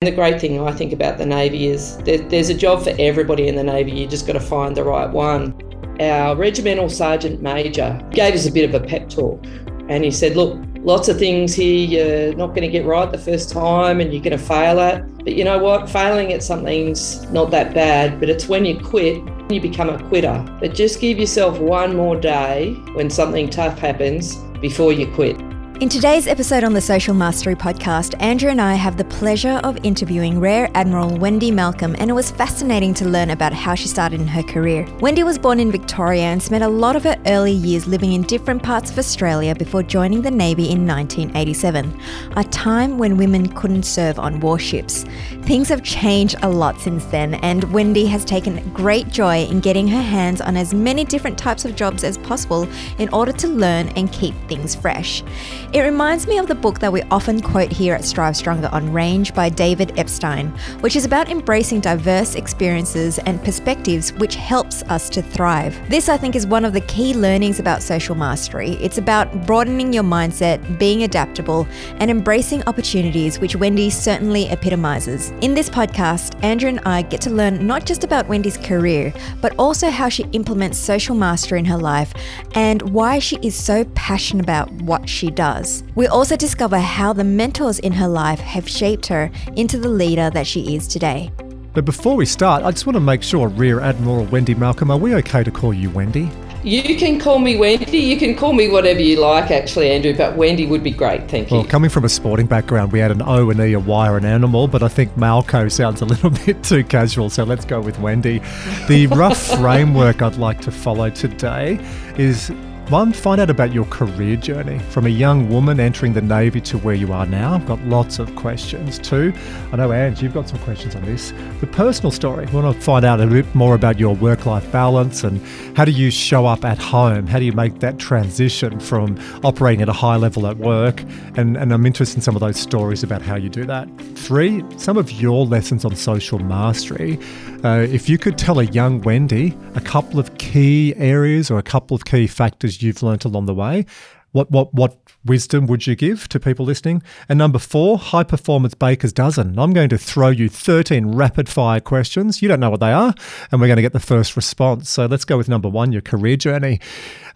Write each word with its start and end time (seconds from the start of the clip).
The 0.00 0.12
great 0.12 0.40
thing 0.40 0.60
I 0.60 0.70
think 0.70 0.92
about 0.92 1.18
the 1.18 1.26
Navy 1.26 1.66
is 1.66 1.96
there, 2.04 2.18
there's 2.18 2.50
a 2.50 2.54
job 2.54 2.84
for 2.84 2.94
everybody 3.00 3.48
in 3.48 3.56
the 3.56 3.64
Navy, 3.64 3.90
you 3.90 4.06
just 4.06 4.28
got 4.28 4.34
to 4.34 4.40
find 4.40 4.76
the 4.76 4.84
right 4.84 5.10
one. 5.10 5.60
Our 5.98 6.36
regimental 6.36 6.88
sergeant 6.88 7.42
major 7.42 8.00
gave 8.12 8.32
us 8.32 8.46
a 8.46 8.52
bit 8.52 8.72
of 8.72 8.80
a 8.80 8.86
pep 8.86 9.08
talk 9.08 9.44
and 9.88 10.04
he 10.04 10.12
said, 10.12 10.36
Look, 10.36 10.56
lots 10.82 11.08
of 11.08 11.18
things 11.18 11.52
here 11.52 12.28
you're 12.28 12.36
not 12.36 12.50
going 12.50 12.62
to 12.62 12.68
get 12.68 12.86
right 12.86 13.10
the 13.10 13.18
first 13.18 13.50
time 13.50 14.00
and 14.00 14.12
you're 14.12 14.22
going 14.22 14.38
to 14.38 14.44
fail 14.44 14.78
at. 14.78 15.02
But 15.24 15.34
you 15.34 15.42
know 15.42 15.58
what? 15.58 15.90
Failing 15.90 16.32
at 16.32 16.44
something's 16.44 17.28
not 17.32 17.50
that 17.50 17.74
bad, 17.74 18.20
but 18.20 18.30
it's 18.30 18.48
when 18.48 18.64
you 18.64 18.78
quit, 18.78 19.20
you 19.50 19.60
become 19.60 19.90
a 19.90 20.00
quitter. 20.08 20.46
But 20.60 20.76
just 20.76 21.00
give 21.00 21.18
yourself 21.18 21.58
one 21.58 21.96
more 21.96 22.14
day 22.14 22.74
when 22.92 23.10
something 23.10 23.50
tough 23.50 23.76
happens 23.80 24.36
before 24.60 24.92
you 24.92 25.12
quit. 25.12 25.47
In 25.80 25.88
today's 25.88 26.26
episode 26.26 26.64
on 26.64 26.72
the 26.72 26.80
Social 26.80 27.14
Mastery 27.14 27.54
podcast, 27.54 28.20
Andrew 28.20 28.50
and 28.50 28.60
I 28.60 28.74
have 28.74 28.96
the 28.96 29.04
pleasure 29.04 29.60
of 29.62 29.78
interviewing 29.84 30.40
Rear 30.40 30.68
Admiral 30.74 31.16
Wendy 31.16 31.52
Malcolm, 31.52 31.94
and 32.00 32.10
it 32.10 32.14
was 32.14 32.32
fascinating 32.32 32.92
to 32.94 33.04
learn 33.04 33.30
about 33.30 33.52
how 33.52 33.76
she 33.76 33.86
started 33.86 34.20
in 34.20 34.26
her 34.26 34.42
career. 34.42 34.88
Wendy 34.98 35.22
was 35.22 35.38
born 35.38 35.60
in 35.60 35.70
Victoria 35.70 36.22
and 36.22 36.42
spent 36.42 36.64
a 36.64 36.68
lot 36.68 36.96
of 36.96 37.04
her 37.04 37.16
early 37.26 37.52
years 37.52 37.86
living 37.86 38.14
in 38.14 38.22
different 38.22 38.60
parts 38.60 38.90
of 38.90 38.98
Australia 38.98 39.54
before 39.54 39.84
joining 39.84 40.20
the 40.20 40.32
Navy 40.32 40.68
in 40.68 40.84
1987, 40.84 41.96
a 42.36 42.42
time 42.42 42.98
when 42.98 43.16
women 43.16 43.46
couldn't 43.46 43.84
serve 43.84 44.18
on 44.18 44.40
warships. 44.40 45.04
Things 45.42 45.68
have 45.68 45.84
changed 45.84 46.34
a 46.42 46.50
lot 46.50 46.80
since 46.80 47.04
then, 47.04 47.34
and 47.34 47.62
Wendy 47.72 48.06
has 48.06 48.24
taken 48.24 48.68
great 48.70 49.10
joy 49.10 49.44
in 49.44 49.60
getting 49.60 49.86
her 49.86 50.02
hands 50.02 50.40
on 50.40 50.56
as 50.56 50.74
many 50.74 51.04
different 51.04 51.38
types 51.38 51.64
of 51.64 51.76
jobs 51.76 52.02
as 52.02 52.18
possible 52.18 52.66
in 52.98 53.08
order 53.10 53.30
to 53.30 53.46
learn 53.46 53.90
and 53.90 54.10
keep 54.10 54.34
things 54.48 54.74
fresh. 54.74 55.22
It 55.70 55.82
reminds 55.82 56.26
me 56.26 56.38
of 56.38 56.46
the 56.46 56.54
book 56.54 56.78
that 56.78 56.90
we 56.90 57.02
often 57.10 57.42
quote 57.42 57.70
here 57.70 57.94
at 57.94 58.02
Strive 58.02 58.34
Stronger 58.38 58.70
on 58.72 58.90
Range 58.90 59.34
by 59.34 59.50
David 59.50 59.98
Epstein, 59.98 60.48
which 60.80 60.96
is 60.96 61.04
about 61.04 61.28
embracing 61.28 61.80
diverse 61.80 62.36
experiences 62.36 63.18
and 63.18 63.44
perspectives 63.44 64.14
which 64.14 64.34
helps 64.34 64.82
us 64.84 65.10
to 65.10 65.20
thrive. 65.20 65.78
This, 65.90 66.08
I 66.08 66.16
think, 66.16 66.36
is 66.36 66.46
one 66.46 66.64
of 66.64 66.72
the 66.72 66.80
key 66.80 67.12
learnings 67.12 67.60
about 67.60 67.82
social 67.82 68.14
mastery. 68.14 68.78
It's 68.80 68.96
about 68.96 69.46
broadening 69.46 69.92
your 69.92 70.04
mindset, 70.04 70.78
being 70.78 71.02
adaptable, 71.02 71.68
and 71.98 72.10
embracing 72.10 72.62
opportunities, 72.62 73.38
which 73.38 73.54
Wendy 73.54 73.90
certainly 73.90 74.48
epitomizes. 74.48 75.34
In 75.42 75.52
this 75.52 75.68
podcast, 75.68 76.42
Andrew 76.42 76.70
and 76.70 76.80
I 76.86 77.02
get 77.02 77.20
to 77.22 77.30
learn 77.30 77.66
not 77.66 77.84
just 77.84 78.04
about 78.04 78.26
Wendy's 78.26 78.56
career, 78.56 79.12
but 79.42 79.54
also 79.58 79.90
how 79.90 80.08
she 80.08 80.24
implements 80.32 80.78
social 80.78 81.14
mastery 81.14 81.58
in 81.58 81.66
her 81.66 81.76
life 81.76 82.14
and 82.54 82.80
why 82.80 83.18
she 83.18 83.36
is 83.42 83.54
so 83.54 83.84
passionate 83.94 84.42
about 84.42 84.72
what 84.72 85.06
she 85.06 85.30
does 85.30 85.57
does. 85.58 85.84
We 85.94 86.06
also 86.06 86.36
discover 86.36 86.78
how 86.78 87.12
the 87.12 87.24
mentors 87.24 87.78
in 87.78 87.92
her 87.92 88.08
life 88.08 88.40
have 88.40 88.68
shaped 88.68 89.06
her 89.06 89.30
into 89.56 89.78
the 89.78 89.88
leader 89.88 90.30
that 90.30 90.46
she 90.46 90.74
is 90.74 90.86
today. 90.88 91.30
But 91.74 91.84
before 91.84 92.16
we 92.16 92.26
start, 92.26 92.64
I 92.64 92.70
just 92.70 92.86
want 92.86 92.94
to 92.94 93.00
make 93.00 93.22
sure, 93.22 93.48
Rear 93.48 93.80
Admiral 93.80 94.24
Wendy 94.26 94.54
Malcolm, 94.54 94.90
are 94.90 94.98
we 94.98 95.14
okay 95.16 95.44
to 95.44 95.50
call 95.50 95.72
you 95.72 95.90
Wendy? 95.90 96.30
You 96.64 96.96
can 96.96 97.20
call 97.20 97.38
me 97.38 97.56
Wendy. 97.56 97.98
You 97.98 98.16
can 98.16 98.34
call 98.34 98.52
me 98.52 98.68
whatever 98.68 99.00
you 99.00 99.20
like, 99.20 99.52
actually, 99.52 99.90
Andrew, 99.90 100.14
but 100.16 100.36
Wendy 100.36 100.66
would 100.66 100.82
be 100.82 100.90
great. 100.90 101.30
Thank 101.30 101.50
you. 101.50 101.58
Well, 101.58 101.66
coming 101.66 101.88
from 101.88 102.04
a 102.04 102.08
sporting 102.08 102.46
background, 102.46 102.90
we 102.90 102.98
had 102.98 103.12
an 103.12 103.22
O, 103.22 103.50
an 103.50 103.60
E, 103.60 103.74
a 103.74 103.78
Y, 103.78 104.08
or 104.08 104.16
an 104.16 104.24
animal, 104.24 104.66
but 104.66 104.82
I 104.82 104.88
think 104.88 105.14
Malco 105.14 105.70
sounds 105.70 106.00
a 106.00 106.04
little 106.04 106.30
bit 106.46 106.62
too 106.64 106.82
casual, 106.82 107.30
so 107.30 107.44
let's 107.44 107.64
go 107.64 107.80
with 107.80 108.00
Wendy. 108.00 108.40
The 108.88 109.06
rough 109.08 109.40
framework 109.58 110.20
I'd 110.20 110.36
like 110.36 110.60
to 110.62 110.72
follow 110.72 111.10
today 111.10 111.78
is 112.18 112.50
one, 112.90 113.12
find 113.12 113.40
out 113.40 113.50
about 113.50 113.72
your 113.72 113.84
career 113.86 114.36
journey 114.36 114.78
from 114.78 115.06
a 115.06 115.10
young 115.10 115.48
woman 115.48 115.78
entering 115.78 116.12
the 116.12 116.22
Navy 116.22 116.60
to 116.62 116.78
where 116.78 116.94
you 116.94 117.12
are 117.12 117.26
now. 117.26 117.54
I've 117.54 117.66
got 117.66 117.80
lots 117.82 118.18
of 118.18 118.34
questions. 118.34 118.98
Two, 118.98 119.32
I 119.72 119.76
know, 119.76 119.92
Ange, 119.92 120.22
you've 120.22 120.32
got 120.32 120.48
some 120.48 120.58
questions 120.60 120.94
on 120.94 121.04
this. 121.04 121.32
The 121.60 121.66
personal 121.66 122.10
story. 122.10 122.46
We 122.46 122.60
want 122.60 122.74
to 122.74 122.80
find 122.80 123.04
out 123.04 123.20
a 123.20 123.26
bit 123.26 123.52
more 123.54 123.74
about 123.74 123.98
your 123.98 124.14
work 124.14 124.46
life 124.46 124.70
balance 124.72 125.22
and 125.24 125.44
how 125.76 125.84
do 125.84 125.90
you 125.90 126.10
show 126.10 126.46
up 126.46 126.64
at 126.64 126.78
home? 126.78 127.26
How 127.26 127.38
do 127.38 127.44
you 127.44 127.52
make 127.52 127.80
that 127.80 127.98
transition 127.98 128.80
from 128.80 129.18
operating 129.44 129.82
at 129.82 129.88
a 129.88 129.92
high 129.92 130.16
level 130.16 130.46
at 130.46 130.56
work? 130.56 131.02
And, 131.36 131.56
and 131.56 131.72
I'm 131.72 131.84
interested 131.84 132.16
in 132.16 132.22
some 132.22 132.36
of 132.36 132.40
those 132.40 132.58
stories 132.58 133.02
about 133.02 133.22
how 133.22 133.36
you 133.36 133.48
do 133.48 133.64
that. 133.66 133.88
Three, 134.14 134.64
some 134.78 134.96
of 134.96 135.12
your 135.12 135.44
lessons 135.44 135.84
on 135.84 135.94
social 135.94 136.38
mastery. 136.38 137.18
Uh, 137.64 137.86
if 137.90 138.08
you 138.08 138.18
could 138.18 138.38
tell 138.38 138.60
a 138.60 138.64
young 138.64 139.00
Wendy 139.02 139.56
a 139.74 139.80
couple 139.80 140.20
of 140.20 140.38
key 140.38 140.94
areas 140.96 141.50
or 141.50 141.58
a 141.58 141.62
couple 141.62 141.94
of 141.94 142.04
key 142.04 142.26
factors 142.26 142.77
you've 142.82 143.02
learnt 143.02 143.24
along 143.24 143.46
the 143.46 143.54
way. 143.54 143.86
What 144.32 144.50
what 144.50 144.74
what 144.74 144.98
wisdom 145.24 145.66
would 145.66 145.86
you 145.86 145.96
give 145.96 146.28
to 146.28 146.38
people 146.38 146.66
listening? 146.66 147.02
And 147.28 147.38
number 147.38 147.58
four, 147.58 147.98
high 147.98 148.24
performance 148.24 148.74
baker's 148.74 149.12
dozen. 149.12 149.58
I'm 149.58 149.72
going 149.72 149.88
to 149.88 149.98
throw 149.98 150.28
you 150.28 150.48
13 150.48 151.12
rapid 151.14 151.48
fire 151.48 151.80
questions. 151.80 152.42
You 152.42 152.48
don't 152.48 152.60
know 152.60 152.70
what 152.70 152.80
they 152.80 152.92
are, 152.92 153.14
and 153.50 153.60
we're 153.60 153.68
going 153.68 153.76
to 153.76 153.82
get 153.82 153.94
the 153.94 154.00
first 154.00 154.36
response. 154.36 154.90
So 154.90 155.06
let's 155.06 155.24
go 155.24 155.38
with 155.38 155.48
number 155.48 155.68
one, 155.68 155.92
your 155.92 156.02
career 156.02 156.36
journey. 156.36 156.78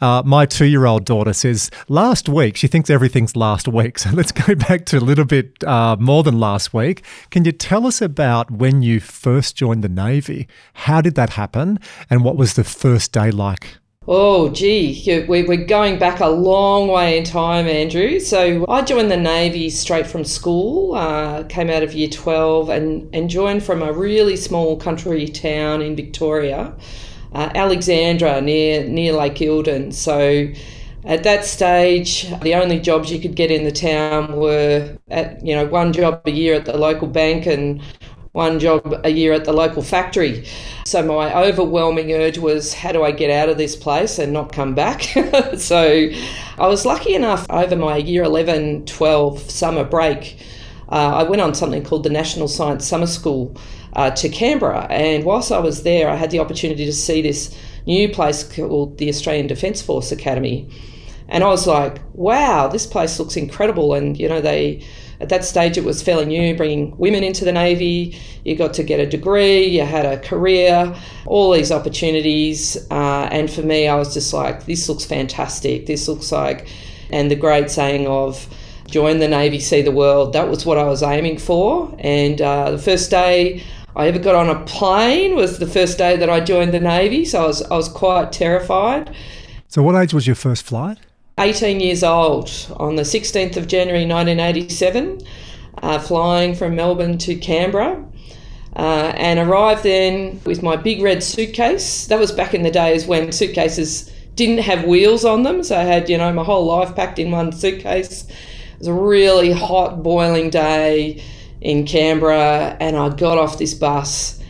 Uh, 0.03 0.23
my 0.27 0.45
two 0.45 0.67
year 0.67 0.85
old 0.85 1.07
daughter 1.07 1.33
says 1.33 1.71
last 1.89 2.29
week, 2.29 2.57
she 2.57 2.67
thinks 2.67 2.91
everything's 2.91 3.37
last 3.37 3.69
week. 3.69 3.99
So 4.03 4.11
let's 4.11 4.33
go 4.33 4.57
back 4.57 4.85
to 4.87 4.99
a 4.99 5.01
little 5.01 5.25
bit 5.25 5.63
uh, 5.63 5.97
more 6.01 6.25
than 6.25 6.41
last 6.41 6.75
week. 6.75 7.05
Can 7.31 7.45
you 7.45 7.53
tell 7.53 7.87
us 7.87 8.03
about 8.03 8.51
when 8.51 8.83
you 8.83 8.99
first 8.99 9.55
joined 9.55 9.85
the 9.85 9.89
Navy? 9.89 10.49
How 10.75 11.01
did 11.01 11.15
that 11.15 11.31
happen? 11.31 11.79
And 12.11 12.25
what 12.25 12.37
was 12.37 12.55
the 12.55 12.65
first 12.65 13.13
day 13.13 13.31
like? 13.31 13.77
Oh, 14.09 14.49
gee, 14.49 15.25
we're 15.29 15.65
going 15.65 15.97
back 15.97 16.19
a 16.19 16.27
long 16.27 16.89
way 16.89 17.17
in 17.17 17.23
time, 17.23 17.69
Andrew. 17.69 18.19
So 18.19 18.65
I 18.69 18.83
joined 18.83 19.13
the 19.13 19.17
Navy 19.17 19.71
straight 19.71 20.09
from 20.09 20.25
school, 20.25 20.97
uh, 20.97 21.45
came 21.45 21.71
out 21.71 21.85
of 21.85 21.95
year 21.95 22.09
12, 22.09 22.69
and, 22.69 23.15
and 23.15 23.31
joined 23.31 23.63
from 23.63 23.81
a 23.81 23.93
really 23.93 24.35
small 24.35 24.77
country 24.77 25.29
town 25.29 25.83
in 25.83 25.95
Victoria, 25.95 26.75
uh, 27.33 27.51
Alexandra, 27.55 28.41
near, 28.41 28.83
near 28.89 29.13
Lake 29.13 29.37
Eildon. 29.37 29.95
So 29.95 30.49
at 31.05 31.23
that 31.23 31.45
stage, 31.45 32.29
the 32.41 32.57
only 32.57 32.81
jobs 32.81 33.13
you 33.13 33.21
could 33.21 33.37
get 33.37 33.53
in 33.53 33.63
the 33.63 33.71
town 33.71 34.35
were 34.35 34.97
at, 35.11 35.47
you 35.47 35.55
know, 35.55 35.67
one 35.67 35.93
job 35.93 36.23
a 36.27 36.31
year 36.33 36.55
at 36.55 36.65
the 36.65 36.77
local 36.77 37.07
bank 37.07 37.47
and 37.47 37.81
one 38.33 38.59
job 38.59 39.01
a 39.05 39.11
year 39.11 39.33
at 39.35 39.45
the 39.45 39.53
local 39.53 39.83
factory. 39.83 40.47
So 40.87 41.03
my 41.03 41.35
overwhelming 41.35 42.13
urge 42.13 42.39
was, 42.39 42.73
how 42.73 42.93
do 42.93 43.03
I 43.03 43.13
get 43.13 43.31
out 43.31 43.51
of 43.51 43.59
this 43.59 43.77
place 43.77 44.19
and 44.19 44.33
not 44.33 44.53
come 44.53 44.75
back? 44.75 45.03
so 45.59 46.09
I 46.59 46.67
was 46.67 46.87
lucky 46.87 47.15
enough 47.15 47.47
over 47.51 47.77
my 47.77 47.97
year 47.97 48.25
11 48.25 48.87
12 48.87 49.51
summer 49.51 49.85
break. 49.85 50.39
Uh, 50.89 51.17
I 51.17 51.23
went 51.23 51.43
on 51.43 51.55
something 51.55 51.85
called 51.85 52.05
the 52.05 52.11
National 52.11 52.49
Science 52.49 52.87
Summer 52.87 53.07
School 53.07 53.55
uh, 53.95 54.11
to 54.11 54.29
Canberra. 54.29 54.87
And 54.91 55.25
whilst 55.25 55.53
I 55.53 55.59
was 55.59 55.83
there, 55.83 56.09
I 56.09 56.17
had 56.17 56.31
the 56.31 56.39
opportunity 56.39 56.87
to 56.87 56.93
see 56.93 57.21
this 57.23 57.57
new 57.87 58.09
place 58.09 58.45
called 58.45 58.99
the 58.99 59.09
Australian 59.09 59.47
Defence 59.47 59.83
Force 59.83 60.13
Academy. 60.13 60.69
And 61.29 61.45
I 61.45 61.49
was 61.49 61.67
like, 61.67 62.01
wow, 62.15 62.69
this 62.69 62.87
place 62.87 63.19
looks 63.19 63.37
incredible. 63.37 63.95
And, 63.95 64.19
you 64.19 64.29
know, 64.29 64.41
they 64.41 64.85
at 65.23 65.29
that 65.29 65.45
stage 65.45 65.79
it 65.79 65.85
was 65.85 66.03
fairly 66.03 66.27
new 66.27 66.55
bringing 66.57 66.97
women 66.99 67.23
into 67.23 67.45
the 67.45 67.53
navy 67.53 68.19
you 68.45 68.57
got 68.57 68.75
to 68.75 68.83
get 68.83 68.99
a 68.99 69.07
degree 69.07 69.65
you 69.65 69.83
had 69.83 70.05
a 70.05 70.19
career 70.19 70.95
all 71.27 71.53
these 71.53 71.71
opportunities 71.71 72.77
uh, 72.91 73.29
and 73.31 73.51
for 73.51 73.63
me 73.63 73.87
i 73.87 73.95
was 73.95 74.13
just 74.13 74.33
like 74.35 74.67
this 74.67 74.89
looks 74.89 75.05
fantastic 75.05 75.87
this 75.87 76.09
looks 76.09 76.33
like 76.33 76.67
and 77.11 77.31
the 77.31 77.37
great 77.37 77.71
saying 77.71 78.07
of 78.09 78.53
join 78.87 79.21
the 79.21 79.29
navy 79.29 79.61
see 79.61 79.81
the 79.81 79.93
world 79.93 80.33
that 80.33 80.49
was 80.49 80.67
what 80.67 80.77
i 80.77 80.85
was 80.85 81.03
aiming 81.03 81.39
for 81.39 81.95
and 82.01 82.43
uh, 82.43 82.71
the 82.71 82.79
first 82.79 83.11
day 83.11 83.63
I 83.95 84.07
ever 84.09 84.19
got 84.19 84.35
on 84.35 84.49
a 84.49 84.65
plane 84.65 85.35
was 85.35 85.59
the 85.59 85.67
first 85.67 85.99
day 85.99 86.17
that 86.17 86.31
I 86.31 86.41
joined 86.41 86.73
the 86.73 86.81
Navy, 86.81 87.27
so 87.27 87.45
I 87.45 87.47
was, 87.47 87.63
I 87.65 87.77
was 87.77 87.91
quite 87.91 88.33
terrified. 88.33 89.15
So, 89.69 89.83
what 89.83 89.95
age 89.97 90.15
was 90.15 90.27
your 90.27 90.35
first 90.35 90.65
flight? 90.65 90.97
18 91.39 91.81
years 91.81 92.03
old 92.03 92.51
on 92.77 92.97
the 92.97 93.03
16th 93.03 93.57
of 93.57 93.67
January 93.67 94.07
1987, 94.07 95.21
uh, 95.83 95.99
flying 95.99 96.55
from 96.55 96.77
Melbourne 96.77 97.19
to 97.19 97.35
Canberra. 97.37 98.05
Uh, 98.75 99.13
and 99.17 99.39
arrived 99.39 99.83
then 99.83 100.41
with 100.47 100.63
my 100.63 100.77
big 100.77 101.03
red 101.03 101.23
suitcase. 101.23 102.07
That 102.07 102.19
was 102.19 102.33
back 102.33 102.55
in 102.55 102.63
the 102.63 102.71
days 102.71 103.07
when 103.07 103.31
suitcases 103.31 104.11
didn't 104.35 104.61
have 104.61 104.85
wheels 104.85 105.27
on 105.27 105.43
them, 105.43 105.63
so 105.63 105.77
I 105.77 105.83
had 105.83 106.09
you 106.09 106.17
know 106.17 106.33
my 106.33 106.43
whole 106.43 106.65
life 106.65 106.97
packed 106.97 107.19
in 107.19 107.31
one 107.31 107.53
suitcase. 107.53 108.25
It 108.25 108.79
was 108.79 108.89
a 108.89 108.95
really 108.95 109.53
hot, 109.53 110.03
boiling 110.03 110.49
day 110.49 111.23
in 111.61 111.85
Canberra, 111.85 112.79
and 112.81 112.97
I 112.97 113.11
got 113.11 113.37
off 113.37 113.59
this 113.59 113.75
bus 113.75 114.42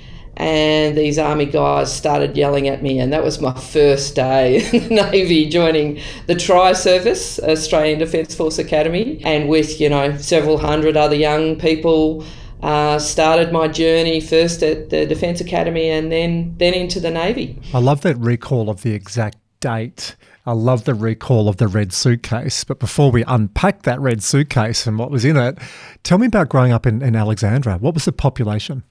and 0.42 0.98
these 0.98 1.18
army 1.18 1.46
guys 1.46 1.94
started 1.94 2.36
yelling 2.36 2.66
at 2.66 2.82
me 2.82 2.98
and 2.98 3.12
that 3.12 3.22
was 3.22 3.40
my 3.40 3.54
first 3.54 4.16
day 4.16 4.56
in 4.72 4.88
the 4.88 4.94
navy 5.10 5.48
joining 5.48 6.00
the 6.26 6.34
tri 6.34 6.72
service 6.72 7.38
australian 7.40 7.98
defence 7.98 8.34
force 8.34 8.58
academy 8.58 9.22
and 9.24 9.48
with 9.48 9.80
you 9.80 9.88
know 9.88 10.16
several 10.18 10.58
hundred 10.58 10.96
other 10.96 11.14
young 11.14 11.56
people 11.56 12.24
uh, 12.62 12.96
started 12.98 13.52
my 13.52 13.66
journey 13.66 14.20
first 14.20 14.62
at 14.62 14.90
the 14.90 15.06
defence 15.06 15.40
academy 15.40 15.88
and 15.88 16.10
then 16.10 16.52
then 16.58 16.74
into 16.74 16.98
the 16.98 17.10
navy 17.10 17.60
i 17.72 17.78
love 17.78 18.00
that 18.00 18.16
recall 18.18 18.68
of 18.68 18.82
the 18.82 18.92
exact 18.92 19.36
date. 19.62 20.16
I 20.44 20.52
love 20.52 20.84
the 20.84 20.92
recall 20.92 21.48
of 21.48 21.56
the 21.56 21.68
red 21.68 21.92
suitcase. 21.92 22.64
But 22.64 22.80
before 22.80 23.10
we 23.10 23.22
unpack 23.28 23.82
that 23.82 24.00
red 24.00 24.22
suitcase 24.22 24.86
and 24.86 24.98
what 24.98 25.10
was 25.10 25.24
in 25.24 25.36
it, 25.36 25.56
tell 26.02 26.18
me 26.18 26.26
about 26.26 26.48
growing 26.48 26.72
up 26.72 26.84
in, 26.84 27.00
in 27.00 27.14
Alexandra. 27.14 27.78
What 27.78 27.94
was 27.94 28.04
the 28.04 28.12
population? 28.12 28.82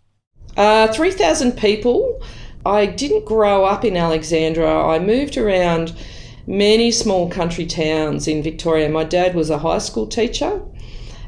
Uh, 0.57 0.88
3,000 0.88 1.53
people. 1.53 2.21
I 2.65 2.86
didn't 2.86 3.25
grow 3.25 3.65
up 3.65 3.83
in 3.83 3.98
Alexandra. 3.98 4.88
I 4.88 5.00
moved 5.00 5.38
around 5.38 5.94
many 6.45 6.92
small 6.92 7.30
country 7.30 7.65
towns 7.65 8.27
in 8.27 8.44
Victoria. 8.44 8.89
My 8.89 9.03
dad 9.03 9.36
was 9.36 9.50
a 9.50 9.59
high 9.59 9.80
school 9.80 10.07
teacher. 10.07 10.62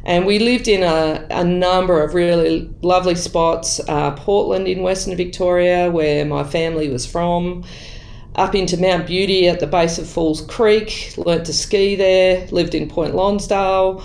And 0.06 0.26
we 0.26 0.38
lived 0.38 0.68
in 0.68 0.84
a, 0.84 1.26
a 1.30 1.46
number 1.46 2.04
of 2.04 2.14
really 2.14 2.70
lovely 2.82 3.16
spots. 3.16 3.80
Uh, 3.88 4.12
Portland 4.12 4.68
in 4.68 4.84
Western 4.84 5.16
Victoria, 5.16 5.90
where 5.90 6.26
my 6.26 6.44
family 6.44 6.90
was 6.90 7.06
from, 7.06 7.64
up 8.36 8.54
into 8.54 8.76
Mount 8.78 9.08
Beauty 9.08 9.48
at 9.48 9.60
the 9.60 9.68
base 9.68 9.98
of 9.98 10.10
Falls 10.10 10.42
Creek, 10.42 11.14
learnt 11.18 11.46
to 11.46 11.54
ski 11.54 11.96
there, 11.96 12.48
lived 12.48 12.76
in 12.76 12.90
Point 12.90 13.16
Lonsdale, 13.16 14.04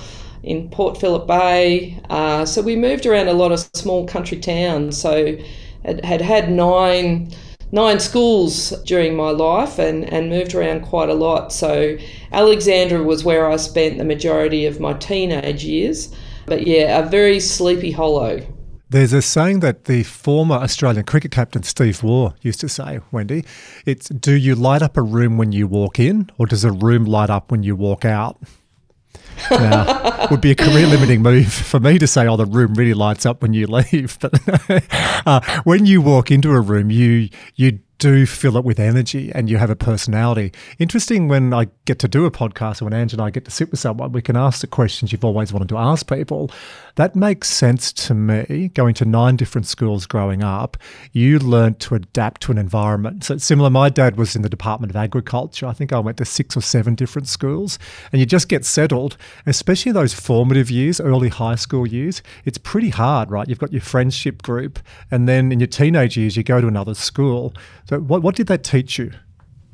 in 0.48 0.70
Port 0.70 0.98
Phillip 0.98 1.26
Bay. 1.26 2.00
Uh, 2.08 2.44
so 2.46 2.62
we 2.62 2.74
moved 2.74 3.04
around 3.04 3.28
a 3.28 3.34
lot 3.34 3.52
of 3.52 3.60
small 3.74 4.06
country 4.06 4.38
towns. 4.38 4.98
So 5.00 5.36
had 5.84 6.04
had, 6.04 6.20
had 6.20 6.50
nine 6.50 7.30
nine 7.70 8.00
schools 8.00 8.70
during 8.86 9.14
my 9.14 9.28
life 9.30 9.78
and, 9.78 10.04
and 10.04 10.30
moved 10.30 10.54
around 10.54 10.80
quite 10.80 11.10
a 11.10 11.14
lot. 11.14 11.52
So 11.52 11.98
Alexandra 12.32 13.02
was 13.02 13.24
where 13.24 13.46
I 13.50 13.56
spent 13.56 13.98
the 13.98 14.04
majority 14.04 14.64
of 14.64 14.80
my 14.80 14.94
teenage 14.94 15.64
years. 15.64 16.14
But 16.46 16.66
yeah, 16.66 16.98
a 16.98 17.06
very 17.06 17.40
sleepy 17.40 17.90
hollow. 17.90 18.40
There's 18.88 19.12
a 19.12 19.20
saying 19.20 19.60
that 19.60 19.84
the 19.84 20.02
former 20.02 20.54
Australian 20.54 21.04
cricket 21.04 21.30
captain 21.30 21.62
Steve 21.62 22.02
Waugh 22.02 22.32
used 22.40 22.60
to 22.60 22.70
say, 22.70 23.00
Wendy. 23.12 23.44
It's 23.84 24.08
do 24.08 24.34
you 24.34 24.54
light 24.54 24.80
up 24.80 24.96
a 24.96 25.02
room 25.02 25.36
when 25.36 25.52
you 25.52 25.66
walk 25.66 25.98
in, 25.98 26.30
or 26.38 26.46
does 26.46 26.64
a 26.64 26.72
room 26.72 27.04
light 27.04 27.28
up 27.28 27.50
when 27.50 27.62
you 27.62 27.76
walk 27.76 28.06
out? 28.06 28.40
Now, 29.50 30.28
would 30.30 30.40
be 30.40 30.50
a 30.50 30.54
career 30.54 30.86
limiting 30.86 31.22
move 31.22 31.52
for 31.52 31.80
me 31.80 31.98
to 31.98 32.06
say, 32.06 32.26
oh, 32.26 32.36
the 32.36 32.46
room 32.46 32.74
really 32.74 32.94
lights 32.94 33.26
up 33.26 33.42
when 33.42 33.52
you 33.52 33.66
leave. 33.66 34.18
But 34.68 34.84
uh, 35.26 35.60
when 35.64 35.86
you 35.86 36.00
walk 36.00 36.30
into 36.30 36.50
a 36.50 36.60
room, 36.60 36.90
you 36.90 37.28
you 37.54 37.80
do 37.98 38.26
fill 38.26 38.56
it 38.56 38.64
with 38.64 38.78
energy 38.78 39.32
and 39.34 39.50
you 39.50 39.58
have 39.58 39.70
a 39.70 39.76
personality. 39.76 40.52
Interesting 40.78 41.28
when 41.28 41.52
I 41.52 41.66
get 41.84 41.98
to 42.00 42.08
do 42.08 42.24
a 42.24 42.30
podcast 42.30 42.80
or 42.80 42.86
when 42.86 42.94
Ange 42.94 43.12
and 43.12 43.20
I 43.20 43.30
get 43.30 43.44
to 43.44 43.50
sit 43.50 43.70
with 43.70 43.80
someone, 43.80 44.12
we 44.12 44.22
can 44.22 44.36
ask 44.36 44.60
the 44.60 44.66
questions 44.66 45.10
you've 45.10 45.24
always 45.24 45.52
wanted 45.52 45.68
to 45.70 45.78
ask 45.78 46.08
people. 46.08 46.50
That 46.94 47.16
makes 47.16 47.48
sense 47.48 47.92
to 47.92 48.14
me. 48.14 48.70
Going 48.74 48.94
to 48.94 49.04
nine 49.04 49.36
different 49.36 49.66
schools 49.66 50.06
growing 50.06 50.42
up, 50.42 50.76
you 51.12 51.38
learned 51.38 51.80
to 51.80 51.94
adapt 51.94 52.40
to 52.42 52.52
an 52.52 52.58
environment. 52.58 53.24
So 53.24 53.34
it's 53.34 53.44
similar. 53.44 53.70
My 53.70 53.88
dad 53.88 54.16
was 54.16 54.36
in 54.36 54.42
the 54.42 54.48
Department 54.48 54.90
of 54.90 54.96
Agriculture. 54.96 55.66
I 55.66 55.72
think 55.72 55.92
I 55.92 55.98
went 55.98 56.18
to 56.18 56.24
six 56.24 56.56
or 56.56 56.60
seven 56.60 56.94
different 56.94 57.28
schools 57.28 57.78
and 58.12 58.20
you 58.20 58.26
just 58.26 58.48
get 58.48 58.64
settled, 58.64 59.16
especially 59.46 59.92
those 59.92 60.14
formative 60.14 60.70
years, 60.70 61.00
early 61.00 61.28
high 61.28 61.56
school 61.56 61.86
years. 61.86 62.22
It's 62.44 62.58
pretty 62.58 62.90
hard, 62.90 63.30
right? 63.30 63.48
You've 63.48 63.58
got 63.58 63.72
your 63.72 63.80
friendship 63.82 64.42
group 64.42 64.78
and 65.10 65.28
then 65.28 65.50
in 65.50 65.60
your 65.60 65.66
teenage 65.66 66.16
years, 66.16 66.36
you 66.36 66.42
go 66.42 66.60
to 66.60 66.68
another 66.68 66.94
school. 66.94 67.54
So, 67.88 68.00
what, 68.00 68.22
what 68.22 68.36
did 68.36 68.48
that 68.48 68.64
teach 68.64 68.98
you 68.98 69.12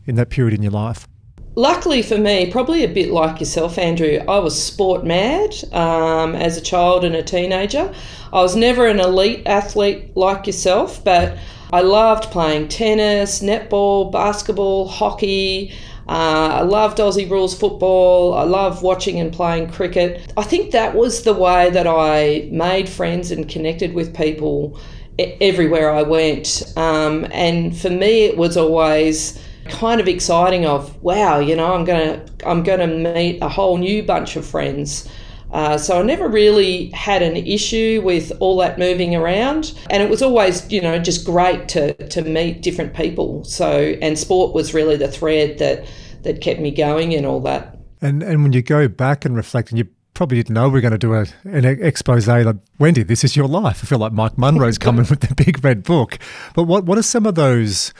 in 0.06 0.14
that 0.14 0.30
period 0.30 0.54
in 0.54 0.62
your 0.62 0.70
life? 0.70 1.08
Luckily 1.56 2.00
for 2.00 2.16
me, 2.16 2.48
probably 2.50 2.84
a 2.84 2.88
bit 2.88 3.10
like 3.10 3.40
yourself, 3.40 3.76
Andrew, 3.76 4.20
I 4.28 4.38
was 4.38 4.60
sport 4.60 5.04
mad 5.04 5.52
um, 5.72 6.36
as 6.36 6.56
a 6.56 6.60
child 6.60 7.04
and 7.04 7.16
a 7.16 7.24
teenager. 7.24 7.92
I 8.32 8.40
was 8.40 8.54
never 8.54 8.86
an 8.86 9.00
elite 9.00 9.42
athlete 9.46 10.16
like 10.16 10.46
yourself, 10.46 11.02
but 11.02 11.38
I 11.72 11.80
loved 11.80 12.30
playing 12.30 12.68
tennis, 12.68 13.40
netball, 13.42 14.12
basketball, 14.12 14.86
hockey. 14.86 15.72
Uh, 16.08 16.60
I 16.60 16.62
loved 16.62 16.98
Aussie 16.98 17.28
rules 17.28 17.58
football. 17.58 18.34
I 18.34 18.44
loved 18.44 18.82
watching 18.82 19.18
and 19.18 19.32
playing 19.32 19.70
cricket. 19.70 20.32
I 20.36 20.44
think 20.44 20.70
that 20.70 20.94
was 20.94 21.22
the 21.22 21.34
way 21.34 21.70
that 21.70 21.86
I 21.88 22.48
made 22.52 22.88
friends 22.88 23.32
and 23.32 23.48
connected 23.48 23.92
with 23.92 24.14
people 24.14 24.78
everywhere 25.18 25.90
I 25.90 26.02
went. 26.02 26.72
Um, 26.76 27.26
and 27.32 27.76
for 27.76 27.90
me, 27.90 28.24
it 28.24 28.36
was 28.36 28.56
always 28.56 29.40
kind 29.68 30.00
of 30.00 30.08
exciting. 30.08 30.66
Of 30.66 31.02
wow, 31.02 31.38
you 31.38 31.56
know, 31.56 31.74
I'm 31.74 31.84
gonna 31.84 32.24
I'm 32.46 32.62
gonna 32.62 32.86
meet 32.86 33.42
a 33.42 33.48
whole 33.48 33.78
new 33.78 34.02
bunch 34.02 34.36
of 34.36 34.46
friends. 34.46 35.08
Uh, 35.52 35.78
so 35.78 36.00
I 36.00 36.02
never 36.02 36.28
really 36.28 36.90
had 36.90 37.22
an 37.22 37.36
issue 37.36 38.02
with 38.04 38.32
all 38.40 38.56
that 38.58 38.76
moving 38.76 39.14
around, 39.14 39.72
and 39.88 40.02
it 40.02 40.10
was 40.10 40.20
always, 40.20 40.70
you 40.70 40.80
know, 40.80 40.98
just 40.98 41.24
great 41.24 41.68
to 41.68 41.94
to 42.08 42.22
meet 42.22 42.62
different 42.62 42.94
people. 42.94 43.44
So 43.44 43.94
and 44.02 44.18
sport 44.18 44.52
was 44.52 44.74
really 44.74 44.96
the 44.96 45.08
thread 45.08 45.58
that 45.58 45.86
that 46.22 46.40
kept 46.40 46.60
me 46.60 46.72
going 46.72 47.14
and 47.14 47.24
all 47.24 47.40
that. 47.40 47.78
And 48.00 48.22
and 48.22 48.42
when 48.42 48.52
you 48.52 48.62
go 48.62 48.88
back 48.88 49.24
and 49.24 49.36
reflect, 49.36 49.70
and 49.70 49.78
you 49.78 49.86
probably 50.14 50.36
didn't 50.38 50.54
know 50.54 50.68
we 50.68 50.78
are 50.78 50.82
going 50.82 50.92
to 50.92 50.98
do 50.98 51.14
a, 51.14 51.26
an 51.44 51.64
expose 51.64 52.26
like 52.26 52.56
Wendy, 52.78 53.02
this 53.02 53.24
is 53.24 53.36
your 53.36 53.48
life. 53.48 53.80
I 53.82 53.86
feel 53.86 53.98
like 53.98 54.12
Mike 54.12 54.38
Munro's 54.38 54.78
coming 54.78 55.06
with 55.10 55.20
the 55.20 55.34
big 55.34 55.62
red 55.64 55.82
book. 55.82 56.18
But 56.54 56.64
what 56.64 56.84
what 56.84 56.96
are 56.96 57.02
some 57.02 57.26
of 57.26 57.34
those 57.34 57.92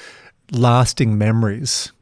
lasting 0.52 1.18
memories 1.18 1.92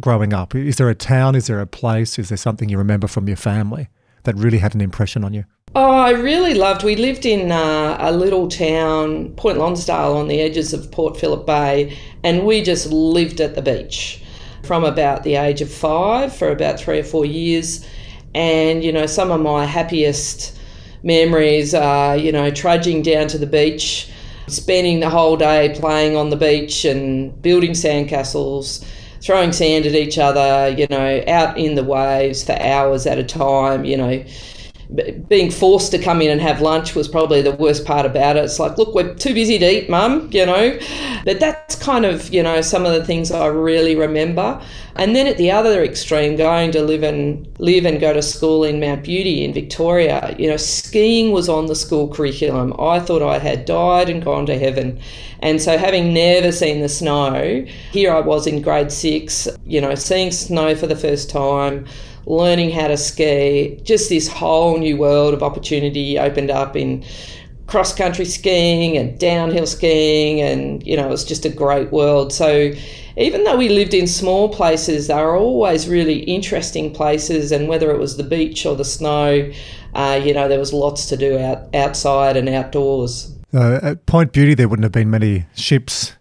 growing 0.00 0.32
up? 0.32 0.54
Is 0.54 0.76
there 0.76 0.88
a 0.88 0.94
town? 0.94 1.34
Is 1.34 1.46
there 1.46 1.60
a 1.60 1.66
place? 1.66 2.18
Is 2.18 2.30
there 2.30 2.38
something 2.38 2.68
you 2.68 2.78
remember 2.78 3.06
from 3.06 3.28
your 3.28 3.36
family 3.36 3.88
that 4.24 4.34
really 4.36 4.58
had 4.58 4.74
an 4.74 4.80
impression 4.80 5.24
on 5.24 5.34
you? 5.34 5.44
Oh, 5.74 5.90
I 5.90 6.10
really 6.10 6.54
loved. 6.54 6.82
We 6.82 6.96
lived 6.96 7.26
in 7.26 7.52
uh, 7.52 7.98
a 8.00 8.10
little 8.10 8.48
town, 8.48 9.34
Point 9.34 9.58
Lonsdale, 9.58 10.16
on 10.16 10.28
the 10.28 10.40
edges 10.40 10.72
of 10.72 10.90
Port 10.90 11.18
Phillip 11.18 11.46
Bay, 11.46 11.96
and 12.24 12.46
we 12.46 12.62
just 12.62 12.90
lived 12.90 13.40
at 13.40 13.54
the 13.54 13.60
beach 13.60 14.22
from 14.62 14.82
about 14.82 15.24
the 15.24 15.36
age 15.36 15.60
of 15.60 15.70
five 15.70 16.34
for 16.34 16.50
about 16.50 16.80
three 16.80 16.98
or 16.98 17.04
four 17.04 17.26
years 17.26 17.86
and, 18.38 18.84
you 18.84 18.92
know, 18.92 19.06
some 19.06 19.32
of 19.32 19.40
my 19.40 19.66
happiest 19.66 20.56
memories 21.02 21.74
are, 21.74 22.16
you 22.16 22.30
know, 22.30 22.52
trudging 22.52 23.02
down 23.02 23.26
to 23.26 23.36
the 23.36 23.46
beach, 23.46 24.08
spending 24.46 25.00
the 25.00 25.10
whole 25.10 25.36
day 25.36 25.76
playing 25.80 26.14
on 26.14 26.30
the 26.30 26.36
beach 26.36 26.84
and 26.84 27.42
building 27.42 27.72
sandcastles, 27.72 28.86
throwing 29.20 29.50
sand 29.50 29.86
at 29.86 29.94
each 29.96 30.18
other, 30.18 30.68
you 30.68 30.86
know, 30.88 31.20
out 31.26 31.58
in 31.58 31.74
the 31.74 31.82
waves 31.82 32.44
for 32.44 32.52
hours 32.62 33.06
at 33.06 33.18
a 33.18 33.24
time, 33.24 33.84
you 33.84 33.96
know 33.96 34.24
being 35.28 35.50
forced 35.50 35.90
to 35.90 35.98
come 35.98 36.22
in 36.22 36.30
and 36.30 36.40
have 36.40 36.62
lunch 36.62 36.94
was 36.94 37.08
probably 37.08 37.42
the 37.42 37.52
worst 37.52 37.84
part 37.84 38.06
about 38.06 38.36
it. 38.36 38.44
It's 38.44 38.58
like, 38.58 38.78
look, 38.78 38.94
we're 38.94 39.14
too 39.14 39.34
busy 39.34 39.58
to 39.58 39.70
eat, 39.70 39.90
mum, 39.90 40.30
you 40.32 40.46
know. 40.46 40.78
But 41.26 41.40
that's 41.40 41.76
kind 41.76 42.06
of, 42.06 42.32
you 42.32 42.42
know, 42.42 42.62
some 42.62 42.86
of 42.86 42.92
the 42.92 43.04
things 43.04 43.30
I 43.30 43.46
really 43.46 43.94
remember. 43.94 44.62
And 44.96 45.14
then 45.14 45.26
at 45.26 45.36
the 45.36 45.50
other 45.50 45.84
extreme, 45.84 46.36
going 46.36 46.72
to 46.72 46.82
live 46.82 47.02
and 47.02 47.46
live 47.58 47.84
and 47.84 48.00
go 48.00 48.14
to 48.14 48.22
school 48.22 48.64
in 48.64 48.80
Mount 48.80 49.04
Beauty 49.04 49.44
in 49.44 49.52
Victoria, 49.52 50.34
you 50.38 50.48
know, 50.48 50.56
skiing 50.56 51.32
was 51.32 51.50
on 51.50 51.66
the 51.66 51.76
school 51.76 52.08
curriculum. 52.08 52.74
I 52.80 52.98
thought 52.98 53.22
I 53.22 53.38
had 53.38 53.66
died 53.66 54.08
and 54.08 54.24
gone 54.24 54.46
to 54.46 54.58
heaven. 54.58 54.98
And 55.40 55.60
so 55.60 55.76
having 55.76 56.14
never 56.14 56.50
seen 56.50 56.80
the 56.80 56.88
snow, 56.88 57.64
here 57.92 58.12
I 58.12 58.20
was 58.20 58.46
in 58.46 58.62
grade 58.62 58.90
six, 58.90 59.46
you 59.66 59.82
know, 59.82 59.94
seeing 59.94 60.32
snow 60.32 60.74
for 60.74 60.86
the 60.86 60.96
first 60.96 61.28
time 61.28 61.86
learning 62.28 62.70
how 62.70 62.88
to 62.88 62.96
ski, 62.96 63.80
just 63.82 64.08
this 64.08 64.28
whole 64.28 64.78
new 64.78 64.96
world 64.96 65.34
of 65.34 65.42
opportunity 65.42 66.18
opened 66.18 66.50
up 66.50 66.76
in 66.76 67.04
cross 67.66 67.94
country 67.94 68.24
skiing 68.24 68.96
and 68.96 69.18
downhill 69.18 69.66
skiing 69.66 70.40
and 70.40 70.86
you 70.86 70.96
know 70.96 71.06
it 71.06 71.10
was 71.10 71.24
just 71.24 71.44
a 71.44 71.48
great 71.50 71.90
world. 71.90 72.32
So 72.32 72.72
even 73.16 73.44
though 73.44 73.56
we 73.56 73.68
lived 73.68 73.94
in 73.94 74.06
small 74.06 74.48
places 74.48 75.06
they 75.06 75.14
were 75.14 75.36
always 75.36 75.88
really 75.88 76.20
interesting 76.20 76.92
places 76.92 77.52
and 77.52 77.68
whether 77.68 77.90
it 77.90 77.98
was 77.98 78.16
the 78.16 78.22
beach 78.22 78.64
or 78.64 78.76
the 78.76 78.84
snow 78.84 79.50
uh, 79.94 80.20
you 80.22 80.32
know 80.32 80.48
there 80.48 80.58
was 80.58 80.72
lots 80.72 81.06
to 81.06 81.16
do 81.16 81.38
out 81.38 81.74
outside 81.74 82.36
and 82.36 82.48
outdoors. 82.48 83.34
Uh, 83.52 83.80
at 83.82 84.06
point 84.06 84.32
beauty 84.32 84.54
there 84.54 84.68
wouldn't 84.68 84.84
have 84.84 84.92
been 84.92 85.10
many 85.10 85.46
ships 85.54 86.12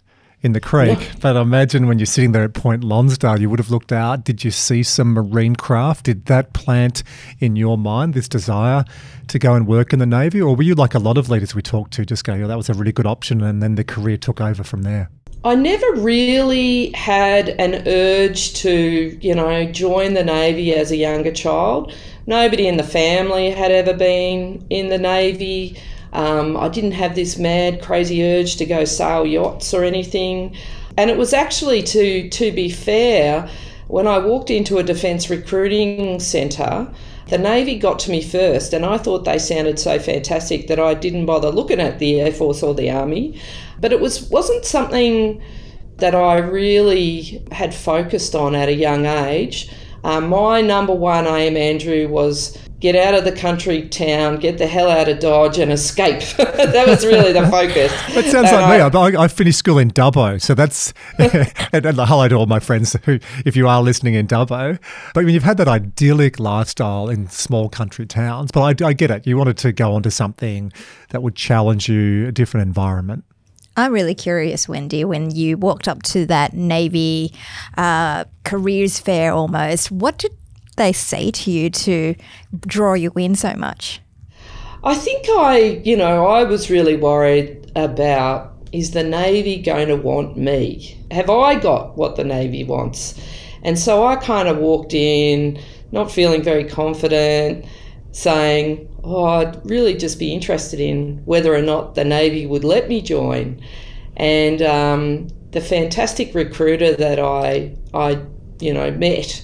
in 0.41 0.53
the 0.53 0.59
creek. 0.59 0.99
Yeah. 0.99 1.13
But 1.19 1.37
I 1.37 1.41
imagine 1.41 1.87
when 1.87 1.99
you're 1.99 2.05
sitting 2.05 2.31
there 2.31 2.43
at 2.43 2.53
Point 2.53 2.83
Lonsdale, 2.83 3.39
you 3.41 3.49
would 3.49 3.59
have 3.59 3.71
looked 3.71 3.91
out. 3.91 4.23
Did 4.23 4.43
you 4.43 4.51
see 4.51 4.83
some 4.83 5.13
marine 5.13 5.55
craft? 5.55 6.05
Did 6.05 6.25
that 6.27 6.53
plant 6.53 7.03
in 7.39 7.55
your 7.55 7.77
mind 7.77 8.13
this 8.13 8.27
desire 8.27 8.85
to 9.27 9.39
go 9.39 9.55
and 9.55 9.67
work 9.67 9.93
in 9.93 9.99
the 9.99 10.05
Navy? 10.05 10.41
Or 10.41 10.55
were 10.55 10.63
you 10.63 10.75
like 10.75 10.93
a 10.93 10.99
lot 10.99 11.17
of 11.17 11.29
leaders 11.29 11.55
we 11.55 11.61
talked 11.61 11.93
to, 11.93 12.05
just 12.05 12.23
going, 12.23 12.43
oh, 12.43 12.47
that 12.47 12.57
was 12.57 12.69
a 12.69 12.73
really 12.73 12.91
good 12.91 13.07
option, 13.07 13.41
and 13.41 13.63
then 13.63 13.75
the 13.75 13.83
career 13.83 14.17
took 14.17 14.39
over 14.39 14.63
from 14.63 14.83
there? 14.83 15.09
I 15.43 15.55
never 15.55 16.01
really 16.01 16.91
had 16.91 17.49
an 17.49 17.87
urge 17.87 18.53
to, 18.55 19.17
you 19.21 19.33
know, 19.33 19.65
join 19.71 20.13
the 20.13 20.23
Navy 20.23 20.73
as 20.73 20.91
a 20.91 20.97
younger 20.97 21.31
child. 21.31 21.93
Nobody 22.25 22.67
in 22.67 22.77
the 22.77 22.83
family 22.83 23.51
had 23.51 23.71
ever 23.71 23.93
been 23.93 24.65
in 24.69 24.89
the 24.89 24.97
Navy. 24.97 25.79
Um, 26.13 26.57
I 26.57 26.69
didn't 26.69 26.93
have 26.93 27.15
this 27.15 27.37
mad, 27.37 27.81
crazy 27.81 28.23
urge 28.23 28.55
to 28.57 28.65
go 28.65 28.85
sail 28.85 29.25
yachts 29.25 29.73
or 29.73 29.83
anything. 29.83 30.55
And 30.97 31.09
it 31.09 31.17
was 31.17 31.33
actually, 31.33 31.83
to, 31.83 32.29
to 32.29 32.51
be 32.51 32.69
fair, 32.69 33.49
when 33.87 34.07
I 34.07 34.17
walked 34.17 34.49
into 34.49 34.77
a 34.77 34.83
defence 34.83 35.29
recruiting 35.29 36.19
centre, 36.19 36.91
the 37.29 37.37
Navy 37.37 37.77
got 37.77 37.99
to 37.99 38.11
me 38.11 38.21
first, 38.21 38.73
and 38.73 38.85
I 38.85 38.97
thought 38.97 39.25
they 39.25 39.37
sounded 39.37 39.79
so 39.79 39.99
fantastic 39.99 40.67
that 40.67 40.79
I 40.79 40.93
didn't 40.93 41.25
bother 41.25 41.49
looking 41.49 41.79
at 41.79 41.99
the 41.99 42.21
Air 42.21 42.31
Force 42.31 42.63
or 42.63 42.73
the 42.73 42.89
Army. 42.89 43.39
But 43.79 43.91
it 43.91 43.99
was 43.99 44.29
wasn't 44.29 44.65
something 44.65 45.41
that 45.97 46.15
I 46.15 46.37
really 46.37 47.43
had 47.51 47.73
focused 47.73 48.33
on 48.33 48.55
at 48.55 48.69
a 48.69 48.73
young 48.73 49.05
age. 49.05 49.69
Uh, 50.03 50.21
my 50.21 50.61
number 50.61 50.93
one 50.93 51.27
aim, 51.27 51.57
Andrew, 51.57 52.07
was 52.07 52.57
get 52.79 52.95
out 52.95 53.13
of 53.13 53.23
the 53.23 53.31
country 53.31 53.87
town, 53.89 54.37
get 54.37 54.57
the 54.57 54.67
hell 54.67 54.89
out 54.89 55.09
of 55.09 55.19
Dodge, 55.19 55.57
and 55.57 55.71
escape. 55.71 56.21
that 56.37 56.87
was 56.87 57.05
really 57.05 57.33
the 57.33 57.47
focus. 57.49 57.91
That 58.17 58.25
sounds 58.25 58.49
and 58.49 58.61
like 58.61 58.81
I, 58.81 59.09
me. 59.11 59.17
I, 59.17 59.23
I, 59.23 59.27
finished 59.27 59.59
school 59.59 59.77
in 59.77 59.91
Dubbo, 59.91 60.41
so 60.41 60.55
that's 60.55 60.93
and, 61.19 61.85
and 61.85 61.97
hello 61.97 62.27
to 62.27 62.35
all 62.35 62.45
my 62.47 62.59
friends 62.59 62.95
who, 63.05 63.19
if 63.45 63.55
you 63.55 63.67
are 63.67 63.81
listening 63.81 64.15
in 64.15 64.27
Dubbo. 64.27 64.79
But 65.13 65.25
when 65.25 65.33
you've 65.33 65.43
had 65.43 65.57
that 65.57 65.67
idyllic 65.67 66.39
lifestyle 66.39 67.09
in 67.09 67.27
small 67.29 67.69
country 67.69 68.07
towns, 68.07 68.51
but 68.51 68.81
I, 68.81 68.87
I 68.87 68.93
get 68.93 69.11
it. 69.11 69.27
You 69.27 69.37
wanted 69.37 69.57
to 69.59 69.71
go 69.71 69.93
on 69.93 70.03
to 70.03 70.11
something 70.11 70.71
that 71.09 71.21
would 71.21 71.35
challenge 71.35 71.87
you, 71.87 72.27
a 72.27 72.31
different 72.31 72.65
environment. 72.65 73.23
I'm 73.75 73.93
really 73.93 74.15
curious, 74.15 74.67
Wendy, 74.67 75.05
when 75.05 75.29
you 75.29 75.55
walked 75.55 75.87
up 75.87 76.01
to 76.03 76.25
that 76.25 76.53
Navy 76.53 77.31
uh, 77.77 78.23
careers 78.43 78.99
fair 78.99 79.31
almost, 79.31 79.91
what 79.91 80.17
did 80.17 80.35
they 80.77 80.93
say 80.93 81.31
to 81.31 81.51
you 81.51 81.69
to 81.69 82.15
draw 82.65 82.93
you 82.93 83.11
in 83.15 83.35
so 83.35 83.53
much? 83.53 84.01
I 84.83 84.95
think 84.95 85.25
I, 85.29 85.81
you 85.83 85.97
know, 85.97 86.25
I 86.27 86.43
was 86.43 86.69
really 86.69 86.95
worried 86.95 87.71
about 87.75 88.53
is 88.71 88.91
the 88.91 89.03
Navy 89.03 89.61
going 89.61 89.87
to 89.87 89.95
want 89.95 90.37
me? 90.37 90.97
Have 91.11 91.29
I 91.29 91.55
got 91.55 91.97
what 91.97 92.15
the 92.15 92.23
Navy 92.23 92.63
wants? 92.63 93.19
And 93.63 93.77
so 93.77 94.05
I 94.05 94.15
kind 94.17 94.47
of 94.47 94.57
walked 94.57 94.93
in, 94.93 95.59
not 95.91 96.11
feeling 96.11 96.43
very 96.43 96.63
confident, 96.63 97.65
saying, 98.11 98.93
Oh, 99.03 99.23
I'd 99.23 99.69
really 99.69 99.95
just 99.95 100.19
be 100.19 100.33
interested 100.33 100.79
in 100.79 101.21
whether 101.25 101.53
or 101.55 101.61
not 101.61 101.95
the 101.95 102.03
Navy 102.03 102.45
would 102.45 102.63
let 102.63 102.89
me 102.89 103.01
join. 103.01 103.61
And 104.17 104.61
um, 104.61 105.27
the 105.51 105.61
fantastic 105.61 106.35
recruiter 106.35 106.93
that 106.95 107.19
I, 107.19 107.75
I, 107.93 108.21
you 108.59 108.73
know, 108.73 108.91
met 108.91 109.41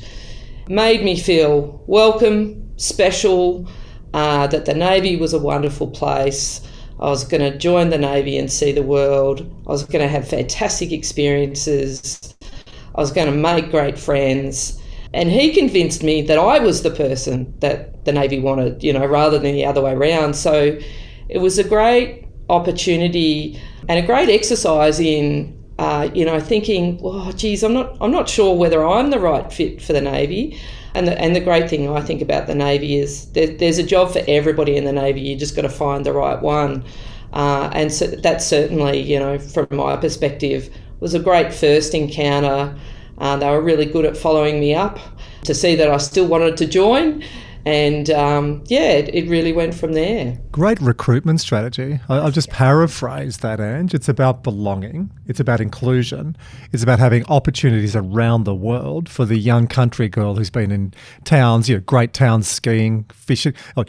made 0.67 1.03
me 1.03 1.17
feel 1.17 1.83
welcome, 1.87 2.71
special, 2.77 3.67
uh, 4.13 4.47
that 4.47 4.65
the 4.65 4.73
Navy 4.73 5.15
was 5.15 5.33
a 5.33 5.39
wonderful 5.39 5.87
place. 5.87 6.61
I 6.99 7.09
was 7.09 7.23
going 7.23 7.41
to 7.41 7.57
join 7.57 7.89
the 7.89 7.97
Navy 7.97 8.37
and 8.37 8.51
see 8.51 8.71
the 8.71 8.83
world. 8.83 9.41
I 9.67 9.71
was 9.71 9.83
going 9.83 10.01
to 10.01 10.07
have 10.07 10.27
fantastic 10.27 10.91
experiences. 10.91 12.35
I 12.95 13.01
was 13.01 13.11
going 13.11 13.27
to 13.27 13.35
make 13.35 13.71
great 13.71 13.97
friends. 13.97 14.79
And 15.13 15.29
he 15.29 15.53
convinced 15.53 16.03
me 16.03 16.21
that 16.23 16.39
I 16.39 16.59
was 16.59 16.81
the 16.81 16.91
person 16.91 17.53
that 17.59 18.05
the 18.05 18.11
Navy 18.11 18.39
wanted, 18.39 18.83
you 18.83 18.93
know, 18.93 19.05
rather 19.05 19.37
than 19.37 19.53
the 19.53 19.65
other 19.65 19.81
way 19.81 19.93
around. 19.93 20.35
So 20.35 20.77
it 21.29 21.39
was 21.39 21.57
a 21.57 21.63
great 21.63 22.27
opportunity 22.49 23.59
and 23.87 24.03
a 24.03 24.05
great 24.05 24.29
exercise 24.29 24.99
in 24.99 25.62
uh, 25.83 26.09
you 26.13 26.23
know, 26.23 26.39
thinking, 26.39 26.97
oh, 27.03 27.29
geez, 27.33 27.61
I'm 27.61 27.73
not, 27.73 27.97
I'm 27.99 28.09
not 28.09 28.29
sure 28.29 28.55
whether 28.55 28.87
I'm 28.87 29.09
the 29.09 29.19
right 29.19 29.51
fit 29.51 29.81
for 29.81 29.91
the 29.91 29.99
Navy. 29.99 30.57
And 30.95 31.05
the, 31.05 31.19
and 31.19 31.35
the 31.35 31.41
great 31.41 31.69
thing 31.69 31.89
I 31.89 31.99
think 31.99 32.21
about 32.21 32.47
the 32.47 32.55
Navy 32.55 32.99
is 32.99 33.29
there, 33.33 33.47
there's 33.47 33.79
a 33.79 33.83
job 33.83 34.13
for 34.13 34.21
everybody 34.25 34.77
in 34.77 34.85
the 34.85 34.93
Navy. 34.93 35.19
You 35.19 35.35
just 35.35 35.57
got 35.57 35.63
to 35.63 35.69
find 35.69 36.05
the 36.05 36.13
right 36.13 36.41
one. 36.41 36.85
Uh, 37.33 37.69
and 37.73 37.91
so 37.91 38.07
that 38.07 38.41
certainly, 38.41 38.97
you 39.01 39.19
know, 39.19 39.37
from 39.37 39.67
my 39.71 39.97
perspective, 39.97 40.73
was 41.01 41.15
a 41.15 41.19
great 41.19 41.53
first 41.53 41.93
encounter. 41.93 42.73
Uh, 43.17 43.35
they 43.35 43.49
were 43.49 43.61
really 43.61 43.85
good 43.85 44.05
at 44.05 44.15
following 44.15 44.61
me 44.61 44.73
up 44.73 44.99
to 45.43 45.53
see 45.53 45.75
that 45.75 45.89
I 45.89 45.97
still 45.97 46.27
wanted 46.27 46.55
to 46.57 46.65
join 46.65 47.25
and 47.65 48.09
um, 48.09 48.63
yeah, 48.67 48.91
it, 48.91 49.13
it, 49.15 49.29
really 49.29 49.53
went 49.53 49.73
from 49.73 49.93
there. 49.93 50.37
Great 50.51 50.81
recruitment 50.81 51.39
strategy. 51.39 51.99
I, 52.09 52.19
will 52.19 52.31
just 52.31 52.49
paraphrase 52.49 53.37
that, 53.37 53.61
Ange. 53.61 53.93
It's 53.93 54.09
about 54.09 54.43
belonging, 54.43 55.11
it's 55.27 55.39
about 55.39 55.61
inclusion, 55.61 56.35
it's 56.73 56.83
about 56.83 56.99
having 56.99 57.25
opportunities 57.27 57.95
around 57.95 58.43
the 58.43 58.53
world 58.53 59.07
for 59.07 59.23
the 59.23 59.37
young 59.37 59.67
country 59.67 60.09
girl 60.09 60.35
who's 60.35 60.49
been 60.49 60.71
in 60.71 60.93
towns, 61.23 61.69
you 61.69 61.77
know, 61.77 61.81
great 61.81 62.13
towns 62.13 62.47
skiing, 62.47 63.05
fishing, 63.13 63.53
oh, 63.77 63.85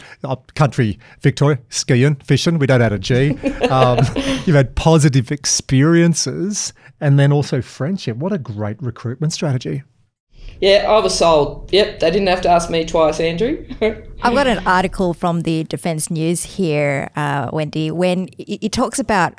country 0.54 0.98
Victoria, 1.20 1.58
skiing, 1.68 2.14
fishing. 2.16 2.58
We 2.58 2.66
don't 2.66 2.82
add 2.82 2.92
a 2.92 2.98
G. 2.98 3.38
Um, 3.64 3.98
you've 4.44 4.54
had 4.54 4.76
positive 4.76 5.32
experiences 5.32 6.72
and 7.00 7.18
then 7.18 7.32
also 7.32 7.60
friendship. 7.60 8.18
What 8.18 8.32
a 8.32 8.38
great 8.38 8.80
recruitment 8.80 9.32
strategy. 9.32 9.82
Yeah, 10.60 10.86
I 10.88 10.98
was 11.00 11.18
sold. 11.18 11.70
Yep, 11.72 12.00
they 12.00 12.10
didn't 12.10 12.28
have 12.28 12.40
to 12.42 12.48
ask 12.48 12.70
me 12.70 12.84
twice, 12.84 13.20
Andrew. 13.20 13.66
I've 14.22 14.34
got 14.34 14.46
an 14.46 14.66
article 14.66 15.12
from 15.12 15.42
the 15.42 15.64
Defence 15.64 16.10
News 16.10 16.44
here, 16.44 17.10
uh, 17.16 17.50
Wendy, 17.52 17.90
when 17.90 18.28
it, 18.38 18.72
talks 18.72 18.98
about 18.98 19.38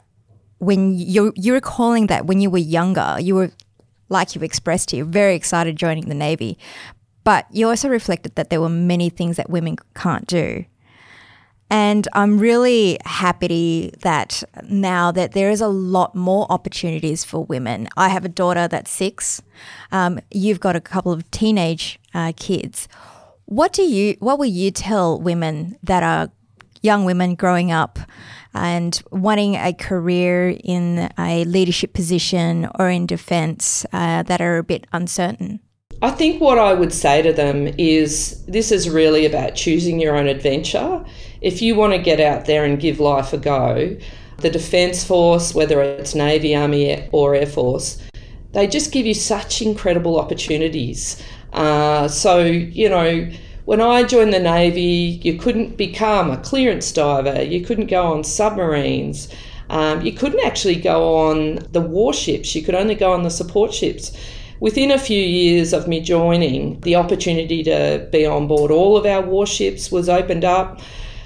when 0.60 0.94
you're, 0.94 1.34
you're 1.36 1.56
recalling 1.56 2.08
that 2.08 2.26
when 2.26 2.42
you 2.42 2.50
were 2.50 2.60
younger, 2.60 3.18
you 3.20 3.36
were, 3.36 3.52
like 4.10 4.36
you've 4.36 4.44
expressed 4.44 4.92
here, 4.92 5.04
very 5.04 5.36
excited 5.36 5.76
joining 5.76 6.10
the 6.10 6.16
Navy. 6.16 6.58
But 7.24 7.48
you 7.50 7.68
also 7.70 7.90
reflected 7.90 8.36
that 8.36 8.52
there 8.52 8.62
were 8.62 8.70
many 8.70 9.10
things 9.10 9.38
that 9.38 9.50
women 9.50 9.78
can't 9.96 10.28
do. 10.28 10.66
And 11.70 12.08
I'm 12.14 12.38
really 12.38 13.00
happy 13.06 13.92
that 14.02 14.44
now 14.70 15.12
that 15.12 15.32
there 15.32 15.50
is 15.50 15.62
a 15.62 15.68
lot 15.68 16.16
more 16.16 16.46
opportunities 16.50 17.24
for 17.24 17.44
women. 17.44 17.88
I 17.98 18.10
have 18.10 18.24
a 18.24 18.30
daughter 18.30 18.68
that's 18.68 18.92
six. 18.92 19.42
Um, 19.92 20.20
you've 20.30 20.60
got 20.60 20.76
a 20.76 20.82
couple 20.82 21.12
of 21.12 21.30
teenage 21.32 22.00
uh, 22.14 22.34
kids. 22.36 22.88
What 23.46 23.74
do 23.74 23.82
you? 23.82 24.16
What 24.20 24.38
will 24.38 24.46
you 24.46 24.72
tell 24.72 25.20
women 25.20 25.78
that 25.84 26.04
are 26.04 26.32
young 26.82 27.04
women 27.04 27.34
growing 27.34 27.72
up 27.72 27.98
and 28.54 29.02
wanting 29.12 29.56
a 29.56 29.74
career 29.74 30.56
in 30.64 31.12
a 31.18 31.44
leadership 31.46 31.94
position 31.94 32.70
or 32.80 32.90
in 32.90 33.08
defence 33.08 33.86
uh, 33.92 34.24
that 34.24 34.40
are 34.40 34.58
a 34.58 34.64
bit 34.64 34.86
uncertain? 34.94 35.60
I 36.02 36.12
think 36.12 36.42
what 36.42 36.58
I 36.58 36.74
would 36.74 36.94
say 36.94 37.22
to 37.22 37.32
them 37.32 37.68
is 37.78 38.44
this 38.46 38.72
is 38.72 38.90
really 38.90 39.26
about 39.26 39.56
choosing 39.56 40.00
your 40.00 40.16
own 40.16 40.28
adventure. 40.28 41.04
If 41.42 41.62
you 41.62 41.76
want 41.76 41.94
to 41.94 42.00
get 42.00 42.20
out 42.20 42.46
there 42.46 42.66
and 42.66 42.80
give 42.80 43.00
life 43.00 43.34
a 43.34 43.38
go, 43.38 43.96
the 44.38 44.50
Defence 44.50 45.04
Force, 45.04 45.56
whether 45.56 45.82
it's 45.82 46.14
Navy, 46.14 46.56
Army, 46.56 47.08
or 47.12 47.36
Air 47.36 47.46
Force, 47.46 48.02
they 48.52 48.68
just 48.68 48.92
give 48.92 49.06
you 49.06 49.14
such 49.14 49.62
incredible 49.62 50.20
opportunities. 50.20 51.22
Uh, 51.54 52.08
so, 52.08 52.44
you 52.44 52.90
know, 52.90 53.30
when 53.66 53.82
I 53.82 54.04
joined 54.04 54.34
the 54.34 54.40
Navy, 54.40 55.20
you 55.24 55.40
couldn't 55.40 55.78
become 55.78 56.30
a 56.30 56.38
clearance 56.38 56.92
diver, 56.92 57.42
you 57.42 57.66
couldn't 57.66 57.88
go 57.88 58.04
on 58.08 58.24
submarines. 58.24 59.30
Um, 59.70 60.02
you 60.02 60.12
couldn't 60.12 60.46
actually 60.46 60.76
go 60.76 61.18
on 61.18 61.56
the 61.72 61.82
warships, 61.82 62.54
you 62.54 62.62
could 62.62 62.76
only 62.76 62.94
go 62.94 63.12
on 63.14 63.24
the 63.24 63.32
support 63.32 63.74
ships. 63.74 64.16
Within 64.60 64.90
a 64.92 64.98
few 64.98 65.22
years 65.22 65.74
of 65.74 65.88
me 65.88 66.00
joining, 66.00 66.80
the 66.82 66.96
opportunity 66.96 67.62
to 67.64 68.08
be 68.12 68.26
on 68.26 68.48
board 68.48 68.72
all 68.72 68.96
of 68.96 69.06
our 69.06 69.22
warships 69.22 69.92
was 69.92 70.08
opened 70.08 70.46
up. 70.46 70.80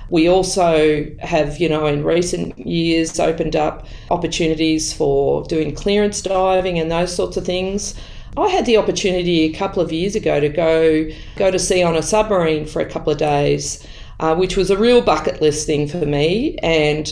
We 0.09 0.27
also 0.27 1.05
have, 1.19 1.59
you 1.59 1.69
know, 1.69 1.85
in 1.85 2.03
recent 2.03 2.57
years 2.57 3.19
opened 3.19 3.55
up 3.55 3.85
opportunities 4.09 4.91
for 4.91 5.43
doing 5.43 5.75
clearance 5.75 6.21
diving 6.23 6.79
and 6.79 6.89
those 6.89 7.15
sorts 7.15 7.37
of 7.37 7.45
things. 7.45 7.93
I 8.35 8.47
had 8.47 8.65
the 8.65 8.77
opportunity 8.77 9.43
a 9.43 9.53
couple 9.53 9.83
of 9.83 9.91
years 9.91 10.15
ago 10.15 10.39
to 10.39 10.49
go 10.49 11.09
go 11.35 11.51
to 11.51 11.59
sea 11.59 11.83
on 11.83 11.95
a 11.95 12.01
submarine 12.01 12.65
for 12.65 12.81
a 12.81 12.89
couple 12.89 13.11
of 13.11 13.19
days, 13.19 13.85
uh, 14.19 14.35
which 14.35 14.57
was 14.57 14.71
a 14.71 14.77
real 14.77 15.01
bucket 15.01 15.41
list 15.41 15.67
thing 15.67 15.87
for 15.87 16.05
me, 16.05 16.57
and 16.63 17.11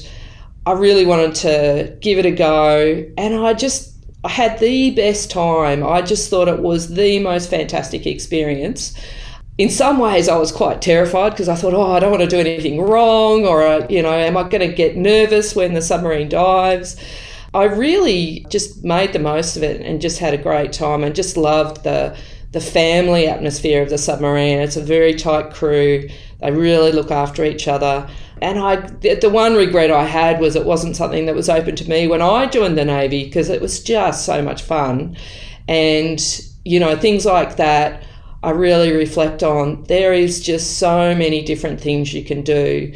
I 0.65 0.71
really 0.73 1.05
wanted 1.05 1.35
to 1.35 1.97
give 2.01 2.17
it 2.17 2.25
a 2.25 2.31
go. 2.31 3.05
And 3.17 3.35
I 3.35 3.53
just 3.53 3.96
I 4.23 4.29
had 4.29 4.59
the 4.59 4.91
best 4.91 5.29
time. 5.31 5.83
I 5.83 6.01
just 6.01 6.29
thought 6.29 6.47
it 6.47 6.59
was 6.59 6.93
the 6.93 7.19
most 7.19 7.49
fantastic 7.49 8.05
experience. 8.05 8.93
In 9.57 9.69
some 9.69 9.99
ways, 9.99 10.29
I 10.29 10.37
was 10.37 10.51
quite 10.51 10.81
terrified 10.81 11.31
because 11.31 11.49
I 11.49 11.55
thought, 11.55 11.73
oh, 11.73 11.93
I 11.93 11.99
don't 11.99 12.11
want 12.11 12.23
to 12.23 12.29
do 12.29 12.39
anything 12.39 12.79
wrong, 12.79 13.45
or, 13.45 13.63
uh, 13.63 13.87
you 13.89 14.03
know, 14.03 14.11
am 14.11 14.37
I 14.37 14.43
going 14.43 14.67
to 14.67 14.75
get 14.75 14.97
nervous 14.97 15.55
when 15.55 15.73
the 15.73 15.81
submarine 15.81 16.29
dives? 16.29 16.95
I 17.53 17.63
really 17.63 18.45
just 18.49 18.83
made 18.83 19.13
the 19.13 19.19
most 19.19 19.57
of 19.57 19.63
it 19.63 19.81
and 19.81 20.01
just 20.01 20.19
had 20.19 20.33
a 20.33 20.37
great 20.37 20.73
time 20.73 21.03
and 21.03 21.15
just 21.15 21.37
loved 21.37 21.83
the 21.83 22.15
the 22.53 22.61
family 22.61 23.27
atmosphere 23.27 23.81
of 23.81 23.89
the 23.89 23.97
submarine. 23.97 24.59
It's 24.59 24.77
a 24.77 24.81
very 24.81 25.13
tight 25.13 25.51
crew. 25.51 26.07
They 26.39 26.51
really 26.51 26.91
look 26.91 27.11
after 27.11 27.43
each 27.43 27.67
other. 27.67 28.07
And 28.41 28.59
I, 28.59 28.75
the 28.75 29.29
one 29.29 29.55
regret 29.55 29.89
I 29.89 30.03
had 30.03 30.39
was 30.39 30.55
it 30.55 30.65
wasn't 30.65 30.95
something 30.95 31.25
that 31.25 31.35
was 31.35 31.49
open 31.49 31.75
to 31.77 31.89
me 31.89 32.07
when 32.07 32.21
I 32.21 32.45
joined 32.45 32.77
the 32.77 32.85
Navy 32.85 33.23
because 33.25 33.49
it 33.49 33.61
was 33.61 33.81
just 33.81 34.25
so 34.25 34.41
much 34.41 34.61
fun. 34.61 35.17
And, 35.67 36.21
you 36.63 36.79
know, 36.79 36.95
things 36.95 37.25
like 37.25 37.57
that, 37.57 38.03
I 38.43 38.51
really 38.51 38.91
reflect 38.91 39.41
on. 39.41 39.83
There 39.85 40.13
is 40.13 40.39
just 40.39 40.77
so 40.77 41.15
many 41.15 41.43
different 41.43 41.81
things 41.81 42.13
you 42.13 42.23
can 42.23 42.43
do. 42.43 42.93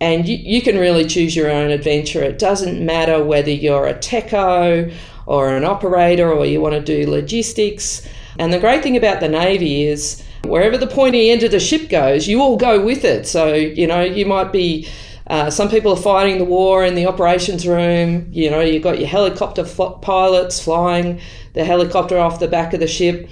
And 0.00 0.28
you, 0.28 0.36
you 0.36 0.60
can 0.60 0.76
really 0.76 1.06
choose 1.06 1.34
your 1.34 1.50
own 1.50 1.70
adventure. 1.70 2.22
It 2.22 2.38
doesn't 2.38 2.84
matter 2.84 3.24
whether 3.24 3.50
you're 3.50 3.86
a 3.86 3.94
techo 3.94 4.92
or 5.24 5.56
an 5.56 5.64
operator 5.64 6.30
or 6.30 6.44
you 6.44 6.60
want 6.60 6.74
to 6.74 6.80
do 6.80 7.10
logistics. 7.10 8.06
And 8.38 8.52
the 8.52 8.58
great 8.58 8.82
thing 8.82 8.96
about 8.96 9.20
the 9.20 9.28
Navy 9.28 9.84
is 9.84 10.22
wherever 10.44 10.76
the 10.78 10.86
pointy 10.86 11.30
end 11.30 11.42
of 11.42 11.50
the 11.50 11.60
ship 11.60 11.88
goes, 11.88 12.28
you 12.28 12.40
all 12.40 12.56
go 12.56 12.84
with 12.84 13.04
it. 13.04 13.26
So, 13.26 13.54
you 13.54 13.86
know, 13.86 14.02
you 14.02 14.26
might 14.26 14.52
be 14.52 14.86
Uh, 15.26 15.50
some 15.50 15.70
people 15.70 15.90
are 15.90 16.02
fighting 16.02 16.36
the 16.36 16.44
war 16.44 16.84
in 16.84 16.94
the 16.94 17.06
operations 17.06 17.66
room. 17.66 18.28
You 18.30 18.50
know, 18.50 18.60
you've 18.60 18.82
got 18.82 18.98
your 18.98 19.08
helicopter 19.08 19.64
fl- 19.64 19.96
pilots 20.02 20.62
flying 20.62 21.18
the 21.54 21.64
helicopter 21.64 22.18
off 22.18 22.40
the 22.40 22.46
back 22.46 22.74
of 22.74 22.80
the 22.80 22.86
ship, 22.86 23.26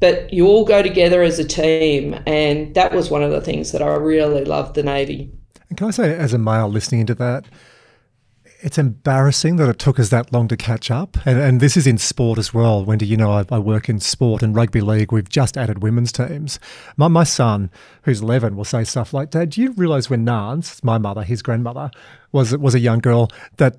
but 0.00 0.32
you 0.32 0.46
all 0.46 0.64
go 0.64 0.82
together 0.82 1.22
as 1.22 1.38
a 1.38 1.44
team. 1.44 2.14
And 2.26 2.74
that 2.74 2.94
was 2.94 3.10
one 3.10 3.22
of 3.22 3.32
the 3.32 3.42
things 3.42 3.72
that 3.72 3.82
I 3.82 3.96
really 3.96 4.44
loved 4.46 4.76
the 4.76 4.82
Navy. 4.82 5.30
And 5.68 5.76
can 5.76 5.88
I 5.88 5.90
say, 5.90 6.16
as 6.16 6.32
a 6.32 6.38
male 6.38 6.70
listening 6.70 7.02
into 7.02 7.14
that, 7.16 7.44
it's 8.66 8.78
embarrassing 8.78 9.54
that 9.56 9.68
it 9.68 9.78
took 9.78 10.00
us 10.00 10.08
that 10.08 10.32
long 10.32 10.48
to 10.48 10.56
catch 10.56 10.90
up. 10.90 11.16
And, 11.24 11.38
and 11.38 11.60
this 11.60 11.76
is 11.76 11.86
in 11.86 11.98
sport 11.98 12.36
as 12.36 12.52
well. 12.52 12.84
Wendy, 12.84 13.06
you 13.06 13.16
know, 13.16 13.30
I, 13.30 13.44
I, 13.48 13.60
work 13.60 13.88
in 13.88 14.00
sport 14.00 14.42
and 14.42 14.56
rugby 14.56 14.80
league. 14.80 15.12
We've 15.12 15.28
just 15.28 15.56
added 15.56 15.84
women's 15.84 16.10
teams. 16.10 16.58
My, 16.96 17.06
my 17.06 17.22
son, 17.22 17.70
who's 18.02 18.22
11, 18.22 18.56
will 18.56 18.64
say 18.64 18.82
stuff 18.82 19.14
like, 19.14 19.30
Dad, 19.30 19.50
do 19.50 19.62
you 19.62 19.70
realise 19.74 20.10
when 20.10 20.24
Nance, 20.24 20.82
my 20.82 20.98
mother, 20.98 21.22
his 21.22 21.42
grandmother, 21.42 21.92
was, 22.32 22.56
was 22.56 22.74
a 22.74 22.80
young 22.80 22.98
girl, 22.98 23.30
that 23.58 23.78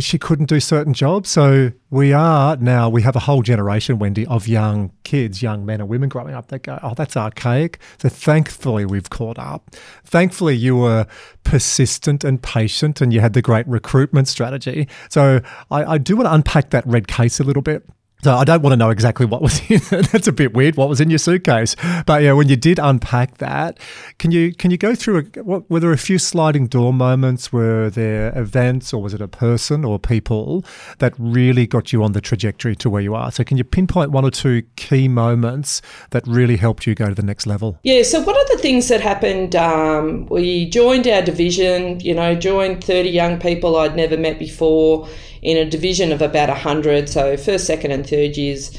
she 0.00 0.18
couldn't 0.18 0.46
do 0.46 0.60
certain 0.60 0.92
jobs. 0.92 1.28
So 1.28 1.72
we 1.90 2.12
are 2.12 2.56
now, 2.56 2.88
we 2.88 3.02
have 3.02 3.16
a 3.16 3.20
whole 3.20 3.42
generation, 3.42 3.98
Wendy, 3.98 4.26
of 4.26 4.46
young 4.46 4.92
kids, 5.04 5.42
young 5.42 5.66
men 5.66 5.80
and 5.80 5.88
women 5.88 6.08
growing 6.08 6.34
up 6.34 6.48
that 6.48 6.62
go, 6.62 6.78
oh, 6.82 6.94
that's 6.94 7.16
archaic. 7.16 7.78
So 7.98 8.08
thankfully, 8.08 8.84
we've 8.84 9.10
caught 9.10 9.38
up. 9.38 9.74
Thankfully, 10.04 10.56
you 10.56 10.76
were 10.76 11.06
persistent 11.44 12.24
and 12.24 12.42
patient 12.42 13.00
and 13.00 13.12
you 13.12 13.20
had 13.20 13.32
the 13.32 13.42
great 13.42 13.66
recruitment 13.66 14.28
strategy. 14.28 14.88
So 15.08 15.40
I, 15.70 15.84
I 15.84 15.98
do 15.98 16.16
want 16.16 16.26
to 16.26 16.34
unpack 16.34 16.70
that 16.70 16.86
red 16.86 17.08
case 17.08 17.40
a 17.40 17.44
little 17.44 17.62
bit. 17.62 17.86
So 18.22 18.34
I 18.34 18.44
don't 18.44 18.62
want 18.62 18.72
to 18.72 18.76
know 18.76 18.90
exactly 18.90 19.24
what 19.24 19.40
was 19.40 19.60
in. 19.70 19.80
That's 20.12 20.28
a 20.28 20.32
bit 20.32 20.52
weird. 20.52 20.76
What 20.76 20.88
was 20.88 21.00
in 21.00 21.08
your 21.08 21.18
suitcase? 21.18 21.74
But 22.04 22.22
yeah, 22.22 22.32
when 22.32 22.48
you 22.48 22.56
did 22.56 22.78
unpack 22.78 23.38
that, 23.38 23.78
can 24.18 24.30
you 24.30 24.54
can 24.54 24.70
you 24.70 24.76
go 24.76 24.94
through? 24.94 25.18
A, 25.18 25.42
what, 25.42 25.68
were 25.70 25.80
there 25.80 25.92
a 25.92 25.98
few 25.98 26.18
sliding 26.18 26.66
door 26.66 26.92
moments? 26.92 27.52
Were 27.52 27.88
there 27.88 28.36
events, 28.38 28.92
or 28.92 29.02
was 29.02 29.14
it 29.14 29.20
a 29.20 29.28
person 29.28 29.84
or 29.84 29.98
people 29.98 30.64
that 30.98 31.14
really 31.18 31.66
got 31.66 31.92
you 31.92 32.04
on 32.04 32.12
the 32.12 32.20
trajectory 32.20 32.76
to 32.76 32.90
where 32.90 33.02
you 33.02 33.14
are? 33.14 33.30
So 33.32 33.42
can 33.42 33.56
you 33.56 33.64
pinpoint 33.64 34.10
one 34.10 34.24
or 34.24 34.30
two 34.30 34.62
key 34.76 35.08
moments 35.08 35.80
that 36.10 36.26
really 36.26 36.56
helped 36.56 36.86
you 36.86 36.94
go 36.94 37.08
to 37.08 37.14
the 37.14 37.22
next 37.22 37.46
level? 37.46 37.78
Yeah. 37.82 38.02
So 38.02 38.20
one 38.20 38.38
of 38.38 38.48
the 38.48 38.58
things 38.58 38.88
that 38.88 39.00
happened, 39.00 39.56
um, 39.56 40.26
we 40.26 40.68
joined 40.68 41.06
our 41.06 41.22
division. 41.22 42.00
You 42.00 42.14
know, 42.14 42.34
joined 42.34 42.84
thirty 42.84 43.10
young 43.10 43.40
people 43.40 43.76
I'd 43.76 43.96
never 43.96 44.18
met 44.18 44.38
before 44.38 45.08
in 45.42 45.56
a 45.56 45.68
division 45.68 46.12
of 46.12 46.22
about 46.22 46.48
100, 46.48 47.08
so 47.08 47.36
first, 47.36 47.66
second, 47.66 47.90
and 47.90 48.06
third 48.06 48.36
years. 48.36 48.76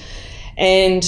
And 0.58 1.04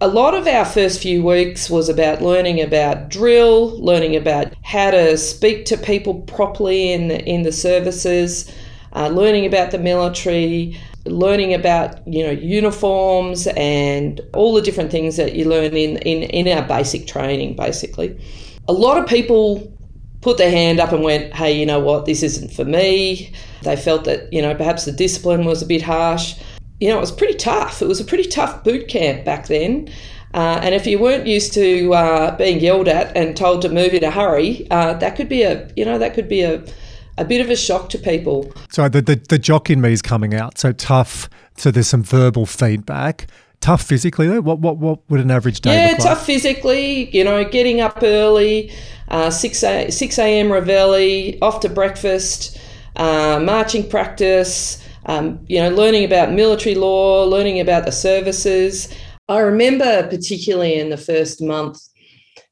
a 0.00 0.08
lot 0.08 0.34
of 0.34 0.46
our 0.46 0.64
first 0.64 1.02
few 1.02 1.24
weeks 1.24 1.68
was 1.68 1.88
about 1.88 2.22
learning 2.22 2.60
about 2.60 3.08
drill, 3.08 3.76
learning 3.82 4.14
about 4.14 4.54
how 4.62 4.90
to 4.92 5.18
speak 5.18 5.64
to 5.66 5.76
people 5.76 6.20
properly 6.22 6.92
in 6.92 7.08
the, 7.08 7.24
in 7.24 7.42
the 7.42 7.50
services, 7.50 8.52
uh, 8.94 9.08
learning 9.08 9.44
about 9.44 9.72
the 9.72 9.78
military, 9.78 10.78
learning 11.04 11.54
about 11.54 12.06
you 12.06 12.24
know 12.24 12.30
uniforms 12.30 13.46
and 13.56 14.20
all 14.34 14.54
the 14.54 14.62
different 14.62 14.90
things 14.90 15.16
that 15.16 15.34
you 15.34 15.44
learn 15.44 15.76
in, 15.76 15.96
in, 15.98 16.22
in 16.24 16.56
our 16.56 16.66
basic 16.66 17.06
training 17.06 17.56
basically. 17.56 18.18
A 18.68 18.72
lot 18.72 18.98
of 18.98 19.08
people 19.08 19.72
put 20.20 20.38
their 20.38 20.50
hand 20.50 20.80
up 20.80 20.92
and 20.92 21.02
went, 21.02 21.32
hey, 21.34 21.58
you 21.58 21.64
know 21.64 21.80
what, 21.80 22.06
this 22.06 22.22
isn't 22.22 22.52
for 22.52 22.64
me. 22.64 23.32
They 23.62 23.76
felt 23.76 24.04
that, 24.04 24.32
you 24.32 24.42
know, 24.42 24.54
perhaps 24.54 24.84
the 24.84 24.92
discipline 24.92 25.44
was 25.44 25.62
a 25.62 25.66
bit 25.66 25.82
harsh. 25.82 26.34
You 26.80 26.88
know, 26.88 26.98
it 26.98 27.00
was 27.00 27.12
pretty 27.12 27.34
tough. 27.34 27.82
It 27.82 27.88
was 27.88 28.00
a 28.00 28.04
pretty 28.04 28.28
tough 28.28 28.64
boot 28.64 28.88
camp 28.88 29.24
back 29.24 29.46
then. 29.46 29.88
Uh, 30.34 30.60
and 30.62 30.74
if 30.74 30.86
you 30.86 30.98
weren't 30.98 31.26
used 31.26 31.52
to 31.54 31.94
uh, 31.94 32.36
being 32.36 32.60
yelled 32.60 32.88
at 32.88 33.16
and 33.16 33.36
told 33.36 33.62
to 33.62 33.68
move 33.68 33.94
in 33.94 34.04
a 34.04 34.10
hurry, 34.10 34.66
uh, 34.70 34.94
that 34.94 35.16
could 35.16 35.28
be 35.28 35.42
a, 35.42 35.70
you 35.74 35.84
know, 35.84 35.98
that 35.98 36.14
could 36.14 36.28
be 36.28 36.42
a, 36.42 36.62
a 37.16 37.24
bit 37.24 37.40
of 37.40 37.50
a 37.50 37.56
shock 37.56 37.88
to 37.90 37.98
people. 37.98 38.52
So 38.70 38.88
the, 38.88 39.00
the, 39.00 39.16
the 39.16 39.38
jock 39.38 39.70
in 39.70 39.80
me 39.80 39.92
is 39.92 40.02
coming 40.02 40.34
out. 40.34 40.58
So 40.58 40.72
tough. 40.72 41.28
So 41.56 41.70
there's 41.70 41.88
some 41.88 42.02
verbal 42.02 42.46
feedback 42.46 43.26
tough 43.60 43.82
physically 43.82 44.26
though? 44.26 44.40
What 44.40 44.60
what 44.60 44.78
what 44.78 45.08
would 45.10 45.20
an 45.20 45.30
average 45.30 45.60
day? 45.60 45.74
Yeah, 45.74 45.96
tough 45.96 46.18
like? 46.18 46.26
physically. 46.26 47.16
You 47.16 47.24
know, 47.24 47.44
getting 47.44 47.80
up 47.80 47.98
early, 48.02 48.72
uh, 49.08 49.30
six 49.30 49.62
a, 49.62 49.90
six 49.90 50.18
a.m. 50.18 50.50
reveille, 50.50 51.38
off 51.42 51.60
to 51.60 51.68
breakfast, 51.68 52.58
uh, 52.96 53.40
marching 53.42 53.88
practice. 53.88 54.84
Um, 55.06 55.40
you 55.46 55.58
know, 55.58 55.70
learning 55.70 56.04
about 56.04 56.32
military 56.32 56.74
law, 56.74 57.24
learning 57.24 57.60
about 57.60 57.86
the 57.86 57.92
services. 57.92 58.94
I 59.28 59.38
remember 59.38 60.06
particularly 60.08 60.78
in 60.78 60.90
the 60.90 60.96
first 60.98 61.40
month, 61.40 61.80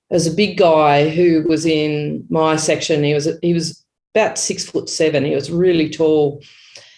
there 0.08 0.16
was 0.16 0.26
a 0.26 0.34
big 0.34 0.56
guy 0.56 1.08
who 1.08 1.44
was 1.48 1.66
in 1.66 2.24
my 2.30 2.56
section. 2.56 3.02
He 3.02 3.14
was 3.14 3.28
he 3.42 3.52
was 3.52 3.84
about 4.14 4.38
six 4.38 4.64
foot 4.64 4.88
seven. 4.88 5.24
He 5.24 5.34
was 5.34 5.50
really 5.50 5.90
tall, 5.90 6.42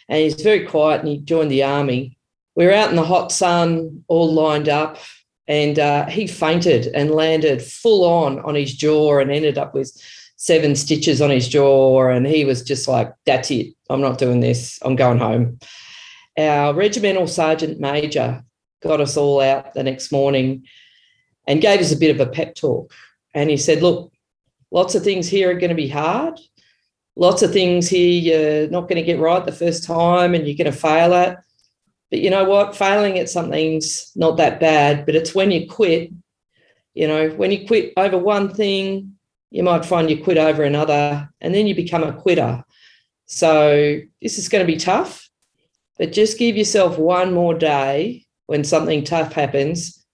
and 0.09 0.21
he's 0.21 0.41
very 0.41 0.65
quiet. 0.67 1.01
And 1.01 1.09
he 1.09 1.19
joined 1.19 1.51
the 1.51 1.65
army 1.65 2.18
we 2.59 2.67
were 2.67 2.73
out 2.73 2.91
in 2.91 2.97
the 2.97 3.05
hot 3.05 3.31
sun, 3.31 4.05
all 4.09 4.35
lined 4.35 4.69
up, 4.69 4.99
and 5.47 5.79
uh, 5.79 6.07
he 6.07 6.27
fainted 6.27 6.89
and 6.89 7.13
landed 7.13 7.63
full 7.63 8.05
on 8.05 8.41
on 8.41 8.57
his 8.57 8.75
jaw 8.75 9.21
and 9.21 9.31
ended 9.31 9.57
up 9.57 9.75
with 9.75 9.97
seven 10.35 10.75
stitches 10.75 11.23
on 11.23 11.31
his 11.31 11.49
jaw. 11.49 12.09
And 12.09 12.27
he 12.27 12.45
was 12.45 12.63
just 12.63 12.89
like, 12.89 13.15
"That's 13.25 13.53
it. 13.53 13.75
I'm 13.89 14.01
not 14.01 14.19
doing 14.19 14.41
this. 14.41 14.81
I'm 14.83 14.97
going 14.97 15.19
home." 15.19 15.61
Our 16.37 16.75
regimental 16.75 17.29
sergeant 17.29 17.79
major 17.79 18.43
got 18.83 19.01
us 19.01 19.17
all 19.17 19.41
out 19.41 19.73
the 19.75 19.85
next 19.85 20.11
morning 20.11 20.67
and 21.47 21.63
gave 21.63 21.81
us 21.81 21.93
a 21.93 21.97
bit 21.97 22.11
of 22.11 22.21
a 22.21 22.31
pep 22.31 22.57
talk. 22.57 22.93
And 23.35 23.51
he 23.51 23.57
said, 23.57 23.83
"Look, 23.83 24.13
lots 24.73 24.97
of 24.97 25.05
things 25.05 25.29
here 25.29 25.51
are 25.51 25.61
going 25.61 25.71
to 25.71 25.77
be 25.77 25.89
hard." 25.89 26.41
Lots 27.15 27.43
of 27.43 27.53
things 27.53 27.89
here 27.89 28.11
you're 28.11 28.71
not 28.71 28.89
going 28.89 28.97
to 28.97 29.03
get 29.03 29.19
right 29.19 29.45
the 29.45 29.51
first 29.51 29.83
time 29.83 30.35
and 30.35 30.47
you're 30.47 30.57
going 30.57 30.73
to 30.73 30.79
fail 30.79 31.15
at 31.15 31.39
but 32.11 32.21
you 32.21 32.31
know 32.31 32.45
what? 32.45 32.77
Failing 32.77 33.19
at 33.19 33.29
something's 33.29 34.13
not 34.17 34.37
that 34.39 34.61
bad, 34.61 35.05
but 35.05 35.15
it's 35.15 35.35
when 35.35 35.51
you 35.51 35.69
quit. 35.69 36.11
You 36.95 37.07
know, 37.07 37.29
when 37.31 37.51
you 37.53 37.67
quit 37.67 37.93
over 37.97 38.19
one 38.19 38.53
thing, 38.53 39.19
you 39.51 39.63
might 39.63 39.85
find 39.85 40.11
you 40.11 40.23
quit 40.23 40.39
over 40.39 40.63
another, 40.63 41.29
and 41.41 41.55
then 41.55 41.67
you 41.67 41.75
become 41.75 42.03
a 42.03 42.13
quitter. 42.13 42.65
So 43.27 44.01
this 44.23 44.39
is 44.39 44.49
going 44.49 44.67
to 44.67 44.73
be 44.73 44.79
tough, 44.79 45.29
but 45.99 46.13
just 46.13 46.39
give 46.39 46.57
yourself 46.57 46.99
one 46.99 47.33
more 47.33 47.55
day 47.55 48.25
when 48.47 48.65
something 48.65 49.05
tough 49.05 49.33
happens 49.33 50.05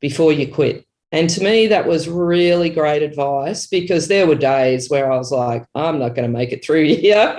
before 0.00 0.32
you 0.32 0.46
quit. 0.46 0.86
And 1.16 1.30
to 1.30 1.42
me, 1.42 1.66
that 1.68 1.86
was 1.86 2.10
really 2.10 2.68
great 2.68 3.02
advice 3.02 3.66
because 3.66 4.06
there 4.06 4.26
were 4.26 4.34
days 4.34 4.90
where 4.90 5.10
I 5.10 5.16
was 5.16 5.32
like, 5.32 5.64
I'm 5.74 5.98
not 5.98 6.14
going 6.14 6.30
to 6.30 6.38
make 6.38 6.52
it 6.52 6.62
through 6.62 6.84
here. 6.96 7.34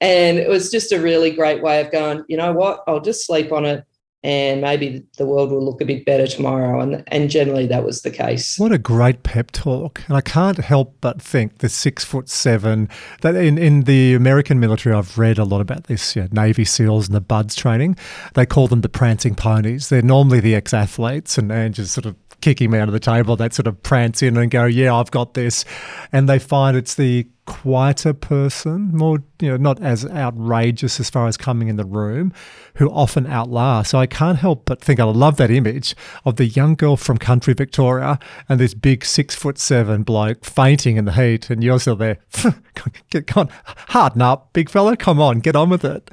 and 0.00 0.38
it 0.38 0.48
was 0.48 0.70
just 0.70 0.92
a 0.92 1.00
really 1.00 1.32
great 1.32 1.60
way 1.60 1.80
of 1.80 1.90
going, 1.90 2.22
you 2.28 2.36
know 2.36 2.52
what, 2.52 2.84
I'll 2.86 3.00
just 3.00 3.26
sleep 3.26 3.50
on 3.50 3.64
it 3.64 3.84
and 4.24 4.60
maybe 4.60 5.04
the 5.16 5.26
world 5.26 5.50
will 5.50 5.64
look 5.64 5.80
a 5.80 5.84
bit 5.84 6.04
better 6.04 6.26
tomorrow. 6.26 6.80
And, 6.80 7.04
and 7.08 7.30
generally 7.30 7.66
that 7.68 7.84
was 7.84 8.02
the 8.02 8.10
case. 8.10 8.58
What 8.58 8.72
a 8.72 8.78
great 8.78 9.22
pep 9.22 9.52
talk. 9.52 10.02
And 10.08 10.16
I 10.16 10.20
can't 10.20 10.58
help 10.58 10.96
but 11.00 11.22
think 11.22 11.58
the 11.58 11.68
six 11.68 12.04
foot 12.04 12.28
seven, 12.28 12.88
that 13.20 13.36
in, 13.36 13.58
in 13.58 13.82
the 13.82 14.14
American 14.14 14.58
military, 14.58 14.94
I've 14.94 15.16
read 15.18 15.38
a 15.38 15.44
lot 15.44 15.60
about 15.60 15.84
this, 15.84 16.16
Navy 16.32 16.64
SEALs 16.64 17.06
and 17.06 17.14
the 17.14 17.20
BUDS 17.20 17.54
training. 17.54 17.96
They 18.34 18.46
call 18.46 18.66
them 18.66 18.80
the 18.80 18.88
prancing 18.88 19.34
ponies. 19.34 19.88
They're 19.88 20.02
normally 20.02 20.40
the 20.40 20.54
ex 20.54 20.74
athletes 20.74 21.38
and, 21.38 21.52
and 21.52 21.74
just 21.74 21.92
sort 21.92 22.06
of 22.06 22.16
kicking 22.40 22.70
me 22.70 22.78
out 22.78 22.88
of 22.88 22.92
the 22.92 23.00
table 23.00 23.36
that 23.36 23.52
sort 23.52 23.66
of 23.66 23.82
prance 23.82 24.22
in 24.22 24.36
and 24.36 24.50
go, 24.50 24.64
yeah, 24.64 24.94
I've 24.94 25.10
got 25.10 25.34
this. 25.34 25.64
And 26.12 26.28
they 26.28 26.38
find 26.38 26.76
it's 26.76 26.94
the 26.94 27.28
quieter 27.48 28.12
person, 28.12 28.90
more, 28.94 29.22
you 29.40 29.48
know, 29.48 29.56
not 29.56 29.82
as 29.82 30.04
outrageous 30.04 31.00
as 31.00 31.08
far 31.08 31.26
as 31.26 31.38
coming 31.38 31.68
in 31.68 31.76
the 31.76 31.84
room, 31.86 32.30
who 32.74 32.90
often 32.90 33.26
outlast. 33.26 33.90
So 33.90 33.98
I 33.98 34.06
can't 34.06 34.38
help 34.38 34.66
but 34.66 34.82
think 34.82 35.00
I 35.00 35.04
love 35.04 35.38
that 35.38 35.50
image 35.50 35.96
of 36.26 36.36
the 36.36 36.44
young 36.44 36.74
girl 36.74 36.98
from 36.98 37.16
country 37.16 37.54
Victoria 37.54 38.18
and 38.50 38.60
this 38.60 38.74
big 38.74 39.02
six 39.02 39.34
foot 39.34 39.58
seven 39.58 40.02
bloke 40.02 40.44
fainting 40.44 40.98
in 40.98 41.06
the 41.06 41.12
heat. 41.12 41.48
And 41.48 41.64
you're 41.64 41.80
still 41.80 41.96
there. 41.96 42.18
get 43.10 43.34
on, 43.34 43.48
harden 43.64 44.20
up, 44.20 44.52
big 44.52 44.68
fella. 44.68 44.94
Come 44.94 45.18
on, 45.18 45.40
get 45.40 45.56
on 45.56 45.70
with 45.70 45.84
it. 45.84 46.10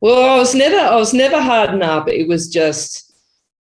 Well, 0.00 0.36
I 0.36 0.38
was 0.38 0.54
never, 0.54 0.76
I 0.76 0.94
was 0.94 1.12
never 1.12 1.42
harden 1.42 1.82
up. 1.82 2.08
It 2.08 2.28
was 2.28 2.48
just, 2.48 3.12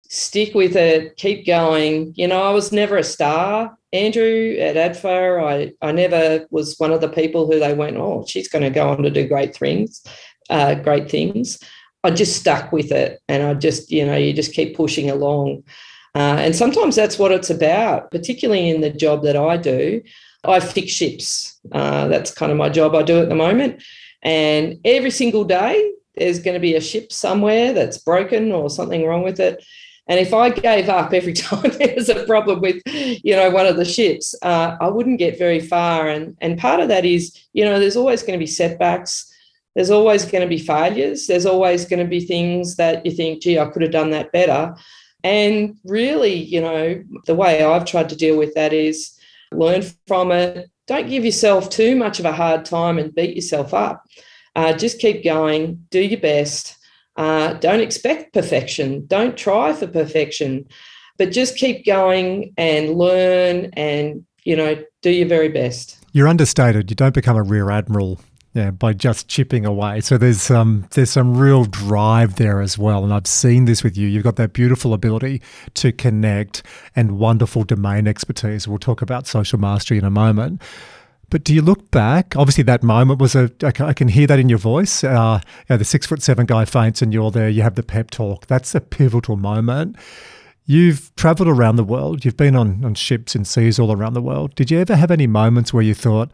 stick 0.08 0.54
with 0.54 0.76
it, 0.76 1.16
keep 1.16 1.46
going. 1.46 2.14
You 2.16 2.28
know, 2.28 2.42
I 2.42 2.50
was 2.50 2.72
never 2.72 2.96
a 2.96 3.04
star, 3.04 3.76
Andrew, 3.92 4.56
at 4.58 4.76
ADFA. 4.76 5.44
I, 5.44 5.86
I 5.86 5.92
never 5.92 6.46
was 6.50 6.78
one 6.78 6.92
of 6.92 7.00
the 7.00 7.08
people 7.08 7.46
who 7.46 7.58
they 7.58 7.74
went, 7.74 7.96
oh, 7.96 8.24
she's 8.26 8.48
going 8.48 8.62
to 8.62 8.70
go 8.70 8.88
on 8.88 9.02
to 9.02 9.10
do 9.10 9.28
great 9.28 9.54
things, 9.54 10.02
uh, 10.50 10.74
great 10.74 11.10
things. 11.10 11.58
I 12.04 12.10
just 12.10 12.36
stuck 12.36 12.72
with 12.72 12.90
it 12.90 13.20
and 13.28 13.42
I 13.42 13.54
just, 13.54 13.90
you 13.90 14.04
know, 14.04 14.16
you 14.16 14.32
just 14.32 14.54
keep 14.54 14.76
pushing 14.76 15.10
along. 15.10 15.64
Uh, 16.14 16.36
and 16.38 16.56
sometimes 16.56 16.96
that's 16.96 17.18
what 17.18 17.32
it's 17.32 17.50
about, 17.50 18.10
particularly 18.10 18.70
in 18.70 18.80
the 18.80 18.90
job 18.90 19.22
that 19.22 19.36
I 19.36 19.56
do. 19.56 20.02
I 20.44 20.58
fix 20.60 20.92
ships. 20.92 21.60
Uh, 21.70 22.08
that's 22.08 22.32
kind 22.32 22.50
of 22.50 22.58
my 22.58 22.68
job 22.68 22.94
I 22.94 23.02
do 23.02 23.20
at 23.20 23.28
the 23.28 23.34
moment. 23.34 23.82
And 24.22 24.80
every 24.84 25.10
single 25.10 25.44
day, 25.44 25.92
there's 26.16 26.40
going 26.40 26.54
to 26.54 26.60
be 26.60 26.74
a 26.74 26.80
ship 26.80 27.12
somewhere 27.12 27.72
that's 27.72 27.98
broken 27.98 28.52
or 28.52 28.68
something 28.68 29.06
wrong 29.06 29.22
with 29.22 29.40
it 29.40 29.64
And 30.08 30.18
if 30.18 30.34
I 30.34 30.50
gave 30.50 30.88
up 30.88 31.12
every 31.12 31.32
time 31.44 31.70
there 31.78 31.94
was 31.96 32.08
a 32.08 32.24
problem 32.26 32.60
with, 32.60 32.82
you 32.86 33.36
know, 33.36 33.50
one 33.50 33.66
of 33.66 33.76
the 33.76 33.84
ships, 33.84 34.34
uh, 34.42 34.76
I 34.80 34.88
wouldn't 34.88 35.18
get 35.18 35.38
very 35.38 35.60
far. 35.60 36.08
And 36.08 36.36
and 36.40 36.58
part 36.58 36.80
of 36.80 36.88
that 36.88 37.04
is, 37.04 37.36
you 37.52 37.64
know, 37.64 37.78
there's 37.78 37.96
always 37.96 38.22
going 38.22 38.38
to 38.38 38.42
be 38.42 38.46
setbacks. 38.46 39.28
There's 39.74 39.90
always 39.90 40.24
going 40.24 40.42
to 40.42 40.48
be 40.48 40.58
failures. 40.58 41.26
There's 41.26 41.46
always 41.46 41.86
going 41.86 42.00
to 42.00 42.08
be 42.08 42.20
things 42.20 42.76
that 42.76 43.06
you 43.06 43.12
think, 43.12 43.42
gee, 43.42 43.58
I 43.58 43.66
could 43.66 43.82
have 43.82 43.92
done 43.92 44.10
that 44.10 44.32
better. 44.32 44.74
And 45.24 45.76
really, 45.84 46.34
you 46.34 46.60
know, 46.60 47.02
the 47.26 47.34
way 47.34 47.62
I've 47.62 47.84
tried 47.84 48.08
to 48.10 48.16
deal 48.16 48.36
with 48.36 48.54
that 48.54 48.72
is 48.72 49.18
learn 49.52 49.82
from 50.06 50.32
it. 50.32 50.70
Don't 50.86 51.08
give 51.08 51.24
yourself 51.24 51.70
too 51.70 51.94
much 51.96 52.18
of 52.18 52.24
a 52.26 52.32
hard 52.32 52.64
time 52.64 52.98
and 52.98 53.14
beat 53.14 53.36
yourself 53.36 53.72
up. 53.72 54.04
Uh, 54.54 54.72
just 54.72 54.98
keep 54.98 55.24
going, 55.24 55.86
do 55.90 56.00
your 56.00 56.20
best. 56.20 56.76
Uh, 57.16 57.54
don't 57.54 57.80
expect 57.80 58.32
perfection. 58.32 59.06
Don't 59.06 59.36
try 59.36 59.72
for 59.72 59.86
perfection, 59.86 60.66
but 61.18 61.30
just 61.30 61.56
keep 61.56 61.84
going 61.84 62.54
and 62.56 62.96
learn 62.96 63.66
and, 63.74 64.24
you 64.44 64.56
know, 64.56 64.82
do 65.02 65.10
your 65.10 65.28
very 65.28 65.48
best. 65.48 65.98
You're 66.12 66.28
understated. 66.28 66.90
You 66.90 66.96
don't 66.96 67.14
become 67.14 67.36
a 67.36 67.42
rear 67.42 67.70
admiral 67.70 68.20
yeah, 68.54 68.70
by 68.70 68.92
just 68.92 69.28
chipping 69.28 69.64
away. 69.64 70.00
So 70.00 70.18
there's 70.18 70.50
um 70.50 70.86
there's 70.90 71.10
some 71.10 71.36
real 71.36 71.64
drive 71.64 72.36
there 72.36 72.60
as 72.60 72.76
well, 72.76 73.02
and 73.02 73.12
I've 73.12 73.26
seen 73.26 73.64
this 73.64 73.82
with 73.82 73.96
you. 73.96 74.06
You've 74.08 74.24
got 74.24 74.36
that 74.36 74.52
beautiful 74.52 74.92
ability 74.92 75.40
to 75.74 75.92
connect 75.92 76.62
and 76.94 77.18
wonderful 77.18 77.64
domain 77.64 78.06
expertise. 78.06 78.68
We'll 78.68 78.78
talk 78.78 79.00
about 79.00 79.26
social 79.26 79.58
mastery 79.58 79.96
in 79.96 80.04
a 80.04 80.10
moment. 80.10 80.60
But 81.32 81.44
do 81.44 81.54
you 81.54 81.62
look 81.62 81.90
back? 81.90 82.36
Obviously, 82.36 82.62
that 82.64 82.82
moment 82.82 83.18
was 83.18 83.34
a. 83.34 83.50
I 83.62 83.94
can 83.94 84.08
hear 84.08 84.26
that 84.26 84.38
in 84.38 84.50
your 84.50 84.58
voice. 84.58 85.02
Uh, 85.02 85.40
you 85.42 85.64
know, 85.70 85.76
the 85.78 85.84
six 85.84 86.04
foot 86.04 86.22
seven 86.22 86.44
guy 86.44 86.66
faints, 86.66 87.00
and 87.00 87.10
you're 87.10 87.30
there. 87.30 87.48
You 87.48 87.62
have 87.62 87.74
the 87.74 87.82
pep 87.82 88.10
talk. 88.10 88.46
That's 88.48 88.74
a 88.74 88.82
pivotal 88.82 89.36
moment. 89.36 89.96
You've 90.66 91.10
travelled 91.16 91.48
around 91.48 91.76
the 91.76 91.84
world. 91.84 92.26
You've 92.26 92.36
been 92.36 92.54
on 92.54 92.84
on 92.84 92.92
ships 92.96 93.34
and 93.34 93.46
seas 93.46 93.78
all 93.78 93.92
around 93.92 94.12
the 94.12 94.20
world. 94.20 94.54
Did 94.56 94.70
you 94.70 94.78
ever 94.78 94.94
have 94.94 95.10
any 95.10 95.26
moments 95.26 95.72
where 95.72 95.82
you 95.82 95.94
thought? 95.94 96.30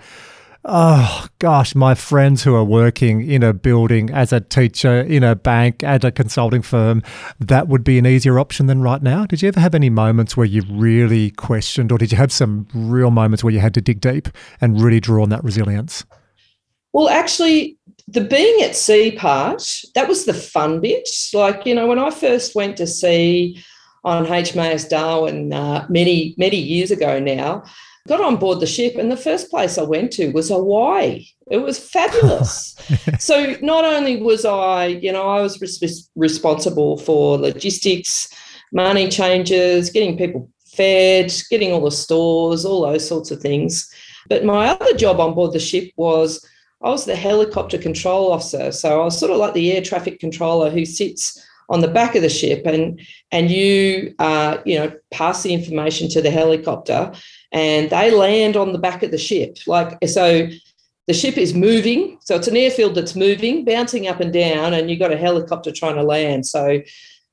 Oh 0.69 1.27
gosh, 1.39 1.75
my 1.75 1.95
friends 1.95 2.45
who 2.45 2.55
are 2.55 2.65
working 2.65 3.29
in 3.29 3.43
a 3.43 3.53
building 3.53 4.11
as 4.11 4.33
a 4.33 4.41
teacher, 4.41 5.01
in 5.01 5.25
a 5.25 5.35
bank, 5.35 5.83
at 5.83 6.05
a 6.05 6.13
consulting 6.13 6.63
firm, 6.63 7.03
that 7.41 7.69
would 7.69 7.83
be 7.83 7.99
an 7.99 8.07
easier 8.07 8.39
option 8.39 8.67
than 8.67 8.83
right 8.83 9.03
now. 9.03 9.25
Did 9.25 9.43
you 9.43 9.49
ever 9.49 9.61
have 9.61 9.75
any 9.75 9.91
moments 9.91 10.37
where 10.37 10.47
you 10.47 10.63
really 10.71 11.31
questioned, 11.31 11.91
or 11.91 11.99
did 11.99 12.13
you 12.13 12.19
have 12.19 12.31
some 12.31 12.69
real 12.75 13.11
moments 13.11 13.43
where 13.43 13.53
you 13.53 13.61
had 13.61 13.75
to 13.75 13.81
dig 13.81 14.01
deep 14.01 14.29
and 14.61 14.81
really 14.81 15.01
draw 15.01 15.23
on 15.23 15.31
that 15.31 15.43
resilience? 15.43 16.05
Well, 16.93 17.09
actually, 17.09 17.79
the 18.07 18.23
being 18.23 18.63
at 18.63 18.77
sea 18.77 19.13
part, 19.13 19.63
that 19.95 20.09
was 20.09 20.27
the 20.27 20.35
fun 20.35 20.81
bit. 20.81 21.09
Like, 21.33 21.65
you 21.67 21.75
know, 21.75 21.87
when 21.87 21.99
I 21.99 22.11
first 22.11 22.55
went 22.55 22.77
to 22.77 22.87
sea 22.87 23.63
on 24.05 24.27
HMAS 24.27 24.89
Darwin 24.89 25.53
uh, 25.53 25.87
many, 25.89 26.35
many 26.37 26.57
years 26.57 26.91
ago 26.91 27.19
now, 27.19 27.65
got 28.07 28.21
on 28.21 28.37
board 28.37 28.61
the 28.61 28.67
ship, 28.67 28.97
and 28.97 29.11
the 29.11 29.17
first 29.17 29.51
place 29.51 29.79
I 29.79 29.83
went 29.83 30.13
to 30.13 30.31
was 30.33 30.49
Hawaii. 30.49 31.27
It 31.51 31.59
was 31.59 31.79
fabulous. 31.79 32.77
so 33.19 33.57
not 33.63 33.85
only 33.85 34.23
was 34.23 34.45
I, 34.45 34.87
you 34.87 35.13
know, 35.13 35.29
I 35.29 35.41
was 35.41 35.61
res- 35.61 36.11
responsible 36.15 36.99
for 36.99 37.39
logistics, 37.39 38.33
money 38.73 39.09
changes, 39.09 39.91
getting 39.91 40.17
people 40.17 40.51
fed, 40.67 41.33
getting 41.51 41.73
all 41.73 41.85
the 41.85 41.91
stores, 41.91 42.65
all 42.65 42.83
those 42.83 43.07
sorts 43.07 43.31
of 43.31 43.41
things. 43.41 43.93
But 44.29 44.45
my 44.45 44.69
other 44.69 44.95
job 44.95 45.21
on 45.21 45.35
board 45.35 45.53
the 45.53 45.59
ship 45.59 45.91
was 45.97 46.45
I 46.83 46.91
was 46.91 47.05
the 47.05 47.17
helicopter 47.17 47.79
control 47.79 48.31
officer. 48.31 48.71
So 48.73 49.01
I 49.01 49.05
was 49.05 49.19
sort 49.19 49.33
of 49.33 49.39
like 49.39 49.55
the 49.55 49.73
air 49.73 49.83
traffic 49.83 50.21
controller 50.21 50.71
who 50.71 50.85
sits 50.85 51.45
on 51.71 51.81
the 51.81 51.89
back 51.89 52.15
of 52.15 52.23
the 52.23 52.29
ship 52.29 52.63
and 52.65 53.01
and 53.31 53.51
you 53.51 54.15
uh, 54.19 54.59
you 54.65 54.79
know 54.79 54.93
pass 55.11 55.43
the 55.43 55.53
information 55.53 56.09
to 56.11 56.23
the 56.23 56.31
helicopter 56.31 57.13
and 57.53 57.91
they 57.91 58.11
land 58.11 58.57
on 58.57 58.73
the 58.73 58.79
back 58.79 59.03
of 59.03 59.11
the 59.11 59.19
ship. 59.19 59.59
Like, 59.67 59.97
so 60.07 60.49
the 61.07 61.15
ship 61.15 61.39
is 61.39 61.55
moving. 61.55 62.19
So 62.21 62.37
it's 62.37 62.49
an 62.49 62.57
airfield 62.57 62.95
that's 62.95 63.17
moving, 63.17 63.65
bouncing 63.65 64.07
up 64.07 64.21
and 64.21 64.33
down, 64.33 64.75
and 64.75 64.91
you've 64.91 64.99
got 64.99 65.13
a 65.13 65.17
helicopter 65.17 65.73
trying 65.73 65.97
to 65.97 66.03
land. 66.03 66.47
So 66.47 66.83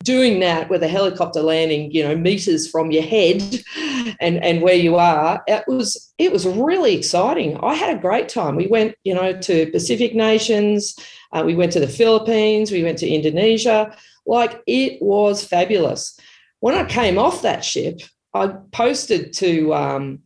doing 0.04 0.40
that 0.40 0.70
with 0.70 0.84
a 0.84 0.88
helicopter 0.88 1.42
landing, 1.42 1.92
you 1.92 2.04
know, 2.04 2.16
meters 2.16 2.70
from 2.70 2.92
your 2.92 3.04
head 3.04 3.42
and, 4.20 4.42
and 4.44 4.62
where 4.62 4.76
you 4.76 4.96
are, 4.96 5.44
it 5.48 5.66
was 5.68 6.14
it 6.18 6.32
was 6.32 6.46
really 6.46 6.96
exciting. 6.96 7.58
I 7.62 7.74
had 7.74 7.96
a 7.96 8.00
great 8.00 8.30
time. 8.30 8.56
We 8.56 8.68
went, 8.68 8.96
you 9.04 9.14
know, 9.14 9.38
to 9.38 9.70
Pacific 9.72 10.16
nations, 10.16 10.96
uh, 11.34 11.44
we 11.46 11.56
went 11.56 11.74
to 11.74 11.80
the 11.82 11.88
Philippines, 11.88 12.72
we 12.72 12.84
went 12.84 13.00
to 13.00 13.10
Indonesia. 13.10 13.96
Like 14.26 14.62
it 14.66 15.02
was 15.02 15.44
fabulous. 15.44 16.18
When 16.62 16.76
I 16.76 16.86
came 16.86 17.18
off 17.18 17.42
that 17.42 17.66
ship, 17.66 18.00
I 18.36 18.48
posted 18.74 19.32
to 19.34 19.74
um, 19.74 20.20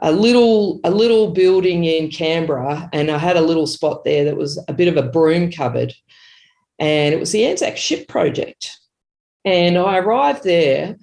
a 0.00 0.12
little 0.12 0.80
a 0.84 0.90
little 0.90 1.32
building 1.32 1.84
in 1.84 2.10
Canberra, 2.10 2.88
and 2.92 3.10
I 3.10 3.18
had 3.18 3.36
a 3.36 3.42
little 3.42 3.66
spot 3.66 4.04
there 4.04 4.24
that 4.24 4.36
was 4.36 4.62
a 4.68 4.72
bit 4.72 4.88
of 4.88 4.96
a 4.96 5.08
broom 5.08 5.50
cupboard, 5.50 5.92
and 6.78 7.12
it 7.12 7.18
was 7.18 7.32
the 7.32 7.44
Anzac 7.44 7.76
Ship 7.76 8.06
Project. 8.06 8.78
And 9.44 9.76
I 9.76 9.98
arrived 9.98 10.44
there, 10.44 10.96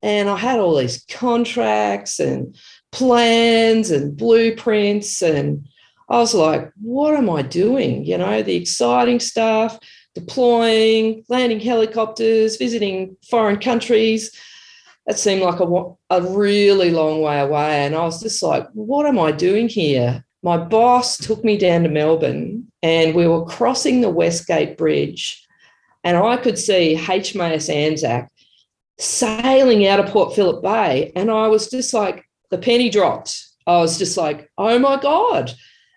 and 0.00 0.30
I 0.30 0.36
had 0.36 0.58
all 0.58 0.76
these 0.76 1.04
contracts 1.10 2.18
and 2.18 2.56
plans 2.90 3.90
and 3.90 4.16
blueprints, 4.16 5.20
and 5.20 5.68
I 6.08 6.18
was 6.20 6.32
like, 6.32 6.72
"What 6.80 7.14
am 7.14 7.28
I 7.28 7.42
doing?" 7.42 8.06
You 8.06 8.16
know, 8.16 8.42
the 8.42 8.56
exciting 8.56 9.20
stuff, 9.20 9.78
deploying, 10.14 11.24
landing 11.28 11.60
helicopters, 11.60 12.56
visiting 12.56 13.18
foreign 13.28 13.58
countries 13.58 14.34
it 15.06 15.18
seemed 15.18 15.42
like 15.42 15.60
a, 15.60 15.94
a 16.10 16.22
really 16.22 16.90
long 16.90 17.22
way 17.22 17.40
away. 17.40 17.84
And 17.84 17.94
I 17.94 18.02
was 18.02 18.22
just 18.22 18.42
like, 18.42 18.68
what 18.72 19.06
am 19.06 19.18
I 19.18 19.32
doing 19.32 19.68
here? 19.68 20.24
My 20.42 20.56
boss 20.56 21.16
took 21.16 21.44
me 21.44 21.56
down 21.56 21.82
to 21.82 21.88
Melbourne 21.88 22.66
and 22.82 23.14
we 23.14 23.26
were 23.26 23.44
crossing 23.44 24.00
the 24.00 24.10
Westgate 24.10 24.76
Bridge. 24.76 25.46
And 26.04 26.16
I 26.16 26.36
could 26.36 26.58
see 26.58 26.96
HMAS 26.96 27.72
Anzac 27.72 28.28
sailing 28.98 29.86
out 29.86 30.00
of 30.00 30.10
Port 30.10 30.34
Phillip 30.34 30.62
Bay. 30.62 31.12
And 31.14 31.30
I 31.30 31.48
was 31.48 31.70
just 31.70 31.94
like, 31.94 32.28
the 32.50 32.58
penny 32.58 32.90
dropped. 32.90 33.44
I 33.66 33.78
was 33.78 33.98
just 33.98 34.16
like, 34.16 34.50
oh 34.58 34.78
my 34.78 35.00
God, 35.00 35.52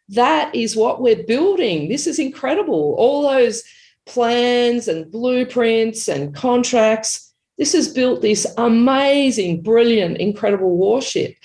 that 0.10 0.54
is 0.54 0.76
what 0.76 1.02
we're 1.02 1.24
building. 1.24 1.90
This 1.90 2.08
is 2.08 2.20
incredible. 2.20 2.96
All 2.98 3.30
those 3.30 3.64
plans 4.06 4.88
and 4.88 5.12
blueprints 5.12 6.08
and 6.08 6.34
contracts 6.36 7.34
this 7.58 7.74
has 7.74 7.88
built 7.88 8.22
this 8.22 8.46
amazing, 8.58 9.62
brilliant, 9.62 10.18
incredible 10.18 10.76
warship. 10.76 11.36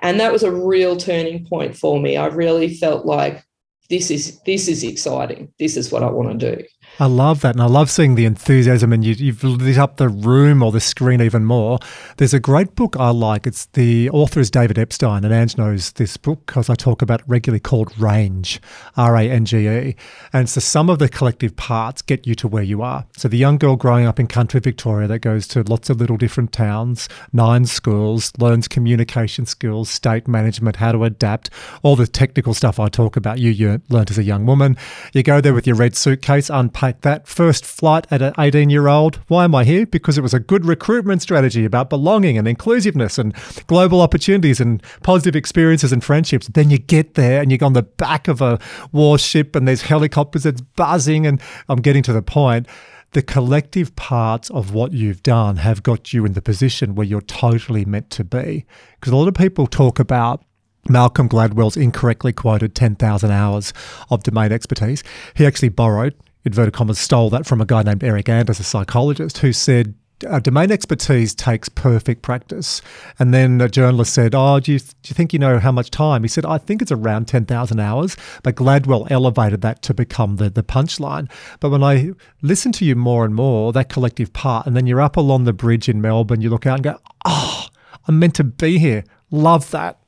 And 0.00 0.20
that 0.20 0.32
was 0.32 0.42
a 0.42 0.52
real 0.52 0.96
turning 0.96 1.46
point 1.46 1.76
for 1.76 1.98
me. 1.98 2.16
I 2.16 2.26
really 2.26 2.74
felt 2.74 3.06
like 3.06 3.44
this 3.88 4.10
is 4.10 4.40
this 4.42 4.68
is 4.68 4.84
exciting. 4.84 5.52
This 5.58 5.76
is 5.76 5.90
what 5.90 6.02
I 6.02 6.10
want 6.10 6.38
to 6.38 6.56
do. 6.56 6.64
I 6.98 7.06
love 7.06 7.42
that. 7.42 7.54
And 7.54 7.62
I 7.62 7.66
love 7.66 7.90
seeing 7.90 8.14
the 8.14 8.24
enthusiasm 8.24 8.90
and 8.92 9.04
you, 9.04 9.32
have 9.32 9.44
lit 9.44 9.76
up 9.76 9.98
the 9.98 10.08
room 10.08 10.62
or 10.62 10.72
the 10.72 10.80
screen 10.80 11.20
even 11.20 11.44
more. 11.44 11.78
There's 12.16 12.32
a 12.32 12.40
great 12.40 12.74
book 12.74 12.96
I 12.98 13.10
like. 13.10 13.46
It's 13.46 13.66
the 13.66 14.08
author 14.10 14.40
is 14.40 14.50
David 14.50 14.78
Epstein, 14.78 15.24
and 15.24 15.32
Ange 15.32 15.58
knows 15.58 15.92
this 15.92 16.16
book 16.16 16.46
because 16.46 16.70
I 16.70 16.74
talk 16.74 17.02
about 17.02 17.20
it 17.20 17.26
regularly 17.28 17.60
called 17.60 17.96
Range, 17.98 18.60
R 18.96 19.16
A 19.16 19.30
N 19.30 19.44
G 19.44 19.68
E. 19.68 19.96
And 20.32 20.44
it's 20.44 20.54
the 20.54 20.62
sum 20.62 20.88
of 20.88 20.98
the 20.98 21.08
collective 21.08 21.54
parts 21.56 22.00
get 22.00 22.26
you 22.26 22.34
to 22.36 22.48
where 22.48 22.62
you 22.62 22.80
are. 22.80 23.04
So 23.16 23.28
the 23.28 23.36
young 23.36 23.58
girl 23.58 23.76
growing 23.76 24.06
up 24.06 24.18
in 24.18 24.26
country 24.26 24.60
Victoria 24.60 25.06
that 25.08 25.18
goes 25.18 25.46
to 25.48 25.62
lots 25.64 25.90
of 25.90 26.00
little 26.00 26.16
different 26.16 26.52
towns, 26.52 27.10
nine 27.30 27.66
schools, 27.66 28.32
learns 28.38 28.68
communication 28.68 29.44
skills, 29.44 29.90
state 29.90 30.26
management, 30.26 30.76
how 30.76 30.92
to 30.92 31.04
adapt, 31.04 31.50
all 31.82 31.96
the 31.96 32.06
technical 32.06 32.54
stuff 32.54 32.80
I 32.80 32.88
talk 32.88 33.16
about, 33.16 33.38
you, 33.38 33.50
you 33.50 33.82
learned 33.90 34.10
as 34.10 34.18
a 34.18 34.22
young 34.22 34.46
woman. 34.46 34.78
You 35.12 35.22
go 35.22 35.42
there 35.42 35.52
with 35.52 35.66
your 35.66 35.76
red 35.76 35.94
suitcase, 35.94 36.48
unpack 36.48 36.85
take 36.86 37.00
that 37.02 37.26
first 37.26 37.64
flight 37.64 38.06
at 38.10 38.22
an 38.22 38.32
18 38.38 38.70
year 38.70 38.88
old. 38.88 39.16
Why 39.28 39.44
am 39.44 39.54
I 39.54 39.64
here? 39.64 39.86
Because 39.86 40.18
it 40.18 40.22
was 40.22 40.34
a 40.34 40.40
good 40.40 40.64
recruitment 40.64 41.22
strategy 41.22 41.64
about 41.64 41.90
belonging 41.90 42.38
and 42.38 42.46
inclusiveness 42.46 43.18
and 43.18 43.34
global 43.66 44.00
opportunities 44.00 44.60
and 44.60 44.82
positive 45.02 45.36
experiences 45.36 45.92
and 45.92 46.02
friendships. 46.02 46.48
Then 46.48 46.70
you 46.70 46.78
get 46.78 47.14
there 47.14 47.42
and 47.42 47.50
you're 47.50 47.64
on 47.64 47.72
the 47.72 47.82
back 47.82 48.28
of 48.28 48.40
a 48.40 48.58
warship 48.92 49.56
and 49.56 49.66
there's 49.66 49.82
helicopters 49.82 50.44
that's 50.44 50.60
buzzing. 50.60 51.26
And 51.26 51.40
I'm 51.68 51.80
getting 51.80 52.02
to 52.04 52.12
the 52.12 52.22
point 52.22 52.66
the 53.12 53.22
collective 53.22 53.94
parts 53.96 54.50
of 54.50 54.74
what 54.74 54.92
you've 54.92 55.22
done 55.22 55.56
have 55.56 55.82
got 55.82 56.12
you 56.12 56.24
in 56.26 56.34
the 56.34 56.42
position 56.42 56.94
where 56.94 57.06
you're 57.06 57.20
totally 57.22 57.84
meant 57.84 58.10
to 58.10 58.24
be. 58.24 58.66
Because 59.00 59.12
a 59.12 59.16
lot 59.16 59.28
of 59.28 59.34
people 59.34 59.66
talk 59.66 59.98
about 59.98 60.44
Malcolm 60.88 61.28
Gladwell's 61.28 61.76
incorrectly 61.76 62.32
quoted 62.32 62.74
10,000 62.74 63.30
hours 63.30 63.72
of 64.10 64.22
domain 64.22 64.52
expertise. 64.52 65.02
He 65.34 65.46
actually 65.46 65.70
borrowed 65.70 66.14
inverted 66.46 66.72
commas, 66.72 66.98
stole 66.98 67.28
that 67.30 67.44
from 67.44 67.60
a 67.60 67.66
guy 67.66 67.82
named 67.82 68.02
Eric 68.02 68.28
Anders, 68.28 68.60
a 68.60 68.64
psychologist, 68.64 69.38
who 69.38 69.52
said 69.52 69.94
uh, 70.26 70.38
domain 70.38 70.70
expertise 70.70 71.34
takes 71.34 71.68
perfect 71.68 72.22
practice. 72.22 72.80
And 73.18 73.34
then 73.34 73.60
a 73.60 73.68
journalist 73.68 74.14
said, 74.14 74.34
Oh, 74.34 74.60
do 74.60 74.72
you, 74.72 74.78
do 74.78 74.86
you 75.04 75.14
think 75.14 75.32
you 75.32 75.38
know 75.38 75.58
how 75.58 75.72
much 75.72 75.90
time? 75.90 76.22
He 76.22 76.28
said, 76.28 76.46
I 76.46 76.58
think 76.58 76.80
it's 76.80 76.92
around 76.92 77.26
10,000 77.28 77.80
hours. 77.80 78.16
But 78.42 78.56
Gladwell 78.56 79.10
elevated 79.10 79.60
that 79.62 79.82
to 79.82 79.94
become 79.94 80.36
the, 80.36 80.48
the 80.48 80.62
punchline. 80.62 81.30
But 81.60 81.70
when 81.70 81.82
I 81.82 82.12
listen 82.42 82.72
to 82.72 82.84
you 82.84 82.96
more 82.96 83.24
and 83.24 83.34
more, 83.34 83.72
that 83.72 83.88
collective 83.88 84.32
part, 84.32 84.66
and 84.66 84.76
then 84.76 84.86
you're 84.86 85.02
up 85.02 85.16
along 85.16 85.44
the 85.44 85.52
bridge 85.52 85.88
in 85.88 86.00
Melbourne, 86.00 86.40
you 86.40 86.48
look 86.48 86.66
out 86.66 86.76
and 86.76 86.84
go, 86.84 86.98
Oh, 87.24 87.66
I'm 88.08 88.18
meant 88.18 88.36
to 88.36 88.44
be 88.44 88.78
here. 88.78 89.04
Love 89.30 89.70
that. 89.72 89.98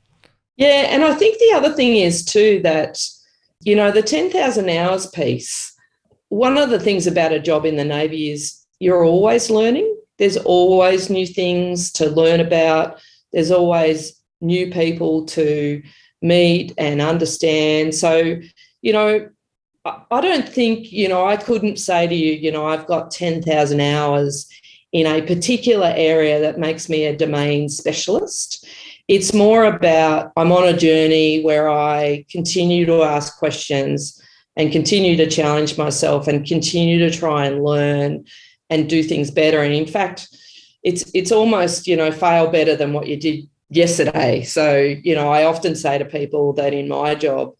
Yeah. 0.57 0.87
And 0.89 1.03
I 1.03 1.13
think 1.13 1.37
the 1.37 1.53
other 1.55 1.73
thing 1.73 1.97
is, 1.97 2.25
too, 2.25 2.61
that, 2.63 2.99
you 3.61 3.75
know, 3.75 3.91
the 3.91 4.01
10,000 4.01 4.69
hours 4.69 5.07
piece, 5.07 5.68
one 6.29 6.57
of 6.57 6.69
the 6.69 6.79
things 6.79 7.07
about 7.07 7.31
a 7.31 7.39
job 7.39 7.65
in 7.65 7.75
the 7.75 7.83
Navy 7.83 8.31
is 8.31 8.65
you're 8.79 9.03
always 9.03 9.49
learning. 9.49 9.95
There's 10.17 10.37
always 10.37 11.09
new 11.09 11.25
things 11.25 11.91
to 11.93 12.09
learn 12.09 12.39
about. 12.39 13.01
There's 13.33 13.51
always 13.51 14.19
new 14.41 14.71
people 14.71 15.25
to 15.25 15.81
meet 16.21 16.73
and 16.77 17.01
understand. 17.01 17.95
So, 17.95 18.39
you 18.81 18.93
know, 18.93 19.29
I 19.85 20.21
don't 20.21 20.47
think, 20.47 20.91
you 20.91 21.07
know, 21.07 21.25
I 21.25 21.37
couldn't 21.37 21.79
say 21.79 22.05
to 22.07 22.15
you, 22.15 22.33
you 22.33 22.51
know, 22.51 22.67
I've 22.67 22.85
got 22.85 23.11
10,000 23.11 23.79
hours 23.79 24.47
in 24.91 25.07
a 25.07 25.21
particular 25.21 25.93
area 25.95 26.41
that 26.41 26.59
makes 26.59 26.89
me 26.89 27.05
a 27.05 27.15
domain 27.15 27.69
specialist. 27.69 28.67
It's 29.07 29.33
more 29.33 29.65
about 29.65 30.31
I'm 30.35 30.51
on 30.51 30.67
a 30.67 30.77
journey 30.77 31.41
where 31.41 31.69
I 31.69 32.25
continue 32.29 32.85
to 32.85 33.03
ask 33.03 33.37
questions 33.37 34.21
and 34.59 34.73
continue 34.73 35.15
to 35.15 35.25
challenge 35.25 35.77
myself 35.77 36.27
and 36.27 36.45
continue 36.45 36.99
to 36.99 37.17
try 37.17 37.45
and 37.45 37.63
learn 37.63 38.25
and 38.69 38.89
do 38.89 39.01
things 39.01 39.31
better. 39.31 39.61
And 39.61 39.73
in 39.73 39.87
fact, 39.87 40.27
it's 40.83 41.09
it's 41.13 41.31
almost 41.31 41.87
you 41.87 41.95
know 41.95 42.11
fail 42.11 42.51
better 42.51 42.75
than 42.75 42.91
what 42.91 43.07
you 43.07 43.15
did 43.15 43.47
yesterday. 43.69 44.43
So 44.43 44.75
you 44.77 45.15
know, 45.15 45.31
I 45.31 45.45
often 45.45 45.75
say 45.75 45.97
to 45.97 46.05
people 46.05 46.51
that 46.53 46.73
in 46.73 46.89
my 46.89 47.15
job, 47.15 47.53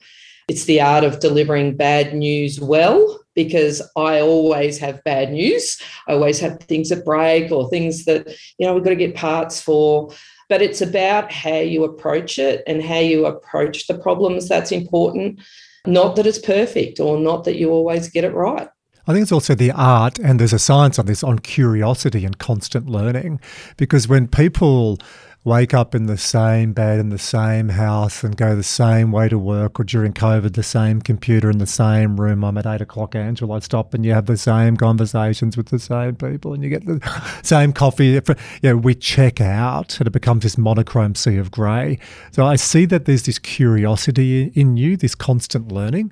it's 0.49 0.65
the 0.65 0.81
art 0.81 1.05
of 1.05 1.21
delivering 1.21 1.77
bad 1.77 2.13
news 2.13 2.59
well 2.59 3.21
because 3.33 3.81
I 3.95 4.19
always 4.19 4.77
have 4.79 5.03
bad 5.05 5.31
news. 5.31 5.81
I 6.05 6.13
always 6.13 6.41
have 6.41 6.59
things 6.59 6.89
that 6.89 7.05
break 7.05 7.49
or 7.49 7.69
things 7.69 8.03
that 8.05 8.27
you 8.57 8.67
know 8.67 8.73
we've 8.73 8.83
got 8.83 8.89
to 8.89 8.95
get 8.97 9.15
parts 9.15 9.61
for. 9.61 10.11
But 10.49 10.61
it's 10.61 10.81
about 10.81 11.31
how 11.31 11.59
you 11.59 11.85
approach 11.85 12.39
it 12.39 12.63
and 12.67 12.83
how 12.83 12.99
you 12.99 13.25
approach 13.25 13.87
the 13.87 13.99
problems 13.99 14.49
that's 14.49 14.73
important. 14.73 15.39
Not 15.85 16.15
that 16.15 16.27
it's 16.27 16.39
perfect 16.39 16.99
or 16.99 17.17
not 17.17 17.43
that 17.45 17.57
you 17.57 17.71
always 17.71 18.09
get 18.09 18.23
it 18.23 18.33
right. 18.33 18.67
I 19.07 19.13
think 19.13 19.23
it's 19.23 19.31
also 19.31 19.55
the 19.55 19.71
art, 19.71 20.19
and 20.19 20.39
there's 20.39 20.53
a 20.53 20.59
science 20.59 20.99
on 20.99 21.07
this, 21.07 21.23
on 21.23 21.39
curiosity 21.39 22.25
and 22.25 22.37
constant 22.37 22.87
learning. 22.87 23.39
Because 23.75 24.07
when 24.07 24.27
people 24.27 24.99
wake 25.45 25.73
up 25.73 25.95
in 25.95 26.05
the 26.05 26.17
same 26.17 26.73
bed 26.73 26.99
in 26.99 27.09
the 27.09 27.17
same 27.17 27.69
house 27.69 28.23
and 28.23 28.35
go 28.35 28.55
the 28.55 28.63
same 28.63 29.11
way 29.11 29.29
to 29.29 29.39
work, 29.39 29.79
or 29.79 29.83
during 29.83 30.13
COVID, 30.13 30.53
the 30.53 30.63
same 30.63 31.01
computer 31.01 31.49
in 31.49 31.59
the 31.59 31.65
same 31.65 32.19
room. 32.19 32.43
I'm 32.43 32.57
at 32.57 32.65
eight 32.65 32.81
o'clock, 32.81 33.15
Angela. 33.15 33.55
I 33.55 33.59
stop 33.59 33.93
and 33.93 34.05
you 34.05 34.13
have 34.13 34.25
the 34.25 34.37
same 34.37 34.75
conversations 34.75 35.55
with 35.55 35.67
the 35.67 35.79
same 35.79 36.15
people 36.15 36.53
and 36.53 36.63
you 36.63 36.69
get 36.69 36.85
the 36.85 36.99
same 37.43 37.71
coffee. 37.71 38.07
You 38.07 38.21
know, 38.63 38.77
we 38.77 38.95
check 38.95 39.39
out 39.39 39.97
and 39.99 40.07
it 40.07 40.11
becomes 40.11 40.43
this 40.43 40.57
monochrome 40.57 41.15
sea 41.15 41.37
of 41.37 41.51
grey. 41.51 41.99
So 42.31 42.45
I 42.45 42.55
see 42.57 42.85
that 42.85 43.05
there's 43.05 43.23
this 43.23 43.39
curiosity 43.39 44.51
in 44.55 44.75
you, 44.77 44.97
this 44.97 45.15
constant 45.15 45.71
learning. 45.71 46.11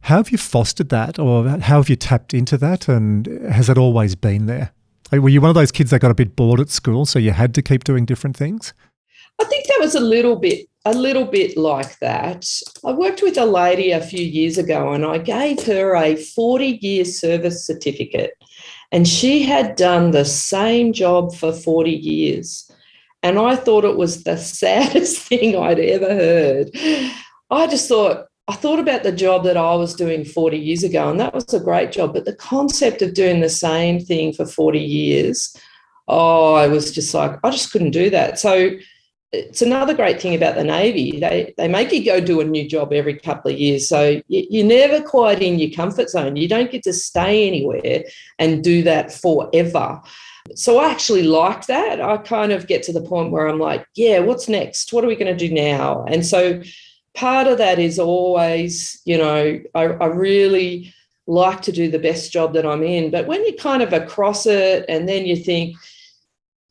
How 0.00 0.18
have 0.18 0.30
you 0.30 0.38
fostered 0.38 0.88
that, 0.90 1.18
or 1.18 1.48
how 1.48 1.78
have 1.78 1.88
you 1.88 1.96
tapped 1.96 2.32
into 2.32 2.56
that, 2.58 2.86
and 2.86 3.26
has 3.50 3.68
it 3.68 3.76
always 3.76 4.14
been 4.14 4.46
there? 4.46 4.70
Were 5.12 5.28
you 5.28 5.40
one 5.40 5.50
of 5.50 5.54
those 5.54 5.72
kids 5.72 5.90
that 5.90 6.00
got 6.00 6.10
a 6.10 6.14
bit 6.14 6.34
bored 6.34 6.60
at 6.60 6.68
school, 6.68 7.06
so 7.06 7.18
you 7.18 7.30
had 7.30 7.54
to 7.54 7.62
keep 7.62 7.84
doing 7.84 8.04
different 8.04 8.36
things? 8.36 8.74
I 9.40 9.44
think 9.44 9.66
that 9.66 9.78
was 9.80 9.94
a 9.94 10.00
little 10.00 10.36
bit 10.36 10.66
a 10.86 10.92
little 10.92 11.24
bit 11.24 11.56
like 11.56 11.98
that. 11.98 12.46
I 12.84 12.92
worked 12.92 13.20
with 13.20 13.36
a 13.36 13.44
lady 13.44 13.90
a 13.90 14.00
few 14.00 14.24
years 14.24 14.56
ago 14.56 14.92
and 14.92 15.04
I 15.04 15.18
gave 15.18 15.64
her 15.64 15.96
a 15.96 16.14
40 16.14 16.78
year 16.80 17.04
service 17.04 17.66
certificate 17.66 18.34
and 18.92 19.08
she 19.08 19.42
had 19.42 19.74
done 19.74 20.12
the 20.12 20.24
same 20.24 20.92
job 20.92 21.34
for 21.34 21.52
40 21.52 21.90
years. 21.90 22.70
And 23.24 23.36
I 23.36 23.56
thought 23.56 23.84
it 23.84 23.96
was 23.96 24.22
the 24.22 24.36
saddest 24.36 25.22
thing 25.22 25.56
I'd 25.56 25.80
ever 25.80 26.14
heard. 26.14 26.70
I 27.50 27.66
just 27.66 27.88
thought, 27.88 28.25
I 28.48 28.54
thought 28.54 28.78
about 28.78 29.02
the 29.02 29.12
job 29.12 29.42
that 29.44 29.56
I 29.56 29.74
was 29.74 29.94
doing 29.94 30.24
40 30.24 30.56
years 30.56 30.84
ago, 30.84 31.10
and 31.10 31.18
that 31.18 31.34
was 31.34 31.52
a 31.52 31.60
great 31.60 31.90
job. 31.90 32.14
But 32.14 32.26
the 32.26 32.34
concept 32.36 33.02
of 33.02 33.14
doing 33.14 33.40
the 33.40 33.48
same 33.48 33.98
thing 33.98 34.32
for 34.32 34.46
40 34.46 34.78
years, 34.78 35.56
oh, 36.06 36.54
I 36.54 36.68
was 36.68 36.92
just 36.92 37.12
like, 37.12 37.38
I 37.42 37.50
just 37.50 37.72
couldn't 37.72 37.90
do 37.90 38.08
that. 38.10 38.38
So 38.38 38.70
it's 39.32 39.62
another 39.62 39.94
great 39.94 40.20
thing 40.20 40.36
about 40.36 40.54
the 40.54 40.62
Navy. 40.62 41.18
They, 41.18 41.54
they 41.56 41.66
make 41.66 41.90
you 41.92 42.04
go 42.04 42.20
do 42.20 42.40
a 42.40 42.44
new 42.44 42.68
job 42.68 42.92
every 42.92 43.18
couple 43.18 43.50
of 43.50 43.58
years. 43.58 43.88
So 43.88 44.22
you're 44.28 44.64
never 44.64 45.02
quite 45.02 45.42
in 45.42 45.58
your 45.58 45.70
comfort 45.70 46.08
zone. 46.08 46.36
You 46.36 46.48
don't 46.48 46.70
get 46.70 46.84
to 46.84 46.92
stay 46.92 47.48
anywhere 47.48 48.04
and 48.38 48.62
do 48.62 48.84
that 48.84 49.12
forever. 49.12 50.00
So 50.54 50.78
I 50.78 50.90
actually 50.90 51.24
like 51.24 51.66
that. 51.66 52.00
I 52.00 52.18
kind 52.18 52.52
of 52.52 52.68
get 52.68 52.84
to 52.84 52.92
the 52.92 53.02
point 53.02 53.32
where 53.32 53.48
I'm 53.48 53.58
like, 53.58 53.84
yeah, 53.96 54.20
what's 54.20 54.48
next? 54.48 54.92
What 54.92 55.02
are 55.02 55.08
we 55.08 55.16
going 55.16 55.36
to 55.36 55.48
do 55.48 55.52
now? 55.52 56.04
And 56.04 56.24
so 56.24 56.62
part 57.16 57.48
of 57.48 57.58
that 57.58 57.78
is 57.78 57.98
always, 57.98 59.00
you 59.04 59.18
know, 59.18 59.58
I, 59.74 59.82
I 59.82 60.06
really 60.06 60.94
like 61.26 61.62
to 61.62 61.72
do 61.72 61.90
the 61.90 61.98
best 61.98 62.30
job 62.30 62.54
that 62.54 62.66
I'm 62.66 62.84
in. 62.84 63.10
But 63.10 63.26
when 63.26 63.44
you're 63.44 63.56
kind 63.56 63.82
of 63.82 63.92
across 63.92 64.46
it 64.46 64.84
and 64.88 65.08
then 65.08 65.26
you 65.26 65.34
think, 65.34 65.76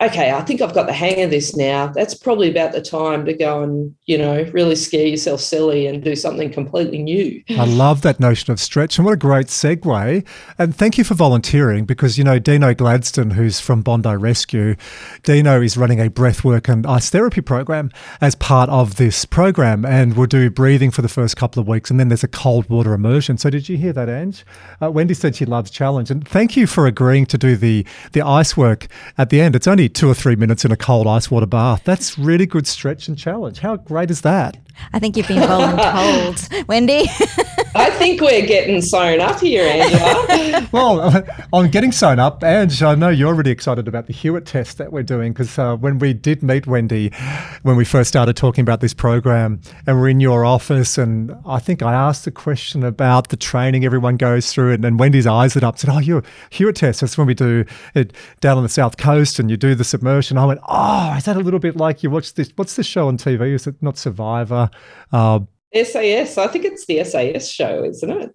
okay, 0.01 0.31
I 0.31 0.41
think 0.41 0.61
I've 0.61 0.73
got 0.73 0.87
the 0.87 0.93
hang 0.93 1.21
of 1.21 1.29
this 1.29 1.55
now. 1.55 1.87
That's 1.87 2.13
probably 2.13 2.49
about 2.49 2.73
the 2.73 2.81
time 2.81 3.25
to 3.25 3.33
go 3.33 3.63
and, 3.63 3.95
you 4.05 4.17
know, 4.17 4.43
really 4.51 4.75
scare 4.75 5.07
yourself 5.07 5.39
silly 5.39 5.87
and 5.87 6.03
do 6.03 6.17
something 6.17 6.51
completely 6.51 7.01
new. 7.01 7.41
I 7.51 7.65
love 7.65 8.01
that 8.01 8.19
notion 8.19 8.51
of 8.51 8.59
stretch. 8.59 8.97
And 8.97 9.05
what 9.05 9.13
a 9.13 9.17
great 9.17 9.47
segue. 9.47 10.27
And 10.57 10.75
thank 10.75 10.97
you 10.97 11.05
for 11.05 11.13
volunteering 11.13 11.85
because, 11.85 12.17
you 12.17 12.25
know, 12.25 12.39
Dino 12.39 12.73
Gladstone, 12.73 13.31
who's 13.31 13.61
from 13.61 13.83
Bondi 13.83 14.15
Rescue, 14.17 14.75
Dino 15.23 15.61
is 15.61 15.77
running 15.77 16.01
a 16.01 16.09
breathwork 16.09 16.67
and 16.67 16.85
ice 16.85 17.09
therapy 17.09 17.41
program 17.41 17.89
as 18.19 18.35
part 18.35 18.69
of 18.69 18.97
this 18.97 19.23
program. 19.23 19.85
And 19.85 20.17
we'll 20.17 20.27
do 20.27 20.49
breathing 20.49 20.91
for 20.91 21.03
the 21.03 21.09
first 21.09 21.37
couple 21.37 21.61
of 21.61 21.69
weeks. 21.69 21.89
And 21.89 22.01
then 22.01 22.09
there's 22.09 22.23
a 22.23 22.27
cold 22.27 22.69
water 22.69 22.93
immersion. 22.93 23.37
So 23.37 23.49
did 23.49 23.69
you 23.69 23.77
hear 23.77 23.93
that, 23.93 24.09
Ange? 24.09 24.45
Uh, 24.81 24.91
Wendy 24.91 25.13
said 25.13 25.37
she 25.37 25.45
loves 25.45 25.71
challenge. 25.71 26.11
And 26.11 26.27
thank 26.27 26.57
you 26.57 26.67
for 26.67 26.85
agreeing 26.85 27.25
to 27.27 27.37
do 27.37 27.55
the, 27.55 27.85
the 28.11 28.21
ice 28.21 28.57
work 28.57 28.87
at 29.17 29.29
the 29.29 29.39
end. 29.39 29.55
It's 29.55 29.67
only 29.67 29.85
two 29.95 30.09
or 30.09 30.13
three 30.13 30.35
minutes 30.35 30.65
in 30.65 30.71
a 30.71 30.77
cold 30.77 31.07
ice 31.07 31.31
water 31.31 31.45
bath. 31.45 31.83
That's 31.85 32.19
really 32.19 32.45
good 32.45 32.67
stretch 32.67 33.07
and 33.07 33.17
challenge. 33.17 33.59
How 33.59 33.77
great 33.77 34.11
is 34.11 34.21
that? 34.21 34.57
I 34.93 34.99
think 34.99 35.17
you've 35.17 35.27
been 35.27 35.41
well 35.41 35.75
told, 35.93 36.67
Wendy. 36.67 37.05
I 37.75 37.89
think 37.89 38.21
we're 38.21 38.45
getting 38.45 38.81
sewn 38.81 39.19
up 39.19 39.41
here, 39.41 39.65
Angela. 39.67 40.69
well, 40.71 41.23
on 41.53 41.69
getting 41.69 41.91
sewn 41.91 42.19
up, 42.19 42.41
Ange, 42.43 42.81
I 42.81 42.95
know 42.95 43.09
you're 43.09 43.33
really 43.33 43.51
excited 43.51 43.87
about 43.87 44.07
the 44.07 44.13
HUET 44.13 44.45
test 44.45 44.77
that 44.77 44.93
we're 44.93 45.03
doing 45.03 45.33
because 45.33 45.59
uh, 45.59 45.75
when 45.75 45.99
we 45.99 46.13
did 46.13 46.41
meet 46.41 46.67
Wendy, 46.67 47.11
when 47.63 47.75
we 47.75 47.83
first 47.83 48.07
started 48.07 48.37
talking 48.37 48.61
about 48.61 48.79
this 48.79 48.93
program, 48.93 49.59
and 49.85 49.99
we're 49.99 50.07
in 50.07 50.21
your 50.21 50.45
office, 50.45 50.97
and 50.97 51.35
I 51.45 51.59
think 51.59 51.81
I 51.81 51.93
asked 51.93 52.25
a 52.27 52.31
question 52.31 52.83
about 52.83 53.27
the 53.27 53.37
training 53.37 53.83
everyone 53.83 54.15
goes 54.15 54.53
through, 54.53 54.71
and, 54.71 54.85
and 54.85 54.97
Wendy's 54.97 55.27
eyes 55.27 55.55
lit 55.55 55.63
up, 55.63 55.77
said, 55.77 55.89
"Oh, 55.89 55.99
you 55.99 56.23
HUET 56.51 56.75
test. 56.75 57.01
That's 57.01 57.17
when 57.17 57.27
we 57.27 57.33
do 57.33 57.65
it 57.93 58.13
down 58.39 58.55
on 58.55 58.63
the 58.63 58.69
south 58.69 58.95
coast, 58.95 59.37
and 59.37 59.51
you 59.51 59.57
do 59.57 59.75
the 59.75 59.83
submersion." 59.83 60.37
I 60.37 60.45
went, 60.45 60.61
"Oh, 60.67 61.13
is 61.17 61.25
that 61.25 61.35
a 61.35 61.41
little 61.41 61.59
bit 61.59 61.75
like 61.75 62.03
you 62.03 62.09
watch 62.09 62.33
this? 62.35 62.51
What's 62.55 62.77
this 62.77 62.85
show 62.85 63.09
on 63.09 63.17
TV? 63.17 63.53
Is 63.53 63.67
it 63.67 63.75
not 63.81 63.97
Survivor?" 63.97 64.64
Uh, 65.11 65.39
SAS. 65.83 66.37
I 66.37 66.47
think 66.47 66.63
it's 66.63 66.85
the 66.85 67.03
SAS 67.03 67.49
show, 67.49 67.83
isn't 67.83 68.09
it? 68.09 68.31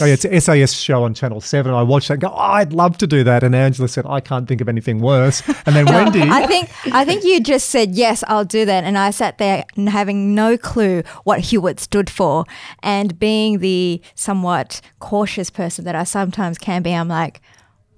Oh, 0.00 0.04
yeah, 0.04 0.12
it's 0.12 0.26
a 0.26 0.40
SAS 0.40 0.72
show 0.72 1.04
on 1.04 1.14
Channel 1.14 1.40
7. 1.40 1.72
I 1.72 1.82
watched 1.82 2.08
that 2.08 2.14
and 2.14 2.22
go, 2.22 2.28
oh, 2.28 2.36
I'd 2.36 2.72
love 2.72 2.98
to 2.98 3.06
do 3.06 3.24
that. 3.24 3.42
And 3.42 3.54
Angela 3.54 3.88
said, 3.88 4.04
I 4.06 4.20
can't 4.20 4.46
think 4.46 4.60
of 4.60 4.68
anything 4.68 5.00
worse. 5.00 5.42
And 5.64 5.74
then 5.74 5.86
Wendy. 5.86 6.22
I 6.22 6.46
think 6.46 6.70
I 6.92 7.04
think 7.04 7.24
you 7.24 7.40
just 7.40 7.70
said, 7.70 7.94
yes, 7.94 8.22
I'll 8.28 8.44
do 8.44 8.64
that. 8.66 8.84
And 8.84 8.98
I 8.98 9.10
sat 9.10 9.38
there 9.38 9.64
having 9.86 10.34
no 10.34 10.58
clue 10.58 11.02
what 11.24 11.40
HUET 11.40 11.80
stood 11.80 12.10
for. 12.10 12.44
And 12.82 13.18
being 13.18 13.60
the 13.60 14.02
somewhat 14.14 14.80
cautious 14.98 15.48
person 15.48 15.84
that 15.86 15.94
I 15.94 16.04
sometimes 16.04 16.58
can 16.58 16.82
be, 16.82 16.92
I'm 16.92 17.08
like, 17.08 17.40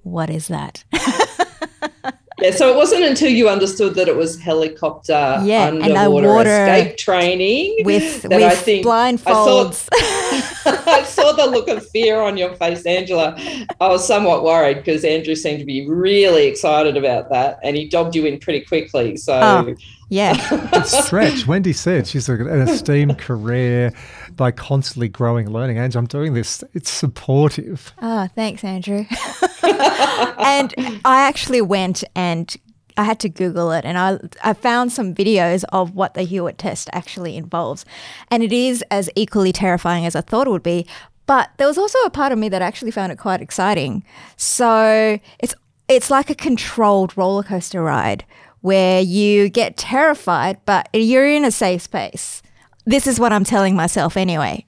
what 0.02 0.30
is 0.30 0.46
that? 0.48 0.84
Yeah, 2.38 2.50
so 2.50 2.70
it 2.70 2.76
wasn't 2.76 3.04
until 3.04 3.30
you 3.30 3.48
understood 3.48 3.94
that 3.94 4.08
it 4.08 4.16
was 4.16 4.38
helicopter 4.38 5.40
yeah, 5.42 5.68
underwater 5.68 6.28
water 6.28 6.66
escape 6.66 6.98
training 6.98 7.78
with, 7.84 8.22
that 8.22 8.30
with 8.30 8.42
I 8.42 8.54
think 8.54 8.84
blindfolds. 8.84 9.88
I 9.90 10.00
saw, 10.40 10.82
I 10.86 11.02
saw 11.04 11.32
the 11.32 11.46
look 11.46 11.68
of 11.68 11.88
fear 11.88 12.20
on 12.20 12.36
your 12.36 12.54
face, 12.56 12.84
Angela. 12.84 13.34
I 13.80 13.88
was 13.88 14.06
somewhat 14.06 14.44
worried 14.44 14.76
because 14.76 15.02
Andrew 15.02 15.34
seemed 15.34 15.60
to 15.60 15.64
be 15.64 15.88
really 15.88 16.46
excited 16.46 16.98
about 16.98 17.30
that, 17.30 17.58
and 17.62 17.74
he 17.74 17.88
dobbed 17.88 18.14
you 18.14 18.26
in 18.26 18.38
pretty 18.38 18.66
quickly. 18.66 19.16
So. 19.16 19.32
Oh, 19.34 19.74
yeah, 20.08 20.36
it's 20.72 21.06
stretch. 21.06 21.48
Wendy 21.48 21.72
said 21.72 22.06
she's 22.06 22.28
an 22.28 22.46
esteemed 22.46 23.18
career 23.18 23.92
by 24.36 24.50
constantly 24.50 25.08
growing, 25.08 25.50
learning. 25.50 25.78
Andrew, 25.78 25.98
I'm 25.98 26.06
doing 26.06 26.34
this. 26.34 26.62
It's 26.74 26.90
supportive. 26.90 27.92
Ah, 28.00 28.28
thanks, 28.34 28.62
Andrew. 28.62 29.06
and 29.62 30.74
I 31.04 31.26
actually 31.26 31.62
went 31.62 32.04
and 32.14 32.54
I 32.96 33.04
had 33.04 33.20
to 33.20 33.28
Google 33.28 33.72
it 33.72 33.84
and 33.84 33.98
I, 33.98 34.18
I 34.42 34.54
found 34.54 34.92
some 34.92 35.14
videos 35.14 35.64
of 35.72 35.94
what 35.94 36.14
the 36.14 36.22
HUET 36.22 36.58
test 36.58 36.88
actually 36.92 37.36
involves. 37.36 37.84
And 38.30 38.42
it 38.42 38.52
is 38.52 38.82
as 38.90 39.10
equally 39.14 39.52
terrifying 39.52 40.06
as 40.06 40.16
I 40.16 40.20
thought 40.22 40.46
it 40.46 40.50
would 40.50 40.62
be. 40.62 40.86
But 41.26 41.50
there 41.56 41.66
was 41.66 41.78
also 41.78 41.98
a 42.00 42.10
part 42.10 42.32
of 42.32 42.38
me 42.38 42.48
that 42.48 42.62
actually 42.62 42.92
found 42.92 43.12
it 43.12 43.18
quite 43.18 43.42
exciting. 43.42 44.04
So 44.36 45.18
it's 45.40 45.54
it's 45.88 46.10
like 46.10 46.30
a 46.30 46.34
controlled 46.34 47.16
roller 47.16 47.42
coaster 47.42 47.82
ride 47.82 48.24
where 48.60 49.00
you 49.00 49.48
get 49.48 49.76
terrified, 49.76 50.58
but 50.64 50.88
you're 50.92 51.26
in 51.26 51.44
a 51.44 51.50
safe 51.50 51.82
space. 51.82 52.42
This 52.86 53.08
is 53.08 53.18
what 53.18 53.32
I'm 53.32 53.44
telling 53.44 53.74
myself 53.74 54.16
anyway. 54.16 54.64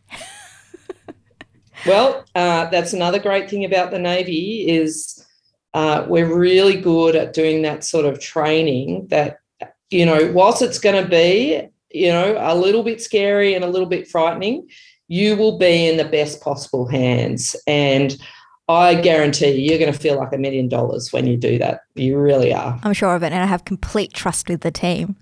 well, 1.87 2.25
uh, 2.35 2.67
that's 2.67 2.93
another 2.93 3.21
great 3.21 3.49
thing 3.49 3.65
about 3.65 3.93
the 3.93 3.99
Navy 3.99 4.69
is 4.69 5.25
uh, 5.73 6.05
we're 6.09 6.35
really 6.35 6.81
good 6.81 7.15
at 7.15 7.33
doing 7.33 7.63
that 7.63 7.85
sort 7.85 8.05
of 8.05 8.21
training 8.21 9.07
that, 9.09 9.39
you 9.91 10.05
know, 10.05 10.33
whilst 10.33 10.63
it's 10.63 10.81
going 10.81 11.03
to 11.03 11.09
be, 11.09 11.69
you 11.91 12.09
know, 12.09 12.37
a 12.39 12.57
little 12.57 12.83
bit 12.83 13.01
scary 13.01 13.55
and 13.55 13.65
a 13.65 13.69
little 13.69 13.89
bit 13.89 14.09
frightening, 14.09 14.69
you 15.07 15.37
will 15.37 15.57
be 15.57 15.87
in 15.89 15.97
the 15.97 16.05
best 16.05 16.41
possible 16.41 16.89
hands. 16.89 17.55
And 17.69 18.17
I 18.69 18.97
guarantee 18.97 19.53
you, 19.53 19.71
you're 19.71 19.79
going 19.79 19.93
to 19.93 19.99
feel 19.99 20.17
like 20.17 20.33
a 20.33 20.39
million 20.39 20.69
dollars 20.69 21.13
when 21.13 21.27
you 21.27 21.37
do 21.37 21.59
that. 21.59 21.83
You 21.95 22.19
really 22.19 22.53
are. 22.53 22.79
I'm 22.83 22.93
sure 22.93 23.15
of 23.15 23.23
it. 23.23 23.33
And 23.33 23.43
I 23.43 23.47
have 23.47 23.65
complete 23.65 24.13
trust 24.13 24.49
with 24.49 24.63
the 24.63 24.71
team. 24.71 25.17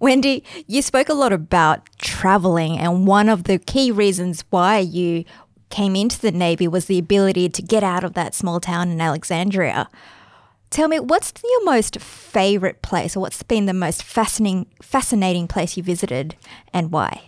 Wendy, 0.00 0.44
you 0.66 0.80
spoke 0.80 1.08
a 1.08 1.14
lot 1.14 1.32
about 1.32 1.88
traveling, 1.98 2.78
and 2.78 3.06
one 3.06 3.28
of 3.28 3.44
the 3.44 3.58
key 3.58 3.90
reasons 3.90 4.44
why 4.50 4.78
you 4.78 5.24
came 5.70 5.96
into 5.96 6.20
the 6.20 6.30
Navy 6.30 6.68
was 6.68 6.86
the 6.86 6.98
ability 6.98 7.48
to 7.48 7.62
get 7.62 7.82
out 7.82 8.04
of 8.04 8.14
that 8.14 8.34
small 8.34 8.60
town 8.60 8.90
in 8.90 9.00
Alexandria. 9.00 9.88
Tell 10.70 10.86
me, 10.86 11.00
what's 11.00 11.32
your 11.42 11.64
most 11.64 11.98
favorite 12.00 12.80
place, 12.80 13.16
or 13.16 13.20
what's 13.20 13.42
been 13.42 13.66
the 13.66 13.74
most 13.74 14.02
fascinating 14.02 14.66
fascinating 14.80 15.48
place 15.48 15.76
you 15.76 15.82
visited, 15.82 16.36
and 16.72 16.92
why? 16.92 17.22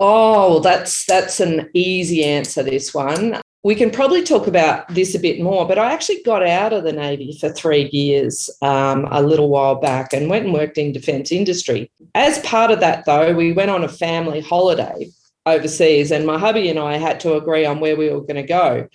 Oh, 0.00 0.60
that's 0.60 1.04
that's 1.06 1.40
an 1.40 1.68
easy 1.74 2.24
answer. 2.24 2.62
This 2.62 2.94
one, 2.94 3.40
we 3.62 3.74
can 3.74 3.90
probably 3.90 4.22
talk 4.22 4.46
about 4.46 4.88
this 4.94 5.14
a 5.14 5.18
bit 5.18 5.40
more. 5.40 5.66
But 5.66 5.78
I 5.78 5.92
actually 5.92 6.22
got 6.22 6.46
out 6.46 6.72
of 6.72 6.84
the 6.84 6.92
Navy 6.92 7.36
for 7.40 7.50
three 7.50 7.88
years 7.92 8.48
um, 8.62 9.08
a 9.10 9.22
little 9.22 9.48
while 9.48 9.76
back 9.76 10.12
and 10.12 10.30
went 10.30 10.44
and 10.44 10.54
worked 10.54 10.78
in 10.78 10.92
defence 10.92 11.32
industry. 11.32 11.90
As 12.14 12.38
part 12.40 12.70
of 12.70 12.80
that, 12.80 13.04
though, 13.06 13.34
we 13.34 13.52
went 13.52 13.70
on 13.70 13.84
a 13.84 13.88
family 13.88 14.40
holiday 14.40 15.08
overseas, 15.46 16.10
and 16.10 16.26
my 16.26 16.38
hubby 16.38 16.68
and 16.68 16.78
I 16.78 16.96
had 16.96 17.20
to 17.20 17.34
agree 17.34 17.64
on 17.64 17.80
where 17.80 17.96
we 17.96 18.10
were 18.10 18.20
going 18.20 18.36
to 18.36 18.42
go. 18.42 18.88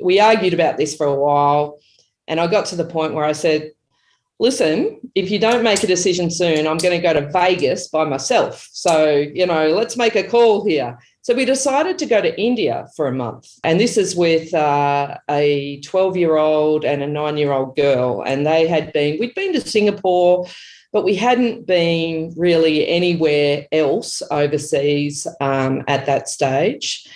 We 0.00 0.20
argued 0.20 0.54
about 0.54 0.76
this 0.76 0.94
for 0.94 1.06
a 1.06 1.14
while, 1.14 1.78
and 2.26 2.40
I 2.40 2.46
got 2.46 2.66
to 2.66 2.76
the 2.76 2.84
point 2.84 3.14
where 3.14 3.24
I 3.24 3.32
said, 3.32 3.72
Listen, 4.40 5.00
if 5.16 5.32
you 5.32 5.40
don't 5.40 5.64
make 5.64 5.82
a 5.82 5.88
decision 5.88 6.30
soon, 6.30 6.68
I'm 6.68 6.78
going 6.78 6.96
to 6.96 7.02
go 7.02 7.12
to 7.12 7.28
Vegas 7.32 7.88
by 7.88 8.04
myself. 8.04 8.68
So, 8.70 9.16
you 9.16 9.46
know, 9.46 9.70
let's 9.70 9.96
make 9.96 10.14
a 10.14 10.22
call 10.22 10.64
here. 10.64 10.96
So 11.28 11.34
we 11.34 11.44
decided 11.44 11.98
to 11.98 12.06
go 12.06 12.22
to 12.22 12.40
India 12.40 12.86
for 12.96 13.06
a 13.06 13.12
month. 13.12 13.50
And 13.62 13.78
this 13.78 13.98
is 13.98 14.16
with 14.16 14.54
uh, 14.54 15.18
a 15.28 15.78
12 15.82 16.16
year 16.16 16.38
old 16.38 16.86
and 16.86 17.02
a 17.02 17.06
nine 17.06 17.36
year 17.36 17.52
old 17.52 17.76
girl. 17.76 18.22
And 18.26 18.46
they 18.46 18.66
had 18.66 18.94
been, 18.94 19.18
we'd 19.20 19.34
been 19.34 19.52
to 19.52 19.60
Singapore, 19.60 20.46
but 20.90 21.04
we 21.04 21.14
hadn't 21.14 21.66
been 21.66 22.32
really 22.34 22.88
anywhere 22.88 23.66
else 23.72 24.22
overseas 24.30 25.26
um, 25.42 25.84
at 25.86 26.06
that 26.06 26.30
stage. 26.30 27.06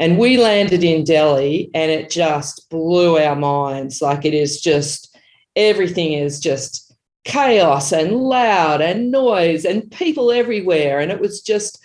And 0.00 0.18
we 0.18 0.36
landed 0.36 0.82
in 0.82 1.04
Delhi 1.04 1.70
and 1.74 1.92
it 1.92 2.10
just 2.10 2.68
blew 2.70 3.18
our 3.18 3.36
minds. 3.36 4.02
Like 4.02 4.24
it 4.24 4.34
is 4.34 4.60
just, 4.60 5.16
everything 5.54 6.14
is 6.14 6.40
just 6.40 6.92
chaos 7.22 7.92
and 7.92 8.16
loud 8.16 8.80
and 8.80 9.12
noise 9.12 9.64
and 9.64 9.88
people 9.92 10.32
everywhere. 10.32 10.98
And 10.98 11.12
it 11.12 11.20
was 11.20 11.40
just, 11.40 11.83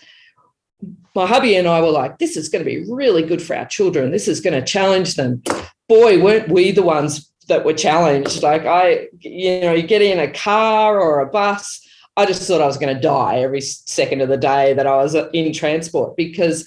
my 1.20 1.28
hubby 1.28 1.58
and 1.58 1.68
I 1.68 1.82
were 1.82 1.92
like, 1.92 2.18
this 2.18 2.38
is 2.38 2.48
going 2.48 2.64
to 2.64 2.70
be 2.70 2.90
really 2.90 3.24
good 3.24 3.42
for 3.42 3.54
our 3.54 3.66
children. 3.66 4.10
This 4.10 4.30
is 4.30 4.40
going 4.40 4.54
to 4.54 4.66
challenge 4.66 5.16
them. 5.16 5.44
Boy, 5.90 6.22
weren't 6.22 6.48
we 6.48 6.72
the 6.72 6.82
ones 6.82 7.30
that 7.50 7.66
were 7.66 7.74
challenged. 7.74 8.42
Like 8.42 8.66
I, 8.66 9.10
you 9.20 9.60
know, 9.60 9.74
you 9.74 9.84
get 9.84 10.02
in 10.02 10.20
a 10.20 10.32
car 10.32 10.98
or 10.98 11.20
a 11.20 11.26
bus. 11.26 11.86
I 12.16 12.26
just 12.26 12.48
thought 12.48 12.62
I 12.62 12.66
was 12.66 12.78
going 12.78 12.96
to 12.96 13.02
die 13.02 13.40
every 13.40 13.60
second 13.60 14.22
of 14.22 14.30
the 14.30 14.38
day 14.38 14.74
that 14.74 14.88
I 14.88 14.96
was 14.96 15.14
in 15.34 15.52
transport 15.52 16.16
because 16.16 16.66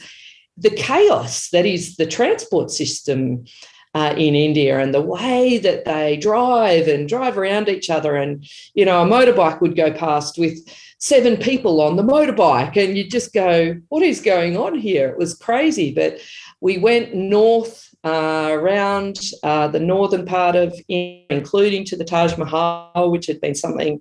the 0.58 0.70
chaos 0.70 1.48
that 1.50 1.64
is 1.64 1.96
the 1.96 2.06
transport 2.06 2.70
system 2.70 3.46
uh, 3.94 4.14
in 4.18 4.34
India 4.34 4.78
and 4.80 4.92
the 4.92 5.00
way 5.00 5.56
that 5.58 5.86
they 5.86 6.18
drive 6.18 6.88
and 6.88 7.08
drive 7.08 7.38
around 7.38 7.70
each 7.70 7.88
other. 7.88 8.16
And, 8.16 8.46
you 8.74 8.84
know, 8.84 9.02
a 9.02 9.06
motorbike 9.06 9.62
would 9.62 9.76
go 9.76 9.90
past 9.92 10.36
with 10.36 10.58
seven 11.02 11.36
people 11.36 11.80
on 11.80 11.96
the 11.96 12.02
motorbike, 12.02 12.76
and 12.76 12.96
you 12.96 13.02
just 13.02 13.32
go, 13.32 13.76
what 13.88 14.04
is 14.04 14.20
going 14.20 14.56
on 14.56 14.78
here? 14.78 15.08
It 15.08 15.18
was 15.18 15.34
crazy. 15.34 15.92
But 15.92 16.20
we 16.60 16.78
went 16.78 17.12
north 17.12 17.92
uh, 18.04 18.50
around 18.52 19.18
uh, 19.42 19.66
the 19.66 19.80
northern 19.80 20.24
part 20.24 20.54
of 20.54 20.72
India, 20.86 21.26
including 21.30 21.84
to 21.86 21.96
the 21.96 22.04
Taj 22.04 22.38
Mahal, 22.38 23.10
which 23.10 23.26
had 23.26 23.40
been 23.40 23.56
something 23.56 24.00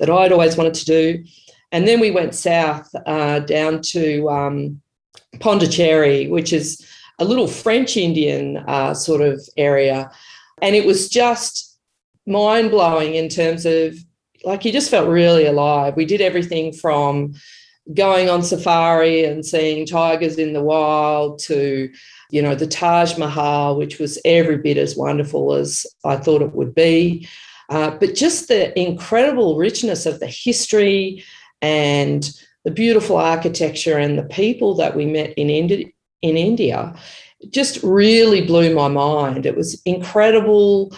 that 0.00 0.10
I'd 0.10 0.32
always 0.32 0.56
wanted 0.56 0.74
to 0.74 0.84
do. 0.84 1.24
And 1.70 1.86
then 1.86 2.00
we 2.00 2.10
went 2.10 2.34
south 2.34 2.90
uh, 3.06 3.38
down 3.38 3.80
to 3.92 4.28
um, 4.28 4.82
Pondicherry, 5.38 6.26
which 6.26 6.52
is 6.52 6.84
a 7.20 7.24
little 7.24 7.46
French 7.46 7.96
Indian 7.96 8.56
uh, 8.66 8.94
sort 8.94 9.20
of 9.20 9.40
area. 9.56 10.10
And 10.60 10.74
it 10.74 10.84
was 10.84 11.08
just 11.08 11.78
mind 12.26 12.72
blowing 12.72 13.14
in 13.14 13.28
terms 13.28 13.64
of 13.64 13.94
like 14.44 14.64
you 14.64 14.72
just 14.72 14.90
felt 14.90 15.08
really 15.08 15.46
alive. 15.46 15.96
We 15.96 16.04
did 16.04 16.20
everything 16.20 16.72
from 16.72 17.34
going 17.94 18.30
on 18.30 18.42
safari 18.42 19.24
and 19.24 19.44
seeing 19.44 19.86
tigers 19.86 20.38
in 20.38 20.52
the 20.52 20.62
wild 20.62 21.40
to 21.40 21.90
you 22.32 22.40
know, 22.40 22.54
the 22.54 22.66
Taj 22.66 23.18
Mahal, 23.18 23.76
which 23.76 23.98
was 23.98 24.18
every 24.24 24.56
bit 24.56 24.78
as 24.78 24.96
wonderful 24.96 25.52
as 25.52 25.86
I 26.02 26.16
thought 26.16 26.40
it 26.40 26.54
would 26.54 26.74
be. 26.74 27.28
Uh, 27.68 27.90
but 27.90 28.14
just 28.14 28.48
the 28.48 28.76
incredible 28.78 29.58
richness 29.58 30.06
of 30.06 30.18
the 30.18 30.26
history 30.26 31.22
and 31.60 32.28
the 32.64 32.70
beautiful 32.70 33.18
architecture 33.18 33.98
and 33.98 34.18
the 34.18 34.24
people 34.24 34.74
that 34.76 34.96
we 34.96 35.04
met 35.04 35.34
in 35.34 35.50
Indi- 35.50 35.94
in 36.22 36.36
India 36.38 36.94
just 37.50 37.82
really 37.82 38.46
blew 38.46 38.74
my 38.74 38.88
mind. 38.88 39.44
It 39.44 39.56
was 39.56 39.82
incredible 39.84 40.96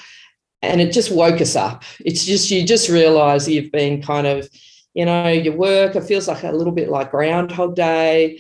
and 0.65 0.81
it 0.81 0.93
just 0.93 1.11
woke 1.11 1.41
us 1.41 1.57
up. 1.57 1.85
It's 2.01 2.25
just, 2.25 2.51
you 2.51 2.65
just 2.65 2.89
realize 2.89 3.49
you've 3.49 3.73
been 3.73 4.03
kind 4.03 4.27
of, 4.27 4.49
you 4.95 5.05
know, 5.05 5.29
your 5.29 5.57
work, 5.57 5.97
it 5.97 6.05
feels 6.05 6.29
like 6.29 6.43
a 6.43 6.53
little 6.53 6.73
bit 6.73 6.89
like 6.89 7.11
Groundhog 7.11 7.75
Day 7.75 8.39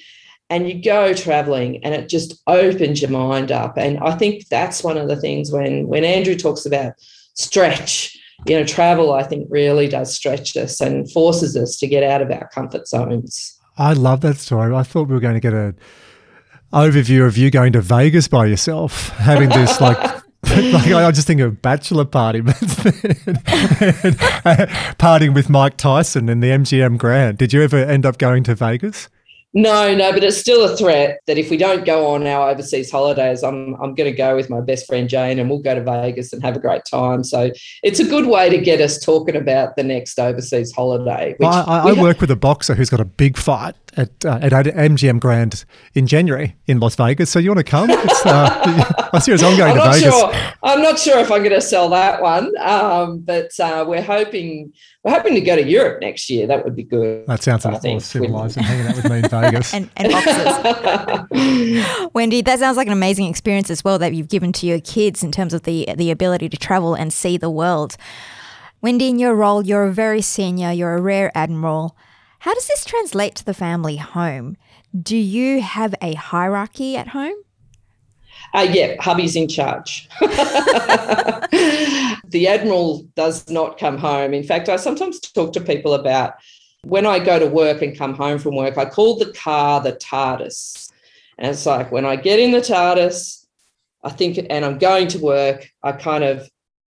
and 0.51 0.69
you 0.69 0.83
go 0.83 1.15
traveling 1.15 1.83
and 1.85 1.95
it 1.95 2.09
just 2.09 2.41
opens 2.47 3.01
your 3.01 3.11
mind 3.11 3.51
up. 3.51 3.77
And 3.77 3.99
i 3.99 4.15
think 4.15 4.49
that's 4.49 4.85
one 4.85 4.97
of 4.97 5.09
the 5.09 5.17
things 5.17 5.51
when 5.51 5.87
when 5.87 6.05
andrew 6.05 6.37
talks 6.37 6.67
about 6.67 6.95
stretch 7.35 8.17
you 8.47 8.57
know 8.57 8.65
travel 8.65 9.13
i 9.13 9.23
think 9.23 9.47
really 9.51 9.89
does 9.89 10.15
stretch 10.15 10.57
us 10.57 10.81
and 10.81 11.11
forces 11.11 11.57
us 11.57 11.77
to 11.79 11.87
get 11.87 12.05
out 12.05 12.23
of 12.23 12.31
our 12.31 12.49
comfort 12.49 12.87
zones. 12.87 13.59
I 13.77 13.93
love 13.93 14.21
that 14.21 14.37
story. 14.37 14.73
I 14.73 14.85
thought 14.85 15.09
we 15.09 15.15
were 15.15 15.21
going 15.21 15.35
to 15.35 15.41
get 15.41 15.53
a 15.53 15.75
overview 16.73 17.27
of 17.27 17.37
you 17.37 17.51
going 17.51 17.73
to 17.73 17.81
vegas 17.81 18.29
by 18.29 18.47
yourself 18.47 19.09
having 19.11 19.49
this 19.49 19.81
like 19.81 20.23
like 20.73 20.87
I 20.87 21.11
just 21.11 21.27
think 21.27 21.41
of 21.41 21.63
bachelor 21.63 22.05
party, 22.05 22.41
but 22.43 22.55
partying 24.99 25.35
with 25.35 25.49
Mike 25.49 25.77
Tyson 25.77 26.29
and 26.29 26.43
the 26.43 26.49
MGM 26.49 26.99
Grand. 26.99 27.39
Did 27.39 27.53
you 27.53 27.63
ever 27.63 27.79
end 27.79 28.05
up 28.05 28.19
going 28.19 28.45
to 28.45 28.55
Vegas? 28.55 29.09
No, 29.57 29.95
no, 29.95 30.13
but 30.13 30.25
it's 30.25 30.37
still 30.37 30.65
a 30.65 30.77
threat 30.77 31.21
that 31.29 31.39
if 31.39 31.49
we 31.49 31.57
don't 31.57 31.85
go 31.85 32.09
on 32.09 32.27
our 32.27 32.51
overseas 32.51 32.91
holidays, 32.91 33.45
I'm 33.45 33.75
I'm 33.75 33.95
going 33.95 34.11
to 34.11 34.17
go 34.17 34.35
with 34.35 34.51
my 34.51 34.61
best 34.61 34.85
friend 34.85 35.09
Jane, 35.09 35.39
and 35.39 35.49
we'll 35.49 35.61
go 35.61 35.77
to 35.77 35.81
Vegas 35.81 36.33
and 36.33 36.43
have 36.43 36.57
a 36.57 36.59
great 36.59 36.85
time. 36.85 37.23
So 37.23 37.53
it's 37.85 38.01
a 38.01 38.05
good 38.05 38.27
way 38.27 38.51
to 38.51 38.59
get 38.59 38.81
us 38.81 38.99
talking 38.99 39.37
about 39.37 39.77
the 39.77 39.85
next 39.85 40.19
overseas 40.19 40.73
holiday. 40.73 41.37
Which 41.39 41.49
I, 41.49 41.61
I, 41.61 41.89
I 41.91 41.93
work 41.93 42.21
with 42.21 42.33
a 42.33 42.37
boxer 42.37 42.75
who's 42.75 42.91
got 42.91 42.99
a 42.99 43.05
big 43.05 43.37
fight 43.37 43.77
at 43.97 44.25
uh, 44.25 44.41
at 44.43 44.53
MGM 44.53 45.21
Grand 45.21 45.65
in 45.95 46.09
January 46.09 46.57
in 46.67 46.81
Las 46.81 46.97
Vegas. 46.97 47.31
So 47.31 47.39
you 47.39 47.51
want 47.51 47.65
to 47.65 47.71
come? 47.71 47.91
It's, 47.91 48.27
uh, 48.27 49.09
I'm 49.13 49.21
serious. 49.21 49.43
I'm 49.45 49.57
going 49.57 49.79
I'm 49.79 49.93
to 49.93 49.99
Vegas. 49.99 50.19
Sure. 50.19 50.33
I'm 50.65 50.83
not 50.83 50.99
sure 50.99 51.19
if 51.21 51.31
I'm 51.31 51.43
going 51.43 51.55
to 51.55 51.61
sell 51.61 51.89
that 51.91 52.21
one, 52.21 52.53
um, 52.61 53.21
but 53.21 53.53
uh, 53.61 53.85
we're 53.87 54.03
hoping 54.03 54.73
we're 55.05 55.13
hoping 55.13 55.35
to 55.35 55.41
go 55.43 55.55
to 55.55 55.63
Europe 55.63 56.01
next 56.01 56.31
year. 56.31 56.47
That 56.47 56.65
would 56.65 56.75
be 56.75 56.83
good. 56.83 57.27
That 57.27 57.43
sounds 57.43 57.67
a 57.67 57.71
lot 57.71 57.85
more 57.85 58.01
civilized 58.01 58.57
than 58.57 58.65
hanging 58.65 58.87
out 58.87 58.97
with 58.97 59.11
me 59.11 59.19
in 59.19 59.23
Vegas. 59.29 59.75
and, 59.75 59.91
and 59.97 60.11
boxes. 60.11 62.09
Wendy, 62.15 62.41
that 62.41 62.59
sounds 62.59 62.79
like 62.79 62.87
an 62.87 62.95
amazing 62.95 63.27
experience 63.27 63.71
as 63.71 63.85
well 63.85 63.99
that 63.99 64.15
you've 64.15 64.29
given 64.29 64.53
to 64.55 64.67
your 64.67 64.81
kids 64.81 65.23
in 65.23 65.31
terms 65.31 65.53
of 65.53 65.65
the 65.65 65.87
the 65.97 66.11
ability 66.11 66.49
to 66.49 66.57
travel 66.57 66.95
and 66.95 67.13
see 67.13 67.37
the 67.37 67.51
world. 67.51 67.97
Wendy, 68.81 69.09
in 69.09 69.19
your 69.19 69.35
role, 69.35 69.65
you're 69.65 69.85
a 69.85 69.93
very 69.93 70.23
senior. 70.23 70.73
You're 70.73 70.97
a 70.97 71.03
rear 71.03 71.31
admiral. 71.35 71.97
How 72.41 72.55
does 72.55 72.67
this 72.67 72.85
translate 72.85 73.35
to 73.37 73.45
the 73.45 73.55
family 73.55 73.97
home? 73.97 74.57
Do 74.99 75.17
you 75.17 75.61
have 75.61 75.95
a 76.01 76.15
hierarchy 76.15 76.97
at 76.97 77.09
home? 77.09 77.35
Uh, 78.55 78.69
yeah, 78.71 78.95
hubby's 79.01 79.35
in 79.35 79.49
charge. 79.49 80.09
the 80.21 81.49
Admiral 82.49 83.03
does 83.17 83.51
not 83.51 83.79
come 83.79 83.99
home. 83.99 84.33
In 84.33 84.45
fact, 84.45 84.69
I 84.69 84.77
sometimes 84.77 85.19
talk 85.19 85.53
to 85.55 85.61
people 85.61 85.95
about 85.95 86.35
when 86.85 87.05
I 87.05 87.19
go 87.19 87.39
to 87.39 87.47
work 87.47 87.83
and 87.83 87.99
come 87.99 88.15
home 88.15 88.39
from 88.39 88.55
work, 88.55 88.79
I 88.79 88.85
call 88.85 89.17
the 89.17 89.33
car 89.33 89.81
the 89.81 89.93
TARDIS. 89.93 90.93
And 91.39 91.51
it's 91.51 91.67
like 91.67 91.91
when 91.91 92.05
I 92.05 92.17
get 92.17 92.39
in 92.39 92.53
the 92.53 92.61
TARDIS, 92.61 93.45
I 94.05 94.11
think, 94.11 94.39
and 94.51 94.65
I'm 94.65 94.79
going 94.79 95.09
to 95.09 95.19
work, 95.19 95.69
I 95.83 95.93
kind 95.93 96.23
of 96.23 96.49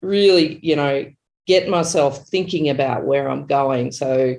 really, 0.02 0.60
you 0.62 0.76
know, 0.76 1.06
get 1.48 1.70
myself 1.70 2.28
thinking 2.28 2.70
about 2.70 3.06
where 3.06 3.30
I'm 3.30 3.48
going. 3.48 3.92
So, 3.92 4.36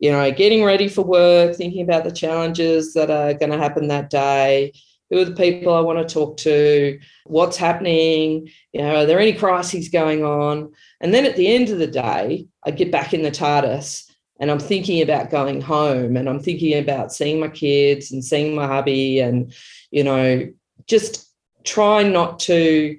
you 0.00 0.12
know, 0.12 0.30
getting 0.32 0.64
ready 0.64 0.88
for 0.88 1.02
work, 1.02 1.56
thinking 1.56 1.82
about 1.82 2.04
the 2.04 2.12
challenges 2.12 2.92
that 2.94 3.10
are 3.10 3.34
going 3.34 3.52
to 3.52 3.58
happen 3.58 3.88
that 3.88 4.10
day, 4.10 4.72
who 5.10 5.18
are 5.18 5.24
the 5.24 5.32
people 5.32 5.74
I 5.74 5.80
want 5.80 6.06
to 6.06 6.14
talk 6.14 6.36
to, 6.38 6.98
what's 7.24 7.56
happening, 7.56 8.50
you 8.72 8.82
know, 8.82 8.96
are 8.96 9.06
there 9.06 9.20
any 9.20 9.32
crises 9.32 9.88
going 9.88 10.24
on? 10.24 10.72
And 11.00 11.14
then 11.14 11.24
at 11.24 11.36
the 11.36 11.48
end 11.54 11.70
of 11.70 11.78
the 11.78 11.86
day, 11.86 12.46
I 12.64 12.70
get 12.70 12.92
back 12.92 13.14
in 13.14 13.22
the 13.22 13.30
TARDIS 13.30 14.10
and 14.40 14.50
I'm 14.50 14.58
thinking 14.58 15.02
about 15.02 15.30
going 15.30 15.60
home 15.60 16.16
and 16.16 16.28
I'm 16.28 16.40
thinking 16.40 16.78
about 16.78 17.12
seeing 17.12 17.40
my 17.40 17.48
kids 17.48 18.12
and 18.12 18.24
seeing 18.24 18.54
my 18.54 18.66
hubby 18.66 19.20
and, 19.20 19.52
you 19.90 20.04
know, 20.04 20.48
just 20.86 21.26
try 21.64 22.02
not 22.02 22.38
to, 22.40 22.98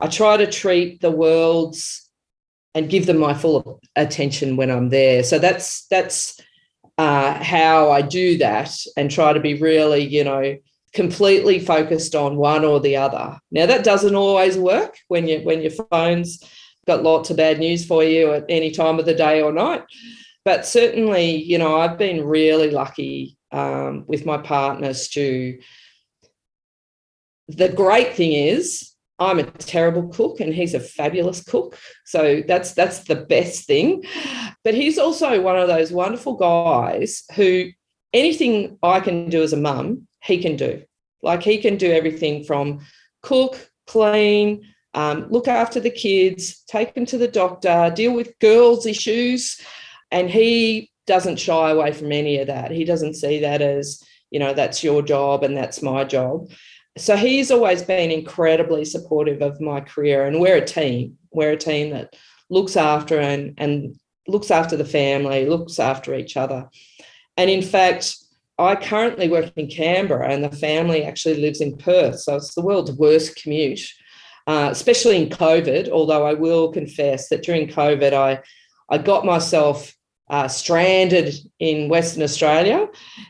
I 0.00 0.08
try 0.08 0.36
to 0.36 0.50
treat 0.50 1.00
the 1.00 1.10
world's 1.10 2.00
and 2.74 2.90
give 2.90 3.06
them 3.06 3.18
my 3.18 3.32
full 3.32 3.80
attention 3.94 4.56
when 4.56 4.70
I'm 4.70 4.88
there. 4.88 5.22
So 5.22 5.38
that's, 5.38 5.86
that's, 5.86 6.40
uh, 6.98 7.42
how 7.42 7.90
I 7.90 8.02
do 8.02 8.38
that 8.38 8.76
and 8.96 9.10
try 9.10 9.32
to 9.32 9.40
be 9.40 9.54
really, 9.54 10.04
you 10.04 10.24
know, 10.24 10.56
completely 10.94 11.58
focused 11.58 12.14
on 12.14 12.36
one 12.36 12.64
or 12.64 12.80
the 12.80 12.96
other. 12.96 13.38
Now 13.50 13.66
that 13.66 13.84
doesn't 13.84 14.14
always 14.14 14.56
work 14.56 14.96
when 15.08 15.28
you 15.28 15.40
when 15.40 15.60
your 15.60 15.72
phone's 15.90 16.42
got 16.86 17.02
lots 17.02 17.30
of 17.30 17.36
bad 17.36 17.58
news 17.58 17.84
for 17.84 18.04
you 18.04 18.32
at 18.32 18.44
any 18.48 18.70
time 18.70 18.98
of 18.98 19.06
the 19.06 19.14
day 19.14 19.42
or 19.42 19.52
night. 19.52 19.82
But 20.44 20.66
certainly, 20.66 21.42
you 21.42 21.58
know, 21.58 21.78
I've 21.80 21.98
been 21.98 22.24
really 22.24 22.70
lucky 22.70 23.38
um, 23.50 24.04
with 24.06 24.26
my 24.26 24.38
partner 24.38 24.92
Stu. 24.92 25.58
The 27.48 27.70
great 27.70 28.14
thing 28.14 28.32
is 28.32 28.94
I'm 29.18 29.38
a 29.38 29.44
terrible 29.44 30.08
cook 30.08 30.40
and 30.40 30.52
he's 30.52 30.74
a 30.74 30.80
fabulous 30.80 31.42
cook. 31.42 31.78
So 32.04 32.42
that's 32.46 32.72
that's 32.72 33.00
the 33.04 33.16
best 33.16 33.66
thing. 33.66 34.04
But 34.62 34.74
he's 34.74 34.98
also 34.98 35.40
one 35.40 35.58
of 35.58 35.68
those 35.68 35.92
wonderful 35.92 36.34
guys 36.34 37.24
who 37.34 37.70
anything 38.12 38.78
I 38.82 39.00
can 39.00 39.28
do 39.28 39.42
as 39.42 39.52
a 39.52 39.58
mum, 39.58 40.06
he 40.24 40.38
can 40.38 40.56
do. 40.56 40.82
Like 41.22 41.42
he 41.42 41.58
can 41.58 41.76
do 41.76 41.92
everything 41.92 42.44
from 42.44 42.80
cook, 43.22 43.70
clean, 43.86 44.66
um, 44.94 45.26
look 45.30 45.48
after 45.48 45.80
the 45.80 45.90
kids, 45.90 46.62
take 46.68 46.94
them 46.94 47.06
to 47.06 47.18
the 47.18 47.28
doctor, 47.28 47.92
deal 47.94 48.14
with 48.14 48.38
girls' 48.38 48.86
issues. 48.86 49.60
And 50.10 50.30
he 50.30 50.90
doesn't 51.06 51.38
shy 51.38 51.70
away 51.70 51.92
from 51.92 52.12
any 52.12 52.38
of 52.38 52.46
that. 52.46 52.70
He 52.70 52.84
doesn't 52.84 53.14
see 53.14 53.40
that 53.40 53.60
as, 53.60 54.02
you 54.30 54.38
know, 54.38 54.54
that's 54.54 54.84
your 54.84 55.02
job 55.02 55.42
and 55.42 55.56
that's 55.56 55.82
my 55.82 56.04
job. 56.04 56.50
So 56.96 57.16
he's 57.16 57.50
always 57.50 57.82
been 57.82 58.12
incredibly 58.12 58.84
supportive 58.84 59.42
of 59.42 59.60
my 59.60 59.80
career. 59.80 60.26
And 60.26 60.40
we're 60.40 60.58
a 60.58 60.64
team. 60.64 61.18
We're 61.32 61.52
a 61.52 61.56
team 61.56 61.90
that 61.90 62.14
looks 62.48 62.76
after 62.76 63.18
and, 63.18 63.54
and 63.58 63.96
looks 64.28 64.50
after 64.50 64.76
the 64.76 64.84
family, 64.84 65.46
looks 65.46 65.80
after 65.80 66.14
each 66.14 66.36
other. 66.36 66.68
And 67.36 67.50
in 67.50 67.62
fact, 67.62 68.16
I 68.58 68.76
currently 68.76 69.28
work 69.28 69.52
in 69.56 69.66
Canberra 69.68 70.28
and 70.28 70.44
the 70.44 70.50
family 70.50 71.04
actually 71.04 71.40
lives 71.40 71.60
in 71.60 71.76
Perth. 71.76 72.20
So 72.20 72.36
it's 72.36 72.54
the 72.54 72.62
world's 72.62 72.92
worst 72.92 73.36
commute, 73.36 73.80
uh, 74.46 74.68
especially 74.70 75.20
in 75.20 75.28
COVID. 75.28 75.88
Although 75.90 76.24
I 76.24 76.34
will 76.34 76.70
confess 76.70 77.28
that 77.28 77.42
during 77.42 77.68
COVID, 77.68 78.12
I, 78.12 78.40
I 78.88 78.98
got 78.98 79.24
myself 79.24 79.94
uh, 80.30 80.48
stranded 80.48 81.34
in 81.58 81.88
Western 81.88 82.22
Australia 82.22 82.88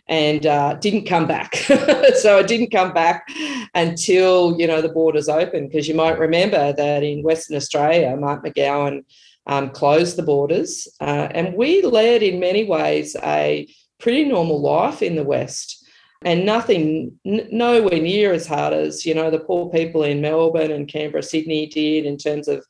and 0.09 0.47
uh, 0.47 0.75
didn't 0.75 1.07
come 1.07 1.27
back. 1.27 1.57
so 2.17 2.39
I 2.39 2.43
didn't 2.43 2.71
come 2.71 2.93
back 2.93 3.27
until, 3.75 4.57
you 4.59 4.67
know, 4.67 4.81
the 4.81 4.91
borders 4.91 5.29
opened. 5.29 5.71
Because 5.71 5.89
you 5.89 5.95
might 5.95 6.19
remember 6.19 6.73
that 6.73 7.03
in 7.03 7.23
Western 7.23 7.57
Australia, 7.57 8.15
Mark 8.17 8.45
McGowan 8.45 9.05
um, 9.47 9.71
closed 9.71 10.17
the 10.17 10.23
borders. 10.23 10.87
Uh, 11.01 11.29
and 11.31 11.55
we 11.55 11.83
led 11.83 12.23
in 12.23 12.41
many 12.41 12.65
ways 12.65 13.17
a 13.23 13.67
pretty 13.99 14.25
normal 14.25 14.61
life 14.61 15.03
in 15.03 15.17
the 15.17 15.25
West 15.25 15.87
and 16.25 16.47
nothing, 16.47 17.19
n- 17.27 17.49
nowhere 17.51 18.01
near 18.01 18.33
as 18.33 18.47
hard 18.47 18.73
as, 18.73 19.05
you 19.05 19.15
know, 19.15 19.31
the 19.31 19.39
poor 19.39 19.71
people 19.71 20.03
in 20.03 20.21
Melbourne 20.21 20.71
and 20.71 20.89
Canberra, 20.89 21.23
Sydney 21.23 21.67
did 21.67 22.07
in 22.07 22.17
terms 22.17 22.49
of 22.49 22.65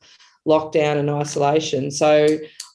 lockdown 0.47 0.97
and 0.97 1.09
isolation. 1.09 1.89
So 1.89 2.27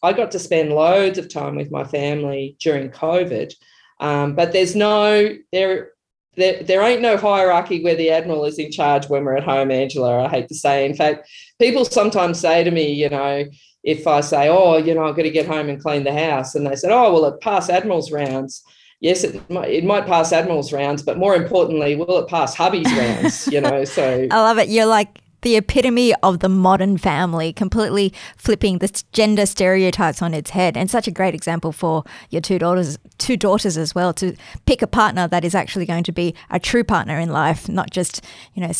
I 0.03 0.13
got 0.13 0.31
to 0.33 0.39
spend 0.39 0.73
loads 0.73 1.19
of 1.19 1.33
time 1.33 1.57
with 1.57 1.71
my 1.71 1.85
family 1.85 2.57
during 2.61 2.91
COVID. 2.91 3.53
Um, 4.01 4.35
but 4.35 4.53
there's 4.53 4.75
no, 4.75 5.37
there, 5.53 5.91
there, 6.37 6.63
there 6.63 6.83
ain't 6.83 7.03
no 7.03 7.17
hierarchy 7.17 7.85
where 7.85 7.97
the 7.97 8.11
admiral 8.11 8.47
is 8.47 8.59
in 8.59 8.73
charge 8.73 9.09
when 9.09 9.25
we're 9.25 9.37
at 9.37 9.45
home, 9.45 9.71
Angela. 9.71 10.25
I 10.25 10.29
hate 10.29 10.49
to 10.49 10.55
say. 10.55 10.87
In 10.87 10.95
fact, 10.95 11.29
people 11.59 11.85
sometimes 11.85 12.41
say 12.41 12.65
to 12.65 12.71
me, 12.71 12.93
you 12.93 13.11
know, 13.11 13.45
if 13.83 14.07
I 14.07 14.21
say, 14.21 14.49
oh, 14.49 14.77
you 14.77 14.95
know, 14.95 15.05
I've 15.05 15.17
got 15.17 15.23
to 15.23 15.31
get 15.31 15.47
home 15.47 15.69
and 15.69 15.81
clean 15.81 16.05
the 16.05 16.13
house, 16.13 16.55
and 16.55 16.67
they 16.67 16.77
said, 16.77 16.91
oh, 16.91 17.13
well, 17.13 17.25
it 17.27 17.41
pass 17.41 17.71
admiral's 17.71 18.13
rounds. 18.13 18.63
Yes, 19.01 19.25
it 19.25 19.49
might, 19.49 19.71
it 19.71 19.85
might 19.85 20.07
pass 20.07 20.33
admiral's 20.33 20.73
rounds, 20.73 21.03
but 21.03 21.17
more 21.17 21.35
importantly, 21.35 21.97
will 21.97 22.19
it 22.19 22.29
pass 22.29 22.55
hubby's 22.55 22.93
rounds? 22.97 23.47
You 23.47 23.63
know, 23.63 23.85
so 23.85 24.29
I 24.31 24.41
love 24.41 24.59
it. 24.59 24.69
You're 24.69 24.87
like 24.87 25.21
the 25.43 25.57
epitome 25.57 26.15
of 26.23 26.41
the 26.41 26.51
modern 26.51 26.99
family, 26.99 27.51
completely 27.51 28.13
flipping 28.37 28.79
the 28.79 29.03
gender 29.13 29.47
stereotypes 29.47 30.21
on 30.21 30.35
its 30.35 30.51
head, 30.51 30.77
and 30.77 30.91
such 30.91 31.09
a 31.09 31.11
great 31.11 31.35
example 31.35 31.73
for 31.73 32.05
your 32.29 32.43
two 32.43 32.59
daughters, 32.59 32.99
two 33.17 33.39
daughters 33.39 33.79
as 33.79 33.95
well, 33.95 34.13
to 34.13 34.37
pick 34.67 34.83
a 34.83 34.87
partner 34.87 35.27
that 35.29 35.47
is 35.47 35.55
actually 35.55 35.87
going 35.87 36.05
to 36.05 36.13
be 36.13 36.35
a 36.51 36.61
true 36.61 36.85
partner 36.85 37.19
in 37.19 37.31
life, 37.31 37.71
not 37.71 37.91
just 37.91 38.23
you 38.55 38.61
know 38.63 38.73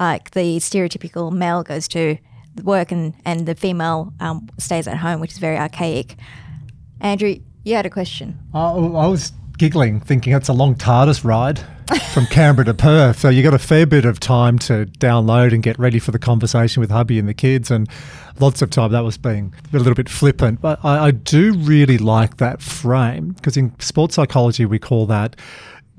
like 0.00 0.30
the 0.30 0.56
stereotypical 0.56 1.30
male 1.30 1.62
goes 1.62 1.86
to 1.86 2.16
work 2.62 2.92
and, 2.92 3.14
and 3.24 3.46
the 3.46 3.54
female 3.54 4.12
um, 4.20 4.48
stays 4.58 4.86
at 4.86 4.96
home, 4.96 5.20
which 5.20 5.32
is 5.32 5.38
very 5.38 5.56
archaic. 5.56 6.16
Andrew, 7.00 7.36
you 7.64 7.74
had 7.74 7.86
a 7.86 7.90
question. 7.90 8.38
Uh, 8.54 8.92
I 8.96 9.06
was 9.06 9.32
giggling, 9.58 10.00
thinking 10.00 10.32
it's 10.32 10.48
a 10.48 10.52
long 10.52 10.74
TARDIS 10.74 11.24
ride 11.24 11.60
from 12.12 12.26
Canberra 12.26 12.64
to 12.66 12.74
Perth. 12.74 13.18
So 13.18 13.28
you 13.28 13.42
got 13.42 13.54
a 13.54 13.58
fair 13.58 13.86
bit 13.86 14.04
of 14.04 14.20
time 14.20 14.58
to 14.60 14.86
download 14.98 15.52
and 15.52 15.62
get 15.62 15.78
ready 15.78 15.98
for 15.98 16.12
the 16.12 16.18
conversation 16.18 16.80
with 16.80 16.90
hubby 16.90 17.18
and 17.18 17.28
the 17.28 17.34
kids, 17.34 17.70
and 17.70 17.88
lots 18.38 18.62
of 18.62 18.70
time. 18.70 18.92
That 18.92 19.04
was 19.04 19.18
being 19.18 19.54
a 19.72 19.76
little 19.76 19.94
bit 19.94 20.08
flippant, 20.08 20.60
but 20.60 20.82
I, 20.84 21.06
I 21.06 21.10
do 21.10 21.52
really 21.52 21.98
like 21.98 22.38
that 22.38 22.62
frame 22.62 23.32
because 23.32 23.56
in 23.56 23.78
sports 23.80 24.14
psychology 24.14 24.64
we 24.66 24.78
call 24.78 25.06
that 25.06 25.36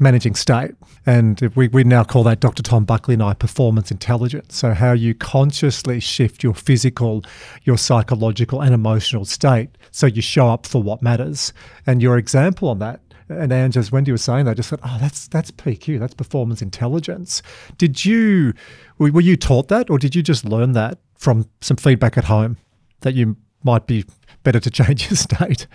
managing 0.01 0.35
state. 0.35 0.71
And 1.05 1.39
we, 1.55 1.67
we 1.69 1.83
now 1.83 2.03
call 2.03 2.23
that 2.23 2.39
Dr. 2.39 2.63
Tom 2.63 2.85
Buckley 2.85 3.13
and 3.13 3.23
I 3.23 3.33
performance 3.33 3.91
intelligence. 3.91 4.55
So, 4.55 4.73
how 4.73 4.91
you 4.91 5.15
consciously 5.15 5.99
shift 5.99 6.43
your 6.43 6.53
physical, 6.53 7.23
your 7.63 7.77
psychological, 7.77 8.61
and 8.61 8.73
emotional 8.73 9.25
state 9.25 9.69
so 9.91 10.07
you 10.07 10.21
show 10.21 10.49
up 10.49 10.65
for 10.65 10.83
what 10.83 11.01
matters. 11.01 11.53
And 11.87 12.01
your 12.01 12.17
example 12.17 12.69
on 12.69 12.79
that 12.79 12.99
and 13.31 13.53
Ange, 13.53 13.77
as 13.77 13.91
Wendy 13.91 14.11
was 14.11 14.21
saying, 14.21 14.47
I 14.47 14.53
just 14.53 14.69
thought, 14.69 14.81
oh, 14.83 14.97
that's 14.99 15.27
that's 15.27 15.51
PQ, 15.51 15.99
that's 15.99 16.13
performance 16.13 16.61
intelligence. 16.61 17.41
Did 17.77 18.03
you 18.03 18.53
were 18.97 19.21
you 19.21 19.37
taught 19.37 19.69
that, 19.69 19.89
or 19.89 19.97
did 19.97 20.15
you 20.15 20.21
just 20.21 20.45
learn 20.45 20.73
that 20.73 20.99
from 21.15 21.49
some 21.61 21.77
feedback 21.77 22.17
at 22.17 22.25
home 22.25 22.57
that 23.01 23.13
you 23.13 23.37
might 23.63 23.87
be 23.87 24.05
better 24.43 24.59
to 24.59 24.69
change 24.69 25.09
your 25.09 25.17
state? 25.17 25.67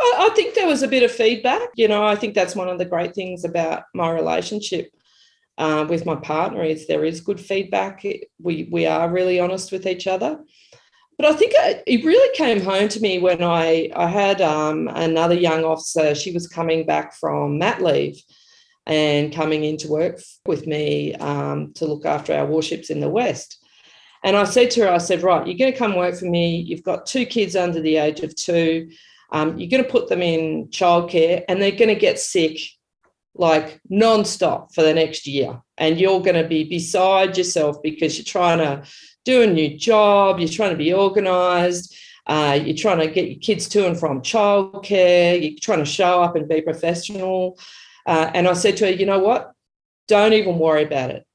I 0.00 0.30
think 0.34 0.54
there 0.54 0.66
was 0.66 0.82
a 0.82 0.88
bit 0.88 1.02
of 1.02 1.10
feedback. 1.10 1.70
You 1.76 1.88
know, 1.88 2.04
I 2.04 2.14
think 2.14 2.34
that's 2.34 2.54
one 2.54 2.68
of 2.68 2.78
the 2.78 2.84
great 2.84 3.14
things 3.14 3.44
about 3.44 3.84
my 3.94 4.10
relationship 4.10 4.90
uh, 5.58 5.86
with 5.88 6.06
my 6.06 6.14
partner 6.14 6.62
is 6.62 6.86
there 6.86 7.04
is 7.04 7.20
good 7.20 7.40
feedback. 7.40 8.04
We 8.40 8.68
we 8.70 8.86
are 8.86 9.10
really 9.10 9.40
honest 9.40 9.72
with 9.72 9.86
each 9.86 10.06
other. 10.06 10.38
But 11.18 11.26
I 11.26 11.32
think 11.32 11.52
it 11.56 12.04
really 12.04 12.36
came 12.36 12.60
home 12.60 12.88
to 12.88 13.00
me 13.00 13.18
when 13.18 13.42
I 13.42 13.90
I 13.94 14.06
had 14.06 14.40
um, 14.40 14.88
another 14.88 15.34
young 15.34 15.64
officer. 15.64 16.14
She 16.14 16.32
was 16.32 16.46
coming 16.46 16.86
back 16.86 17.14
from 17.14 17.58
mat 17.58 17.82
leave 17.82 18.22
and 18.86 19.34
coming 19.34 19.64
into 19.64 19.88
work 19.88 20.20
with 20.46 20.66
me 20.66 21.14
um, 21.16 21.72
to 21.74 21.86
look 21.86 22.06
after 22.06 22.32
our 22.34 22.46
warships 22.46 22.88
in 22.88 23.00
the 23.00 23.08
west. 23.08 23.58
And 24.24 24.36
I 24.36 24.44
said 24.44 24.70
to 24.72 24.80
her, 24.82 24.88
I 24.88 24.98
said, 24.98 25.22
right, 25.22 25.46
you're 25.46 25.58
going 25.58 25.72
to 25.72 25.78
come 25.78 25.94
work 25.94 26.16
for 26.16 26.24
me. 26.24 26.56
You've 26.56 26.82
got 26.82 27.06
two 27.06 27.26
kids 27.26 27.54
under 27.54 27.80
the 27.80 27.96
age 27.96 28.20
of 28.20 28.34
two. 28.34 28.88
Um, 29.30 29.58
you're 29.58 29.70
going 29.70 29.84
to 29.84 29.90
put 29.90 30.08
them 30.08 30.22
in 30.22 30.68
childcare 30.68 31.44
and 31.48 31.60
they're 31.60 31.70
going 31.70 31.88
to 31.88 31.94
get 31.94 32.18
sick 32.18 32.58
like 33.34 33.80
non-stop 33.88 34.74
for 34.74 34.82
the 34.82 34.94
next 34.94 35.26
year. 35.26 35.60
And 35.76 36.00
you're 36.00 36.20
going 36.20 36.42
to 36.42 36.48
be 36.48 36.64
beside 36.64 37.36
yourself 37.36 37.82
because 37.82 38.16
you're 38.16 38.24
trying 38.24 38.58
to 38.58 38.88
do 39.24 39.42
a 39.42 39.46
new 39.46 39.76
job, 39.76 40.38
you're 40.38 40.48
trying 40.48 40.70
to 40.70 40.76
be 40.76 40.92
organized. 40.92 41.94
Uh, 42.26 42.60
you're 42.62 42.76
trying 42.76 42.98
to 42.98 43.06
get 43.06 43.30
your 43.30 43.38
kids 43.38 43.68
to 43.70 43.86
and 43.86 43.98
from 43.98 44.20
childcare. 44.20 45.40
You're 45.40 45.58
trying 45.60 45.78
to 45.78 45.86
show 45.86 46.22
up 46.22 46.36
and 46.36 46.46
be 46.46 46.60
professional. 46.60 47.58
Uh, 48.06 48.30
and 48.34 48.46
I 48.46 48.52
said 48.52 48.76
to 48.78 48.86
her, 48.86 48.90
you 48.90 49.06
know 49.06 49.18
what? 49.18 49.52
Don't 50.08 50.34
even 50.34 50.58
worry 50.58 50.82
about 50.84 51.10
it. 51.10 51.26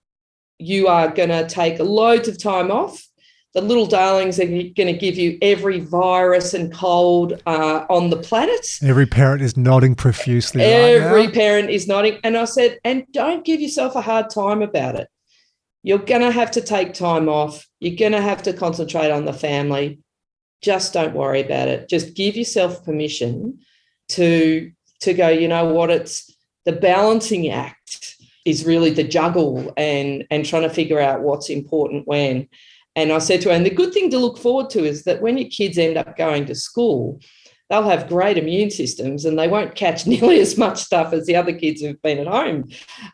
You 0.60 0.88
are 0.88 1.10
going 1.10 1.30
to 1.30 1.48
take 1.48 1.80
loads 1.80 2.28
of 2.28 2.38
time 2.38 2.70
off. 2.70 3.08
The 3.54 3.62
little 3.62 3.86
darlings 3.86 4.40
are 4.40 4.46
going 4.46 4.74
to 4.74 4.94
give 4.94 5.16
you 5.16 5.38
every 5.42 5.80
virus 5.80 6.56
and 6.56 6.74
cold 6.74 7.40
uh, 7.46 7.86
on 7.88 8.10
the 8.10 8.18
planet. 8.18 8.80
Every 8.82 9.06
parent 9.06 9.44
is 9.44 9.56
nodding 9.56 9.94
profusely. 9.94 10.64
Every 10.64 11.26
right 11.26 11.34
parent 11.34 11.70
is 11.70 11.88
nodding. 11.88 12.20
And 12.24 12.36
I 12.36 12.46
said, 12.46 12.80
and 12.84 13.06
don't 13.12 13.46
give 13.46 13.62
yourself 13.62 13.96
a 13.96 14.02
hard 14.02 14.32
time 14.32 14.64
about 14.64 14.96
it. 14.96 15.08
You're 15.84 16.00
going 16.00 16.22
to 16.22 16.32
have 16.32 16.50
to 16.52 16.62
take 16.62 16.94
time 16.94 17.30
off. 17.30 17.68
You're 17.80 17.96
going 17.96 18.14
to 18.14 18.22
have 18.22 18.42
to 18.44 18.54
concentrate 18.54 19.12
on 19.12 19.26
the 19.26 19.34
family. 19.34 20.00
Just 20.62 20.94
don't 20.94 21.14
worry 21.14 21.42
about 21.42 21.68
it. 21.68 21.90
Just 21.90 22.16
give 22.16 22.36
yourself 22.36 22.84
permission 22.84 23.60
to 24.10 24.72
to 25.02 25.14
go, 25.14 25.28
you 25.28 25.50
know 25.50 25.66
what, 25.66 25.90
it's 25.90 26.34
the 26.66 26.72
balancing 26.72 27.50
act 27.50 28.16
is 28.46 28.66
really 28.66 28.90
the 28.90 29.04
juggle 29.04 29.74
and 29.78 30.26
and 30.32 30.46
trying 30.46 30.64
to 30.64 30.70
figure 30.70 31.00
out 31.00 31.22
what's 31.22 31.50
important 31.50 32.08
when. 32.08 32.48
And 32.96 33.12
I 33.12 33.18
said 33.18 33.42
to 33.42 33.50
her, 33.50 33.56
and 33.56 33.66
the 33.66 33.72
good 33.72 33.94
thing 33.94 34.10
to 34.12 34.20
look 34.20 34.38
forward 34.38 34.70
to 34.72 34.86
is 34.86 35.04
that 35.04 35.22
when 35.22 35.38
your 35.38 35.50
kids 35.50 35.78
end 35.78 35.98
up 35.98 36.16
going 36.16 36.46
to 36.46 36.56
school, 36.56 37.20
they'll 37.70 37.84
have 37.84 38.08
great 38.08 38.38
immune 38.38 38.70
systems 38.70 39.26
and 39.26 39.38
they 39.38 39.48
won't 39.48 39.76
catch 39.76 40.06
nearly 40.08 40.40
as 40.40 40.58
much 40.58 40.82
stuff 40.82 41.14
as 41.14 41.26
the 41.26 41.36
other 41.36 41.54
kids 41.54 41.82
who've 41.82 42.02
been 42.02 42.20
at 42.20 42.28
home 42.28 42.70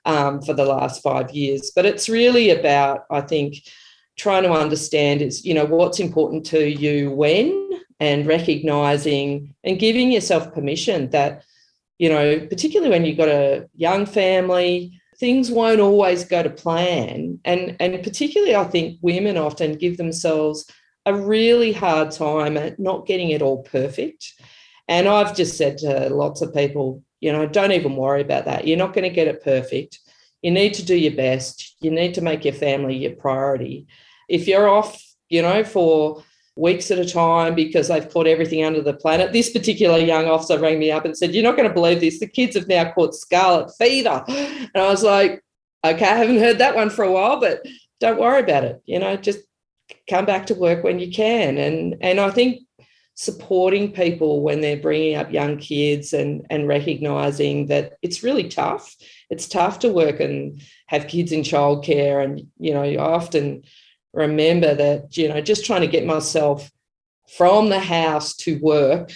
um, 0.05 0.41
for 0.41 0.53
the 0.53 0.65
last 0.65 1.01
five 1.01 1.31
years. 1.31 1.71
But 1.75 1.85
it's 1.85 2.09
really 2.09 2.49
about, 2.49 3.05
I 3.09 3.21
think, 3.21 3.55
trying 4.17 4.43
to 4.43 4.51
understand 4.51 5.21
is, 5.21 5.45
you 5.45 5.53
know, 5.53 5.65
what's 5.65 5.99
important 5.99 6.45
to 6.47 6.69
you 6.69 7.11
when 7.11 7.69
and 8.01 8.27
recognizing 8.27 9.55
and 9.63 9.79
giving 9.79 10.11
yourself 10.11 10.53
permission 10.53 11.09
that, 11.11 11.45
you 11.97 12.09
know, 12.09 12.39
particularly 12.47 12.89
when 12.91 13.05
you've 13.05 13.17
got 13.17 13.29
a 13.29 13.69
young 13.75 14.05
family, 14.05 14.98
things 15.19 15.51
won't 15.51 15.81
always 15.81 16.23
go 16.23 16.41
to 16.41 16.49
plan. 16.49 17.39
And, 17.43 17.75
and 17.79 18.01
particularly, 18.03 18.55
I 18.55 18.63
think 18.63 18.99
women 19.01 19.37
often 19.37 19.73
give 19.73 19.97
themselves 19.97 20.65
a 21.05 21.13
really 21.13 21.73
hard 21.73 22.11
time 22.11 22.57
at 22.57 22.79
not 22.79 23.05
getting 23.05 23.29
it 23.29 23.41
all 23.41 23.63
perfect. 23.63 24.33
And 24.87 25.07
I've 25.07 25.35
just 25.35 25.57
said 25.57 25.77
to 25.79 26.09
lots 26.09 26.41
of 26.41 26.53
people, 26.53 27.03
you 27.19 27.31
know, 27.31 27.45
don't 27.45 27.73
even 27.73 27.95
worry 27.95 28.21
about 28.21 28.45
that. 28.45 28.65
You're 28.65 28.77
not 28.77 28.93
going 28.93 29.03
to 29.03 29.09
get 29.09 29.27
it 29.27 29.43
perfect. 29.43 29.99
You 30.41 30.51
need 30.51 30.73
to 30.75 30.85
do 30.85 30.95
your 30.95 31.15
best. 31.15 31.75
You 31.81 31.91
need 31.91 32.13
to 32.13 32.21
make 32.21 32.45
your 32.45 32.53
family 32.53 32.95
your 32.95 33.15
priority. 33.15 33.87
If 34.29 34.47
you're 34.47 34.69
off, 34.69 35.03
you 35.27 35.41
know, 35.41 35.63
for 35.63 36.23
weeks 36.59 36.91
at 36.91 36.99
a 36.99 37.05
time 37.05 37.55
because 37.55 37.87
they've 37.87 38.09
caught 38.09 38.27
everything 38.27 38.63
under 38.63 38.81
the 38.81 38.93
planet. 38.93 39.33
This 39.33 39.49
particular 39.49 39.97
young 39.97 40.25
officer 40.27 40.59
rang 40.59 40.79
me 40.79 40.91
up 40.91 41.05
and 41.05 41.17
said, 41.17 41.33
You're 41.33 41.43
not 41.43 41.55
going 41.55 41.67
to 41.67 41.73
believe 41.73 41.99
this. 41.99 42.19
The 42.19 42.27
kids 42.27 42.55
have 42.55 42.67
now 42.67 42.91
caught 42.91 43.15
scarlet 43.15 43.71
fever. 43.77 44.23
And 44.73 44.83
I 44.83 44.89
was 44.89 45.03
like, 45.03 45.41
Okay, 45.85 46.05
I 46.05 46.15
haven't 46.15 46.39
heard 46.39 46.59
that 46.59 46.75
one 46.75 46.89
for 46.89 47.03
a 47.03 47.11
while, 47.11 47.39
but 47.39 47.65
don't 47.99 48.19
worry 48.19 48.41
about 48.41 48.65
it. 48.65 48.81
You 48.85 48.99
know, 48.99 49.15
just 49.15 49.39
come 50.09 50.25
back 50.25 50.45
to 50.47 50.55
work 50.55 50.83
when 50.83 50.99
you 50.99 51.11
can. 51.11 51.57
And, 51.57 51.95
and 52.01 52.19
I 52.19 52.29
think 52.29 52.61
supporting 53.15 53.91
people 53.91 54.41
when 54.41 54.61
they're 54.61 54.77
bringing 54.77 55.15
up 55.15 55.29
young 55.29 55.57
kids 55.57 56.13
and 56.13 56.47
and 56.49 56.69
recognizing 56.69 57.67
that 57.67 57.97
it's 58.01 58.23
really 58.23 58.47
tough 58.47 58.95
it's 59.29 59.45
tough 59.45 59.79
to 59.79 59.89
work 59.89 60.21
and 60.21 60.61
have 60.87 61.05
kids 61.09 61.33
in 61.33 61.41
childcare 61.41 62.23
and 62.23 62.47
you 62.59 62.73
know 62.73 62.81
I 62.81 62.95
often 62.95 63.63
remember 64.13 64.73
that 64.73 65.15
you 65.17 65.27
know 65.27 65.41
just 65.41 65.65
trying 65.65 65.81
to 65.81 65.87
get 65.87 66.05
myself 66.05 66.71
from 67.37 67.69
the 67.69 67.79
house 67.79 68.35
to 68.35 68.57
work 68.59 69.11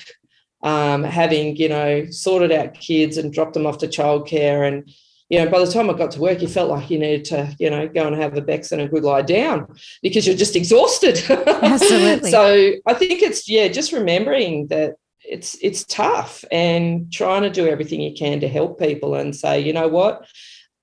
um, 0.62 1.04
having 1.04 1.56
you 1.56 1.70
know 1.70 2.06
sorted 2.10 2.52
out 2.52 2.74
kids 2.74 3.18
and 3.18 3.34
dropped 3.34 3.54
them 3.54 3.66
off 3.66 3.80
to 3.80 3.88
childcare 3.88 4.68
and 4.68 4.90
you 5.34 5.44
know, 5.44 5.50
by 5.50 5.58
the 5.58 5.72
time 5.72 5.90
I 5.90 5.94
got 5.94 6.12
to 6.12 6.22
work, 6.22 6.44
you 6.44 6.48
felt 6.48 6.70
like 6.70 6.92
you 6.92 7.00
needed 7.00 7.26
to, 7.26 7.56
you 7.58 7.68
know, 7.68 7.88
go 7.88 8.06
and 8.06 8.16
have 8.16 8.38
a 8.38 8.42
Bex 8.42 8.72
and 8.72 8.82
a 8.82 8.88
good 8.88 9.04
lie 9.04 9.24
down 9.24 9.66
because 10.04 10.28
you're 10.28 10.36
just 10.36 10.56
exhausted. 10.56 11.24
Absolutely. 11.30 12.30
so 12.30 12.74
I 12.86 12.94
think 12.94 13.24
it's 13.24 13.50
yeah, 13.50 13.68
just 13.68 13.94
remembering 13.94 14.68
that 14.68 14.94
it's 15.26 15.58
it's 15.62 15.86
tough 15.86 16.46
and 16.52 17.12
trying 17.12 17.42
to 17.42 17.50
do 17.50 17.68
everything 17.68 18.00
you 18.00 18.14
can 18.14 18.42
to 18.42 18.48
help 18.48 18.78
people 18.78 19.16
and 19.16 19.36
say, 19.36 19.60
you 19.60 19.74
know 19.74 19.88
what, 19.88 20.28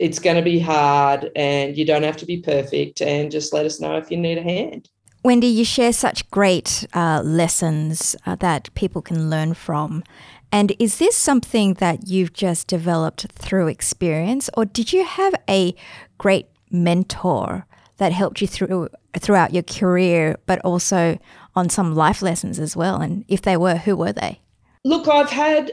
it's 0.00 0.18
going 0.18 0.36
to 0.36 0.42
be 0.42 0.58
hard 0.58 1.30
and 1.36 1.76
you 1.76 1.84
don't 1.84 2.02
have 2.02 2.16
to 2.16 2.26
be 2.26 2.40
perfect 2.40 3.02
and 3.02 3.30
just 3.30 3.52
let 3.52 3.66
us 3.66 3.80
know 3.80 3.96
if 3.96 4.10
you 4.10 4.16
need 4.16 4.38
a 4.38 4.42
hand. 4.42 4.88
Wendy, 5.22 5.46
you 5.46 5.66
share 5.66 5.92
such 5.92 6.28
great 6.30 6.86
uh, 6.94 7.20
lessons 7.22 8.16
uh, 8.24 8.34
that 8.36 8.74
people 8.74 9.02
can 9.02 9.28
learn 9.28 9.52
from. 9.52 10.02
And 10.50 10.74
is 10.78 10.96
this 10.98 11.14
something 11.14 11.74
that 11.74 12.08
you've 12.08 12.32
just 12.32 12.66
developed 12.66 13.26
through 13.32 13.68
experience, 13.68 14.48
or 14.56 14.64
did 14.64 14.92
you 14.92 15.04
have 15.04 15.34
a 15.48 15.74
great 16.16 16.46
mentor 16.70 17.66
that 17.98 18.12
helped 18.12 18.40
you 18.40 18.46
through 18.46 18.88
throughout 19.18 19.52
your 19.52 19.62
career, 19.62 20.38
but 20.46 20.60
also 20.60 21.18
on 21.54 21.68
some 21.68 21.94
life 21.94 22.22
lessons 22.22 22.58
as 22.58 22.74
well? 22.74 23.00
And 23.00 23.24
if 23.28 23.42
they 23.42 23.56
were, 23.56 23.76
who 23.76 23.94
were 23.94 24.12
they? 24.12 24.40
Look, 24.82 25.06
I've 25.06 25.30
had 25.30 25.72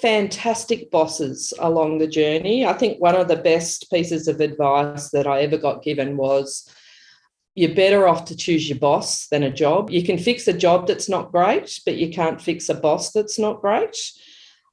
fantastic 0.00 0.90
bosses 0.90 1.52
along 1.58 1.98
the 1.98 2.06
journey. 2.06 2.66
I 2.66 2.72
think 2.72 3.00
one 3.00 3.16
of 3.16 3.28
the 3.28 3.36
best 3.36 3.90
pieces 3.90 4.28
of 4.28 4.40
advice 4.40 5.10
that 5.10 5.26
I 5.26 5.40
ever 5.42 5.56
got 5.56 5.82
given 5.82 6.16
was 6.16 6.68
you're 7.54 7.74
better 7.74 8.06
off 8.06 8.24
to 8.26 8.36
choose 8.36 8.68
your 8.68 8.78
boss 8.78 9.26
than 9.28 9.42
a 9.42 9.52
job. 9.52 9.90
You 9.90 10.04
can 10.04 10.18
fix 10.18 10.46
a 10.46 10.52
job 10.52 10.86
that's 10.86 11.08
not 11.08 11.32
great, 11.32 11.80
but 11.84 11.96
you 11.96 12.10
can't 12.10 12.40
fix 12.40 12.68
a 12.68 12.74
boss 12.74 13.10
that's 13.12 13.38
not 13.38 13.60
great. 13.60 13.96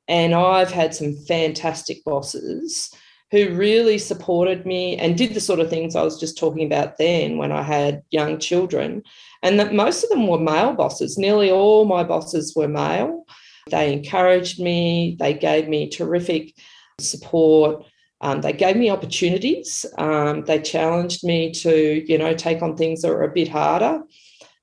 And 0.08 0.36
I've 0.36 0.72
had 0.72 0.94
some 0.94 1.16
fantastic 1.28 2.04
bosses 2.04 2.94
who 3.32 3.56
really 3.56 3.98
supported 3.98 4.66
me 4.66 4.98
and 4.98 5.18
did 5.18 5.34
the 5.34 5.42
sort 5.42 5.60
of 5.60 5.70
things 5.70 5.96
I 5.96 6.04
was 6.04 6.20
just 6.20 6.38
talking 6.38 6.66
about 6.66 6.98
then 6.98 7.38
when 7.38 7.52
I 7.52 7.64
had 7.64 8.04
young 8.12 8.38
children. 8.38 9.02
And 9.42 9.60
that 9.60 9.74
most 9.74 10.04
of 10.04 10.10
them 10.12 10.28
were 10.28 10.40
male 10.40 10.74
bosses. 10.74 11.18
Nearly 11.18 11.50
all 11.50 11.86
my 11.86 12.04
bosses 12.04 12.56
were 12.56 12.68
male. 12.68 13.26
They 13.72 13.94
encouraged 13.94 14.60
me, 14.60 15.16
they 15.20 15.34
gave 15.34 15.68
me 15.68 15.90
terrific 15.90 16.54
support. 17.00 17.84
Um, 18.22 18.42
they 18.42 18.54
gave 18.54 18.78
me 18.78 18.90
opportunities. 18.90 19.86
Um, 19.98 20.46
they 20.46 20.60
challenged 20.62 21.24
me 21.24 21.52
to, 21.54 22.12
you 22.12 22.18
know, 22.18 22.34
take 22.34 22.62
on 22.62 22.78
things 22.78 23.02
that 23.02 23.10
were 23.10 23.24
a 23.24 23.34
bit 23.34 23.50
harder. 23.50 24.04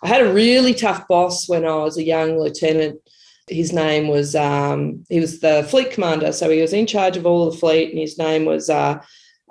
I 0.03 0.09
had 0.09 0.23
a 0.23 0.33
really 0.33 0.75
tough 0.75 1.07
boss 1.09 1.49
when 1.49 1.65
I 1.65 1.75
was 1.77 1.99
a 1.99 2.05
young 2.05 2.39
lieutenant. 2.39 3.01
His 3.49 3.73
name 3.73 4.09
was 4.09 4.35
um, 4.35 5.05
he 5.09 5.21
was 5.21 5.41
the 5.41 5.67
fleet 5.69 5.91
commander, 5.91 6.33
so 6.33 6.49
he 6.49 6.63
was 6.63 6.73
in 6.73 6.87
charge 6.87 7.17
of 7.17 7.27
all 7.27 7.51
the 7.51 7.57
fleet, 7.57 7.91
and 7.91 7.99
his 7.99 8.19
name 8.19 8.45
was 8.45 8.71
uh, 8.71 9.03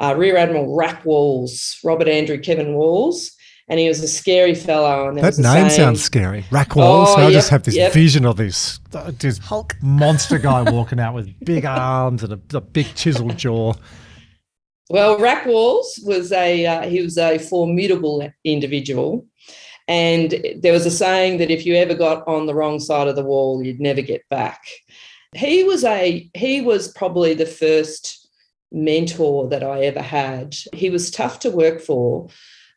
uh, 0.01 0.15
Rear 0.17 0.37
Admiral 0.37 0.75
Rack 0.75 1.05
Walls, 1.05 1.77
Robert 1.83 2.07
Andrew 2.07 2.39
Kevin 2.39 2.73
Walls 2.73 3.31
and 3.67 3.79
he 3.79 3.87
was 3.87 4.01
a 4.01 4.07
scary 4.07 4.55
fellow. 4.55 5.09
And 5.09 5.17
that 5.17 5.37
name 5.37 5.69
sounds 5.69 6.03
scary. 6.03 6.45
Rack 6.51 6.75
Walls. 6.75 7.09
Oh, 7.11 7.21
I 7.21 7.23
yep, 7.23 7.33
just 7.33 7.49
have 7.49 7.63
this 7.63 7.75
yep. 7.75 7.93
vision 7.93 8.25
of 8.25 8.37
this, 8.37 8.79
uh, 8.93 9.11
this 9.17 9.37
Hulk 9.37 9.75
monster 9.81 10.37
guy 10.37 10.69
walking 10.69 10.99
out 10.99 11.13
with 11.13 11.33
big 11.45 11.65
arms 11.65 12.23
and 12.23 12.33
a, 12.33 12.57
a 12.57 12.61
big 12.61 12.93
chiseled 12.95 13.37
jaw. 13.37 13.73
Well, 14.89 15.17
Rack 15.19 15.45
Walls 15.45 15.99
was 16.03 16.33
a 16.33 16.65
uh, 16.65 16.81
he 16.89 17.01
was 17.01 17.17
a 17.17 17.37
formidable 17.37 18.29
individual, 18.43 19.25
and 19.87 20.35
there 20.57 20.73
was 20.73 20.85
a 20.85 20.91
saying 20.91 21.37
that 21.37 21.49
if 21.49 21.65
you 21.65 21.75
ever 21.75 21.93
got 21.93 22.27
on 22.27 22.45
the 22.45 22.53
wrong 22.53 22.77
side 22.81 23.07
of 23.07 23.15
the 23.15 23.23
wall, 23.23 23.63
you'd 23.63 23.79
never 23.79 24.01
get 24.01 24.27
back. 24.29 24.61
He 25.33 25.63
was 25.63 25.85
a 25.85 26.29
he 26.33 26.59
was 26.59 26.89
probably 26.89 27.33
the 27.33 27.45
first 27.45 28.27
mentor 28.71 29.47
that 29.47 29.63
I 29.63 29.81
ever 29.81 30.01
had. 30.01 30.55
He 30.73 30.89
was 30.89 31.09
tough 31.09 31.39
to 31.39 31.51
work 31.51 31.81
for, 31.81 32.27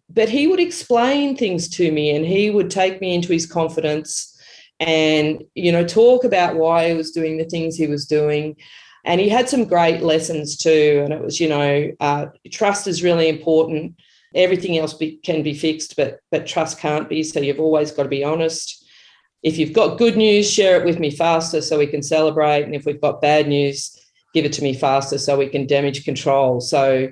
but 0.08 0.28
he 0.28 0.46
would 0.46 0.60
explain 0.60 1.36
things 1.36 1.68
to 1.70 1.90
me, 1.92 2.14
and 2.14 2.24
he 2.24 2.50
would 2.50 2.70
take 2.70 3.00
me 3.00 3.14
into 3.14 3.32
his 3.32 3.46
confidence, 3.46 4.30
and 4.80 5.42
you 5.54 5.72
know 5.72 5.84
talk 5.84 6.24
about 6.24 6.56
why 6.56 6.88
he 6.88 6.94
was 6.94 7.10
doing 7.10 7.36
the 7.36 7.44
things 7.44 7.76
he 7.76 7.86
was 7.86 8.06
doing 8.06 8.56
and 9.04 9.20
he 9.20 9.28
had 9.28 9.48
some 9.48 9.64
great 9.64 10.02
lessons 10.02 10.56
too. 10.56 11.02
And 11.04 11.12
it 11.12 11.22
was, 11.22 11.38
you 11.38 11.48
know, 11.48 11.90
uh, 12.00 12.26
trust 12.50 12.86
is 12.86 13.02
really 13.02 13.28
important. 13.28 13.96
Everything 14.34 14.78
else 14.78 14.94
be, 14.94 15.18
can 15.18 15.42
be 15.42 15.54
fixed, 15.54 15.94
but 15.96 16.20
but 16.30 16.46
trust 16.46 16.78
can't 16.78 17.08
be. 17.08 17.22
So 17.22 17.40
you've 17.40 17.60
always 17.60 17.92
got 17.92 18.04
to 18.04 18.08
be 18.08 18.24
honest. 18.24 18.84
If 19.42 19.58
you've 19.58 19.74
got 19.74 19.98
good 19.98 20.16
news, 20.16 20.50
share 20.50 20.80
it 20.80 20.86
with 20.86 20.98
me 20.98 21.10
faster 21.10 21.60
so 21.60 21.78
we 21.78 21.86
can 21.86 22.02
celebrate. 22.02 22.62
And 22.62 22.74
if 22.74 22.86
we've 22.86 23.00
got 23.00 23.20
bad 23.20 23.46
news, 23.46 23.96
give 24.32 24.46
it 24.46 24.54
to 24.54 24.62
me 24.62 24.72
faster 24.74 25.18
so 25.18 25.36
we 25.36 25.48
can 25.48 25.66
damage 25.66 26.04
control. 26.04 26.60
So 26.60 27.10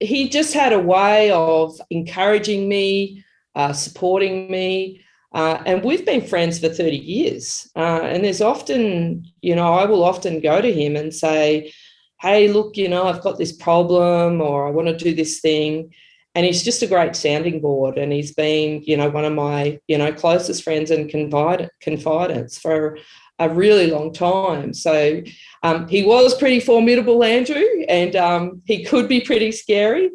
he 0.00 0.28
just 0.28 0.54
had 0.54 0.72
a 0.72 0.78
way 0.78 1.30
of 1.30 1.80
encouraging 1.90 2.68
me, 2.68 3.24
uh, 3.54 3.72
supporting 3.72 4.50
me. 4.50 5.02
Uh, 5.32 5.62
and 5.66 5.84
we've 5.84 6.04
been 6.04 6.26
friends 6.26 6.58
for 6.58 6.68
30 6.68 6.96
years. 6.96 7.70
Uh, 7.76 8.00
and 8.02 8.24
there's 8.24 8.40
often, 8.40 9.24
you 9.42 9.54
know, 9.54 9.74
I 9.74 9.84
will 9.84 10.02
often 10.02 10.40
go 10.40 10.60
to 10.60 10.72
him 10.72 10.96
and 10.96 11.14
say, 11.14 11.72
Hey, 12.20 12.48
look, 12.48 12.76
you 12.76 12.88
know, 12.88 13.06
I've 13.06 13.22
got 13.22 13.38
this 13.38 13.52
problem 13.52 14.40
or 14.40 14.66
I 14.66 14.70
want 14.70 14.88
to 14.88 14.96
do 14.96 15.14
this 15.14 15.40
thing. 15.40 15.92
and 16.34 16.46
he's 16.46 16.62
just 16.62 16.82
a 16.82 16.86
great 16.86 17.16
sounding 17.16 17.60
board 17.60 17.98
and 17.98 18.12
he's 18.12 18.32
been 18.32 18.82
you 18.86 18.96
know 18.96 19.10
one 19.10 19.24
of 19.24 19.32
my 19.32 19.80
you 19.88 19.98
know 19.98 20.12
closest 20.12 20.62
friends 20.62 20.90
and 20.90 21.10
confidants 21.10 22.58
for 22.58 22.98
a 23.40 23.48
really 23.48 23.90
long 23.90 24.12
time. 24.12 24.72
So 24.72 25.22
um, 25.64 25.88
he 25.88 26.04
was 26.04 26.36
pretty 26.38 26.60
formidable 26.60 27.24
andrew 27.24 27.64
and 27.88 28.14
um, 28.14 28.62
he 28.66 28.84
could 28.84 29.08
be 29.08 29.20
pretty 29.20 29.50
scary. 29.50 30.10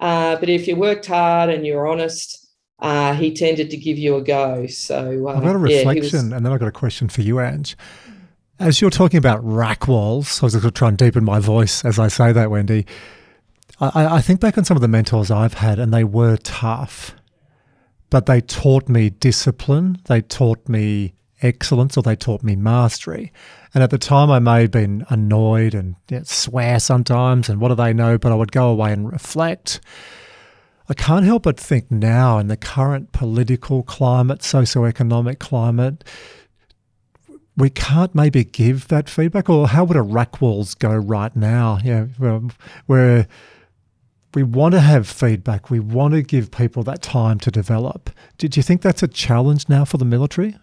Uh, 0.00 0.36
but 0.36 0.48
if 0.48 0.66
you 0.66 0.76
worked 0.76 1.06
hard 1.06 1.50
and 1.50 1.66
you're 1.66 1.86
honest 1.86 2.46
uh, 2.80 3.12
he 3.14 3.34
tended 3.34 3.70
to 3.70 3.76
give 3.76 3.98
you 3.98 4.14
a 4.16 4.22
go. 4.22 4.66
So 4.68 5.28
uh, 5.28 5.34
i've 5.34 5.42
got 5.42 5.56
a 5.56 5.58
reflection 5.58 5.96
yeah, 5.96 6.00
was, 6.00 6.14
and 6.14 6.32
then 6.32 6.52
i've 6.52 6.60
got 6.60 6.68
a 6.68 6.72
question 6.72 7.08
for 7.08 7.22
you 7.22 7.40
ange. 7.40 7.76
As 8.60 8.80
you're 8.80 8.90
talking 8.90 9.18
about 9.18 9.44
rack 9.44 9.88
walls 9.88 10.42
i 10.42 10.46
was 10.46 10.54
going 10.54 10.62
to 10.62 10.70
try 10.70 10.88
and 10.88 10.96
deepen 10.96 11.24
my 11.24 11.40
voice 11.40 11.84
as 11.84 11.98
i 11.98 12.08
say 12.08 12.32
that 12.32 12.50
wendy. 12.50 12.86
I, 13.80 14.16
I 14.16 14.20
think 14.20 14.40
back 14.40 14.58
on 14.58 14.64
some 14.64 14.76
of 14.76 14.80
the 14.80 14.88
mentors 14.88 15.30
I've 15.30 15.54
had, 15.54 15.78
and 15.78 15.92
they 15.92 16.04
were 16.04 16.36
tough, 16.38 17.14
but 18.10 18.26
they 18.26 18.40
taught 18.40 18.88
me 18.88 19.10
discipline. 19.10 19.98
They 20.06 20.20
taught 20.20 20.68
me 20.68 21.14
excellence, 21.42 21.96
or 21.96 22.02
they 22.02 22.16
taught 22.16 22.42
me 22.42 22.56
mastery. 22.56 23.32
And 23.74 23.82
at 23.82 23.90
the 23.90 23.98
time, 23.98 24.30
I 24.30 24.38
may 24.38 24.62
have 24.62 24.70
been 24.70 25.04
annoyed 25.08 25.74
and 25.74 25.96
you 26.10 26.18
know, 26.18 26.22
swear 26.24 26.80
sometimes, 26.80 27.48
and 27.48 27.60
what 27.60 27.68
do 27.68 27.74
they 27.74 27.92
know? 27.92 28.18
But 28.18 28.32
I 28.32 28.34
would 28.34 28.52
go 28.52 28.68
away 28.68 28.92
and 28.92 29.10
reflect. 29.10 29.80
I 30.88 30.94
can't 30.94 31.26
help 31.26 31.42
but 31.42 31.60
think 31.60 31.90
now, 31.90 32.38
in 32.38 32.48
the 32.48 32.56
current 32.56 33.12
political 33.12 33.82
climate, 33.82 34.42
socio-economic 34.42 35.38
climate, 35.38 36.02
we 37.56 37.68
can't 37.68 38.14
maybe 38.14 38.44
give 38.44 38.88
that 38.88 39.10
feedback, 39.10 39.50
or 39.50 39.68
how 39.68 39.84
would 39.84 39.96
a 39.96 40.02
rack 40.02 40.40
walls 40.40 40.74
go 40.74 40.94
right 40.94 41.34
now? 41.36 41.78
Yeah, 41.84 42.04
where 42.86 43.26
we 44.34 44.42
want 44.42 44.72
to 44.72 44.80
have 44.80 45.08
feedback. 45.08 45.68
We 45.68 45.80
want 45.80 46.14
to 46.14 46.22
give 46.22 46.50
people 46.50 46.82
that 46.84 47.02
time 47.02 47.38
to 47.40 47.50
develop. 47.50 48.10
Did 48.38 48.56
you 48.56 48.62
think 48.62 48.80
that's 48.80 49.02
a 49.02 49.08
challenge 49.08 49.68
now 49.68 49.84
for 49.84 49.98
the 49.98 50.04
military? 50.04 50.56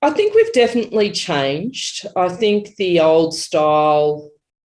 I 0.00 0.10
think 0.10 0.34
we've 0.34 0.52
definitely 0.52 1.10
changed. 1.10 2.06
I 2.14 2.28
think 2.28 2.76
the 2.76 3.00
old 3.00 3.34
style, 3.34 4.30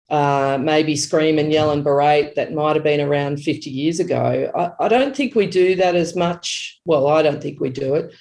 uh, 0.08 0.58
maybe 0.60 0.94
scream 0.94 1.38
and 1.38 1.52
yell 1.52 1.72
and 1.72 1.82
berate 1.82 2.36
that 2.36 2.52
might 2.52 2.76
have 2.76 2.84
been 2.84 3.00
around 3.00 3.42
50 3.42 3.68
years 3.68 3.98
ago, 3.98 4.50
I, 4.54 4.84
I 4.84 4.88
don't 4.88 5.16
think 5.16 5.34
we 5.34 5.48
do 5.48 5.74
that 5.76 5.96
as 5.96 6.14
much. 6.14 6.80
Well, 6.84 7.08
I 7.08 7.22
don't 7.22 7.42
think 7.42 7.60
we 7.60 7.70
do 7.70 7.96
it. 7.96 8.14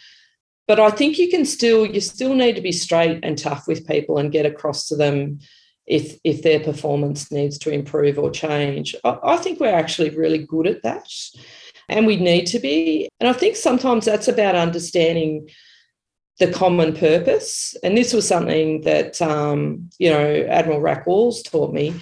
But 0.68 0.80
I 0.80 0.90
think 0.90 1.20
you 1.20 1.30
can 1.30 1.46
still, 1.46 1.86
you 1.86 2.02
still 2.02 2.34
need 2.34 2.56
to 2.56 2.62
be 2.62 2.72
straight 2.72 3.20
and 3.24 3.38
tough 3.38 3.68
with 3.68 3.88
people 3.88 4.18
and 4.18 4.32
get 4.32 4.48
across 4.48 4.88
to 4.88 4.96
them 4.96 5.40
if 5.86 6.18
if 6.24 6.42
their 6.42 6.60
performance 6.60 7.32
needs 7.32 7.58
to 7.60 7.70
improve 7.70 8.18
or 8.18 8.32
change. 8.32 8.96
I, 9.04 9.18
I 9.24 9.38
think 9.38 9.60
we're 9.60 9.74
actually 9.74 10.10
really 10.10 10.40
good 10.40 10.68
at 10.68 10.84
that, 10.84 11.08
and 11.88 12.08
we 12.08 12.16
need 12.18 12.48
to 12.48 12.60
be. 12.60 13.10
And 13.20 13.30
I 13.30 13.34
think 13.34 13.56
sometimes 13.56 14.06
that's 14.06 14.28
about 14.28 14.56
understanding 14.56 15.48
the 16.40 16.52
common 16.52 16.96
purpose. 16.96 17.76
And 17.84 17.98
this 17.98 18.14
was 18.14 18.28
something 18.28 18.82
that 18.82 19.22
um, 19.22 19.90
you 20.00 20.10
know 20.10 20.46
Admiral 20.50 20.82
Rack 20.82 21.08
Walls 21.08 21.42
taught 21.44 21.74
me, 21.74 21.94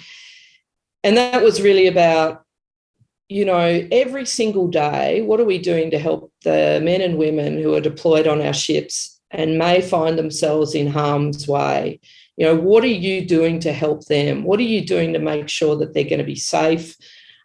and 1.02 1.16
that 1.16 1.42
was 1.42 1.62
really 1.62 1.86
about 1.86 2.42
you 3.28 3.44
know 3.44 3.86
every 3.90 4.26
single 4.26 4.68
day 4.68 5.22
what 5.22 5.40
are 5.40 5.46
we 5.46 5.58
doing 5.58 5.90
to 5.90 5.98
help 5.98 6.32
the 6.42 6.80
men 6.82 7.00
and 7.00 7.18
women 7.18 7.60
who 7.62 7.74
are 7.74 7.80
deployed 7.80 8.26
on 8.26 8.42
our 8.42 8.52
ships 8.52 9.20
and 9.30 9.58
may 9.58 9.80
find 9.80 10.18
themselves 10.18 10.74
in 10.74 10.86
harm's 10.86 11.48
way? 11.48 12.00
You 12.36 12.46
know 12.46 12.56
what 12.56 12.84
are 12.84 12.88
you 12.88 13.26
doing 13.26 13.60
to 13.60 13.72
help 13.72 14.06
them? 14.06 14.44
What 14.44 14.58
are 14.58 14.64
you 14.64 14.84
doing 14.84 15.12
to 15.12 15.18
make 15.18 15.48
sure 15.48 15.76
that 15.76 15.94
they're 15.94 16.04
going 16.04 16.18
to 16.18 16.24
be 16.24 16.36
safe 16.36 16.96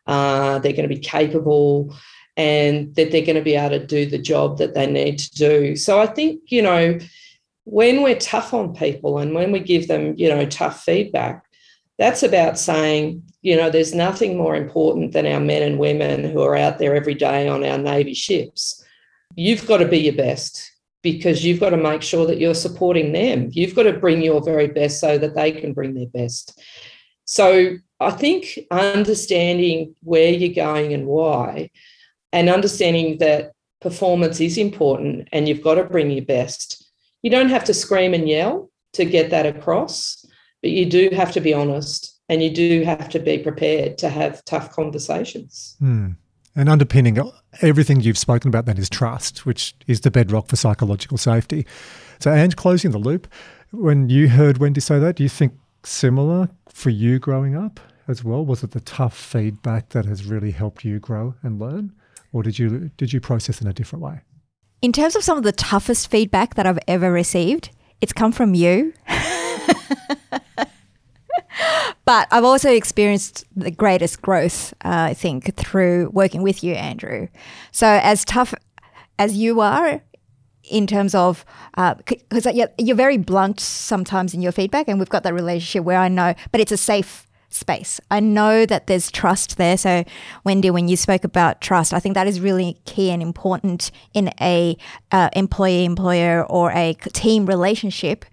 uh, 0.09 0.57
they're 0.59 0.73
going 0.73 0.89
to 0.89 0.95
be 0.95 0.99
capable 0.99 1.95
and 2.39 2.95
that 2.95 3.11
they're 3.11 3.25
going 3.25 3.35
to 3.35 3.41
be 3.41 3.55
able 3.55 3.77
to 3.77 3.85
do 3.85 4.05
the 4.05 4.17
job 4.17 4.57
that 4.57 4.73
they 4.73 4.87
need 4.87 5.19
to 5.19 5.29
do 5.31 5.75
so 5.75 5.99
i 5.99 6.07
think 6.07 6.41
you 6.47 6.61
know 6.61 6.97
when 7.65 8.01
we're 8.01 8.17
tough 8.17 8.53
on 8.53 8.73
people 8.73 9.19
and 9.19 9.35
when 9.35 9.51
we 9.51 9.59
give 9.59 9.87
them 9.87 10.13
you 10.17 10.29
know 10.29 10.45
tough 10.45 10.81
feedback 10.81 11.43
that's 11.97 12.23
about 12.23 12.57
saying 12.57 13.21
you 13.41 13.57
know 13.57 13.69
there's 13.69 13.93
nothing 13.93 14.37
more 14.37 14.55
important 14.55 15.11
than 15.11 15.27
our 15.27 15.41
men 15.41 15.61
and 15.61 15.77
women 15.77 16.23
who 16.23 16.41
are 16.41 16.55
out 16.55 16.79
there 16.79 16.95
every 16.95 17.13
day 17.13 17.47
on 17.47 17.63
our 17.65 17.77
navy 17.77 18.13
ships 18.13 18.83
you've 19.35 19.67
got 19.67 19.77
to 19.77 19.87
be 19.87 19.99
your 19.99 20.15
best 20.15 20.71
because 21.01 21.45
you've 21.45 21.59
got 21.59 21.69
to 21.69 21.77
make 21.77 22.01
sure 22.01 22.25
that 22.25 22.39
you're 22.39 22.53
supporting 22.53 23.13
them. 23.13 23.49
You've 23.53 23.75
got 23.75 23.83
to 23.83 23.93
bring 23.93 24.21
your 24.21 24.43
very 24.43 24.67
best 24.67 24.99
so 24.99 25.17
that 25.17 25.35
they 25.35 25.51
can 25.51 25.73
bring 25.73 25.93
their 25.93 26.07
best. 26.07 26.61
So 27.25 27.77
I 27.99 28.11
think 28.11 28.59
understanding 28.71 29.95
where 30.01 30.31
you're 30.31 30.53
going 30.53 30.93
and 30.93 31.05
why, 31.05 31.69
and 32.32 32.49
understanding 32.49 33.17
that 33.19 33.51
performance 33.82 34.39
is 34.39 34.57
important 34.57 35.27
and 35.32 35.47
you've 35.47 35.63
got 35.63 35.75
to 35.75 35.84
bring 35.84 36.11
your 36.11 36.25
best. 36.25 36.86
You 37.21 37.30
don't 37.30 37.49
have 37.49 37.63
to 37.65 37.73
scream 37.73 38.13
and 38.13 38.27
yell 38.27 38.69
to 38.93 39.05
get 39.05 39.30
that 39.30 39.45
across, 39.45 40.25
but 40.61 40.71
you 40.71 40.86
do 40.86 41.09
have 41.13 41.32
to 41.34 41.41
be 41.41 41.53
honest 41.53 42.19
and 42.27 42.43
you 42.43 42.53
do 42.53 42.84
have 42.84 43.09
to 43.09 43.19
be 43.19 43.38
prepared 43.38 43.97
to 43.99 44.09
have 44.09 44.43
tough 44.45 44.71
conversations. 44.71 45.75
Hmm. 45.80 46.11
And 46.55 46.67
underpinning 46.67 47.17
everything 47.61 48.01
you've 48.01 48.17
spoken 48.17 48.49
about 48.49 48.65
then 48.65 48.77
is 48.77 48.89
trust, 48.89 49.45
which 49.45 49.75
is 49.88 50.01
the 50.01 50.11
bedrock 50.11 50.47
for 50.47 50.55
psychological 50.55 51.17
safety. 51.17 51.65
So, 52.19 52.32
Ange, 52.34 52.55
closing 52.55 52.91
the 52.91 52.97
loop, 52.97 53.27
when 53.71 54.09
you 54.09 54.27
heard 54.30 54.57
Wendy 54.57 54.82
say 54.82 54.99
that, 54.99 55.15
do 55.15 55.23
you 55.23 55.30
think 55.30 55.53
similar 55.84 56.49
for 56.67 56.89
you 56.89 57.19
growing 57.19 57.55
up 57.55 57.80
as 58.07 58.23
well? 58.23 58.43
Was 58.43 58.63
it 58.63 58.71
the 58.71 58.82
tough 58.82 59.15
feedback 59.17 59.89
that 59.89 60.05
has 60.05 60.25
really 60.25 60.51
helped 60.51 60.84
you 60.84 60.99
grow 60.99 61.36
and 61.43 61.59
learn, 61.59 61.93
or 62.32 62.43
did 62.43 62.59
you 62.59 62.91
did 62.97 63.13
you 63.13 63.19
process 63.19 63.61
in 63.61 63.67
a 63.67 63.73
different 63.73 64.03
way? 64.03 64.21
In 64.82 64.91
terms 64.93 65.15
of 65.15 65.23
some 65.23 65.38
of 65.38 65.43
the 65.43 65.51
toughest 65.51 66.09
feedback 66.09 66.55
that 66.55 66.65
I've 66.65 66.80
ever 66.88 67.11
received, 67.11 67.69
it's 68.01 68.13
come 68.13 68.32
from 68.32 68.53
you. 68.53 68.93
But 72.09 72.27
I've 72.32 72.43
also 72.43 72.71
experienced 72.71 73.45
the 73.55 73.69
greatest 73.69 74.23
growth, 74.23 74.73
uh, 74.84 75.11
I 75.11 75.13
think, 75.13 75.55
through 75.55 76.09
working 76.11 76.41
with 76.41 76.63
you, 76.63 76.73
Andrew. 76.73 77.27
So, 77.71 77.86
as 77.86 78.25
tough 78.25 78.55
as 79.19 79.38
you 79.38 79.61
are 79.61 80.01
in 80.63 80.88
terms 80.88 81.13
of, 81.13 81.45
because 81.75 82.47
uh, 82.47 82.49
you're, 82.49 82.69
you're 82.80 82.95
very 82.95 83.17
blunt 83.17 83.59
sometimes 83.59 84.34
in 84.34 84.41
your 84.41 84.51
feedback, 84.51 84.88
and 84.88 84.97
we've 84.97 85.07
got 85.07 85.21
that 85.21 85.36
relationship 85.36 85.84
where 85.84 85.99
I 85.99 86.07
know, 86.07 86.34
but 86.51 86.59
it's 86.59 86.71
a 86.71 86.77
safe 86.77 87.27
space. 87.49 87.99
I 88.11 88.19
know 88.19 88.65
that 88.65 88.87
there's 88.87 89.11
trust 89.11 89.57
there. 89.57 89.77
So, 89.77 90.03
Wendy, 90.43 90.69
when 90.69 90.87
you 90.87 90.95
spoke 90.95 91.23
about 91.23 91.61
trust, 91.61 91.93
I 91.93 91.99
think 91.99 92.15
that 92.15 92.27
is 92.27 92.39
really 92.39 92.77
key 92.85 93.11
and 93.11 93.21
important 93.21 93.91
in 94.13 94.31
a 94.39 94.77
uh, 95.11 95.29
employee 95.33 95.85
employer 95.85 96.45
or 96.45 96.71
a 96.71 96.93
team 97.13 97.45
relationship 97.45 98.25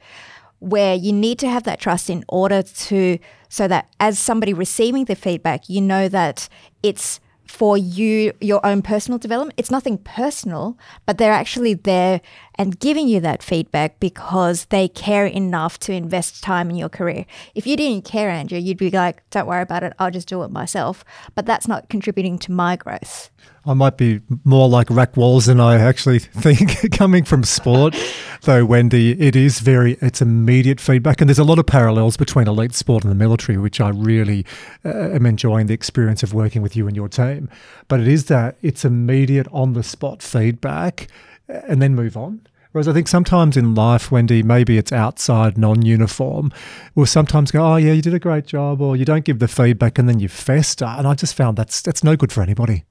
where 0.58 0.94
you 0.94 1.12
need 1.12 1.38
to 1.38 1.48
have 1.48 1.64
that 1.64 1.80
trust 1.80 2.08
in 2.08 2.24
order 2.28 2.62
to 2.62 3.18
so 3.48 3.68
that 3.68 3.88
as 4.00 4.18
somebody 4.18 4.52
receiving 4.52 5.04
the 5.04 5.14
feedback 5.14 5.68
you 5.68 5.80
know 5.80 6.08
that 6.08 6.48
it's 6.82 7.20
for 7.46 7.76
you 7.76 8.32
your 8.40 8.64
own 8.64 8.82
personal 8.82 9.18
development 9.18 9.54
it's 9.58 9.70
nothing 9.70 9.98
personal 9.98 10.76
but 11.04 11.18
they're 11.18 11.32
actually 11.32 11.74
there 11.74 12.20
and 12.59 12.78
giving 12.80 13.09
you 13.09 13.20
that 13.20 13.42
feedback 13.42 14.00
because 14.00 14.66
they 14.66 14.88
care 14.88 15.26
enough 15.26 15.78
to 15.78 15.92
invest 15.92 16.42
time 16.42 16.70
in 16.70 16.76
your 16.76 16.88
career 16.88 17.26
if 17.54 17.66
you 17.66 17.76
didn't 17.76 18.04
care 18.04 18.30
andrew 18.30 18.59
you'd 18.59 18.78
be 18.78 18.90
like 18.90 19.28
don't 19.30 19.46
worry 19.46 19.62
about 19.62 19.82
it 19.82 19.92
i'll 19.98 20.11
just 20.11 20.28
do 20.28 20.42
it 20.42 20.50
myself 20.50 21.04
but 21.34 21.46
that's 21.46 21.68
not 21.68 21.88
contributing 21.88 22.38
to 22.38 22.52
my 22.52 22.76
growth 22.76 23.30
I 23.68 23.74
might 23.74 23.96
be 23.96 24.20
more 24.44 24.68
like 24.68 24.88
rack 24.90 25.16
walls 25.16 25.46
than 25.46 25.61
I 25.61 25.80
actually 25.80 26.18
think. 26.20 26.92
Coming 26.92 27.24
from 27.24 27.42
sport, 27.42 27.96
though, 28.42 28.64
Wendy, 28.64 29.20
it 29.20 29.34
is 29.34 29.59
very 29.59 29.94
it's 30.00 30.22
immediate 30.22 30.80
feedback, 30.80 31.20
and 31.20 31.28
there's 31.28 31.40
a 31.40 31.44
lot 31.44 31.59
of 31.59 31.66
parallels 31.66 32.16
between 32.16 32.46
elite 32.46 32.74
sport 32.74 33.02
and 33.02 33.11
the 33.11 33.16
military, 33.16 33.59
which 33.59 33.80
I 33.80 33.88
really 33.88 34.46
uh, 34.84 34.90
am 34.90 35.26
enjoying 35.26 35.66
the 35.66 35.74
experience 35.74 36.22
of 36.22 36.32
working 36.32 36.62
with 36.62 36.76
you 36.76 36.86
and 36.86 36.94
your 36.94 37.09
team. 37.09 37.50
But 37.88 38.00
it 38.00 38.09
is 38.09 38.26
that 38.26 38.57
it's 38.62 38.84
immediate 38.84 39.48
on 39.50 39.72
the 39.72 39.82
spot 39.82 40.22
feedback, 40.22 41.09
and 41.49 41.80
then 41.80 41.94
move 41.94 42.16
on. 42.16 42.47
Whereas 42.72 42.88
I 42.88 42.92
think 42.92 43.09
sometimes 43.09 43.57
in 43.57 43.74
life, 43.74 44.12
Wendy, 44.12 44.42
maybe 44.42 44.76
it's 44.76 44.92
outside, 44.92 45.57
non 45.57 45.82
uniform. 45.82 46.53
We'll 46.94 47.07
sometimes 47.07 47.51
go, 47.51 47.64
oh, 47.64 47.76
yeah, 47.76 47.92
you 47.92 48.03
did 48.03 48.12
a 48.12 48.18
great 48.18 48.44
job, 48.44 48.82
or 48.82 48.97
you 48.97 49.07
don't 49.07 49.24
give 49.24 49.38
the 49.38 49.49
feedback 49.49 49.99
and 49.99 50.09
then 50.09 50.20
you 50.20 50.28
fester. 50.28 50.84
And 50.84 51.07
I 51.07 51.14
just 51.14 51.34
found 51.34 51.57
that's, 51.57 51.80
that's 51.80 52.05
no 52.05 52.16
good 52.16 52.32
for 52.32 52.42
anybody. 52.42 52.84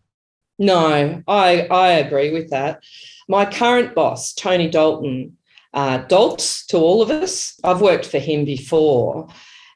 No, 0.58 1.22
I, 1.28 1.68
I 1.70 1.90
agree 1.90 2.32
with 2.32 2.50
that. 2.50 2.84
My 3.28 3.46
current 3.46 3.94
boss, 3.94 4.34
Tony 4.34 4.70
Dalton, 4.70 5.38
uh, 5.74 6.00
Dalt 6.00 6.64
to 6.70 6.78
all 6.78 7.02
of 7.02 7.12
us, 7.12 7.60
I've 7.64 7.82
worked 7.82 8.06
for 8.06 8.20
him 8.20 8.46
before. 8.46 9.28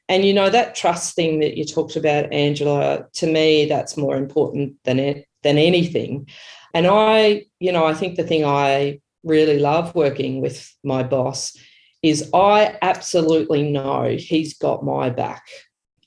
And 0.07 0.25
you 0.25 0.33
know, 0.33 0.49
that 0.49 0.73
trust 0.73 1.15
thing 1.15 1.39
that 1.41 1.55
you 1.55 1.65
talked 1.65 1.95
about, 1.95 2.33
Angela, 2.33 3.05
to 3.13 3.27
me, 3.27 3.65
that's 3.65 3.97
more 3.97 4.15
important 4.15 4.75
than 4.85 4.97
it, 4.97 5.27
than 5.43 5.57
anything. 5.57 6.27
And 6.73 6.87
I, 6.87 7.45
you 7.59 7.71
know, 7.71 7.85
I 7.85 7.93
think 7.93 8.15
the 8.15 8.23
thing 8.23 8.45
I 8.45 9.01
really 9.23 9.59
love 9.59 9.95
working 9.95 10.41
with 10.41 10.73
my 10.83 11.03
boss 11.03 11.57
is 12.01 12.29
I 12.33 12.77
absolutely 12.81 13.71
know 13.71 14.15
he's 14.17 14.57
got 14.57 14.85
my 14.85 15.09
back. 15.09 15.43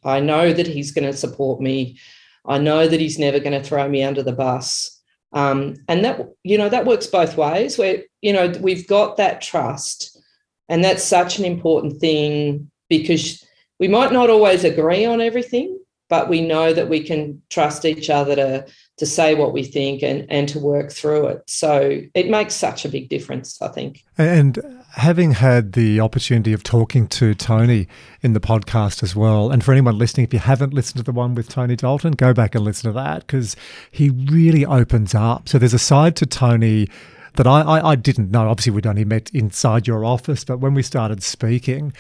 I 0.05 0.21
know 0.21 0.53
that 0.53 0.67
he's 0.67 0.93
going 0.93 1.11
to 1.11 1.17
support 1.17 1.61
me 1.61 1.99
I 2.45 2.59
know 2.59 2.89
that 2.89 3.01
he's 3.01 3.19
never 3.19 3.39
going 3.39 3.61
to 3.61 3.67
throw 3.67 3.89
me 3.89 4.03
under 4.03 4.23
the 4.23 4.33
bus. 4.33 4.99
Um, 5.33 5.77
and 5.89 6.05
that 6.05 6.29
you 6.43 6.59
know 6.59 6.69
that 6.69 6.85
works 6.85 7.07
both 7.07 7.37
ways. 7.37 7.79
Where 7.79 8.03
you 8.21 8.33
know 8.33 8.53
we've 8.61 8.87
got 8.87 9.17
that 9.17 9.41
trust, 9.41 10.19
and 10.69 10.85
that's 10.85 11.03
such 11.03 11.39
an 11.39 11.45
important 11.45 12.01
thing 12.01 12.71
because 12.91 13.43
we 13.79 13.89
might 13.89 14.13
not 14.13 14.29
always 14.29 14.65
agree 14.65 15.07
on 15.07 15.23
everything, 15.23 15.79
but 16.11 16.29
we 16.29 16.43
know 16.43 16.75
that 16.75 16.91
we 16.91 17.03
can 17.03 17.41
trust 17.49 17.87
each 17.87 18.11
other 18.11 18.37
to 18.37 18.67
to 19.03 19.07
say 19.07 19.35
what 19.35 19.53
we 19.53 19.65
think 19.65 20.01
and 20.01 20.25
and 20.31 20.49
to 20.49 20.61
work 20.61 20.93
through 20.93 21.27
it. 21.27 21.43
So 21.51 22.01
it 22.15 22.31
makes 22.31 22.55
such 22.55 22.85
a 22.85 22.89
big 22.89 23.09
difference, 23.09 23.61
I 23.61 23.67
think. 23.67 24.05
And 24.17 24.61
having 24.93 25.33
had 25.33 25.73
the 25.73 25.99
opportunity 25.99 26.53
of 26.53 26.63
talking 26.63 27.09
to 27.09 27.35
Tony 27.35 27.89
in 28.21 28.33
the 28.33 28.39
podcast 28.39 29.03
as 29.03 29.17
well, 29.17 29.51
and 29.51 29.65
for 29.65 29.73
anyone 29.73 29.99
listening, 29.99 30.25
if 30.25 30.33
you 30.33 30.39
haven't 30.39 30.73
listened 30.73 30.99
to 30.99 31.03
the 31.03 31.11
one 31.11 31.35
with 31.35 31.49
Tony 31.49 31.75
Dalton, 31.75 32.13
go 32.13 32.33
back 32.33 32.55
and 32.55 32.65
listen 32.65 32.93
to 32.93 32.95
that 32.95 33.27
because 33.27 33.57
he 33.91 34.09
really 34.11 34.65
opens 34.65 35.17
up. 35.17 35.49
So 35.49 35.59
there's 35.59 35.75
a 35.75 35.81
side 35.81 36.15
to 36.17 36.27
Tony 36.27 36.89
that 37.35 37.49
I, 37.49 37.63
I, 37.63 37.91
I 37.91 37.95
didn't 37.97 38.31
know. 38.31 38.49
Obviously, 38.49 38.71
we'd 38.71 38.87
only 38.87 39.05
met 39.05 39.31
inside 39.35 39.89
your 39.89 40.05
office, 40.05 40.45
but 40.45 40.59
when 40.59 40.75
we 40.75 40.85
started 40.85 41.25
speaking, 41.25 41.93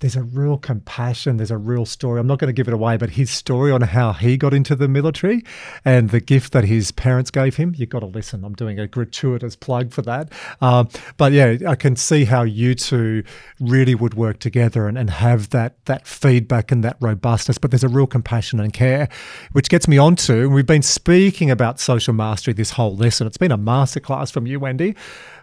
there's 0.00 0.16
a 0.16 0.22
real 0.22 0.56
compassion, 0.56 1.36
there's 1.36 1.50
a 1.50 1.58
real 1.58 1.84
story. 1.84 2.18
I'm 2.18 2.26
not 2.26 2.38
going 2.38 2.48
to 2.48 2.54
give 2.54 2.68
it 2.68 2.74
away, 2.74 2.96
but 2.96 3.10
his 3.10 3.30
story 3.30 3.70
on 3.70 3.82
how 3.82 4.12
he 4.14 4.36
got 4.36 4.54
into 4.54 4.74
the 4.74 4.88
military 4.88 5.44
and 5.84 6.08
the 6.08 6.20
gift 6.20 6.52
that 6.52 6.64
his 6.64 6.90
parents 6.90 7.30
gave 7.30 7.56
him, 7.56 7.74
you've 7.76 7.90
got 7.90 8.00
to 8.00 8.06
listen. 8.06 8.44
I'm 8.44 8.54
doing 8.54 8.78
a 8.78 8.86
gratuitous 8.86 9.56
plug 9.56 9.92
for 9.92 10.02
that. 10.02 10.32
Um, 10.60 10.88
but 11.18 11.32
yeah, 11.32 11.56
I 11.66 11.74
can 11.74 11.96
see 11.96 12.24
how 12.24 12.42
you 12.42 12.74
two 12.74 13.22
really 13.60 13.94
would 13.94 14.14
work 14.14 14.38
together 14.38 14.88
and, 14.88 14.96
and 14.96 15.10
have 15.10 15.50
that, 15.50 15.84
that 15.84 16.06
feedback 16.06 16.72
and 16.72 16.82
that 16.82 16.96
robustness. 17.00 17.58
But 17.58 17.70
there's 17.70 17.84
a 17.84 17.88
real 17.88 18.06
compassion 18.06 18.58
and 18.58 18.72
care, 18.72 19.08
which 19.52 19.68
gets 19.68 19.86
me 19.86 19.98
on 19.98 20.16
to, 20.16 20.48
we've 20.48 20.66
been 20.66 20.82
speaking 20.82 21.50
about 21.50 21.78
social 21.78 22.14
mastery 22.14 22.54
this 22.54 22.70
whole 22.70 22.96
lesson. 22.96 23.26
It's 23.26 23.36
been 23.36 23.52
a 23.52 23.58
masterclass 23.58 24.32
from 24.32 24.46
you, 24.46 24.58
Wendy. 24.58 24.96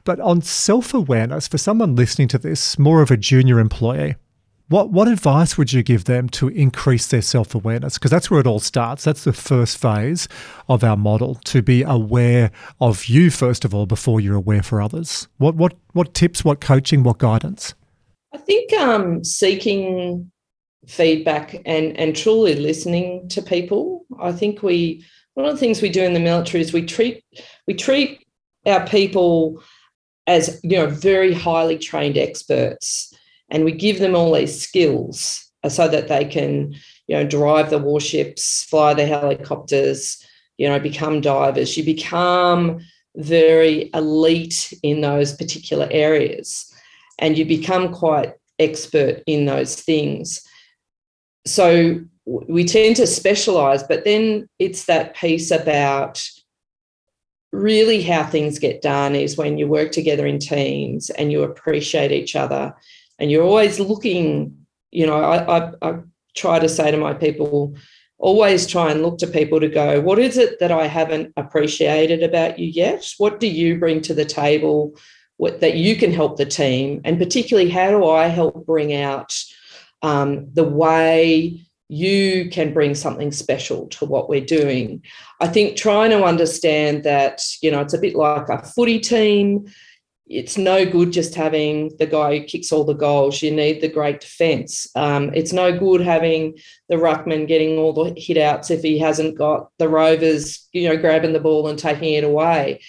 But 0.04 0.20
on 0.20 0.42
self 0.42 0.94
awareness, 0.94 1.48
for 1.48 1.58
someone 1.58 1.96
listening 1.96 2.30
to 2.30 2.38
this, 2.38 2.80
more 2.80 3.02
of 3.02 3.12
a 3.12 3.18
junior 3.18 3.60
employee, 3.60 4.16
what 4.70 4.92
what 4.92 5.08
advice 5.08 5.58
would 5.58 5.72
you 5.72 5.82
give 5.82 6.06
them 6.06 6.28
to 6.30 6.50
increase 6.50 7.08
their 7.08 7.22
self 7.22 7.56
awareness? 7.56 7.98
Because 7.98 8.12
that's 8.12 8.30
where 8.30 8.40
it 8.40 8.48
all 8.48 8.60
starts. 8.60 9.04
That's 9.04 9.24
the 9.24 9.34
first 9.34 9.78
phase 9.78 10.28
of 10.68 10.84
our 10.84 10.98
model 10.98 11.36
to 11.46 11.62
be 11.62 11.84
aware 11.84 12.52
of 12.82 13.06
you 13.06 13.32
first 13.32 13.64
of 13.64 13.74
all 13.74 13.86
before 13.86 14.20
you're 14.20 14.36
aware 14.36 14.64
for 14.64 14.82
others. 14.82 15.28
What 15.38 15.56
what 15.56 15.74
what 15.94 16.14
tips? 16.14 16.44
What 16.44 16.60
coaching? 16.60 17.04
What 17.04 17.18
guidance? 17.18 17.76
I 18.34 18.38
think 18.38 18.74
um, 18.74 19.24
seeking 19.24 20.32
feedback 20.88 21.62
and 21.66 21.98
and 21.98 22.16
truly 22.16 22.56
listening 22.56 23.30
to 23.30 23.42
people. 23.42 24.06
I 24.20 24.32
think 24.34 24.64
we 24.64 25.06
one 25.36 25.46
of 25.46 25.54
the 25.54 25.60
things 25.60 25.82
we 25.82 25.90
do 25.90 26.04
in 26.04 26.14
the 26.14 26.20
military 26.20 26.62
is 26.62 26.74
we 26.74 26.86
treat 26.86 27.24
we 27.68 27.74
treat 27.74 28.26
our 28.66 28.86
people 28.86 29.64
as 30.26 30.60
you 30.62 30.78
know 30.78 30.88
very 30.88 31.34
highly 31.34 31.78
trained 31.78 32.18
experts 32.18 33.14
and 33.50 33.66
we 33.66 33.72
give 33.72 34.00
them 34.00 34.16
all 34.16 34.34
these 34.34 34.62
skills 34.62 35.50
uh, 35.64 35.70
so 35.70 35.88
that 35.88 36.08
they 36.08 36.26
can 36.26 36.74
you 37.08 37.16
know 37.16 37.26
drive 37.26 37.70
the 37.70 37.78
warships 37.78 38.64
fly 38.64 38.94
the 38.94 39.06
helicopters 39.06 40.24
you 40.58 40.68
know 40.68 40.80
become 40.80 41.22
divers. 41.22 41.78
You 41.78 41.84
become 41.84 42.80
very 43.16 43.90
elite 43.94 44.74
in 44.84 45.02
those 45.02 45.34
particular 45.34 45.88
areas 45.92 46.72
and 47.20 47.38
you 47.38 47.46
become 47.46 47.94
quite 47.94 48.34
expert 48.60 49.24
in 49.26 49.46
those 49.46 49.76
things. 49.76 50.42
So 51.46 52.02
we 52.26 52.66
tend 52.66 52.98
to 52.98 53.08
specialize 53.08 53.84
but 53.84 54.04
then 54.04 54.50
it's 54.60 54.86
that 54.86 55.16
piece 55.16 55.50
about 55.52 56.22
really 57.54 58.02
how 58.02 58.24
things 58.26 58.60
get 58.60 58.82
done 58.82 59.16
is 59.16 59.38
when 59.38 59.58
you 59.58 59.68
work 59.68 59.92
together 59.92 60.28
in 60.28 60.38
teams 60.38 61.10
and 61.12 61.32
you 61.32 61.44
appreciate 61.44 62.12
each 62.12 62.36
other 62.36 62.76
and 63.20 63.32
you're 63.32 63.44
always 63.44 63.80
looking 63.80 64.58
you 64.92 65.06
know 65.06 65.20
I, 65.20 65.58
I, 65.58 65.72
I 65.82 66.00
try 66.36 66.60
to 66.60 66.70
say 66.70 66.92
to 66.92 66.98
my 66.98 67.14
people 67.14 67.76
always 68.20 68.66
try 68.66 68.92
and 68.92 69.04
look 69.04 69.18
to 69.20 69.28
people 69.28 69.60
to 69.60 69.68
go 69.68 70.02
what 70.02 70.20
is 70.20 70.38
it 70.38 70.60
that 70.60 70.72
i 70.72 70.88
haven't 70.88 71.34
appreciated 71.38 72.24
about 72.24 72.58
you 72.58 72.68
yet? 72.68 73.14
What 73.18 73.40
do 73.40 73.48
you 73.48 73.78
bring 73.78 74.02
to 74.02 74.14
the 74.14 74.26
table 74.26 74.98
what, 75.38 75.60
that 75.62 75.76
you 75.76 75.96
can 75.96 76.12
help 76.12 76.38
the 76.38 76.46
team? 76.46 77.02
And 77.06 77.20
particularly 77.20 77.70
how 77.70 77.92
do 77.92 78.08
i 78.08 78.28
help 78.28 78.66
bring 78.66 78.94
out 78.94 79.36
um, 80.02 80.50
the 80.54 80.64
way 80.64 81.62
you 81.90 82.50
can 82.50 82.74
bring 82.74 82.94
something 82.94 83.32
special 83.32 83.88
to 83.88 84.06
what 84.06 84.30
we're 84.30 84.42
doing? 84.42 85.04
I 85.40 85.48
think 85.48 85.78
trying 85.78 86.10
to 86.10 86.24
understand 86.24 87.04
that 87.04 87.42
you 87.62 87.72
know 87.72 87.82
it's 87.82 87.94
a 87.94 88.00
bit 88.00 88.16
like 88.16 88.50
a 88.50 88.64
footy 88.64 89.00
team 89.00 89.68
it's 90.30 90.58
no 90.58 90.86
good 90.86 91.12
just 91.12 91.36
having 91.36 91.96
the 92.00 92.06
guy 92.06 92.38
who 92.38 92.46
kicks 92.46 92.72
all 92.72 92.84
the 92.84 92.94
goals. 92.94 93.42
You 93.42 93.52
need 93.52 93.82
the 93.82 93.88
great 93.88 94.20
defence. 94.20 94.88
Um, 94.96 95.32
it's 95.34 95.54
no 95.54 95.78
good 95.78 96.02
having 96.02 96.58
the 96.90 96.96
ruckman 96.96 97.48
getting 97.48 97.78
all 97.78 97.94
the 97.94 98.14
hit 98.20 98.38
outs 98.38 98.70
if 98.70 98.82
he 98.82 99.00
hasn't 99.00 99.38
got 99.38 99.70
the 99.80 99.88
rovers, 99.88 100.68
you 100.74 100.90
know, 100.90 100.98
grabbing 100.98 101.34
the 101.34 101.40
ball 101.40 101.68
and 101.68 101.80
taking 101.80 102.14
it 102.14 102.24
away. 102.24 102.82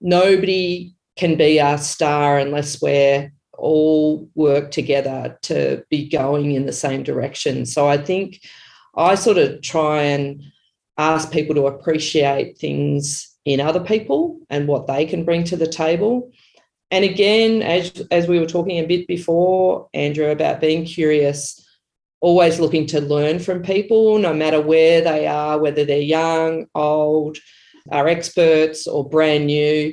Nobody 0.00 0.94
can 1.16 1.36
be 1.36 1.58
a 1.58 1.78
star 1.78 2.38
unless 2.38 2.80
we're 2.80 3.32
all 3.58 4.28
work 4.34 4.70
together 4.70 5.38
to 5.42 5.84
be 5.90 6.08
going 6.08 6.52
in 6.52 6.66
the 6.66 6.72
same 6.72 7.02
direction. 7.02 7.66
So 7.66 7.88
I 7.88 7.96
think 7.96 8.40
I 8.94 9.14
sort 9.14 9.38
of 9.38 9.62
try 9.62 10.02
and 10.02 10.42
ask 10.98 11.32
people 11.32 11.54
to 11.56 11.66
appreciate 11.66 12.58
things 12.58 13.34
in 13.44 13.60
other 13.60 13.80
people 13.80 14.40
and 14.50 14.68
what 14.68 14.86
they 14.86 15.06
can 15.06 15.24
bring 15.24 15.44
to 15.44 15.56
the 15.56 15.66
table 15.66 16.30
and 16.90 17.04
again, 17.04 17.62
as, 17.62 17.90
as 18.10 18.28
we 18.28 18.38
were 18.38 18.46
talking 18.46 18.78
a 18.78 18.86
bit 18.86 19.06
before, 19.06 19.88
Andrew, 19.92 20.30
about 20.30 20.60
being 20.60 20.84
curious, 20.84 21.66
always 22.20 22.60
looking 22.60 22.86
to 22.86 23.00
learn 23.00 23.38
from 23.38 23.62
people, 23.62 24.18
no 24.18 24.32
matter 24.32 24.60
where 24.60 25.00
they 25.00 25.26
are, 25.26 25.58
whether 25.58 25.84
they're 25.84 25.98
young, 25.98 26.66
old, 26.74 27.38
are 27.90 28.08
experts, 28.08 28.86
or 28.86 29.08
brand 29.08 29.46
new, 29.46 29.92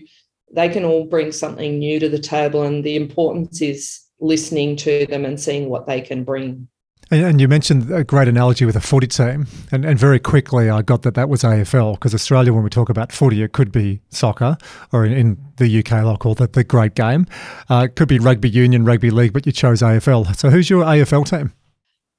they 0.52 0.70
can 0.70 0.86
all 0.86 1.06
bring 1.06 1.32
something 1.32 1.80
new 1.80 2.00
to 2.00 2.10
the 2.10 2.20
table. 2.20 2.64
And 2.64 2.84
the 2.84 2.96
importance 2.96 3.62
is 3.62 4.00
listening 4.20 4.76
to 4.78 5.06
them 5.08 5.26
and 5.26 5.40
seeing 5.40 5.70
what 5.70 5.88
they 5.88 6.02
can 6.02 6.24
bring. 6.24 6.68
And 7.12 7.40
you 7.40 7.48
mentioned 7.48 7.92
a 7.92 8.04
great 8.04 8.28
analogy 8.28 8.66
with 8.66 8.76
a 8.76 8.82
footy 8.82 9.08
team, 9.08 9.48
and, 9.72 9.86
and 9.86 10.00
very 10.00 10.20
quickly 10.20 10.70
I 10.70 10.82
got 10.82 11.04
that 11.04 11.16
that 11.16 11.30
was 11.30 11.44
AFL 11.44 11.94
because 11.94 12.14
Australia, 12.14 12.54
when 12.54 12.64
we 12.64 12.70
talk 12.70 12.90
about 12.90 13.12
footy, 13.12 13.44
it 13.44 13.52
could 13.52 13.72
be 13.72 14.02
soccer, 14.10 14.58
or 14.92 15.06
in, 15.06 15.12
in 15.12 15.38
the 15.58 15.80
UK, 15.80 15.94
I'll 15.94 16.18
call 16.18 16.34
that 16.36 16.54
the 16.54 16.64
great 16.64 16.96
game. 16.96 17.28
Uh, 17.70 17.88
it 17.90 17.96
could 17.96 18.08
be 18.08 18.20
rugby 18.20 18.50
union, 18.50 18.86
rugby 18.86 19.12
league, 19.12 19.34
but 19.34 19.46
you 19.46 19.52
chose 19.52 19.82
AFL. 19.82 20.36
So 20.36 20.50
who's 20.50 20.70
your 20.70 20.84
AFL 20.84 21.30
team? 21.30 21.54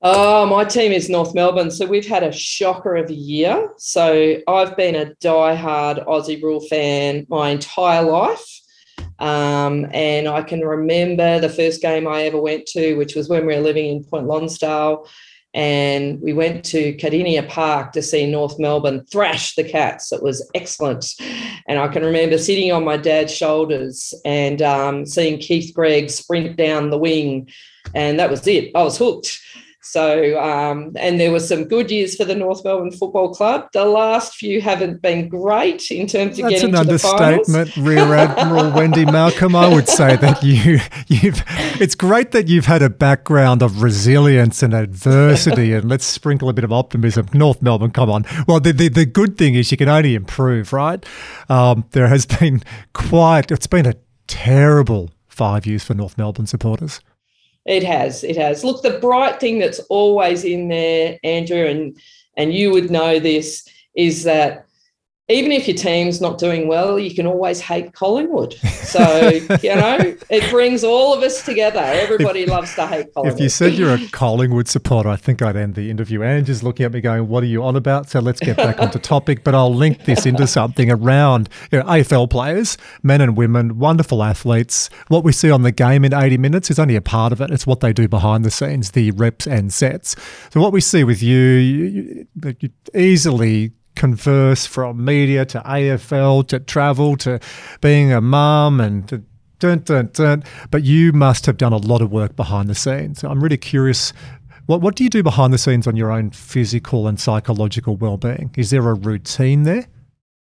Oh, 0.07 0.45
my 0.45 0.65
team 0.65 0.93
is 0.93 1.09
North 1.09 1.35
Melbourne. 1.35 1.71
So 1.71 1.87
we've 1.87 2.07
had 2.07 2.23
a 2.23 2.31
shocker 2.31 2.95
of 2.95 3.09
a 3.09 3.15
year. 3.15 3.71
So 3.79 4.37
I've 4.47 4.77
been 4.77 4.95
a 4.95 5.15
die-hard 5.15 5.97
Aussie 6.07 6.43
rule 6.43 6.61
fan 6.61 7.27
my 7.31 7.49
entire 7.49 8.03
life. 8.03 8.61
Um, 9.19 9.87
and 9.93 10.29
I 10.29 10.43
can 10.43 10.61
remember 10.61 11.41
the 11.41 11.49
first 11.49 11.81
game 11.81 12.07
I 12.07 12.23
ever 12.23 12.41
went 12.41 12.67
to, 12.67 12.95
which 12.97 13.15
was 13.15 13.29
when 13.29 13.47
we 13.47 13.55
were 13.55 13.61
living 13.61 13.87
in 13.87 14.05
Point 14.05 14.27
Lonsdale. 14.27 15.09
And 15.55 16.21
we 16.21 16.33
went 16.33 16.65
to 16.67 16.95
Kardinia 16.95 17.49
Park 17.49 17.93
to 17.93 18.03
see 18.03 18.29
North 18.29 18.59
Melbourne 18.59 19.07
thrash 19.07 19.55
the 19.55 19.63
Cats. 19.63 20.13
It 20.13 20.21
was 20.21 20.49
excellent. 20.53 21.07
And 21.69 21.79
I 21.79 21.87
can 21.87 22.05
remember 22.05 22.39
sitting 22.39 22.73
on 22.73 22.85
my 22.85 22.97
dad's 22.97 23.33
shoulders 23.33 24.13
and 24.25 24.61
um, 24.61 25.07
seeing 25.07 25.39
Keith 25.39 25.73
Greig 25.73 26.11
sprint 26.11 26.57
down 26.57 26.91
the 26.91 26.99
wing. 26.99 27.49
And 27.95 28.19
that 28.19 28.31
was 28.31 28.45
it. 28.49 28.73
I 28.75 28.83
was 28.83 28.99
hooked. 28.99 29.41
So, 29.85 30.41
um, 30.41 30.93
and 30.97 31.21
there 31.21 31.31
were 31.31 31.41
some 31.41 31.65
good 31.65 31.91
years 31.91 32.17
for 32.17 32.25
the 32.25 32.35
North 32.35 32.65
Melbourne 32.65 32.91
Football 32.91 33.35
Club. 33.35 33.69
The 33.73 33.85
last 33.85 34.35
few 34.35 34.63
haven't 34.63 35.03
been 35.03 35.29
great 35.29 35.91
in 35.91 36.07
terms 36.07 36.39
of 36.39 36.45
That's 36.45 36.63
getting 36.63 36.75
an 36.75 36.87
to 36.87 36.97
the 36.97 37.07
understatement, 37.07 37.77
Rear 37.77 38.15
Admiral 38.15 38.71
Wendy 38.75 39.05
Malcolm. 39.05 39.55
I 39.55 39.69
would 39.69 39.89
say 39.89 40.17
that 40.17 40.43
you, 40.43 40.81
you've. 41.07 41.43
It's 41.81 41.95
great 41.95 42.31
that 42.31 42.49
you've 42.49 42.65
had 42.65 42.81
a 42.81 42.89
background 42.89 43.63
of 43.63 43.83
resilience 43.83 44.63
and 44.63 44.73
adversity, 44.73 45.75
and 45.75 45.89
let's 45.89 46.07
sprinkle 46.07 46.49
a 46.49 46.55
bit 46.55 46.65
of 46.65 46.73
optimism. 46.73 47.29
North 47.35 47.61
Melbourne, 47.61 47.91
come 47.91 48.11
on. 48.11 48.25
Well, 48.49 48.61
the 48.61 48.73
the, 48.73 48.89
the 48.89 49.07
good 49.07 49.37
thing 49.37 49.55
is 49.55 49.71
you 49.71 49.77
can 49.77 49.91
only 49.91 50.15
improve, 50.15 50.73
right? 50.73 51.05
Um, 51.51 51.85
there 51.91 52.09
has 52.09 52.25
been 52.25 52.63
quite. 52.95 53.51
It's 53.51 53.67
been 53.67 53.87
a 53.87 53.95
terrible 54.27 55.11
five 55.29 55.67
years 55.67 55.85
for 55.85 55.93
North 55.93 56.17
Melbourne 56.17 56.47
supporters. 56.47 57.01
It 57.67 57.83
has. 57.83 58.25
It 58.25 58.37
has. 58.37 58.63
Look, 58.65 58.83
the 58.83 58.99
bright 58.99 59.41
thing 59.41 59.59
that's 59.59 59.81
always 59.89 60.45
in 60.45 60.69
there, 60.69 61.19
Andrew, 61.25 61.67
and 61.67 61.99
and 62.37 62.53
you 62.53 62.73
would 62.73 62.91
know 62.91 63.19
this, 63.19 63.67
is 63.95 64.25
that 64.25 64.67
even 65.29 65.53
if 65.53 65.67
your 65.67 65.77
team's 65.77 66.21
not 66.21 66.37
doing 66.37 66.69
well, 66.69 66.99
you 66.99 67.15
can 67.15 67.27
always 67.27 67.59
hate 67.59 67.95
Collingwood. 67.95 68.53
So, 68.53 69.29
you 69.63 69.75
know, 69.75 70.15
it 70.29 70.51
brings 70.51 70.85
all 70.85 71.15
of 71.15 71.23
us 71.23 71.43
together. 71.43 71.81
Everybody 71.81 72.43
if, 72.43 72.51
loves 72.51 72.75
to 72.75 72.87
hate 72.87 73.15
Collingwood. 73.15 73.41
If 73.41 73.43
you 73.43 73.49
said 73.49 73.73
you're 73.73 73.95
a 73.95 74.09
Collingwood 74.09 74.69
supporter, 74.69 75.09
I 75.09 75.17
think 75.17 75.41
I'd 75.41 75.57
end 75.57 75.77
the 75.77 75.91
interview. 75.91 76.23
Angie's 76.23 76.63
looking 76.63 76.85
at 76.85 76.93
me 76.93 77.01
going, 77.01 77.27
What 77.27 77.43
are 77.43 77.47
you 77.47 77.63
on 77.65 77.75
about? 77.75 78.11
So 78.11 78.21
let's 78.21 78.39
get 78.39 78.59
back 78.59 78.79
onto 78.79 78.99
topic. 78.99 79.45
But 79.45 79.55
I'll 79.55 79.75
link 79.75 80.05
this 80.05 80.27
into 80.27 80.47
something 80.47 80.91
around 80.91 81.49
you 81.73 81.79
know, 81.79 81.85
AFL 81.87 82.29
players, 82.29 82.77
men 83.03 83.23
and 83.23 83.35
women, 83.35 83.79
wonderful 83.79 84.23
athletes. 84.23 84.91
What 85.09 85.25
we 85.25 85.33
see 85.33 85.51
on 85.51 85.63
the 85.63 85.73
game 85.73 86.05
in 86.05 86.13
80 86.13 86.37
minutes 86.37 86.71
is 86.71 86.79
only 86.79 86.97
a 86.97 87.03
part 87.03 87.33
of 87.33 87.41
it, 87.41 87.51
it's 87.51 87.67
what 87.67 87.81
they 87.81 87.95
do 87.95 88.09
behind 88.09 88.45
the 88.45 88.51
scenes, 88.51 88.91
the 88.91 89.11
reps 89.13 89.47
and 89.47 89.73
sets. 89.73 90.17
So, 90.51 90.61
what 90.61 90.73
we 90.73 90.83
see 90.83 91.03
with 91.03 91.23
you, 91.23 91.39
you, 91.39 92.27
you 92.61 92.71
easily 92.95 93.73
converse 93.97 94.67
from 94.67 95.05
media 95.05 95.45
to 95.47 95.61
AFL 95.61 96.47
to 96.49 96.61
travel 96.61 97.17
to 97.19 97.41
being 97.81 98.13
a 98.13 98.21
mum 98.21 98.81
and 98.81 99.25
dun, 99.59 99.79
dun, 99.81 100.11
dun. 100.13 100.45
But 100.71 100.85
you 100.85 101.13
must 101.13 101.47
have 101.47 101.57
done 101.57 101.73
a 101.73 101.79
lot 101.79 102.03
of 102.03 102.11
work 102.11 102.37
behind 102.37 102.69
the 102.69 102.75
scenes. 102.75 103.25
I'm 103.25 103.43
really 103.43 103.57
curious. 103.57 104.13
What, 104.67 104.81
what 104.81 104.97
do 104.97 105.05
you 105.05 105.11
do 105.11 105.23
behind 105.23 105.53
the 105.53 105.59
scenes 105.59 105.87
on 105.87 105.97
your 105.97 106.11
own 106.11 106.31
physical 106.31 107.07
and 107.07 107.21
psychological 107.21 107.97
well-being? 107.97 108.51
Is 108.57 108.71
there 108.71 108.89
a 108.89 108.95
routine 108.95 109.65
there? 109.65 109.87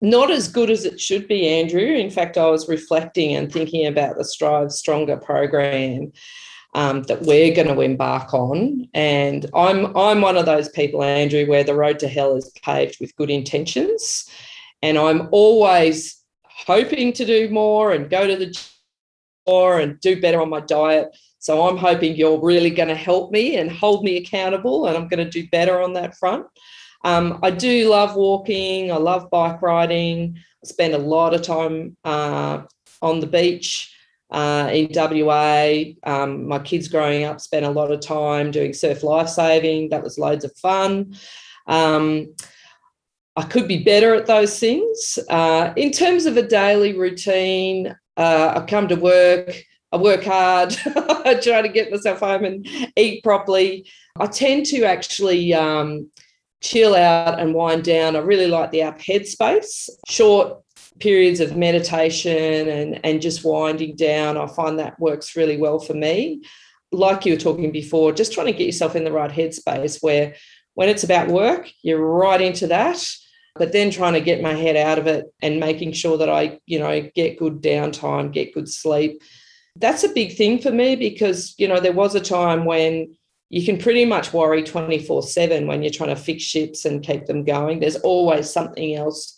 Not 0.01 0.31
as 0.31 0.47
good 0.47 0.71
as 0.71 0.85
it 0.85 1.01
should 1.01 1.27
be, 1.27 1.49
Andrew. 1.49 1.83
In 1.83 2.11
fact, 2.11 2.39
I 2.39 2.49
was 2.49 2.69
reflecting 2.69 3.35
and 3.35 3.53
thinking 3.53 3.87
about 3.87 4.17
the 4.17 4.25
Strive 4.25 4.71
Stronger 4.71 5.17
program 5.17 6.13
um, 6.75 7.03
that 7.05 7.23
we're 7.23 7.55
going 7.55 7.69
to 7.69 7.81
embark 7.81 8.35
on. 8.35 8.89
And 8.95 9.47
I'm 9.55 9.97
I'm 9.97 10.21
one 10.21 10.37
of 10.37 10.47
those 10.47 10.69
people, 10.69 11.03
Andrew, 11.03 11.47
where 11.47 11.65
the 11.65 11.75
road 11.75 11.99
to 12.01 12.09
hell 12.09 12.37
is 12.37 12.51
paved 12.63 12.99
with 13.01 13.17
good 13.17 13.31
intentions, 13.31 14.29
and 14.83 14.99
I'm 14.99 15.29
always 15.33 16.23
hoping 16.45 17.13
to 17.15 17.25
do 17.25 17.49
more 17.49 17.93
and 17.93 18.11
go 18.11 18.27
to 18.27 18.37
the 18.37 18.47
gym 18.47 18.65
more 19.47 19.81
and 19.81 19.99
do 20.01 20.21
better 20.21 20.43
on 20.43 20.51
my 20.51 20.61
diet. 20.61 21.17
So 21.39 21.67
I'm 21.67 21.79
hoping 21.79 22.17
you're 22.17 22.41
really 22.41 22.71
going 22.71 22.89
to 22.89 22.95
help 22.95 23.31
me 23.31 23.57
and 23.57 23.71
hold 23.71 24.05
me 24.05 24.17
accountable, 24.19 24.87
and 24.87 24.97
I'm 24.97 25.09
going 25.09 25.25
to 25.25 25.31
do 25.31 25.49
better 25.49 25.81
on 25.81 25.95
that 25.95 26.17
front. 26.17 26.47
Um, 27.05 27.39
I 27.43 27.51
do 27.51 27.89
love 27.89 28.17
walking. 28.17 28.93
I 28.93 28.97
love 28.97 29.31
bike 29.31 29.63
riding. 29.63 30.37
I 30.37 30.67
spend 30.67 30.95
a 30.95 30.99
lot 30.99 31.35
of 31.35 31.43
time 31.43 31.97
uh, 32.05 32.63
on 33.01 33.21
the 33.21 33.27
beach 33.27 33.95
uh, 34.31 34.71
in 34.73 34.91
WA. 34.95 35.85
Um, 36.05 36.47
my 36.47 36.59
kids 36.59 36.89
growing 36.89 37.25
up 37.25 37.41
spent 37.41 37.67
a 37.67 37.71
lot 37.71 37.91
of 37.91 38.01
time 38.01 38.51
doing 38.51 38.73
surf 38.73 39.03
lifesaving. 39.03 39.91
That 39.91 40.03
was 40.03 40.19
loads 40.19 40.45
of 40.45 40.57
fun. 40.57 41.17
Um, 41.67 42.35
I 43.37 43.45
could 43.45 43.69
be 43.69 43.85
better 43.85 44.15
at 44.15 44.27
those 44.27 44.59
things. 44.59 45.19
Uh, 45.31 45.73
in 45.77 45.93
terms 45.93 46.27
of 46.27 46.37
a 46.37 46.43
daily 46.43 46.99
routine, 46.99 47.97
uh, 48.17 48.55
I 48.57 48.67
come 48.67 48.89
to 48.89 48.97
work, 48.97 49.55
I 49.93 49.97
work 49.97 50.25
hard, 50.25 50.77
I 50.87 51.39
try 51.41 51.63
to 51.63 51.69
get 51.69 51.91
myself 51.91 52.19
home 52.19 52.45
and 52.45 52.67
eat 52.97 53.23
properly. 53.23 53.89
I 54.19 54.27
tend 54.27 54.67
to 54.67 54.83
actually 54.85 55.55
um, 55.55 56.11
chill 56.61 56.97
out 56.97 57.39
and 57.39 57.55
wind 57.55 57.85
down. 57.85 58.17
I 58.17 58.21
really 58.21 58.49
like 58.49 58.73
the 58.73 58.83
app 58.83 58.99
Headspace, 58.99 59.89
short 60.09 60.61
periods 61.01 61.41
of 61.41 61.57
meditation 61.57 62.69
and, 62.69 63.01
and 63.05 63.23
just 63.23 63.45
winding 63.45 63.97
down. 63.97 64.37
I 64.37 64.47
find 64.47 64.79
that 64.79 64.99
works 64.99 65.37
really 65.37 65.57
well 65.57 65.79
for 65.79 65.95
me. 65.95 66.43
Like 66.91 67.27
you 67.27 67.35
were 67.35 67.41
talking 67.41 67.71
before, 67.71 68.13
just 68.13 68.33
trying 68.33 68.47
to 68.47 68.53
get 68.53 68.67
yourself 68.67 68.97
in 68.97 69.05
the 69.05 69.13
right 69.13 69.31
headspace 69.31 70.03
where 70.03 70.35
when 70.75 70.89
it's 70.89 71.05
about 71.05 71.29
work, 71.29 71.71
you're 71.83 72.05
right 72.05 72.41
into 72.41 72.67
that. 72.69 73.05
But 73.57 73.73
then 73.73 73.91
trying 73.91 74.13
to 74.13 74.21
get 74.21 74.41
my 74.41 74.55
head 74.55 74.77
out 74.77 74.99
of 74.99 75.07
it 75.09 75.27
and 75.43 75.59
making 75.59 75.93
sure 75.93 76.17
that 76.19 76.29
I, 76.29 76.61
you 76.67 76.79
know, 76.79 77.11
get 77.15 77.39
good 77.39 77.61
downtime, 77.61 78.33
get 78.33 78.55
good 78.55 78.69
sleep. 78.69 79.21
That's 79.75 80.05
a 80.05 80.13
big 80.13 80.37
thing 80.37 80.61
for 80.61 80.71
me 80.71 80.95
because, 80.95 81.55
you 81.59 81.67
know, 81.67 81.81
there 81.81 81.93
was 81.93 82.15
a 82.15 82.21
time 82.21 82.65
when 82.65 83.17
you 83.51 83.65
can 83.65 83.79
pretty 83.79 84.05
much 84.05 84.33
worry 84.33 84.63
24 84.63 85.23
7 85.23 85.67
when 85.67 85.83
you're 85.83 85.91
trying 85.91 86.15
to 86.15 86.17
fix 86.17 86.45
ships 86.45 86.85
and 86.85 87.03
keep 87.03 87.27
them 87.27 87.45
going. 87.45 87.81
There's 87.81 87.97
always 87.97 88.51
something 88.51 88.95
else 88.95 89.38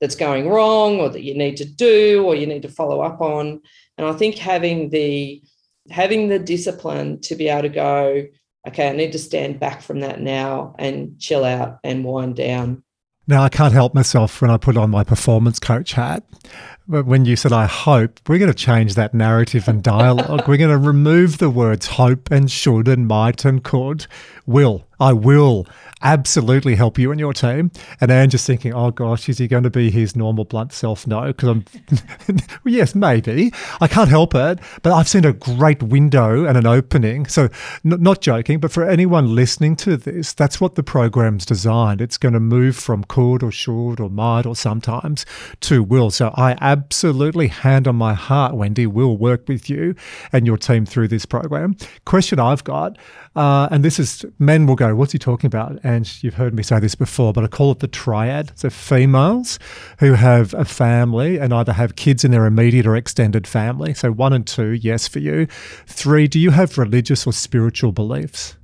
that's 0.00 0.16
going 0.16 0.48
wrong 0.48 1.00
or 1.00 1.08
that 1.08 1.22
you 1.22 1.34
need 1.34 1.56
to 1.56 1.64
do 1.64 2.24
or 2.24 2.34
you 2.34 2.46
need 2.46 2.62
to 2.62 2.68
follow 2.68 3.00
up 3.00 3.20
on. 3.20 3.60
And 3.96 4.06
i 4.06 4.12
think 4.12 4.36
having 4.36 4.90
the 4.90 5.42
having 5.90 6.28
the 6.28 6.38
discipline 6.38 7.20
to 7.22 7.34
be 7.34 7.48
able 7.48 7.62
to 7.62 7.68
go 7.68 8.26
okay 8.66 8.88
i 8.88 8.92
need 8.92 9.12
to 9.12 9.18
stand 9.18 9.58
back 9.58 9.80
from 9.80 10.00
that 10.00 10.20
now 10.20 10.74
and 10.78 11.18
chill 11.18 11.44
out 11.44 11.78
and 11.82 12.04
wind 12.04 12.36
down. 12.36 12.82
Now 13.26 13.42
i 13.42 13.48
can't 13.48 13.72
help 13.72 13.94
myself 13.94 14.40
when 14.40 14.50
i 14.50 14.56
put 14.56 14.76
on 14.76 14.90
my 14.90 15.04
performance 15.04 15.58
coach 15.58 15.92
hat 15.92 16.24
but 16.86 17.04
when 17.04 17.24
you 17.24 17.36
said 17.36 17.52
i 17.52 17.66
hope 17.66 18.20
we're 18.28 18.38
going 18.38 18.50
to 18.50 18.54
change 18.54 18.94
that 18.94 19.14
narrative 19.14 19.68
and 19.68 19.82
dialogue. 19.82 20.46
We're 20.48 20.56
going 20.56 20.70
to 20.70 20.78
remove 20.78 21.38
the 21.38 21.50
words 21.50 21.86
hope 21.86 22.30
and 22.30 22.50
should 22.50 22.88
and 22.88 23.06
might 23.06 23.44
and 23.44 23.62
could. 23.62 24.06
Will 24.46 24.86
i 25.00 25.12
will 25.12 25.66
absolutely 26.02 26.74
help 26.74 26.98
you 26.98 27.10
and 27.10 27.18
your 27.18 27.32
team. 27.32 27.70
And 28.00 28.10
Anne 28.10 28.30
just 28.30 28.46
thinking, 28.46 28.74
oh 28.74 28.90
gosh, 28.90 29.28
is 29.28 29.38
he 29.38 29.48
going 29.48 29.64
to 29.64 29.70
be 29.70 29.90
his 29.90 30.14
normal 30.14 30.44
blunt 30.44 30.72
self? 30.72 31.06
No, 31.06 31.26
because 31.26 31.48
I'm, 31.48 31.64
yes, 32.64 32.94
maybe. 32.94 33.52
I 33.80 33.88
can't 33.88 34.08
help 34.08 34.34
it, 34.34 34.58
but 34.82 34.92
I've 34.92 35.08
seen 35.08 35.24
a 35.24 35.32
great 35.32 35.82
window 35.82 36.44
and 36.44 36.56
an 36.56 36.66
opening. 36.66 37.26
So, 37.26 37.44
n- 37.84 38.02
not 38.02 38.20
joking, 38.20 38.60
but 38.60 38.72
for 38.72 38.88
anyone 38.88 39.34
listening 39.34 39.76
to 39.76 39.96
this, 39.96 40.32
that's 40.32 40.60
what 40.60 40.74
the 40.74 40.82
program's 40.82 41.44
designed. 41.44 42.00
It's 42.00 42.18
going 42.18 42.34
to 42.34 42.40
move 42.40 42.76
from 42.76 43.04
could 43.04 43.42
or 43.42 43.50
should 43.50 44.00
or 44.00 44.10
might 44.10 44.46
or 44.46 44.56
sometimes 44.56 45.26
to 45.60 45.82
will. 45.82 46.10
So, 46.10 46.32
I 46.36 46.56
absolutely, 46.60 47.48
hand 47.48 47.88
on 47.88 47.96
my 47.96 48.14
heart, 48.14 48.54
Wendy, 48.54 48.86
will 48.86 49.16
work 49.16 49.48
with 49.48 49.68
you 49.68 49.94
and 50.32 50.46
your 50.46 50.56
team 50.56 50.86
through 50.86 51.08
this 51.08 51.26
program. 51.26 51.76
Question 52.04 52.38
I've 52.38 52.64
got 52.64 52.96
uh, 53.38 53.68
and 53.70 53.84
this 53.84 54.00
is 54.00 54.26
men 54.40 54.66
will 54.66 54.74
go, 54.74 54.96
what's 54.96 55.12
he 55.12 55.18
talking 55.18 55.46
about? 55.46 55.78
And 55.84 56.10
you've 56.24 56.34
heard 56.34 56.54
me 56.54 56.64
say 56.64 56.80
this 56.80 56.96
before, 56.96 57.32
but 57.32 57.44
I 57.44 57.46
call 57.46 57.70
it 57.70 57.78
the 57.78 57.86
triad. 57.86 58.50
So 58.56 58.68
females 58.68 59.60
who 60.00 60.14
have 60.14 60.54
a 60.54 60.64
family 60.64 61.38
and 61.38 61.54
either 61.54 61.72
have 61.72 61.94
kids 61.94 62.24
in 62.24 62.32
their 62.32 62.46
immediate 62.46 62.84
or 62.84 62.96
extended 62.96 63.46
family. 63.46 63.94
So 63.94 64.10
one 64.10 64.32
and 64.32 64.44
two, 64.44 64.72
yes 64.72 65.06
for 65.06 65.20
you. 65.20 65.46
Three, 65.86 66.26
do 66.26 66.40
you 66.40 66.50
have 66.50 66.78
religious 66.78 67.28
or 67.28 67.32
spiritual 67.32 67.92
beliefs? 67.92 68.56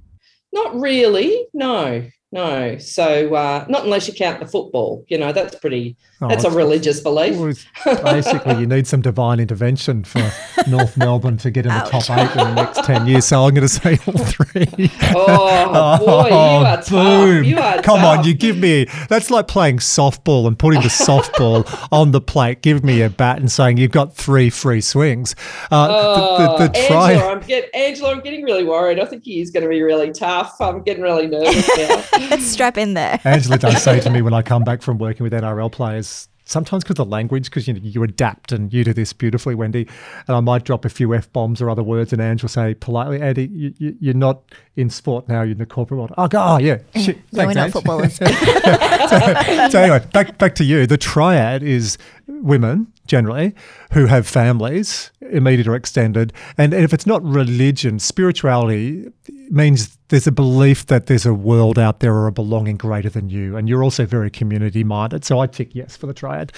Not 0.53 0.75
really, 0.75 1.47
no. 1.55 2.09
No, 2.35 2.79
so 2.79 3.33
uh, 3.37 3.65
not 3.69 3.85
unless 3.85 4.09
you 4.09 4.13
count 4.13 4.41
the 4.41 4.47
football. 4.47 5.05
You 5.07 5.19
know, 5.19 5.31
that's 5.31 5.55
pretty. 5.55 5.97
Oh, 6.21 6.27
that's 6.27 6.43
a 6.43 6.51
religious 6.51 6.99
belief. 6.99 7.65
basically, 7.85 8.59
you 8.59 8.67
need 8.67 8.89
some 8.89 9.03
divine 9.03 9.39
intervention 9.39 10.03
for 10.03 10.33
North 10.67 10.97
Melbourne 10.97 11.37
to 11.39 11.53
get 11.53 11.65
in 11.65 11.73
the 11.73 11.79
top 11.79 12.11
eight 12.11 12.31
in 12.33 12.39
the 12.39 12.55
next 12.55 12.83
ten 12.83 13.07
years. 13.07 13.27
So 13.27 13.45
I'm 13.45 13.55
going 13.55 13.63
to 13.63 13.69
say 13.69 14.01
all 14.09 14.19
three. 14.19 14.91
Oh, 15.15 15.99
boy, 16.05 16.27
you 16.27 16.35
oh, 16.35 16.65
are 16.65 16.83
boom. 16.83 17.45
You 17.45 17.59
are 17.59 17.81
Come 17.83 18.01
tough. 18.01 18.19
on, 18.19 18.25
you 18.25 18.35
give 18.35 18.59
me. 18.59 18.87
That's 19.09 19.31
like 19.31 19.47
playing 19.47 19.79
softball 19.79 20.49
and 20.49 20.59
putting 20.59 20.81
the 20.81 20.89
softball 20.89 21.89
on 21.93 22.11
the 22.11 22.21
plate. 22.21 22.63
Give 22.63 22.83
me 22.83 23.01
a 23.03 23.11
bat 23.11 23.39
and 23.39 23.49
saying 23.49 23.77
you've 23.77 23.93
got 23.93 24.17
three 24.17 24.51
free 24.51 24.81
swings. 24.81 25.37
Uh, 25.71 25.87
oh, 25.89 26.39
the, 26.39 26.67
the, 26.67 26.73
the 26.73 26.79
oh, 26.79 26.89
tri- 26.89 27.13
Angela, 27.13 27.31
I'm 27.31 27.41
get, 27.47 27.75
Angela, 27.77 28.11
I'm 28.11 28.21
getting 28.23 28.43
really 28.43 28.65
worried. 28.65 28.99
I 28.99 29.05
think 29.05 29.23
he 29.23 29.41
is 29.41 29.53
going 29.53 29.63
to 29.63 29.69
be 29.69 29.83
really 29.83 30.11
tough. 30.11 30.61
I'm 30.61 30.83
getting 30.83 31.05
really 31.05 31.29
nervous 31.29 31.69
now. 31.79 32.24
Let's 32.31 32.47
strap 32.47 32.79
in 32.79 32.95
there. 32.95 33.21
Angela 33.25 33.59
does 33.59 33.83
say 33.83 34.01
to 34.01 34.11
me 34.11 34.23
when 34.27 34.35
I 34.35 34.43
come 34.43 34.65
back 34.65 34.83
from 34.83 34.99
working 34.99 35.25
with 35.25 35.33
NRL 35.33 35.71
players, 35.71 36.29
sometimes 36.45 36.85
because 36.85 36.97
the 36.97 37.05
language, 37.05 37.47
because 37.47 37.67
you 37.67 37.75
know, 37.75 37.81
you 37.83 38.03
adapt 38.03 38.53
and 38.53 38.73
you 38.73 38.85
do 38.85 38.93
this 38.93 39.13
beautifully, 39.13 39.55
Wendy. 39.55 39.89
And 40.29 40.37
I 40.37 40.41
might 40.41 40.65
drop 40.65 40.85
a 40.85 40.89
few 40.89 41.15
f 41.15 41.33
bombs 41.33 41.61
or 41.61 41.71
other 41.71 41.83
words, 41.83 42.13
and 42.13 42.21
Ange 42.21 42.43
will 42.43 42.49
say 42.49 42.75
politely, 42.75 43.21
Andy, 43.21 43.47
you, 43.47 43.97
you, 44.01 44.11
are 44.11 44.15
not 44.15 44.43
in 44.77 44.91
sport 44.91 45.29
now. 45.29 45.43
You're 45.43 45.53
in 45.53 45.59
the 45.59 45.67
corporate 45.67 45.99
world. 45.99 46.13
Oh, 46.17 46.29
oh 46.35 46.59
yeah, 46.59 46.79
shit. 46.97 47.19
no, 47.33 47.47
we're 47.47 47.55
not 47.55 47.71
footballers. 47.71 48.17
so, 48.17 48.27
so 48.27 49.81
anyway, 49.81 50.05
back 50.13 50.39
back 50.39 50.55
to 50.57 50.65
you. 50.65 50.87
The 50.87 50.99
triad 50.99 51.63
is 51.63 51.99
women 52.27 52.93
generally 53.07 53.55
who 53.93 54.07
have 54.07 54.27
families, 54.27 55.11
immediate 55.21 55.69
or 55.69 55.75
extended. 55.75 56.33
And 56.57 56.73
if 56.73 56.93
it's 56.93 57.07
not 57.07 57.23
religion, 57.23 57.99
spirituality 57.99 59.09
means 59.51 59.99
there's 60.09 60.27
a 60.27 60.33
belief 60.33 60.87
that 60.87 61.07
there's 61.07 61.27
a 61.27 61.35
world 61.35 61.79
out 61.79 62.01
there 62.01 62.15
or 62.15 62.27
a 62.27 62.33
belonging 62.33 62.77
greater 62.77 63.11
than 63.11 63.29
you. 63.29 63.57
And 63.57 63.69
you're 63.69 63.85
also 63.85 64.07
very 64.07 64.31
community 64.31 64.85
minded. 64.85 65.25
So 65.25 65.41
I 65.41 65.47
tick 65.47 65.75
yes 65.75 65.97
for 65.97 66.07
the 66.07 66.15
triad. 66.15 66.53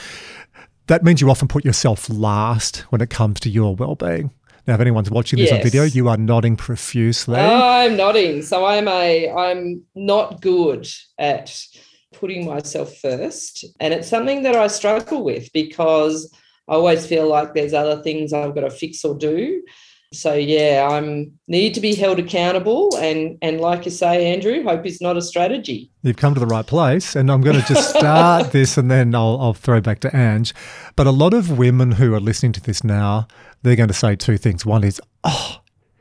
That 0.87 1.03
means 1.03 1.21
you 1.21 1.31
often 1.31 1.49
put 1.49 1.65
yourself 1.65 2.09
last 2.09 2.79
when 2.91 3.01
it 3.01 3.11
comes 3.11 3.41
to 3.41 3.51
your 3.51 3.75
well 3.75 3.97
being. 3.97 4.31
Now, 4.67 4.75
if 4.75 4.81
anyone's 4.81 5.11
watching 5.11 5.39
this 5.39 5.51
yes. 5.51 5.59
on 5.59 5.63
video, 5.63 5.85
you 5.85 6.09
are 6.09 6.17
nodding 6.17 6.57
profusely. 6.57 7.37
I'm 7.37 7.97
nodding. 7.97 8.43
So 8.43 8.65
I'm 8.65 8.89
a 8.89 9.31
I'm 9.31 9.85
not 9.95 10.41
good 10.41 10.89
at 11.19 11.57
putting 12.19 12.47
myself 12.47 12.97
first. 12.99 13.65
And 13.81 13.95
it's 13.95 14.09
something 14.09 14.43
that 14.43 14.55
I 14.55 14.67
struggle 14.67 15.25
with 15.25 15.53
because 15.53 16.33
I 16.69 16.75
always 16.75 17.07
feel 17.07 17.29
like 17.29 17.55
there's 17.55 17.75
other 17.75 18.03
things 18.03 18.33
I've 18.33 18.55
got 18.55 18.63
to 18.63 18.71
fix 18.71 19.05
or 19.05 19.17
do. 19.17 19.63
So 20.13 20.35
yeah, 20.35 20.89
I'm 20.91 21.33
need 21.49 21.75
to 21.75 21.81
be 21.81 21.95
held 21.95 22.19
accountable, 22.19 22.97
and 22.97 23.37
and 23.43 23.61
like 23.61 23.85
you 23.85 23.91
say, 23.91 24.33
Andrew, 24.33 24.63
hope 24.63 24.87
is 24.87 25.01
not 25.01 25.17
a 25.17 25.23
strategy. 25.23 25.91
You've 26.03 26.17
come 26.17 26.33
to 26.35 26.41
the 26.41 26.47
right 26.47 26.67
place, 26.67 27.17
and 27.17 27.31
I'm 27.31 27.41
going 27.41 27.61
to 27.61 27.67
just 27.67 27.91
start 27.99 28.53
this, 28.53 28.79
and 28.79 28.89
then 28.91 29.15
I'll 29.15 29.37
I'll 29.41 29.55
throw 29.55 29.81
back 29.81 30.01
to 30.01 30.17
Ange. 30.17 30.55
But 30.95 31.09
a 31.09 31.11
lot 31.11 31.35
of 31.35 31.59
women 31.59 31.93
who 31.93 32.15
are 32.15 32.21
listening 32.21 32.53
to 32.53 32.61
this 32.61 32.85
now, 32.85 33.27
they're 33.63 33.77
going 33.77 33.89
to 33.89 33.95
say 33.95 34.15
two 34.15 34.39
things. 34.39 34.65
One 34.65 34.85
is, 34.85 35.01
oh, 35.25 35.59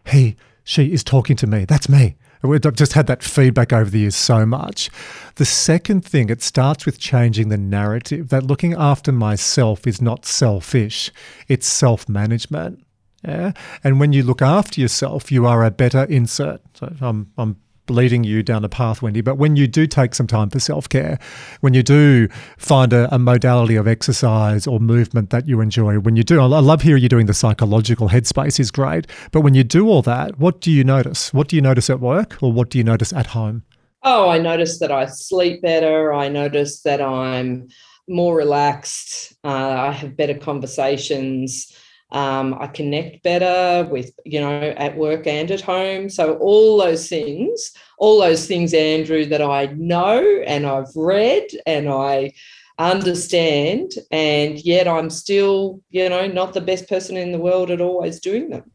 he, 0.07 0.35
she 0.63 0.93
is 0.93 1.03
talking 1.03 1.35
to 1.37 1.47
me. 1.47 1.65
That's 1.65 1.89
me. 1.89 2.15
We've 2.47 2.61
just 2.73 2.93
had 2.93 3.07
that 3.07 3.23
feedback 3.23 3.73
over 3.73 3.89
the 3.89 3.99
years 3.99 4.15
so 4.15 4.45
much. 4.45 4.89
The 5.35 5.45
second 5.45 6.05
thing, 6.05 6.29
it 6.29 6.41
starts 6.41 6.85
with 6.85 6.99
changing 6.99 7.49
the 7.49 7.57
narrative 7.57 8.29
that 8.29 8.43
looking 8.43 8.73
after 8.73 9.11
myself 9.11 9.85
is 9.85 10.01
not 10.01 10.25
selfish, 10.25 11.11
it's 11.47 11.67
self 11.67 12.07
management. 12.07 12.85
Yeah? 13.23 13.53
And 13.83 13.99
when 13.99 14.13
you 14.13 14.23
look 14.23 14.41
after 14.41 14.79
yourself, 14.79 15.31
you 15.31 15.45
are 15.45 15.63
a 15.63 15.71
better 15.71 16.03
insert. 16.03 16.61
So 16.75 16.93
I'm, 17.01 17.31
I'm 17.37 17.57
leading 17.89 18.23
you 18.23 18.43
down 18.43 18.61
the 18.61 18.69
path, 18.69 19.01
Wendy. 19.01 19.21
But 19.21 19.37
when 19.37 19.55
you 19.55 19.67
do 19.67 19.87
take 19.87 20.15
some 20.15 20.27
time 20.27 20.49
for 20.49 20.59
self 20.59 20.89
care, 20.89 21.19
when 21.61 21.73
you 21.73 21.83
do 21.83 22.27
find 22.57 22.93
a, 22.93 23.13
a, 23.13 23.19
modality 23.19 23.75
of 23.75 23.87
exercise 23.87 24.67
or 24.67 24.79
movement 24.79 25.29
that 25.31 25.47
you 25.47 25.61
enjoy, 25.61 25.99
when 25.99 26.15
you 26.15 26.23
do, 26.23 26.39
I 26.39 26.45
love 26.45 26.81
hearing 26.81 27.03
you 27.03 27.09
doing 27.09 27.25
the 27.25 27.33
psychological 27.33 28.09
headspace 28.09 28.59
is 28.59 28.71
great. 28.71 29.07
But 29.31 29.41
when 29.41 29.53
you 29.53 29.63
do 29.63 29.87
all 29.87 30.01
that, 30.03 30.39
what 30.39 30.61
do 30.61 30.71
you 30.71 30.83
notice? 30.83 31.33
What 31.33 31.47
do 31.47 31.55
you 31.55 31.61
notice 31.61 31.89
at 31.89 31.99
work 31.99 32.37
or 32.41 32.51
what 32.51 32.69
do 32.69 32.77
you 32.77 32.83
notice 32.83 33.13
at 33.13 33.27
home? 33.27 33.63
Oh, 34.03 34.29
I 34.29 34.37
notice 34.37 34.79
that 34.79 34.91
I 34.91 35.07
sleep 35.07 35.63
better. 35.63 36.13
I 36.13 36.29
notice 36.29 36.81
that 36.81 37.01
I'm 37.01 37.67
more 38.07 38.35
relaxed. 38.35 39.33
Uh, 39.43 39.49
I 39.49 39.91
have 39.91 40.15
better 40.15 40.35
conversations. 40.35 41.75
Um, 42.11 42.55
I 42.59 42.67
connect 42.67 43.23
better 43.23 43.89
with, 43.89 44.11
you 44.25 44.39
know, 44.39 44.73
at 44.77 44.95
work 44.95 45.27
and 45.27 45.49
at 45.51 45.61
home. 45.61 46.09
So, 46.09 46.37
all 46.37 46.77
those 46.77 47.09
things, 47.09 47.71
all 47.97 48.19
those 48.19 48.47
things, 48.47 48.73
Andrew, 48.73 49.25
that 49.25 49.41
I 49.41 49.65
know 49.77 50.23
and 50.45 50.65
I've 50.65 50.95
read 50.95 51.47
and 51.65 51.89
I 51.89 52.31
understand, 52.77 53.91
and 54.11 54.59
yet 54.63 54.87
I'm 54.87 55.09
still, 55.09 55.81
you 55.89 56.07
know, 56.09 56.27
not 56.27 56.53
the 56.53 56.61
best 56.61 56.87
person 56.87 57.17
in 57.17 57.31
the 57.31 57.39
world 57.39 57.71
at 57.71 57.81
always 57.81 58.19
doing 58.19 58.49
them. 58.49 58.71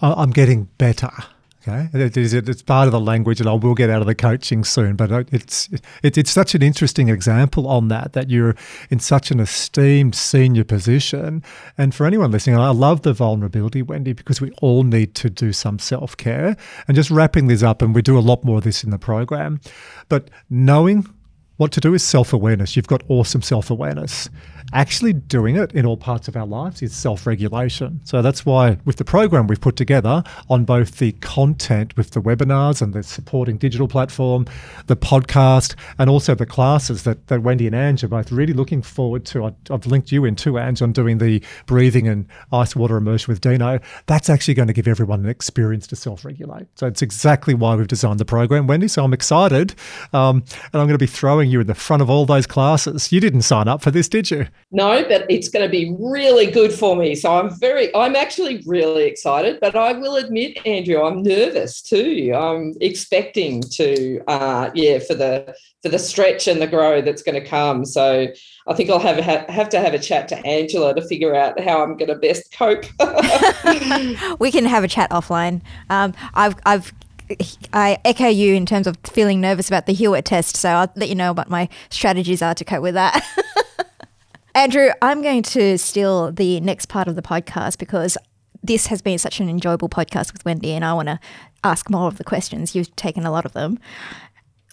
I'm 0.00 0.30
getting 0.30 0.64
better. 0.78 1.10
Okay, 1.66 1.88
it 1.92 2.16
is, 2.16 2.34
it's 2.34 2.60
part 2.60 2.88
of 2.88 2.92
the 2.92 2.98
language, 2.98 3.38
and 3.38 3.48
I 3.48 3.52
will 3.52 3.74
get 3.74 3.88
out 3.88 4.00
of 4.00 4.08
the 4.08 4.16
coaching 4.16 4.64
soon. 4.64 4.96
But 4.96 5.12
it's 5.32 5.68
it, 6.02 6.18
it's 6.18 6.32
such 6.32 6.56
an 6.56 6.62
interesting 6.62 7.08
example 7.08 7.68
on 7.68 7.86
that 7.86 8.14
that 8.14 8.30
you're 8.30 8.56
in 8.90 8.98
such 8.98 9.30
an 9.30 9.38
esteemed 9.38 10.16
senior 10.16 10.64
position. 10.64 11.44
And 11.78 11.94
for 11.94 12.04
anyone 12.04 12.32
listening, 12.32 12.58
I 12.58 12.70
love 12.70 13.02
the 13.02 13.12
vulnerability, 13.12 13.80
Wendy, 13.80 14.12
because 14.12 14.40
we 14.40 14.50
all 14.60 14.82
need 14.82 15.14
to 15.16 15.30
do 15.30 15.52
some 15.52 15.78
self 15.78 16.16
care. 16.16 16.56
And 16.88 16.96
just 16.96 17.12
wrapping 17.12 17.46
this 17.46 17.62
up, 17.62 17.80
and 17.80 17.94
we 17.94 18.02
do 18.02 18.18
a 18.18 18.20
lot 18.20 18.42
more 18.42 18.58
of 18.58 18.64
this 18.64 18.82
in 18.82 18.90
the 18.90 18.98
program. 18.98 19.60
But 20.08 20.30
knowing 20.50 21.06
what 21.58 21.70
to 21.72 21.80
do 21.80 21.94
is 21.94 22.02
self 22.02 22.32
awareness. 22.32 22.74
You've 22.74 22.88
got 22.88 23.04
awesome 23.08 23.42
self 23.42 23.70
awareness 23.70 24.28
actually 24.72 25.12
doing 25.12 25.56
it 25.56 25.72
in 25.72 25.86
all 25.86 25.96
parts 25.96 26.28
of 26.28 26.36
our 26.36 26.46
lives 26.46 26.82
is 26.82 26.94
self 26.94 27.26
regulation. 27.26 28.00
So 28.04 28.22
that's 28.22 28.46
why, 28.46 28.78
with 28.84 28.96
the 28.96 29.04
program 29.04 29.46
we've 29.46 29.60
put 29.60 29.76
together 29.76 30.22
on 30.48 30.64
both 30.64 30.98
the 30.98 31.12
content 31.12 31.96
with 31.96 32.10
the 32.10 32.20
webinars 32.20 32.82
and 32.82 32.92
the 32.92 33.02
supporting 33.02 33.56
digital 33.56 33.88
platform, 33.88 34.46
the 34.86 34.96
podcast, 34.96 35.74
and 35.98 36.08
also 36.08 36.34
the 36.34 36.46
classes 36.46 37.02
that, 37.04 37.26
that 37.28 37.42
Wendy 37.42 37.66
and 37.66 37.76
Ange 37.76 38.04
are 38.04 38.08
both 38.08 38.32
really 38.32 38.52
looking 38.52 38.82
forward 38.82 39.24
to. 39.26 39.46
I, 39.46 39.52
have 39.70 39.86
linked 39.86 40.12
you 40.12 40.24
in 40.24 40.36
too, 40.36 40.58
Ange, 40.58 40.82
on 40.82 40.92
doing 40.92 41.18
the 41.18 41.42
breathing 41.66 42.08
and 42.08 42.26
ice 42.52 42.74
water 42.74 42.96
immersion 42.96 43.32
with 43.32 43.40
Dino. 43.40 43.78
That's 44.06 44.30
actually 44.30 44.54
going 44.54 44.68
to 44.68 44.74
give 44.74 44.88
everyone 44.88 45.20
an 45.20 45.28
experience 45.28 45.86
to 45.88 45.96
self 45.96 46.24
regulate. 46.24 46.66
So 46.74 46.86
it's 46.86 47.02
exactly 47.02 47.54
why 47.54 47.74
we've 47.74 47.88
designed 47.88 48.20
the 48.20 48.24
program, 48.24 48.66
Wendy. 48.66 48.88
So 48.88 49.04
I'm 49.04 49.12
excited. 49.12 49.74
Um, 50.12 50.44
and 50.72 50.80
I'm 50.80 50.86
going 50.86 50.90
to 50.90 50.98
be 50.98 51.06
throwing 51.06 51.50
you 51.50 51.60
in 51.60 51.66
the 51.66 51.74
front 51.74 52.02
of 52.02 52.10
all 52.10 52.26
those 52.26 52.46
classes. 52.46 53.12
You 53.12 53.20
didn't 53.20 53.42
sign 53.42 53.68
up 53.68 53.82
for 53.82 53.90
this, 53.90 54.08
did 54.08 54.30
you? 54.30 54.46
No, 54.70 55.04
but 55.06 55.26
it's 55.28 55.48
going 55.48 55.64
to 55.64 55.70
be 55.70 55.94
really 55.98 56.50
good 56.50 56.72
for 56.72 56.96
me. 56.96 57.14
So 57.14 57.38
I'm 57.38 57.50
very, 57.58 57.94
I'm 57.94 58.16
actually 58.16 58.62
really 58.66 59.04
excited. 59.04 59.58
But 59.60 59.76
I 59.76 59.92
will 59.92 60.16
admit, 60.16 60.58
Andrew, 60.66 61.02
I'm 61.02 61.22
nervous 61.22 61.82
too. 61.82 62.32
I'm 62.34 62.74
expecting 62.80 63.62
to, 63.62 64.22
uh, 64.28 64.70
yeah, 64.74 64.98
for 64.98 65.14
the 65.14 65.54
for 65.82 65.88
the 65.88 65.98
stretch 65.98 66.46
and 66.46 66.62
the 66.62 66.66
grow 66.66 67.02
that's 67.02 67.22
going 67.22 67.40
to 67.40 67.46
come. 67.46 67.84
So 67.84 68.28
I 68.66 68.74
think 68.74 68.88
I'll 68.88 68.98
have 69.00 69.18
have 69.18 69.68
to 69.70 69.80
have 69.80 69.94
a 69.94 69.98
chat 69.98 70.28
to 70.28 70.46
Angela 70.46 70.94
to 70.94 71.02
figure 71.02 71.34
out 71.34 71.60
how 71.60 71.82
I'm 71.82 71.96
going 71.96 72.08
to 72.08 72.14
best 72.14 72.52
cope. 72.56 72.84
we 74.38 74.52
can 74.52 74.64
have 74.64 74.84
a 74.84 74.88
chat 74.88 75.10
offline. 75.10 75.60
Um, 75.90 76.14
I've 76.34 76.56
I've 76.64 76.92
I 77.72 77.98
echo 78.04 78.28
you 78.28 78.54
in 78.54 78.66
terms 78.66 78.86
of 78.86 78.96
feeling 79.04 79.40
nervous 79.40 79.68
about 79.68 79.86
the 79.86 79.94
HUET 79.94 80.24
test, 80.24 80.56
so 80.56 80.70
I'll 80.70 80.92
let 80.96 81.08
you 81.08 81.14
know 81.14 81.32
what 81.32 81.48
my 81.48 81.68
strategies 81.90 82.42
are 82.42 82.54
to 82.54 82.64
cope 82.64 82.82
with 82.82 82.94
that. 82.94 83.22
Andrew, 84.54 84.90
I'm 85.00 85.22
going 85.22 85.42
to 85.44 85.78
steal 85.78 86.30
the 86.30 86.60
next 86.60 86.86
part 86.86 87.08
of 87.08 87.16
the 87.16 87.22
podcast 87.22 87.78
because 87.78 88.18
this 88.62 88.88
has 88.88 89.00
been 89.00 89.18
such 89.18 89.40
an 89.40 89.48
enjoyable 89.48 89.88
podcast 89.88 90.32
with 90.32 90.44
Wendy, 90.44 90.72
and 90.72 90.84
I 90.84 90.92
want 90.92 91.08
to 91.08 91.18
ask 91.64 91.88
more 91.88 92.06
of 92.06 92.18
the 92.18 92.24
questions. 92.24 92.74
You've 92.74 92.94
taken 92.94 93.24
a 93.24 93.30
lot 93.30 93.46
of 93.46 93.54
them. 93.54 93.78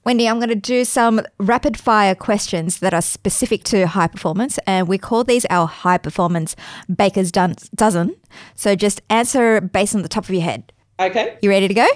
Wendy, 0.06 0.28
I'm 0.28 0.38
going 0.38 0.50
to 0.50 0.56
do 0.56 0.86
some 0.86 1.22
rapid 1.40 1.78
fire 1.78 2.16
questions 2.16 2.80
that 2.80 2.94
are 2.94 3.02
specific 3.02 3.64
to 3.66 3.88
high 3.88 4.08
performance, 4.08 4.60
and 4.68 4.88
we 4.88 4.98
call 4.98 5.24
these 5.24 5.46
our 5.50 5.66
high 5.66 5.98
performance 5.98 6.56
baker's 6.94 7.32
dozen. 7.32 8.16
So 8.56 8.76
just 8.76 9.02
answer 9.10 9.62
based 9.62 9.96
on 9.96 10.02
the 10.02 10.10
top 10.10 10.26
of 10.26 10.32
your 10.32 10.44
head. 10.44 10.74
Okay. 11.00 11.38
You 11.42 11.50
ready 11.50 11.68
to 11.68 11.74
go? 11.74 11.88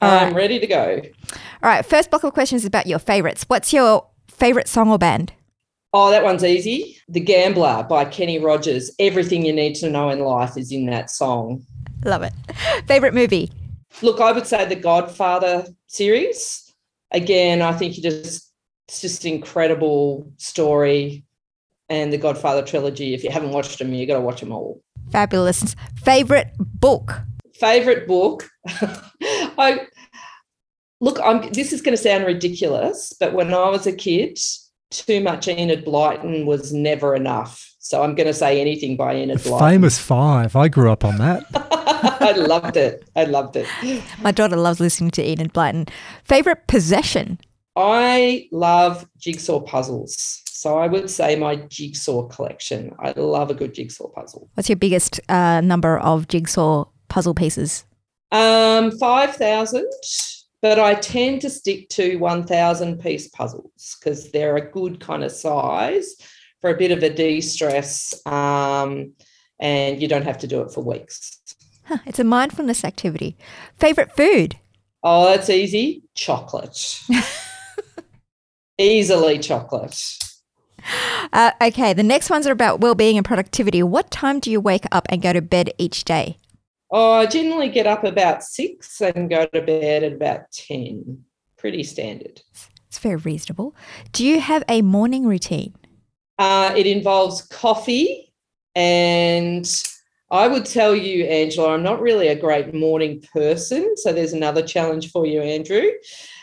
I'm 0.00 0.28
right. 0.28 0.34
ready 0.34 0.58
to 0.58 0.66
go. 0.66 1.02
All 1.32 1.70
right. 1.70 1.84
First 1.84 2.10
block 2.10 2.22
of 2.22 2.32
questions 2.32 2.62
is 2.62 2.66
about 2.66 2.86
your 2.86 2.98
favorites. 2.98 3.44
What's 3.48 3.72
your 3.72 4.06
favorite 4.28 4.68
song 4.68 4.90
or 4.90 4.98
band? 4.98 5.32
Oh, 5.92 6.10
that 6.10 6.22
one's 6.22 6.44
easy. 6.44 6.98
The 7.08 7.20
Gambler 7.20 7.86
by 7.88 8.04
Kenny 8.04 8.38
Rogers. 8.38 8.90
Everything 8.98 9.46
you 9.46 9.52
need 9.52 9.74
to 9.76 9.88
know 9.88 10.10
in 10.10 10.20
life 10.20 10.56
is 10.56 10.70
in 10.70 10.86
that 10.86 11.10
song. 11.10 11.64
Love 12.04 12.22
it. 12.22 12.32
Favorite 12.86 13.14
movie? 13.14 13.50
Look, 14.02 14.20
I 14.20 14.32
would 14.32 14.46
say 14.46 14.66
the 14.66 14.76
Godfather 14.76 15.66
series. 15.86 16.74
Again, 17.10 17.62
I 17.62 17.72
think 17.72 17.96
you 17.96 18.02
just 18.02 18.52
it's 18.88 19.00
just 19.00 19.24
incredible 19.24 20.30
story. 20.36 21.24
And 21.90 22.12
the 22.12 22.18
Godfather 22.18 22.62
trilogy. 22.62 23.14
If 23.14 23.24
you 23.24 23.30
haven't 23.30 23.52
watched 23.52 23.78
them, 23.78 23.94
you 23.94 24.06
got 24.06 24.14
to 24.14 24.20
watch 24.20 24.40
them 24.40 24.52
all. 24.52 24.82
Fabulous. 25.10 25.74
Favorite 25.96 26.48
book? 26.58 27.18
Favorite 27.54 28.06
book? 28.06 28.46
I 28.70 29.86
look. 31.00 31.18
I'm. 31.24 31.50
This 31.52 31.72
is 31.72 31.80
going 31.80 31.96
to 31.96 32.02
sound 32.02 32.26
ridiculous, 32.26 33.14
but 33.18 33.32
when 33.32 33.54
I 33.54 33.70
was 33.70 33.86
a 33.86 33.92
kid, 33.92 34.38
too 34.90 35.20
much 35.20 35.48
Enid 35.48 35.84
Blyton 35.84 36.44
was 36.44 36.72
never 36.72 37.14
enough. 37.14 37.74
So 37.78 38.02
I'm 38.02 38.14
going 38.14 38.26
to 38.26 38.34
say 38.34 38.60
anything 38.60 38.96
by 38.96 39.14
Enid 39.16 39.38
Blyton. 39.38 39.70
Famous 39.70 39.98
Five. 39.98 40.56
I 40.56 40.68
grew 40.68 40.90
up 40.90 41.04
on 41.04 41.18
that. 41.18 41.44
I 42.20 42.32
loved 42.32 42.76
it. 42.76 43.08
I 43.16 43.24
loved 43.24 43.56
it. 43.56 43.66
My 44.20 44.30
daughter 44.30 44.56
loves 44.56 44.80
listening 44.80 45.10
to 45.12 45.22
Enid 45.22 45.52
Blyton. 45.52 45.88
Favorite 46.24 46.66
possession? 46.66 47.38
I 47.76 48.48
love 48.52 49.08
jigsaw 49.18 49.60
puzzles. 49.60 50.42
So 50.46 50.78
I 50.78 50.88
would 50.88 51.08
say 51.08 51.36
my 51.36 51.56
jigsaw 51.56 52.26
collection. 52.26 52.94
I 52.98 53.12
love 53.12 53.50
a 53.50 53.54
good 53.54 53.74
jigsaw 53.74 54.08
puzzle. 54.08 54.50
What's 54.54 54.68
your 54.68 54.76
biggest 54.76 55.20
uh, 55.28 55.60
number 55.60 55.98
of 55.98 56.26
jigsaw 56.28 56.86
puzzle 57.08 57.34
pieces? 57.34 57.84
Um, 58.32 58.90
5,000 58.98 59.86
but 60.60 60.78
I 60.78 60.94
tend 60.94 61.40
to 61.42 61.50
stick 61.50 61.88
to 61.90 62.16
1,000 62.16 63.00
piece 63.00 63.28
puzzles 63.28 63.96
because 63.98 64.30
they're 64.30 64.56
a 64.56 64.70
good 64.70 65.00
kind 65.00 65.24
of 65.24 65.32
size 65.32 66.14
for 66.60 66.70
a 66.70 66.76
bit 66.76 66.90
of 66.90 67.02
a 67.02 67.10
de 67.10 67.40
stress 67.40 68.14
um, 68.26 69.12
and 69.60 70.02
you 70.02 70.08
don't 70.08 70.24
have 70.24 70.38
to 70.38 70.46
do 70.46 70.62
it 70.62 70.72
for 70.72 70.82
weeks. 70.82 71.38
Huh, 71.84 71.98
it's 72.06 72.18
a 72.18 72.24
mindfulness 72.24 72.84
activity. 72.84 73.36
Favorite 73.76 74.14
food? 74.14 74.56
Oh, 75.02 75.26
that's 75.26 75.48
easy 75.48 76.02
chocolate. 76.14 77.00
Easily 78.78 79.38
chocolate. 79.38 80.00
Uh, 81.32 81.50
okay, 81.60 81.92
the 81.92 82.02
next 82.02 82.30
ones 82.30 82.46
are 82.46 82.52
about 82.52 82.80
well-being 82.80 83.16
and 83.16 83.24
productivity. 83.24 83.82
What 83.82 84.10
time 84.10 84.40
do 84.40 84.50
you 84.50 84.60
wake 84.60 84.84
up 84.92 85.06
and 85.08 85.22
go 85.22 85.32
to 85.32 85.42
bed 85.42 85.72
each 85.78 86.04
day? 86.04 86.38
Oh, 86.90 87.12
I 87.12 87.26
generally 87.26 87.68
get 87.68 87.86
up 87.86 88.04
about 88.04 88.42
six 88.42 89.00
and 89.00 89.28
go 89.28 89.46
to 89.46 89.60
bed 89.60 90.02
at 90.04 90.12
about 90.12 90.50
10. 90.52 91.22
Pretty 91.56 91.82
standard. 91.82 92.40
It's 92.86 92.98
very 92.98 93.16
reasonable. 93.16 93.76
Do 94.12 94.24
you 94.24 94.40
have 94.40 94.64
a 94.68 94.80
morning 94.80 95.26
routine? 95.26 95.74
Uh, 96.38 96.72
it 96.76 96.86
involves 96.86 97.42
coffee. 97.42 98.32
And 98.74 99.68
I 100.30 100.46
would 100.48 100.64
tell 100.64 100.94
you, 100.94 101.24
Angela, 101.24 101.74
I'm 101.74 101.82
not 101.82 102.00
really 102.00 102.28
a 102.28 102.38
great 102.38 102.72
morning 102.72 103.22
person. 103.34 103.96
So 103.96 104.12
there's 104.12 104.32
another 104.32 104.62
challenge 104.62 105.10
for 105.10 105.26
you, 105.26 105.42
Andrew. 105.42 105.90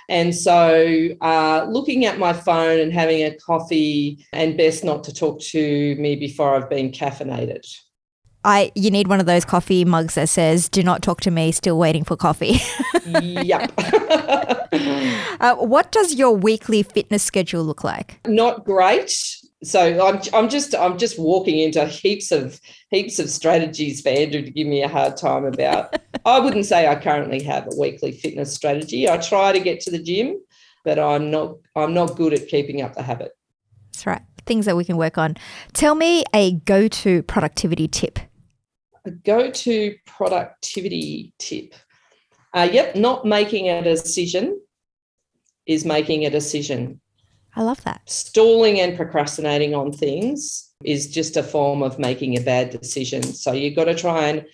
And 0.09 0.35
so, 0.35 1.09
uh, 1.21 1.65
looking 1.67 2.05
at 2.05 2.19
my 2.19 2.33
phone 2.33 2.79
and 2.79 2.93
having 2.93 3.23
a 3.23 3.35
coffee, 3.37 4.23
and 4.33 4.57
best 4.57 4.83
not 4.83 5.03
to 5.05 5.13
talk 5.13 5.39
to 5.41 5.95
me 5.95 6.15
before 6.15 6.55
I've 6.55 6.69
been 6.69 6.91
caffeinated. 6.91 7.65
I 8.45 8.71
you 8.75 8.91
need 8.91 9.07
one 9.07 9.19
of 9.19 9.25
those 9.25 9.43
coffee 9.43 9.83
mugs 9.83 10.13
that 10.15 10.29
says 10.29 10.69
"Do 10.69 10.83
not 10.83 11.01
talk 11.01 11.19
to 11.21 11.31
me. 11.31 11.51
Still 11.51 11.79
waiting 11.79 12.03
for 12.03 12.15
coffee." 12.15 12.59
yep. 13.21 13.73
uh, 15.41 15.55
what 15.55 15.91
does 15.91 16.13
your 16.13 16.31
weekly 16.31 16.83
fitness 16.83 17.23
schedule 17.23 17.63
look 17.63 17.83
like? 17.83 18.19
Not 18.27 18.63
great. 18.63 19.11
So 19.63 20.05
I'm, 20.05 20.21
I'm 20.33 20.47
just 20.47 20.75
I'm 20.75 20.99
just 20.99 21.17
walking 21.17 21.57
into 21.57 21.83
heaps 21.87 22.31
of 22.31 22.61
heaps 22.91 23.17
of 23.17 23.31
strategies 23.31 24.01
for 24.01 24.09
Andrew 24.09 24.43
to 24.43 24.51
give 24.51 24.67
me 24.67 24.83
a 24.83 24.87
hard 24.87 25.17
time 25.17 25.45
about. 25.45 25.95
I 26.25 26.39
wouldn't 26.39 26.65
say 26.65 26.87
I 26.87 26.95
currently 26.95 27.41
have 27.43 27.65
a 27.65 27.75
weekly 27.79 28.11
fitness 28.11 28.53
strategy. 28.53 29.09
I 29.09 29.17
try 29.17 29.53
to 29.53 29.59
get 29.59 29.79
to 29.81 29.91
the 29.91 29.99
gym, 29.99 30.39
but 30.83 30.99
I'm 30.99 31.31
not 31.31 31.55
I'm 31.75 31.95
not 31.95 32.15
good 32.15 32.33
at 32.33 32.47
keeping 32.47 32.83
up 32.83 32.93
the 32.93 33.01
habit. 33.01 33.31
That's 33.91 34.05
right. 34.05 34.21
Things 34.45 34.67
that 34.67 34.77
we 34.77 34.85
can 34.85 34.97
work 34.97 35.17
on. 35.17 35.35
Tell 35.73 35.95
me 35.95 36.23
a 36.31 36.51
go-to 36.51 37.23
productivity 37.23 37.87
tip 37.87 38.19
a 39.05 39.11
go 39.11 39.49
to 39.49 39.95
productivity 40.05 41.33
tip. 41.39 41.73
Uh, 42.53 42.67
yep, 42.71 42.95
not 42.95 43.25
making 43.25 43.69
a 43.69 43.83
decision 43.83 44.59
is 45.65 45.85
making 45.85 46.25
a 46.25 46.29
decision. 46.29 47.01
I 47.55 47.63
love 47.63 47.81
that. 47.83 48.01
Stalling 48.05 48.79
and 48.79 48.95
procrastinating 48.95 49.73
on 49.73 49.91
things 49.91 50.73
is 50.83 51.07
just 51.07 51.37
a 51.37 51.43
form 51.43 51.81
of 51.81 51.99
making 51.99 52.37
a 52.37 52.41
bad 52.41 52.69
decision. 52.69 53.23
So 53.23 53.53
you've 53.53 53.75
got 53.75 53.85
to 53.85 53.95
try 53.95 54.27
and 54.27 54.45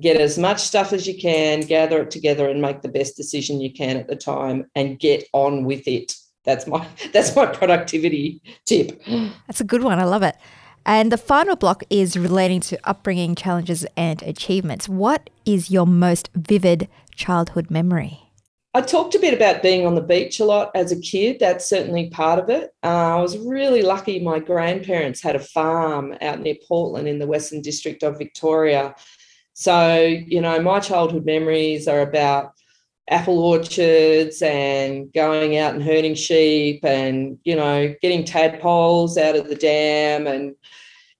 get 0.00 0.20
as 0.20 0.38
much 0.38 0.60
stuff 0.60 0.92
as 0.92 1.06
you 1.06 1.18
can, 1.20 1.60
gather 1.60 2.02
it 2.02 2.10
together, 2.10 2.48
and 2.48 2.60
make 2.60 2.82
the 2.82 2.88
best 2.88 3.16
decision 3.16 3.60
you 3.60 3.72
can 3.72 3.96
at 3.96 4.08
the 4.08 4.16
time, 4.16 4.66
and 4.74 4.98
get 4.98 5.24
on 5.32 5.64
with 5.64 5.86
it. 5.86 6.14
That's 6.44 6.66
my 6.66 6.86
that's 7.12 7.34
my 7.36 7.46
productivity 7.46 8.42
tip. 8.66 9.00
That's 9.46 9.60
a 9.60 9.64
good 9.64 9.82
one. 9.82 9.98
I 9.98 10.04
love 10.04 10.22
it. 10.22 10.36
And 10.86 11.12
the 11.12 11.18
final 11.18 11.56
block 11.56 11.82
is 11.90 12.16
relating 12.16 12.60
to 12.60 12.78
upbringing 12.84 13.34
challenges 13.34 13.86
and 13.96 14.22
achievements. 14.22 14.88
What 14.88 15.30
is 15.44 15.70
your 15.70 15.86
most 15.86 16.30
vivid 16.34 16.88
childhood 17.14 17.70
memory? 17.70 18.20
I 18.72 18.82
talked 18.82 19.16
a 19.16 19.18
bit 19.18 19.34
about 19.34 19.62
being 19.62 19.84
on 19.84 19.96
the 19.96 20.00
beach 20.00 20.38
a 20.38 20.44
lot 20.44 20.70
as 20.76 20.92
a 20.92 21.00
kid. 21.00 21.38
That's 21.40 21.68
certainly 21.68 22.08
part 22.08 22.38
of 22.38 22.48
it. 22.50 22.70
Uh, 22.84 23.16
I 23.16 23.20
was 23.20 23.36
really 23.36 23.82
lucky. 23.82 24.20
My 24.20 24.38
grandparents 24.38 25.20
had 25.20 25.34
a 25.34 25.40
farm 25.40 26.14
out 26.20 26.40
near 26.40 26.54
Portland 26.68 27.08
in 27.08 27.18
the 27.18 27.26
Western 27.26 27.62
District 27.62 28.04
of 28.04 28.16
Victoria. 28.16 28.94
So, 29.54 29.96
you 29.96 30.40
know, 30.40 30.60
my 30.62 30.78
childhood 30.78 31.26
memories 31.26 31.88
are 31.88 32.00
about 32.00 32.52
apple 33.10 33.38
orchards 33.38 34.40
and 34.40 35.12
going 35.12 35.56
out 35.56 35.74
and 35.74 35.82
herding 35.82 36.14
sheep 36.14 36.84
and 36.84 37.38
you 37.44 37.56
know 37.56 37.94
getting 38.00 38.24
tadpoles 38.24 39.18
out 39.18 39.36
of 39.36 39.48
the 39.48 39.56
dam 39.56 40.26
and 40.26 40.54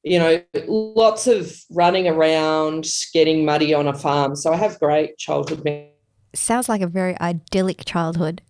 you 0.03 0.18
know 0.18 0.43
lots 0.66 1.26
of 1.26 1.53
running 1.70 2.09
around 2.09 2.86
getting 3.12 3.45
muddy 3.45 3.74
on 3.74 3.86
a 3.86 3.95
farm. 3.95 4.34
So 4.34 4.53
i 4.53 4.57
have 4.57 4.78
great 4.80 5.18
childhood 5.18 5.64
memories 5.64 5.91
sounds 6.34 6.68
like 6.68 6.80
a 6.80 6.86
very 6.86 7.18
idyllic 7.20 7.84
childhood. 7.84 8.43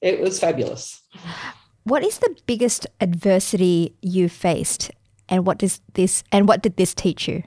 It 0.00 0.20
was 0.20 0.40
fabulous. 0.40 1.00
What 1.84 2.04
is 2.04 2.18
the 2.18 2.36
biggest 2.46 2.86
adversity 3.00 3.94
you 4.02 4.28
faced 4.28 4.90
and 5.28 5.46
what 5.46 5.58
does 5.58 5.80
this 5.94 6.22
and 6.32 6.48
what 6.48 6.62
did 6.62 6.76
this 6.76 6.94
teach 6.94 7.28
you? 7.28 7.42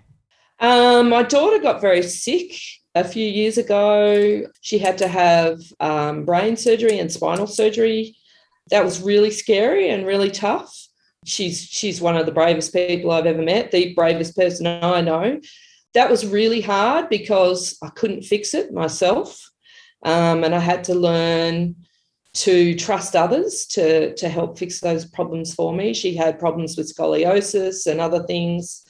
Um, 0.60 1.10
my 1.10 1.24
daughter 1.24 1.60
got 1.60 1.82
very 1.82 2.02
sick 2.02 2.54
a 2.96 3.04
few 3.04 3.28
years 3.28 3.58
ago. 3.58 4.44
She 4.62 4.80
had 4.80 4.98
to 5.00 5.08
have 5.08 5.60
um, 5.80 6.26
brain 6.26 6.58
surgery 6.58 6.98
and 6.98 7.12
spinal 7.12 7.48
surgery. 7.48 8.16
That 8.72 8.84
was 8.84 9.02
really 9.02 9.32
scary 9.32 9.90
and 9.90 10.08
really 10.08 10.32
tough. 10.32 10.74
She's 11.26 11.62
she's 11.62 12.02
one 12.02 12.16
of 12.16 12.26
the 12.26 12.32
bravest 12.32 12.74
people 12.74 13.12
I've 13.12 13.26
ever 13.26 13.42
met, 13.42 13.72
the 13.72 13.94
bravest 13.94 14.36
person 14.36 14.66
I 14.68 15.02
know. 15.02 15.42
That 15.94 16.10
was 16.10 16.26
really 16.26 16.62
hard 16.62 17.10
because 17.10 17.78
I 17.82 17.90
couldn't 17.90 18.24
fix 18.24 18.54
it 18.54 18.74
myself, 18.74 19.50
um, 20.04 20.44
and 20.44 20.54
I 20.54 20.60
had 20.60 20.84
to 20.86 20.96
learn 20.96 21.76
to 22.34 22.76
trust 22.76 23.16
others 23.16 23.66
to 23.68 24.14
to 24.16 24.30
help 24.30 24.60
fix 24.60 24.80
those 24.80 25.06
problems 25.06 25.54
for 25.54 25.74
me. 25.74 25.94
She 25.94 26.16
had 26.16 26.38
problems 26.40 26.78
with 26.78 26.94
scoliosis 26.94 27.88
and 27.88 28.00
other 28.00 28.24
things 28.24 28.85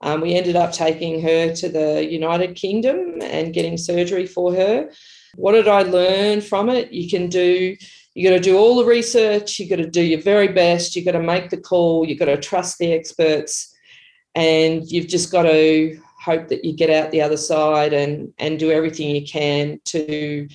um, 0.00 0.20
we 0.20 0.34
ended 0.34 0.56
up 0.56 0.72
taking 0.72 1.20
her 1.22 1.54
to 1.54 1.68
the 1.68 2.06
United 2.08 2.54
Kingdom 2.54 3.20
and 3.22 3.52
getting 3.52 3.76
surgery 3.76 4.26
for 4.26 4.54
her. 4.54 4.90
What 5.34 5.52
did 5.52 5.68
I 5.68 5.82
learn 5.82 6.40
from 6.40 6.68
it? 6.68 6.92
You 6.92 7.08
can 7.08 7.28
do, 7.28 7.76
you 8.14 8.28
got 8.28 8.36
to 8.36 8.42
do 8.42 8.56
all 8.56 8.76
the 8.76 8.84
research, 8.84 9.58
you 9.58 9.68
got 9.68 9.76
to 9.76 9.90
do 9.90 10.02
your 10.02 10.20
very 10.20 10.48
best, 10.48 10.94
you 10.94 11.04
got 11.04 11.12
to 11.12 11.22
make 11.22 11.50
the 11.50 11.56
call, 11.56 12.06
you 12.06 12.16
got 12.16 12.26
to 12.26 12.36
trust 12.36 12.78
the 12.78 12.92
experts, 12.92 13.74
and 14.34 14.90
you've 14.90 15.08
just 15.08 15.32
got 15.32 15.42
to 15.42 16.00
hope 16.20 16.48
that 16.48 16.64
you 16.64 16.74
get 16.74 16.90
out 16.90 17.10
the 17.10 17.22
other 17.22 17.36
side 17.36 17.92
and 17.92 18.32
and 18.38 18.58
do 18.58 18.70
everything 18.70 19.14
you 19.14 19.24
can 19.26 19.80
to 19.84 20.48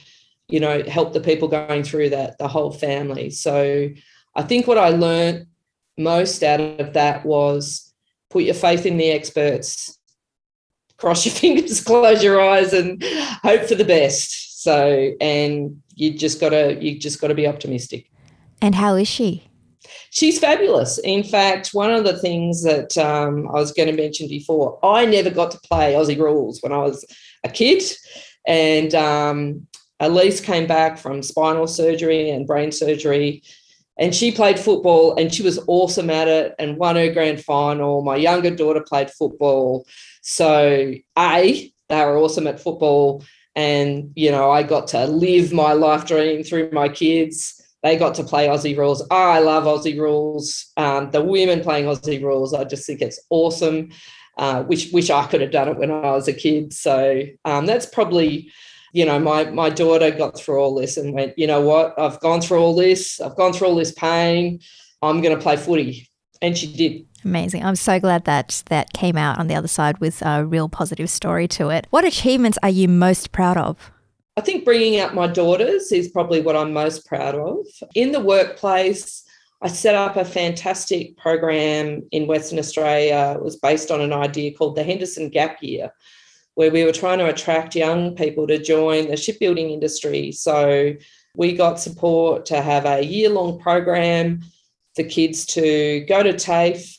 you 0.50 0.60
know 0.60 0.84
help 0.84 1.14
the 1.14 1.22
people 1.22 1.48
going 1.48 1.84
through 1.84 2.10
that 2.10 2.38
the 2.38 2.48
whole 2.48 2.72
family 2.72 3.30
so 3.30 3.90
i 4.36 4.42
think 4.42 4.68
what 4.68 4.78
i 4.78 4.90
learned 4.90 5.48
most 5.98 6.44
out 6.44 6.60
of 6.60 6.94
that 6.94 7.26
was 7.26 7.93
put 8.34 8.44
your 8.44 8.56
faith 8.56 8.86
in 8.86 8.98
the 8.98 9.12
experts, 9.12 10.00
cross 10.98 11.26
your 11.26 11.36
fingers, 11.44 11.82
close 11.82 12.24
your 12.24 12.42
eyes, 12.42 12.74
and 12.74 13.02
hope 13.44 13.64
for 13.64 13.76
the 13.76 13.86
best. 13.86 14.64
So, 14.64 15.12
and 15.22 15.82
you 15.96 16.18
just 16.18 16.42
gotta 16.42 16.78
you 16.82 17.00
just 17.00 17.22
gotta 17.22 17.36
be 17.36 17.48
optimistic. 17.48 18.10
And 18.62 18.76
how 18.76 18.96
is 18.96 19.08
she? 19.08 19.48
She's 20.10 20.40
fabulous. 20.40 20.98
In 21.00 21.24
fact, 21.24 21.70
one 21.74 21.92
of 21.92 22.06
the 22.06 22.18
things 22.18 22.64
that 22.64 22.98
um, 22.98 23.48
I 23.50 23.54
was 23.54 23.74
going 23.74 23.90
to 23.90 24.02
mention 24.02 24.30
before, 24.30 24.80
I 24.82 25.06
never 25.06 25.30
got 25.30 25.52
to 25.52 25.60
play 25.62 25.94
Aussie 25.94 26.18
rules 26.18 26.62
when 26.62 26.72
I 26.72 26.78
was 26.78 27.04
a 27.44 27.50
kid, 27.50 27.84
and 28.48 28.96
um, 28.96 29.68
Elise 30.00 30.40
came 30.40 30.68
back 30.68 30.98
from 30.98 31.22
spinal 31.24 31.68
surgery 31.68 32.30
and 32.30 32.48
brain 32.48 32.72
surgery 32.72 33.44
and 33.98 34.14
she 34.16 34.32
played 34.32 34.60
football 34.60 35.16
and 35.16 35.34
she 35.34 35.44
was 35.44 35.60
awesome 35.68 36.10
at 36.10 36.28
it 36.28 36.56
and 36.58 36.78
won 36.78 36.96
her 36.96 37.12
grand 37.12 37.44
final. 37.44 38.02
My 38.02 38.16
younger 38.16 38.50
daughter 38.50 38.82
played 38.82 39.12
football. 39.12 39.86
So, 40.22 40.94
A, 41.18 41.74
they 41.90 42.06
were 42.06 42.18
awesome 42.18 42.48
at 42.48 42.60
football. 42.60 43.24
And, 43.56 44.12
you 44.16 44.32
know, 44.32 44.50
I 44.50 44.64
got 44.64 44.88
to 44.90 45.06
live 45.06 45.54
my 45.54 45.74
life 45.74 46.06
dream 46.06 46.44
through 46.44 46.72
my 46.72 46.90
kids. 46.90 47.62
They 47.84 47.98
got 47.98 48.16
to 48.16 48.24
play 48.24 48.48
Aussie 48.48 48.78
rules. 48.78 49.06
I 49.12 49.40
love 49.40 49.66
Aussie 49.66 50.00
rules. 50.00 50.72
Um, 50.76 51.12
the 51.12 51.22
women 51.22 51.62
playing 51.62 51.86
Aussie 51.86 52.24
rules, 52.24 52.54
I 52.54 52.64
just 52.64 52.88
think 52.88 53.02
it's 53.02 53.20
awesome. 53.30 53.90
Uh, 54.38 54.64
wish 54.68 54.92
wish 54.92 55.12
I 55.12 55.28
could 55.28 55.42
have 55.42 55.52
done 55.52 55.68
it 55.68 55.78
when 55.78 55.92
I 55.92 56.12
was 56.12 56.28
a 56.28 56.34
kid. 56.34 56.74
So 56.74 57.22
um, 57.46 57.68
that's 57.68 57.86
probably 57.86 58.52
you 58.94 59.06
know, 59.06 59.20
my 59.20 59.46
my 59.46 59.70
daughter 59.70 60.12
got 60.12 60.40
through 60.40 60.60
all 60.60 60.76
this 60.76 60.98
and 60.98 61.14
went, 61.14 61.38
you 61.38 61.48
know 61.48 61.62
what, 61.62 62.00
I've 62.00 62.20
gone 62.22 62.42
through 62.42 62.60
all 62.60 62.76
this, 62.76 63.20
I've 63.20 63.36
gone 63.36 63.52
through 63.52 63.68
all 63.68 63.76
this 63.76 63.92
pain. 63.92 64.60
I'm 65.02 65.22
going 65.22 65.36
to 65.36 65.42
play 65.42 65.58
footy, 65.58 66.08
and 66.42 66.58
she 66.58 66.72
did. 66.72 67.06
Amazing. 67.26 67.66
I'm 67.66 67.76
so 67.76 68.00
glad 68.00 68.24
that 68.26 68.64
that 68.68 68.94
came 68.94 69.18
out 69.18 69.40
on 69.40 69.48
the 69.48 69.56
other 69.56 69.68
side 69.68 69.98
with 70.00 70.22
a 70.22 70.46
real 70.46 70.70
positive 70.70 71.10
story 71.10 71.48
to 71.50 71.70
it. 71.70 71.88
What 71.90 72.06
achievements 72.06 72.58
are 72.64 72.70
you 72.70 72.88
most 72.88 73.32
proud 73.32 73.58
of? 73.58 73.92
I 74.38 74.42
think 74.42 74.66
bringing 74.66 75.00
up 75.00 75.14
my 75.14 75.28
daughters 75.28 75.92
is 75.92 76.08
probably 76.08 76.42
what 76.42 76.56
I'm 76.56 76.74
most 76.74 77.06
proud 77.06 77.36
of. 77.36 77.66
In 77.96 78.12
the 78.12 78.20
workplace, 78.20 79.24
I 79.62 79.68
set 79.68 79.96
up 79.96 80.18
a 80.18 80.26
fantastic 80.26 81.16
program 81.18 82.04
in 82.12 82.28
Western 82.28 82.60
Australia. 82.60 83.36
It 83.38 83.44
was 83.44 83.58
based 83.58 83.92
on 83.92 84.02
an 84.02 84.12
idea 84.12 84.54
called 84.54 84.76
the 84.76 84.84
Henderson 84.84 85.30
Gap 85.30 85.58
Year, 85.62 85.92
where 86.56 86.72
we 86.72 86.84
were 86.84 86.92
trying 86.92 87.20
to 87.20 87.28
attract 87.28 87.76
young 87.76 88.16
people 88.16 88.48
to 88.48 88.62
join 88.62 89.10
the 89.10 89.18
shipbuilding 89.18 89.72
industry. 89.72 90.32
So 90.32 90.94
we 91.36 91.54
got 91.54 91.80
support 91.80 92.46
to 92.48 92.62
have 92.62 92.86
a 92.86 93.04
year 93.04 93.30
long 93.30 93.60
program 93.60 94.42
for 94.96 95.04
kids 95.04 95.46
to 95.48 96.06
go 96.08 96.22
to 96.22 96.34
TAFE, 96.34 96.98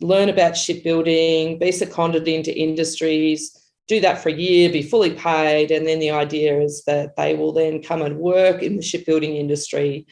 learn 0.00 0.28
about 0.28 0.56
shipbuilding, 0.56 1.58
be 1.58 1.70
seconded 1.70 2.26
into 2.26 2.56
industries, 2.56 3.60
do 3.86 4.00
that 4.00 4.22
for 4.22 4.30
a 4.30 4.34
year, 4.34 4.70
be 4.70 4.82
fully 4.82 5.10
paid. 5.10 5.70
And 5.70 5.86
then 5.86 5.98
the 5.98 6.10
idea 6.10 6.58
is 6.60 6.84
that 6.86 7.16
they 7.16 7.34
will 7.34 7.52
then 7.52 7.82
come 7.82 8.00
and 8.00 8.18
work 8.18 8.62
in 8.62 8.76
the 8.76 8.82
shipbuilding 8.82 9.36
industry 9.36 10.06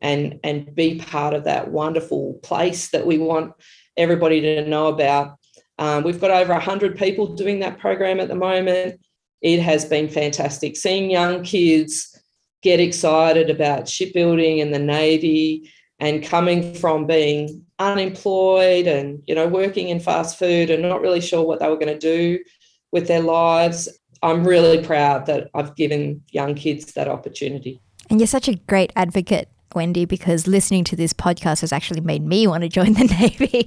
and, 0.00 0.40
and 0.42 0.74
be 0.74 0.98
part 0.98 1.34
of 1.34 1.44
that 1.44 1.70
wonderful 1.70 2.38
place 2.42 2.90
that 2.90 3.06
we 3.06 3.18
want 3.18 3.52
everybody 3.96 4.40
to 4.40 4.66
know 4.66 4.86
about 4.86 5.37
um, 5.78 6.04
we've 6.04 6.20
got 6.20 6.30
over 6.30 6.52
100 6.52 6.96
people 6.96 7.34
doing 7.34 7.60
that 7.60 7.78
program 7.78 8.20
at 8.20 8.28
the 8.28 8.34
moment. 8.34 9.00
It 9.42 9.60
has 9.60 9.84
been 9.84 10.08
fantastic 10.08 10.76
seeing 10.76 11.10
young 11.10 11.42
kids 11.42 12.18
get 12.62 12.80
excited 12.80 13.50
about 13.50 13.88
shipbuilding 13.88 14.60
and 14.60 14.74
the 14.74 14.80
Navy 14.80 15.70
and 16.00 16.22
coming 16.22 16.74
from 16.74 17.06
being 17.06 17.64
unemployed 17.78 18.86
and 18.86 19.22
you 19.26 19.34
know 19.34 19.46
working 19.46 19.88
in 19.88 20.00
fast 20.00 20.38
food 20.38 20.70
and 20.70 20.82
not 20.82 21.00
really 21.00 21.20
sure 21.20 21.46
what 21.46 21.60
they 21.60 21.68
were 21.68 21.76
going 21.76 21.86
to 21.86 21.98
do 21.98 22.42
with 22.90 23.06
their 23.06 23.20
lives 23.20 23.88
i'm 24.22 24.44
really 24.44 24.82
proud 24.82 25.26
that 25.26 25.48
i've 25.54 25.76
given 25.76 26.20
young 26.30 26.54
kids 26.54 26.92
that 26.94 27.06
opportunity 27.06 27.80
and 28.10 28.18
you're 28.18 28.26
such 28.26 28.48
a 28.48 28.54
great 28.54 28.92
advocate 28.96 29.48
Wendy, 29.74 30.04
because 30.04 30.46
listening 30.46 30.84
to 30.84 30.96
this 30.96 31.12
podcast 31.12 31.60
has 31.60 31.72
actually 31.72 32.00
made 32.00 32.24
me 32.24 32.46
want 32.46 32.62
to 32.62 32.68
join 32.68 32.94
the 32.94 33.04
Navy. 33.20 33.66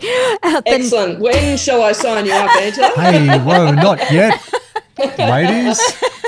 Excellent. 0.66 1.20
When 1.20 1.58
shall 1.58 1.82
I 1.84 1.92
sign 1.92 2.26
you 2.26 2.34
up, 2.34 2.56
Angela? 2.58 2.88
hey, 2.96 3.40
whoa, 3.40 3.72
not 3.72 4.00
yet. 4.12 4.42
Ladies, 5.18 5.80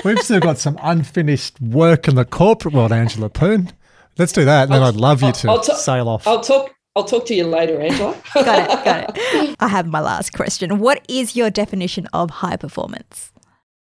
we've 0.05 0.19
still 0.19 0.39
got 0.39 0.57
some 0.57 0.77
unfinished 0.81 1.59
work 1.61 2.07
in 2.07 2.15
the 2.15 2.25
corporate 2.25 2.73
world, 2.73 2.91
Angela 2.91 3.29
Poon. 3.29 3.71
Let's 4.17 4.31
do 4.31 4.45
that, 4.45 4.63
and 4.63 4.71
then 4.73 4.83
I'd 4.83 4.95
love 4.95 5.21
you 5.23 5.31
to 5.31 5.49
I'll 5.49 5.61
ta- 5.61 5.73
sail 5.75 6.07
off. 6.07 6.27
I'll 6.27 6.41
talk. 6.41 6.73
I'll 6.95 7.03
talk 7.03 7.25
to 7.25 7.33
you 7.33 7.45
later, 7.45 7.81
Angela. 7.81 8.15
got 8.35 8.69
it. 8.69 8.85
Got 8.85 9.17
it. 9.17 9.55
I 9.59 9.67
have 9.67 9.87
my 9.87 9.99
last 9.99 10.33
question. 10.33 10.77
What 10.77 11.03
is 11.09 11.35
your 11.35 11.49
definition 11.49 12.07
of 12.13 12.29
high 12.29 12.55
performance? 12.55 13.31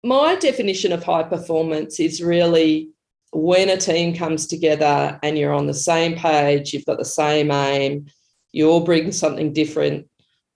My 0.03 0.35
definition 0.37 0.93
of 0.93 1.05
high 1.05 1.23
performance 1.23 2.01
is 2.01 2.23
really 2.23 2.89
when 3.33 3.71
a 3.71 3.77
team 3.77 4.15
comes 4.15 4.47
together 4.47 5.19
and 5.23 5.39
you're 5.39 5.55
on 5.55 5.67
the 5.67 5.75
same 5.75 6.17
page, 6.17 6.73
you've 6.73 6.85
got 6.85 6.99
the 6.99 7.05
same 7.05 7.51
aim, 7.51 8.07
you 8.53 8.69
all 8.69 8.85
bring 8.85 9.11
something 9.11 9.53
different, 9.53 10.07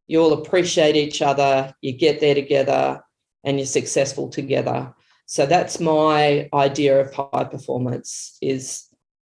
you 0.07 0.21
all 0.21 0.35
appreciate 0.35 0.95
each 0.95 1.23
other, 1.23 1.75
you 1.81 1.93
get 1.93 2.21
there 2.21 2.35
together, 2.35 3.03
and 3.45 3.59
you're 3.59 3.67
successful 3.67 4.29
together. 4.29 4.93
So 5.25 5.47
that's 5.47 5.81
my 5.81 6.49
idea 6.53 7.01
of 7.01 7.13
high 7.15 7.45
performance 7.45 8.37
is 8.43 8.85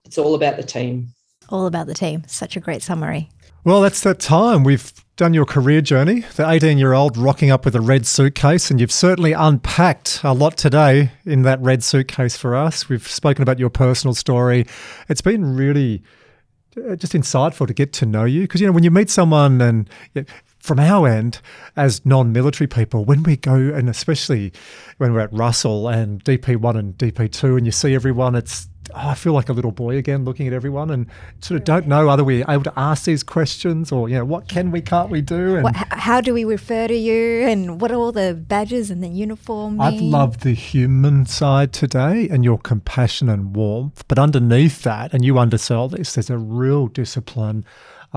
it's 0.05 0.19
all 0.19 0.35
about 0.35 0.57
the 0.57 0.63
team. 0.63 1.09
All 1.51 1.67
about 1.67 1.87
the 1.87 1.95
team. 1.95 2.25
Such 2.27 2.57
a 2.57 2.61
great 2.61 2.83
summary. 2.83 3.29
Well, 3.65 3.83
that's 3.83 4.01
that 4.01 4.19
time. 4.19 4.65
We've 4.65 4.93
done 5.17 5.33
your 5.33 5.47
career 5.47 5.81
journey, 5.81 6.21
the 6.37 6.49
18 6.49 6.77
year 6.77 6.93
old 6.93 7.17
rocking 7.17 7.51
up 7.51 7.65
with 7.65 7.75
a 7.75 7.81
red 7.81 8.07
suitcase, 8.07 8.71
and 8.71 8.79
you've 8.79 8.93
certainly 8.93 9.33
unpacked 9.33 10.21
a 10.23 10.35
lot 10.35 10.59
today 10.59 11.11
in 11.25 11.43
that 11.43 11.61
red 11.61 11.83
suitcase 11.83 12.37
for 12.37 12.55
us. 12.55 12.89
We've 12.89 13.07
spoken 13.07 13.43
about 13.43 13.59
your 13.59 13.71
personal 13.71 14.15
story. 14.15 14.67
It's 15.09 15.23
been 15.23 15.57
really 15.57 16.03
uh, 16.77 16.97
just 16.97 17.15
insightful 17.15 17.67
to 17.67 17.73
get 17.73 17.95
to 17.95 18.07
know 18.07 18.25
you 18.25 18.43
because, 18.43 18.61
you 18.61 18.67
know, 18.67 18.73
when 18.73 18.85
you 18.85 18.91
meet 18.91 19.09
someone 19.09 19.63
and 19.63 19.89
from 20.67 20.81
our 20.81 21.07
end 21.07 21.41
as 21.77 22.05
non-military 22.05 22.67
people 22.67 23.05
when 23.05 23.23
we 23.23 23.37
go 23.37 23.55
and 23.55 23.89
especially 23.89 24.53
when 24.99 25.13
we're 25.13 25.21
at 25.21 25.33
russell 25.33 25.89
and 25.89 26.25
dp1 26.25 26.77
and 26.77 26.99
dp2 26.99 27.57
and 27.57 27.67
you 27.67 27.73
see 27.73 27.95
everyone 27.95 28.35
it's 28.35 28.69
oh, 28.95 29.09
I 29.09 29.15
feel 29.15 29.33
like 29.33 29.49
a 29.49 29.53
little 29.53 29.73
boy 29.73 29.97
again 29.97 30.25
looking 30.25 30.47
at 30.47 30.53
everyone 30.53 30.91
and 30.91 31.07
sort 31.41 31.59
of 31.59 31.65
don't 31.65 31.87
know 31.87 32.07
whether 32.07 32.25
we're 32.25 32.45
able 32.49 32.65
to 32.65 32.73
ask 32.77 33.05
these 33.05 33.23
questions 33.23 33.93
or, 33.93 34.09
you 34.09 34.17
know, 34.17 34.25
what 34.25 34.49
can 34.49 34.71
we, 34.71 34.81
can't 34.81 35.11
we 35.11 35.21
do? 35.21 35.57
And 35.57 35.65
what, 35.65 35.77
how 35.77 36.21
do 36.21 36.35
we 36.35 36.45
refer 36.45 36.89
to 36.89 36.95
you 36.95 37.43
and 37.43 37.81
what 37.81 37.91
are 37.91 37.97
all 37.97 38.13
the 38.13 38.35
badges 38.35 38.91
and 38.91 39.03
the 39.03 39.09
uniform 39.09 39.81
I've 39.81 40.01
loved 40.01 40.41
the 40.41 40.53
human 40.53 41.27
side 41.27 41.73
today 41.73 42.29
and 42.29 42.45
your 42.45 42.59
compassion 42.59 43.29
and 43.29 43.55
warmth. 43.55 44.07
But 44.09 44.19
underneath 44.19 44.83
that, 44.83 45.13
and 45.13 45.25
you 45.25 45.39
undersell 45.39 45.89
this, 45.89 46.15
there's 46.15 46.31
a 46.31 46.39
real 46.39 46.89
discipline, 46.89 47.65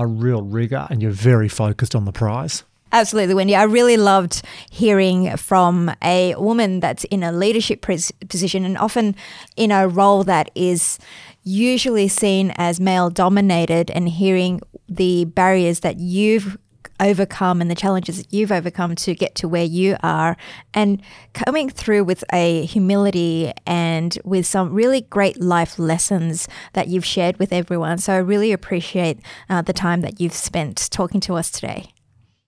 a 0.00 0.06
real 0.06 0.42
rigor, 0.42 0.86
and 0.90 1.02
you're 1.02 1.10
very 1.10 1.48
focused 1.48 1.94
on 1.94 2.06
the 2.06 2.12
prize. 2.12 2.64
Absolutely, 2.92 3.34
Wendy. 3.34 3.54
I 3.54 3.64
really 3.64 3.96
loved 3.96 4.42
hearing 4.70 5.36
from 5.36 5.94
a 6.02 6.34
woman 6.36 6.80
that's 6.80 7.04
in 7.04 7.22
a 7.22 7.30
leadership 7.30 7.82
position 7.82 8.64
and 8.64 8.76
often 8.78 9.14
in 9.56 9.70
a 9.70 9.86
role 9.86 10.24
that 10.24 10.50
is 10.54 10.98
usually 11.44 12.08
seen 12.08 12.52
as 12.56 12.80
male 12.80 13.10
dominated 13.10 13.90
and 13.90 14.08
hearing 14.08 14.60
the 14.88 15.24
barriers 15.26 15.80
that 15.80 16.00
you've 16.00 16.58
overcome 17.00 17.60
and 17.60 17.70
the 17.70 17.74
challenges 17.74 18.18
that 18.18 18.32
you've 18.32 18.52
overcome 18.52 18.94
to 18.94 19.14
get 19.14 19.34
to 19.36 19.48
where 19.48 19.64
you 19.64 19.96
are 20.02 20.36
and 20.74 21.02
coming 21.32 21.68
through 21.70 22.04
with 22.04 22.22
a 22.32 22.64
humility 22.66 23.52
and 23.66 24.18
with 24.24 24.46
some 24.46 24.72
really 24.72 25.00
great 25.02 25.40
life 25.40 25.78
lessons 25.78 26.46
that 26.74 26.88
you've 26.88 27.04
shared 27.04 27.38
with 27.38 27.52
everyone. 27.52 27.98
So 27.98 28.12
I 28.12 28.18
really 28.18 28.52
appreciate 28.52 29.18
uh, 29.48 29.62
the 29.62 29.72
time 29.72 30.02
that 30.02 30.20
you've 30.20 30.34
spent 30.34 30.88
talking 30.90 31.20
to 31.22 31.34
us 31.34 31.50
today. 31.50 31.92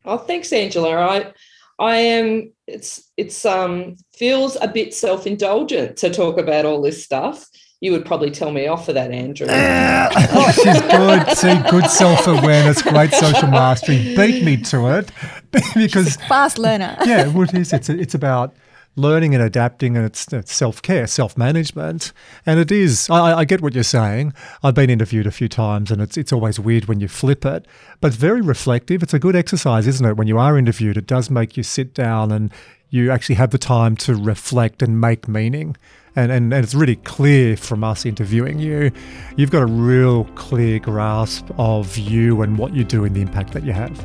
Oh, 0.05 0.19
thanks, 0.19 0.53
Angela. 0.53 0.97
I 0.97 1.33
I 1.79 1.97
am 1.97 2.53
it's 2.67 3.11
it's 3.17 3.45
um 3.45 3.97
feels 4.15 4.57
a 4.61 4.69
bit 4.69 4.95
self-indulgent 4.95 5.97
to 5.99 6.11
talk 6.11 6.39
about 6.39 6.65
all 6.65 6.83
this 6.83 7.05
stuff. 7.05 7.49
You 7.83 7.91
would 7.91 8.07
probably 8.07 8.31
tell 8.31 8.53
me 8.53 8.69
off 8.69 8.87
for 8.87 8.93
that, 8.93 9.11
Andrew. 9.11 9.49
oh, 9.51 10.53
she's 10.53 10.81
good. 10.83 11.37
See, 11.37 11.69
good 11.69 11.91
self-awareness, 11.91 12.81
great 12.83 13.13
social 13.13 13.49
mastery. 13.49 14.15
Beat 14.15 14.45
me 14.45 14.57
to 14.59 14.99
it 14.99 15.11
because 15.75 16.15
fast 16.29 16.61
learner. 16.61 16.97
yeah, 17.05 17.27
what 17.27 17.53
is 17.53 17.73
it? 17.73 17.77
It's 17.77 17.89
it's 17.89 18.15
about 18.15 18.55
learning 18.95 19.35
and 19.35 19.43
adapting 19.43 19.97
and 19.97 20.07
it's, 20.07 20.31
it's 20.33 20.55
self-care 20.55 21.07
self-management 21.07 22.13
and 22.45 22.61
it 22.61 22.71
is 22.71 23.09
I, 23.09 23.39
I, 23.39 23.45
get 23.47 23.63
what 23.63 23.73
you're 23.73 23.83
saying 23.85 24.35
i've 24.63 24.75
been 24.75 24.91
interviewed 24.91 25.27
a 25.27 25.31
few 25.31 25.49
times 25.49 25.91
and 25.91 26.03
it's, 26.03 26.19
it's 26.19 26.31
always 26.31 26.61
weird 26.61 26.85
when 26.85 27.01
you 27.01 27.09
flip 27.09 27.47
it 27.47 27.67
but 28.03 28.09
it's 28.09 28.17
very 28.19 28.43
reflective 28.43 29.03
it's 29.03 29.15
a 29.15 29.19
good 29.19 29.35
exercise 29.35 29.87
isn't 29.87 30.05
it 30.05 30.19
when 30.19 30.27
you 30.29 30.37
are 30.37 30.59
interviewed 30.59 30.99
it 30.99 31.07
does 31.07 31.31
make 31.31 31.57
you 31.57 31.63
sit 31.63 31.95
down 31.95 32.31
and 32.31 32.53
you 32.93 33.11
actually 33.11 33.35
have 33.35 33.51
the 33.51 33.59
time 33.59 33.97
to 33.97 34.15
reflect 34.15 34.83
and 34.83 35.01
make 35.01 35.27
meaning 35.27 35.77
and, 36.15 36.31
and, 36.31 36.53
and 36.53 36.63
it's 36.63 36.75
really 36.75 36.97
clear 36.97 37.57
from 37.57 37.83
us 37.83 38.07
interviewing 38.07 38.59
you 38.59 38.93
you've 39.37 39.51
got 39.51 39.63
a 39.63 39.67
real 39.67 40.25
clear 40.37 40.79
grasp 40.79 41.47
of 41.59 41.97
you 41.97 42.43
and 42.43 42.59
what 42.59 42.73
you 42.75 42.85
do 42.85 43.05
and 43.05 43.17
the 43.17 43.21
impact 43.21 43.53
that 43.53 43.65
you 43.65 43.73
have 43.73 43.99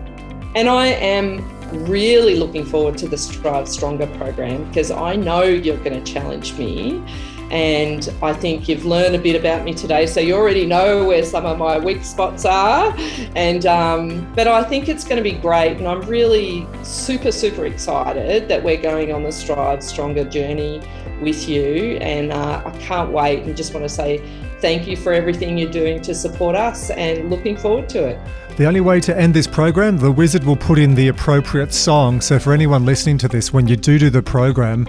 and 0.56 0.70
i 0.70 0.88
am 0.88 1.40
really 1.72 2.36
looking 2.36 2.66
forward 2.66 2.98
to 2.98 3.08
the 3.08 3.18
Strive 3.18 3.68
Stronger 3.68 4.08
program 4.18 4.64
because 4.70 4.92
I 4.92 5.16
know 5.16 5.44
you're 5.44 5.78
going 5.78 6.02
to 6.02 6.12
challenge 6.12 6.58
me. 6.58 7.04
And 7.52 8.14
I 8.22 8.34
think 8.34 8.68
you've 8.68 8.86
learned 8.86 9.16
a 9.16 9.20
bit 9.20 9.36
about 9.36 9.64
me 9.64 9.74
today, 9.74 10.06
so 10.06 10.20
you 10.20 10.36
already 10.36 10.66
know 10.66 11.06
where 11.06 11.24
some 11.24 11.46
of 11.46 11.58
my 11.58 11.78
weak 11.78 12.04
spots 12.04 12.46
are. 12.46 12.94
And 13.36 13.66
um, 13.66 14.32
but 14.36 14.48
I 14.48 14.64
think 14.64 14.90
it's 14.90 15.04
going 15.04 15.18
to 15.18 15.24
be 15.24 15.38
great, 15.38 15.78
and 15.78 15.88
I'm 15.88 16.02
really 16.02 16.68
super 16.84 17.32
super 17.32 17.66
excited 17.66 18.48
that 18.50 18.64
we're 18.64 18.82
going 18.82 19.14
on 19.14 19.24
the 19.24 19.32
Strive 19.32 19.84
Stronger 19.84 20.26
journey 20.26 20.82
with 21.22 21.48
you. 21.48 21.98
And 21.98 22.32
uh, 22.32 22.62
I 22.66 22.78
can't 22.80 23.12
wait, 23.12 23.44
and 23.44 23.56
just 23.56 23.74
want 23.74 23.84
to 23.84 23.90
say 23.90 24.22
thank 24.60 24.88
you 24.88 24.98
for 24.98 25.14
everything 25.14 25.58
you're 25.58 25.72
doing 25.72 26.02
to 26.02 26.14
support 26.14 26.56
us, 26.56 26.90
and 26.90 27.30
looking 27.30 27.56
forward 27.56 27.88
to 27.90 28.08
it. 28.08 28.20
The 28.58 28.66
only 28.66 28.82
way 28.82 29.00
to 29.02 29.16
end 29.16 29.36
this 29.36 29.46
program, 29.46 29.98
the 29.98 30.12
wizard 30.12 30.44
will 30.44 30.56
put 30.56 30.80
in 30.80 30.96
the 30.96 31.10
appropriate 31.10 31.72
song. 31.72 32.22
So, 32.22 32.40
for 32.40 32.54
anyone 32.54 32.86
listening 32.86 33.20
to 33.20 33.28
this, 33.28 33.54
when 33.54 33.68
you 33.68 33.76
do 33.76 34.00
do 34.00 34.10
the 34.10 34.24
program, 34.24 34.88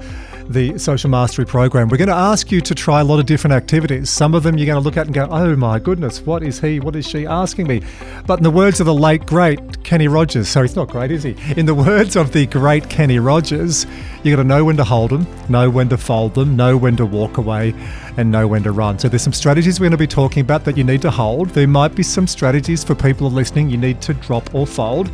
the 0.48 0.78
Social 0.78 1.10
Mastery 1.10 1.44
Program, 1.44 1.88
we're 1.88 1.98
going 1.98 2.08
to 2.08 2.14
ask 2.14 2.50
you 2.50 2.60
to 2.62 2.74
try 2.74 3.00
a 3.00 3.04
lot 3.04 3.18
of 3.18 3.26
different 3.26 3.54
activities. 3.54 4.08
Some 4.08 4.34
of 4.34 4.42
them 4.42 4.56
you're 4.56 4.66
going 4.66 4.80
to 4.80 4.84
look 4.84 4.96
at 4.96 5.06
and 5.06 5.14
go, 5.14 5.28
oh 5.30 5.54
my 5.56 5.78
goodness, 5.78 6.22
what 6.22 6.42
is 6.42 6.60
he, 6.60 6.80
what 6.80 6.96
is 6.96 7.06
she 7.06 7.26
asking 7.26 7.66
me? 7.66 7.82
But 8.26 8.38
in 8.38 8.42
the 8.42 8.50
words 8.50 8.80
of 8.80 8.86
the 8.86 8.94
late, 8.94 9.26
great 9.26 9.84
Kenny 9.84 10.08
Rogers, 10.08 10.48
so 10.48 10.62
he's 10.62 10.74
not 10.74 10.88
great, 10.88 11.10
is 11.10 11.22
he? 11.22 11.36
In 11.56 11.66
the 11.66 11.74
words 11.74 12.16
of 12.16 12.32
the 12.32 12.46
great 12.46 12.88
Kenny 12.88 13.18
Rogers, 13.18 13.86
you've 14.22 14.36
got 14.36 14.42
to 14.42 14.48
know 14.48 14.64
when 14.64 14.76
to 14.78 14.84
hold 14.84 15.10
them, 15.10 15.26
know 15.50 15.68
when 15.68 15.88
to 15.90 15.98
fold 15.98 16.34
them, 16.34 16.56
know 16.56 16.76
when 16.76 16.96
to 16.96 17.04
walk 17.04 17.36
away, 17.36 17.74
and 18.16 18.30
know 18.30 18.48
when 18.48 18.62
to 18.62 18.72
run. 18.72 18.98
So 18.98 19.08
there's 19.08 19.22
some 19.22 19.34
strategies 19.34 19.78
we're 19.78 19.84
going 19.84 19.92
to 19.92 19.98
be 19.98 20.06
talking 20.06 20.40
about 20.40 20.64
that 20.64 20.78
you 20.78 20.84
need 20.84 21.02
to 21.02 21.10
hold. 21.10 21.50
There 21.50 21.68
might 21.68 21.94
be 21.94 22.02
some 22.02 22.26
strategies 22.26 22.82
for 22.82 22.94
people 22.94 23.30
listening 23.30 23.68
you 23.68 23.76
need 23.76 24.00
to 24.02 24.14
drop 24.14 24.54
or 24.54 24.66
fold. 24.66 25.10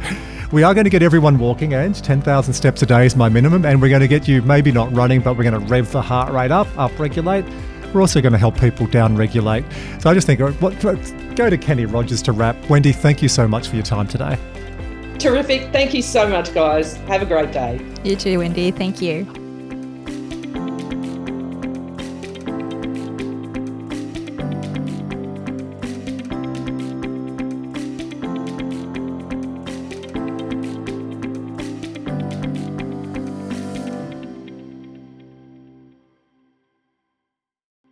We 0.52 0.62
are 0.62 0.74
going 0.74 0.84
to 0.84 0.90
get 0.90 1.02
everyone 1.02 1.38
walking, 1.38 1.74
and 1.74 1.94
10,000 1.94 2.54
steps 2.54 2.82
a 2.82 2.86
day 2.86 3.06
is 3.06 3.16
my 3.16 3.28
minimum, 3.28 3.64
and 3.64 3.80
we're 3.80 3.88
going 3.88 4.00
to 4.02 4.08
get 4.08 4.28
you 4.28 4.42
maybe 4.42 4.70
not 4.70 4.92
running, 4.92 5.20
but 5.20 5.36
we're 5.36 5.42
going 5.44 5.60
to 5.60 5.66
rev 5.66 5.90
the 5.90 6.02
heart 6.02 6.32
rate 6.32 6.50
up, 6.50 6.68
up 6.78 6.96
regulate. 6.98 7.44
We're 7.92 8.00
also 8.00 8.20
going 8.20 8.32
to 8.32 8.38
help 8.38 8.58
people 8.58 8.86
down 8.86 9.16
regulate. 9.16 9.64
So 10.00 10.10
I 10.10 10.14
just 10.14 10.26
think, 10.26 10.40
what, 10.60 10.80
go 10.80 11.50
to 11.50 11.58
Kenny 11.58 11.86
Rogers 11.86 12.22
to 12.22 12.32
wrap. 12.32 12.56
Wendy, 12.68 12.92
thank 12.92 13.22
you 13.22 13.28
so 13.28 13.46
much 13.46 13.68
for 13.68 13.76
your 13.76 13.84
time 13.84 14.08
today. 14.08 14.38
Terrific. 15.18 15.72
Thank 15.72 15.94
you 15.94 16.02
so 16.02 16.28
much, 16.28 16.52
guys. 16.52 16.96
Have 17.06 17.22
a 17.22 17.26
great 17.26 17.52
day. 17.52 17.80
You 18.02 18.16
too, 18.16 18.38
Wendy. 18.38 18.70
Thank 18.70 19.00
you. 19.00 19.43